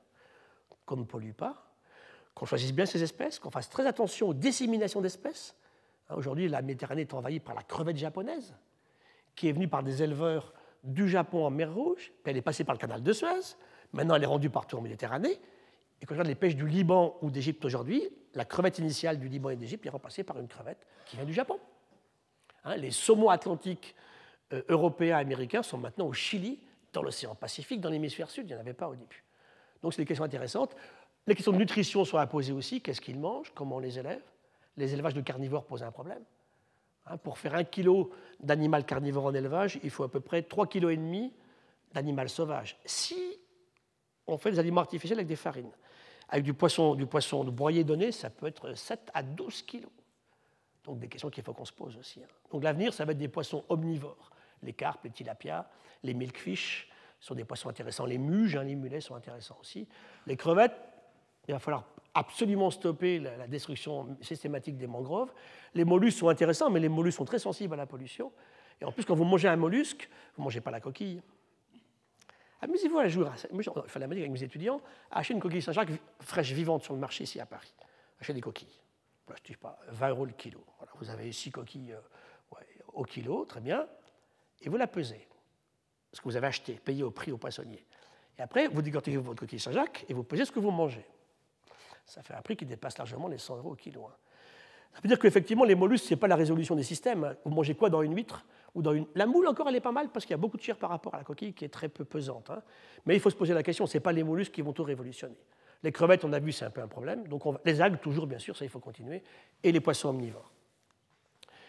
qu'on 0.85 0.97
ne 0.97 1.05
pollue 1.05 1.33
pas, 1.33 1.68
qu'on 2.39 2.47
choisisse 2.47 2.73
bien 2.73 2.87
ces 2.87 3.03
espèces, 3.03 3.41
qu'on 3.41 3.51
fasse 3.51 3.69
très 3.69 3.87
attention 3.87 4.29
aux 4.29 4.35
disséminations 4.35 5.01
d'espèces. 5.01 5.57
Hein, 6.09 6.15
aujourd'hui, 6.17 6.49
la 6.49 6.63
Méditerranée 6.63 7.03
est 7.03 7.13
envahie 7.13 7.41
par 7.41 7.55
la 7.55 7.63
crevette 7.63 7.97
japonaise, 7.97 8.55
qui 9.35 9.49
est 9.49 9.53
venue 9.53 9.67
par 9.67 9.83
des 9.83 10.03
éleveurs 10.05 10.55
du 10.85 11.09
Japon 11.09 11.45
en 11.45 11.51
mer 11.51 11.75
Rouge, 11.75 12.13
puis 12.23 12.31
elle 12.31 12.37
est 12.37 12.43
passée 12.43 12.63
par 12.63 12.77
le 12.77 12.79
canal 12.79 13.03
de 13.03 13.13
Suez. 13.13 13.57
Maintenant, 13.93 14.15
elle 14.15 14.23
est 14.23 14.27
rendue 14.27 14.51
partout 14.51 14.77
en 14.77 14.81
Méditerranée. 14.81 15.41
Et 16.01 16.07
quand 16.07 16.15
on 16.15 16.19
regarde 16.19 16.29
les 16.29 16.37
pêches 16.37 16.55
du 16.55 16.69
Liban 16.69 17.17
ou 17.23 17.31
d'Égypte 17.31 17.65
aujourd'hui, 17.65 18.09
la 18.35 18.45
crevette 18.45 18.79
initiale 18.79 19.19
du 19.19 19.29
Liban 19.29 19.51
et 19.51 19.57
d'Égypte 19.57 19.85
est 19.85 19.91
remplacée 19.91 20.23
par 20.23 20.39
une 20.39 20.47
crevette 20.47 20.87
qui 21.07 21.17
vient 21.17 21.25
du 21.25 21.35
Japon. 21.35 21.59
Hein, 22.65 22.77
les 22.77 22.93
saumons 22.93 23.31
atlantiques 23.31 23.97
euh, 24.53 24.63
européens 24.69 25.19
et 25.19 25.23
américains 25.23 25.65
sont 25.65 25.79
maintenant 25.79 26.07
au 26.07 26.13
Chili, 26.13 26.61
dans 26.93 27.03
l'océan 27.03 27.35
Pacifique, 27.35 27.81
dans 27.81 27.91
l'hémisphère 27.91 28.31
sud. 28.31 28.49
Il 28.49 28.53
n'y 28.53 28.57
en 28.57 28.61
avait 28.61 28.75
pas 28.75 28.89
au 28.89 28.95
début. 28.95 29.25
Donc 29.83 29.93
c'est 29.93 30.03
des 30.03 30.07
questions 30.07 30.25
intéressantes. 30.25 30.75
Les 31.29 31.35
questions 31.35 31.53
de 31.53 31.59
nutrition 31.59 32.07
sont 32.07 32.17
à 32.17 32.27
poser 32.27 32.55
aussi. 32.55 32.81
Qu'est-ce 32.81 33.03
qu'ils 33.03 33.19
mangent? 33.19 33.53
Comment 33.55 33.77
on 33.77 33.81
les 33.81 33.99
élève 33.99 34.23
Les 34.79 34.95
élevages 34.95 35.13
de 35.13 35.21
carnivores 35.21 35.67
posent 35.67 35.83
un 35.83 35.91
problème. 35.91 36.25
Hein, 37.05 37.19
pour 37.19 37.37
faire 37.37 37.55
un 37.55 37.65
kilo 37.65 38.11
d'animal 38.41 38.87
carnivore 38.87 39.27
en 39.27 39.35
élevage, 39.35 39.79
il 39.83 39.91
faut 39.91 40.05
à 40.05 40.11
peu 40.11 40.21
près 40.21 40.41
3,5 40.41 40.69
kg 40.69 41.33
d'animal 41.93 42.31
sauvage. 42.31 42.79
Si 42.87 43.39
on 44.27 44.39
fait 44.39 44.53
des 44.53 44.59
aliments 44.59 44.81
artificiels 44.81 45.19
avec 45.19 45.29
des 45.29 45.37
farines, 45.37 45.71
avec 46.31 46.47
du 46.47 46.55
poisson, 46.55 46.95
du 46.95 47.05
poisson 47.05 47.45
de 47.45 47.51
broyer 47.51 47.85
donné, 47.85 48.11
ça 48.11 48.31
peut 48.31 48.47
être 48.47 48.73
7 48.73 49.11
à 49.13 49.23
12 49.23 49.63
kilos. 49.63 49.93
Donc 50.85 50.99
des 50.99 51.09
questions 51.09 51.29
qu'il 51.29 51.45
faut 51.45 51.53
qu'on 51.53 51.67
se 51.67 51.75
pose 51.75 51.99
aussi. 51.99 52.23
Hein. 52.23 52.29
Donc 52.51 52.65
l'avenir, 52.65 52.95
ça 52.95 53.05
va 53.05 53.13
être 53.13 53.19
des 53.19 53.29
poissons 53.29 53.67
omnivores. 53.69 54.31
Les 54.63 54.73
carpes, 54.73 55.05
les 55.05 55.11
tilapias, 55.11 55.67
les 56.03 56.15
milkfish 56.15 56.89
sont 57.21 57.35
des 57.35 57.45
poissons 57.45 57.69
intéressants. 57.69 58.07
Les 58.07 58.17
muges, 58.17 58.57
hein, 58.57 58.65
les 58.65 58.77
mulets 58.77 59.03
sont 59.03 59.15
intéressants 59.15 59.59
aussi. 59.61 59.87
Les 60.27 60.39
crevettes, 60.39 60.73
il 61.49 61.53
va 61.53 61.59
falloir 61.59 61.85
absolument 62.15 62.71
stopper 62.71 63.19
la, 63.19 63.47
destruction 63.47 64.17
systématique 64.21 64.77
des 64.77 64.87
mangroves. 64.87 65.33
Les 65.75 65.85
mollusques 65.85 66.19
sont 66.19 66.29
intéressants, 66.29 66.71
mais 66.71 66.81
les 66.81 66.89
mollusques 66.89 67.17
sont 67.17 67.25
très 67.25 67.39
sensibles 67.39 67.75
à 67.75 67.77
la 67.77 67.87
pollution. 67.87 68.33
Et 68.81 68.85
en 68.85 68.93
plus, 68.93 69.05
quand 69.05 69.15
vous 69.15 69.25
mangez 69.25 69.49
un 69.49 69.57
mollusque, 69.57 70.09
vous 70.37 70.43
ne 70.43 70.45
mangez 70.45 70.61
pas 70.61 70.71
la 70.71 70.81
coquille. 70.81 71.23
Amusez-vous 72.61 72.99
à 72.99 73.09
jouer. 73.09 73.29
Il 73.53 73.63
fallait 73.87 74.07
m'aider 74.07 74.23
avec 74.23 74.33
mes 74.33 74.43
étudiants 74.43 74.81
à 75.11 75.21
acheter 75.21 75.35
une 75.35 75.41
coquille 75.41 75.63
Saint-Jacques 75.63 75.91
fraîche 76.21 76.51
vivante 76.53 76.83
sur 76.83 76.93
le 76.93 77.01
marché 77.01 77.25
ici 77.25 77.41
à 77.41 77.47
Paris. 77.47 77.73
Achetez 78.21 78.35
des 78.35 78.41
coquilles. 78.41 78.81
Je 79.45 79.55
pas, 79.57 79.79
20 79.89 80.09
euros 80.09 80.25
le 80.25 80.33
kilo. 80.33 80.65
vous 80.99 81.11
avez 81.11 81.31
6 81.31 81.51
coquilles 81.51 81.93
euh, 81.93 82.57
au 82.95 83.05
kilo, 83.05 83.45
très 83.45 83.61
bien. 83.61 83.87
Et 84.63 84.69
vous 84.69 84.77
la 84.77 84.87
pesez. 84.87 85.29
Ce 86.13 86.21
que 86.21 86.25
vous 86.25 86.37
avez 86.37 86.47
acheté, 86.47 86.75
payé 86.75 87.03
au 87.03 87.11
prix 87.11 87.31
au 87.31 87.37
poissonnier. 87.37 87.85
Et 88.39 88.43
après, 88.43 88.67
vous 88.69 88.83
décortiquez 88.83 89.19
votre 89.19 89.39
coquille 89.39 89.61
Saint-Jacques 89.61 90.07
et 90.09 90.15
vous 90.15 90.25
pesez 90.25 90.45
ce 90.45 90.53
que 90.53 90.61
vous 90.61 90.71
mangez. 90.71 91.05
Ça 92.09 92.23
fait 92.23 92.35
un 92.35 92.41
prix 92.41 92.57
qui 92.57 92.65
dépasse 92.65 92.99
largement 92.99 93.29
les 93.29 93.39
100 93.39 93.59
euros 93.59 93.73
au 93.73 93.77
kilo. 93.77 94.07
Hein. 94.07 94.15
Ça 94.95 95.01
veut 95.03 95.09
dire 95.09 95.19
qu'effectivement, 95.19 95.65
les 95.65 95.75
mollusques, 95.75 96.07
ce 96.07 96.15
n'est 96.15 96.19
pas 96.19 96.27
la 96.27 96.37
résolution 96.37 96.75
des 96.75 96.83
systèmes. 96.83 97.37
Vous 97.45 97.51
mangez 97.51 97.75
quoi 97.75 97.91
dans 97.91 98.03
une 98.03 98.17
huître 98.17 98.45
ou 98.75 98.83
dans 98.83 98.95
une... 98.95 99.07
La 99.15 99.27
moule, 99.27 99.47
encore, 99.47 99.69
elle 99.69 99.77
est 99.77 99.81
pas 99.81 99.93
mal 99.93 100.09
parce 100.09 100.25
qu'il 100.25 100.33
y 100.33 100.35
a 100.35 100.39
beaucoup 100.39 100.57
de 100.57 100.63
chair 100.63 100.77
par 100.77 100.91
rapport 100.91 101.15
à 101.15 101.19
la 101.19 101.25
coquille 101.25 101.53
qui 101.53 101.65
est 101.65 101.69
très 101.69 101.89
peu 101.89 102.05
pesante. 102.05 102.51
Hein. 102.51 102.63
Mais 103.07 103.15
il 103.15 103.21
faut 103.21 103.31
se 103.31 103.37
poser 103.37 103.55
la 103.55 103.63
question, 103.63 103.87
ce 103.87 103.97
n'est 103.97 104.01
pas 104.01 104.13
les 104.13 104.25
mollusques 104.25 104.53
qui 104.53 104.63
vont 104.63 104.73
tout 104.73 104.83
révolutionner. 104.83 105.37
Les 105.83 105.93
crevettes, 105.93 106.25
on 106.25 106.33
a 106.33 106.39
vu, 106.41 106.51
c'est 106.51 106.65
un 106.65 106.71
peu 106.71 106.81
un 106.81 106.89
problème. 106.89 107.29
Donc 107.29 107.43
les 107.65 107.81
algues, 107.81 108.01
toujours, 108.01 108.27
bien 108.27 108.39
sûr, 108.39 108.57
ça, 108.57 108.65
il 108.65 108.71
faut 108.71 108.81
continuer. 108.81 109.23
Et 109.63 109.71
les 109.71 109.81
poissons 109.81 110.09
omnivores. 110.09 110.51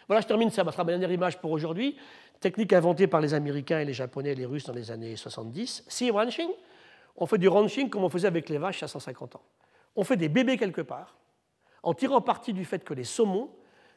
Voilà, 0.08 0.22
je 0.22 0.28
termine, 0.28 0.50
ça 0.50 0.64
sera 0.64 0.84
ma 0.84 0.92
dernière 0.92 1.12
image 1.12 1.40
pour 1.40 1.52
aujourd'hui. 1.52 1.96
Technique 2.40 2.74
inventée 2.74 3.06
par 3.06 3.22
les 3.22 3.34
Américains 3.36 3.82
et 3.82 3.86
les 3.86 3.94
Japonais 3.94 4.32
et 4.32 4.36
les 4.36 4.46
Russes 4.46 4.66
dans 4.66 4.74
les 4.74 4.90
années 4.90 5.16
70. 5.16 5.84
Sea 5.88 6.10
ranching. 6.10 6.50
On 7.18 7.28
fait 7.28 7.38
du 7.38 7.48
ranching 7.48 7.90
comme 7.90 8.04
on 8.04 8.10
faisait 8.10 8.28
avec 8.28 8.50
les 8.50 8.58
vaches 8.58 8.80
il 8.80 8.82
y 8.82 8.86
a 8.86 8.88
150 8.88 9.36
ans. 9.36 9.42
On 9.96 10.04
fait 10.04 10.18
des 10.18 10.30
bébés 10.30 10.58
quelque 10.58 10.82
part, 10.82 11.18
en 11.84 11.94
tirant 11.94 12.22
parti 12.22 12.54
du 12.54 12.66
fait 12.66 12.84
que 12.84 12.94
les 12.94 13.04
saumons, 13.04 13.50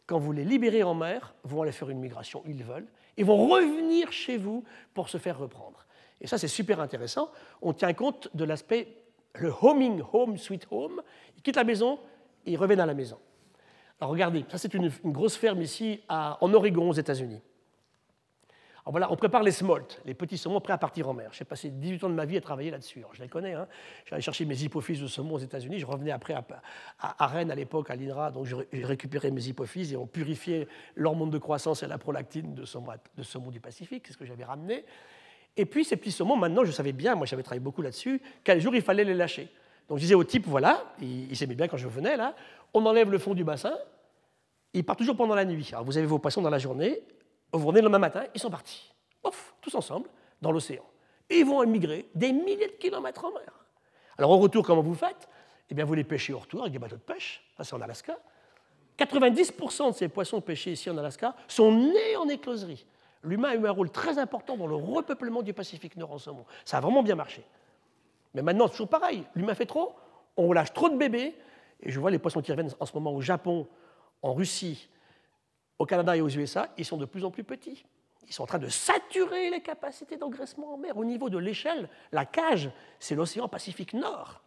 quand 0.07 0.18
vous 0.18 0.32
les 0.32 0.45
libérez 0.45 0.82
en 0.82 0.95
mer, 0.95 1.34
vont 1.45 1.62
aller 1.62 1.72
faire 1.72 1.90
une 1.90 1.99
migration, 1.99 2.43
ils 2.47 2.64
veulent, 2.64 2.88
et 3.16 3.24
vont 3.24 3.49
revenir 3.49 4.12
chez 4.12 4.36
vous 4.36 4.64
pour 4.95 5.09
se 5.09 5.18
faire 5.18 5.38
reprendre. 5.38 5.86
Et 6.20 6.26
ça, 6.26 6.38
c'est 6.38 6.49
super 6.49 6.80
intéressant. 6.80 7.30
On 7.61 7.72
tient 7.72 7.93
compte 7.93 8.28
de 8.34 8.45
l'aspect, 8.45 8.88
le 9.34 9.53
homing, 9.61 10.03
home, 10.12 10.36
sweet 10.36 10.66
home. 10.70 11.03
Ils 11.36 11.43
quittent 11.43 11.57
la 11.57 11.64
maison, 11.64 11.99
et 12.47 12.53
ils 12.53 12.57
reviennent 12.57 12.80
à 12.80 12.86
la 12.86 12.95
maison. 12.95 13.18
Alors 14.01 14.11
regardez, 14.11 14.45
ça 14.49 14.59
c'est 14.59 14.74
une, 14.74 14.90
grosse 15.05 15.36
ferme 15.36 15.62
ici 15.62 16.01
en 16.09 16.53
Oregon, 16.53 16.90
aux 16.90 16.95
États-Unis. 16.95 17.40
Alors 18.84 18.92
voilà, 18.92 19.12
on 19.12 19.16
prépare 19.16 19.44
les 19.44 19.52
smolts, 19.52 20.00
les 20.04 20.14
petits 20.14 20.36
saumons 20.36 20.60
prêts 20.60 20.72
à 20.72 20.78
partir 20.78 21.08
en 21.08 21.14
mer. 21.14 21.30
J'ai 21.32 21.44
passé 21.44 21.70
18 21.70 22.02
ans 22.02 22.08
de 22.08 22.14
ma 22.14 22.24
vie 22.24 22.36
à 22.36 22.40
travailler 22.40 22.72
là-dessus. 22.72 23.04
Je 23.12 23.22
les 23.22 23.28
connais. 23.28 23.52
Hein. 23.52 23.68
J'allais 24.06 24.22
chercher 24.22 24.44
mes 24.44 24.60
hypophyses 24.60 25.00
de 25.00 25.06
saumon 25.06 25.34
aux 25.34 25.38
États-Unis. 25.38 25.78
Je 25.78 25.86
revenais 25.86 26.10
après 26.10 26.34
à, 26.98 27.26
Rennes 27.28 27.52
à 27.52 27.54
l'époque, 27.54 27.90
à 27.90 27.96
l'INRA. 27.96 28.32
Donc 28.32 28.46
j'ai 28.46 28.84
récupéré 28.84 29.30
mes 29.30 29.46
hypophyses 29.46 29.92
et 29.92 29.96
on 29.96 30.08
purifiait 30.08 30.66
l'hormone 30.96 31.30
de 31.30 31.38
croissance 31.38 31.84
et 31.84 31.86
la 31.86 31.96
prolactine 31.96 32.54
de 32.54 32.64
saumon, 32.64 32.94
de 33.16 33.22
saumon 33.22 33.52
du 33.52 33.60
Pacifique. 33.60 34.02
C'est 34.08 34.14
ce 34.14 34.18
que 34.18 34.26
j'avais 34.26 34.44
ramené. 34.44 34.84
Et 35.56 35.64
puis 35.64 35.84
ces 35.84 35.96
petits 35.96 36.10
saumons, 36.10 36.36
maintenant, 36.36 36.64
je 36.64 36.72
savais 36.72 36.92
bien, 36.92 37.14
moi 37.14 37.24
j'avais 37.26 37.44
travaillé 37.44 37.60
beaucoup 37.60 37.82
là-dessus, 37.82 38.20
quel 38.42 38.60
jour 38.60 38.74
il 38.74 38.82
fallait 38.82 39.04
les 39.04 39.14
lâcher. 39.14 39.48
Donc 39.88 39.98
je 39.98 40.02
disais 40.02 40.14
au 40.14 40.24
type, 40.24 40.46
voilà, 40.46 40.92
il, 41.00 41.30
il 41.30 41.36
s'aimait 41.36 41.54
bien 41.54 41.68
quand 41.68 41.76
je 41.76 41.86
venais 41.86 42.16
là, 42.16 42.34
on 42.74 42.84
enlève 42.86 43.12
le 43.12 43.18
fond 43.18 43.34
du 43.34 43.44
bassin, 43.44 43.74
il 44.72 44.82
part 44.82 44.96
toujours 44.96 45.16
pendant 45.16 45.34
la 45.34 45.44
nuit. 45.44 45.68
Alors 45.72 45.84
vous 45.84 45.98
avez 45.98 46.06
vos 46.06 46.18
poissons 46.18 46.40
dans 46.40 46.50
la 46.50 46.58
journée, 46.58 47.02
vous 47.59 47.66
revenez 47.66 47.80
le 47.80 47.86
lendemain 47.86 47.98
matin, 47.98 48.24
ils 48.34 48.40
sont 48.40 48.50
partis 48.50 48.92
tous 49.62 49.74
ensemble, 49.74 50.11
dans 50.42 50.53
l'océan. 50.53 50.84
Et 51.30 51.38
ils 51.38 51.46
vont 51.46 51.62
émigrer 51.62 52.09
des 52.14 52.32
milliers 52.32 52.66
de 52.66 52.72
kilomètres 52.72 53.24
en 53.24 53.32
mer. 53.32 53.64
Alors 54.18 54.32
au 54.32 54.38
retour, 54.38 54.66
comment 54.66 54.82
vous 54.82 54.94
faites? 54.94 55.28
Eh 55.70 55.74
bien, 55.74 55.86
vous 55.86 55.94
les 55.94 56.05
pêchez 56.05 56.34
au 56.34 56.40
retour 56.40 56.62
avec 56.62 56.72
des 56.72 56.78
bateaux 56.78 56.96
de 56.96 57.00
pêche, 57.00 57.42
c'est 57.59 57.72
en 57.72 57.80
Alaska. 57.80 58.18
90% 58.98 59.92
de 59.92 59.94
ces 59.94 60.09
poissons 60.09 60.40
pêchés 60.42 60.72
ici 60.72 60.90
en 60.90 60.98
Alaska 60.98 61.34
sont 61.48 61.72
nés 61.72 62.16
en 62.16 62.28
écloserie. 62.28 62.84
L'humain 63.22 63.50
a 63.50 63.55
eu 63.55 63.66
un 63.66 63.70
rôle 63.70 63.90
très 63.90 64.18
important 64.18 64.57
dans 64.57 64.66
le 64.66 64.74
repeuplement 64.74 65.42
du 65.42 65.55
Pacifique 65.55 65.96
Nord 65.96 66.12
en 66.12 66.18
saumon. 66.18 66.44
Ça 66.64 66.78
a 66.78 66.80
vraiment 66.80 67.03
bien 67.03 67.14
marché. 67.14 67.42
Mais 68.34 68.42
maintenant, 68.42 68.66
c'est 68.66 68.72
toujours 68.72 68.88
pareil. 68.88 69.24
L'humain 69.34 69.55
fait 69.55 69.66
trop, 69.66 69.94
on 70.36 70.48
relâche 70.48 70.72
trop 70.72 70.90
de 70.90 70.96
bébés. 70.96 71.34
Et 71.80 71.90
je 71.90 72.00
vois 72.00 72.11
les 72.11 72.18
poissons 72.18 72.42
qui 72.42 72.50
reviennent 72.50 72.72
en 72.78 72.86
ce 72.86 72.92
moment 72.94 73.12
au 73.12 73.20
Japon, 73.20 73.66
en 74.20 74.34
Russie, 74.34 74.88
au 75.78 75.86
Canada 75.86 76.16
et 76.16 76.20
aux 76.20 76.28
USA, 76.28 76.68
ils 76.76 76.84
sont 76.84 76.96
de 76.96 77.04
plus 77.04 77.24
en 77.24 77.30
plus 77.30 77.44
petits. 77.44 77.84
Ils 78.28 78.32
sont 78.32 78.44
en 78.44 78.46
train 78.46 78.58
de 78.58 78.68
saturer 78.68 79.50
les 79.50 79.60
capacités 79.60 80.16
d'engraissement 80.16 80.74
en 80.74 80.76
mer. 80.78 80.96
Au 80.96 81.04
niveau 81.04 81.28
de 81.28 81.38
l'échelle, 81.38 81.88
la 82.12 82.24
cage, 82.24 82.70
c'est 82.98 83.14
l'océan 83.14 83.48
Pacifique 83.48 83.94
Nord. 83.94 84.40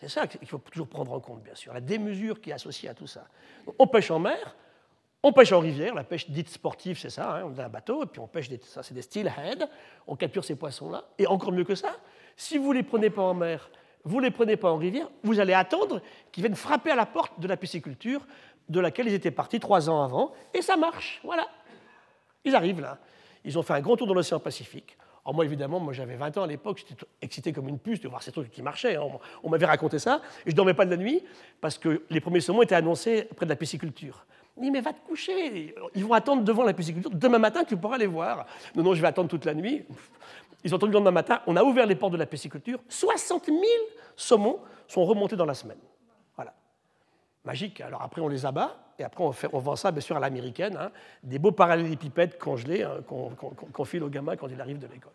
C'est 0.00 0.08
ça 0.08 0.26
qu'il 0.26 0.46
faut 0.46 0.58
toujours 0.58 0.88
prendre 0.88 1.12
en 1.12 1.20
compte, 1.20 1.42
bien 1.42 1.54
sûr, 1.54 1.72
la 1.72 1.80
démesure 1.80 2.40
qui 2.40 2.50
est 2.50 2.52
associée 2.52 2.88
à 2.88 2.94
tout 2.94 3.06
ça. 3.06 3.26
on 3.78 3.86
pêche 3.86 4.10
en 4.10 4.18
mer, 4.18 4.56
on 5.22 5.32
pêche 5.32 5.50
en 5.52 5.58
rivière, 5.58 5.94
la 5.94 6.04
pêche 6.04 6.30
dite 6.30 6.48
sportive, 6.48 6.98
c'est 6.98 7.10
ça, 7.10 7.38
hein, 7.38 7.42
on 7.52 7.58
a 7.58 7.64
un 7.64 7.68
bateau, 7.68 8.04
et 8.04 8.06
puis 8.06 8.20
on 8.20 8.28
pêche, 8.28 8.48
des, 8.48 8.60
ça 8.62 8.84
c'est 8.84 8.94
des 8.94 9.02
steelhead, 9.02 9.68
on 10.06 10.14
capture 10.14 10.44
ces 10.44 10.54
poissons-là. 10.54 11.04
Et 11.18 11.26
encore 11.26 11.50
mieux 11.50 11.64
que 11.64 11.74
ça, 11.74 11.96
si 12.36 12.58
vous 12.58 12.68
ne 12.72 12.78
les 12.78 12.84
prenez 12.84 13.10
pas 13.10 13.22
en 13.22 13.34
mer, 13.34 13.70
vous 14.04 14.18
ne 14.18 14.26
les 14.26 14.30
prenez 14.30 14.56
pas 14.56 14.70
en 14.70 14.76
rivière, 14.76 15.10
vous 15.24 15.40
allez 15.40 15.52
attendre 15.52 16.00
qu'ils 16.30 16.44
viennent 16.44 16.54
frapper 16.54 16.92
à 16.92 16.94
la 16.94 17.06
porte 17.06 17.40
de 17.40 17.48
la 17.48 17.56
pisciculture 17.56 18.24
de 18.68 18.80
laquelle 18.80 19.08
ils 19.08 19.14
étaient 19.14 19.30
partis 19.30 19.60
trois 19.60 19.88
ans 19.88 20.02
avant, 20.02 20.32
et 20.54 20.62
ça 20.62 20.76
marche, 20.76 21.20
voilà. 21.24 21.48
Ils 22.44 22.54
arrivent 22.54 22.80
là. 22.80 22.98
Ils 23.44 23.58
ont 23.58 23.62
fait 23.62 23.74
un 23.74 23.80
grand 23.80 23.96
tour 23.96 24.06
dans 24.06 24.14
l'océan 24.14 24.40
Pacifique. 24.40 24.96
Alors 25.24 25.34
moi, 25.34 25.44
évidemment, 25.44 25.80
moi 25.80 25.92
j'avais 25.92 26.16
20 26.16 26.38
ans 26.38 26.42
à 26.42 26.46
l'époque, 26.46 26.78
j'étais 26.78 27.04
excité 27.20 27.52
comme 27.52 27.68
une 27.68 27.78
puce 27.78 28.00
de 28.00 28.08
voir 28.08 28.22
ces 28.22 28.32
trucs 28.32 28.50
qui 28.50 28.62
marchaient. 28.62 28.96
Hein. 28.96 29.02
On 29.42 29.50
m'avait 29.50 29.66
raconté 29.66 29.98
ça, 29.98 30.22
et 30.46 30.50
je 30.50 30.56
dormais 30.56 30.74
pas 30.74 30.86
de 30.86 30.90
la 30.90 30.96
nuit, 30.96 31.22
parce 31.60 31.76
que 31.76 32.02
les 32.08 32.20
premiers 32.20 32.40
saumons 32.40 32.62
étaient 32.62 32.74
annoncés 32.74 33.28
près 33.36 33.44
de 33.44 33.50
la 33.50 33.56
pisciculture. 33.56 34.24
Je 34.56 34.62
dis, 34.62 34.70
mais 34.70 34.80
va 34.80 34.92
te 34.92 35.06
coucher, 35.06 35.74
ils 35.94 36.04
vont 36.04 36.14
attendre 36.14 36.42
devant 36.42 36.64
la 36.64 36.72
pisciculture, 36.72 37.10
demain 37.12 37.38
matin 37.38 37.64
tu 37.64 37.76
pourras 37.76 37.98
les 37.98 38.06
voir. 38.06 38.46
Non, 38.74 38.82
non, 38.82 38.94
je 38.94 39.00
vais 39.00 39.06
attendre 39.06 39.28
toute 39.28 39.44
la 39.44 39.54
nuit. 39.54 39.84
Ils 40.64 40.74
ont 40.74 40.78
attendu 40.78 40.92
le 40.92 40.98
lendemain 40.98 41.12
matin, 41.12 41.40
on 41.46 41.56
a 41.56 41.62
ouvert 41.62 41.86
les 41.86 41.94
portes 41.94 42.12
de 42.12 42.18
la 42.18 42.26
pisciculture, 42.26 42.80
60 42.88 43.46
000 43.46 43.60
saumons 44.16 44.58
sont 44.88 45.04
remontés 45.04 45.36
dans 45.36 45.44
la 45.44 45.54
semaine. 45.54 45.78
Magique. 47.48 47.80
Alors 47.80 48.02
après, 48.02 48.20
on 48.20 48.28
les 48.28 48.44
abat, 48.44 48.76
et 48.98 49.04
après, 49.04 49.24
on, 49.24 49.58
vend 49.58 49.74
ça, 49.74 49.90
bien 49.90 50.02
sûr, 50.02 50.14
à 50.14 50.20
l'américaine, 50.20 50.76
hein, 50.76 50.90
des 51.22 51.38
beaux 51.38 51.50
parallélépipèdes 51.50 52.36
congelés 52.36 52.82
hein, 52.82 52.98
qu'on 53.06 53.84
file 53.86 54.02
au 54.02 54.10
gamin 54.10 54.36
quand 54.36 54.48
il 54.48 54.60
arrive 54.60 54.78
de 54.78 54.86
l'école. 54.86 55.12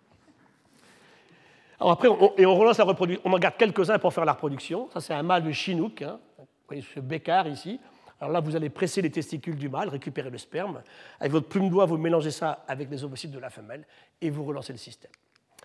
Alors 1.79 1.91
après, 1.91 2.07
on, 2.07 2.33
et 2.35 2.47
on 2.47 2.55
relance 2.55 2.79
la 2.79 2.85
reproduction. 2.85 3.21
On 3.23 3.33
en 3.33 3.37
garde 3.37 3.55
quelques-uns 3.55 3.99
pour 3.99 4.11
faire 4.11 4.25
la 4.25 4.31
reproduction. 4.31 4.89
Ça, 4.91 4.99
c'est 4.99 5.13
un 5.13 5.21
mâle 5.21 5.43
de 5.43 5.51
chinook. 5.51 6.01
Hein. 6.01 6.17
Vous 6.39 6.47
voyez 6.67 6.81
ce 6.81 6.99
bécard 6.99 7.47
ici. 7.47 7.79
Alors 8.19 8.33
là, 8.33 8.39
vous 8.39 8.55
allez 8.55 8.71
presser 8.71 9.03
les 9.03 9.11
testicules 9.11 9.57
du 9.57 9.69
mâle, 9.69 9.89
récupérer 9.89 10.31
le 10.31 10.39
sperme. 10.39 10.81
Avec 11.19 11.31
votre 11.31 11.47
plume 11.47 11.69
doigt, 11.69 11.85
vous 11.85 11.97
mélangez 11.97 12.31
ça 12.31 12.63
avec 12.67 12.89
les 12.89 13.03
ovocytes 13.03 13.31
de 13.31 13.37
la 13.39 13.51
femelle 13.51 13.85
et 14.19 14.31
vous 14.31 14.43
relancez 14.43 14.73
le 14.73 14.79
système. 14.79 15.11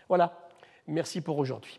Voilà. 0.06 0.38
Merci 0.86 1.22
pour 1.22 1.38
aujourd'hui. 1.38 1.78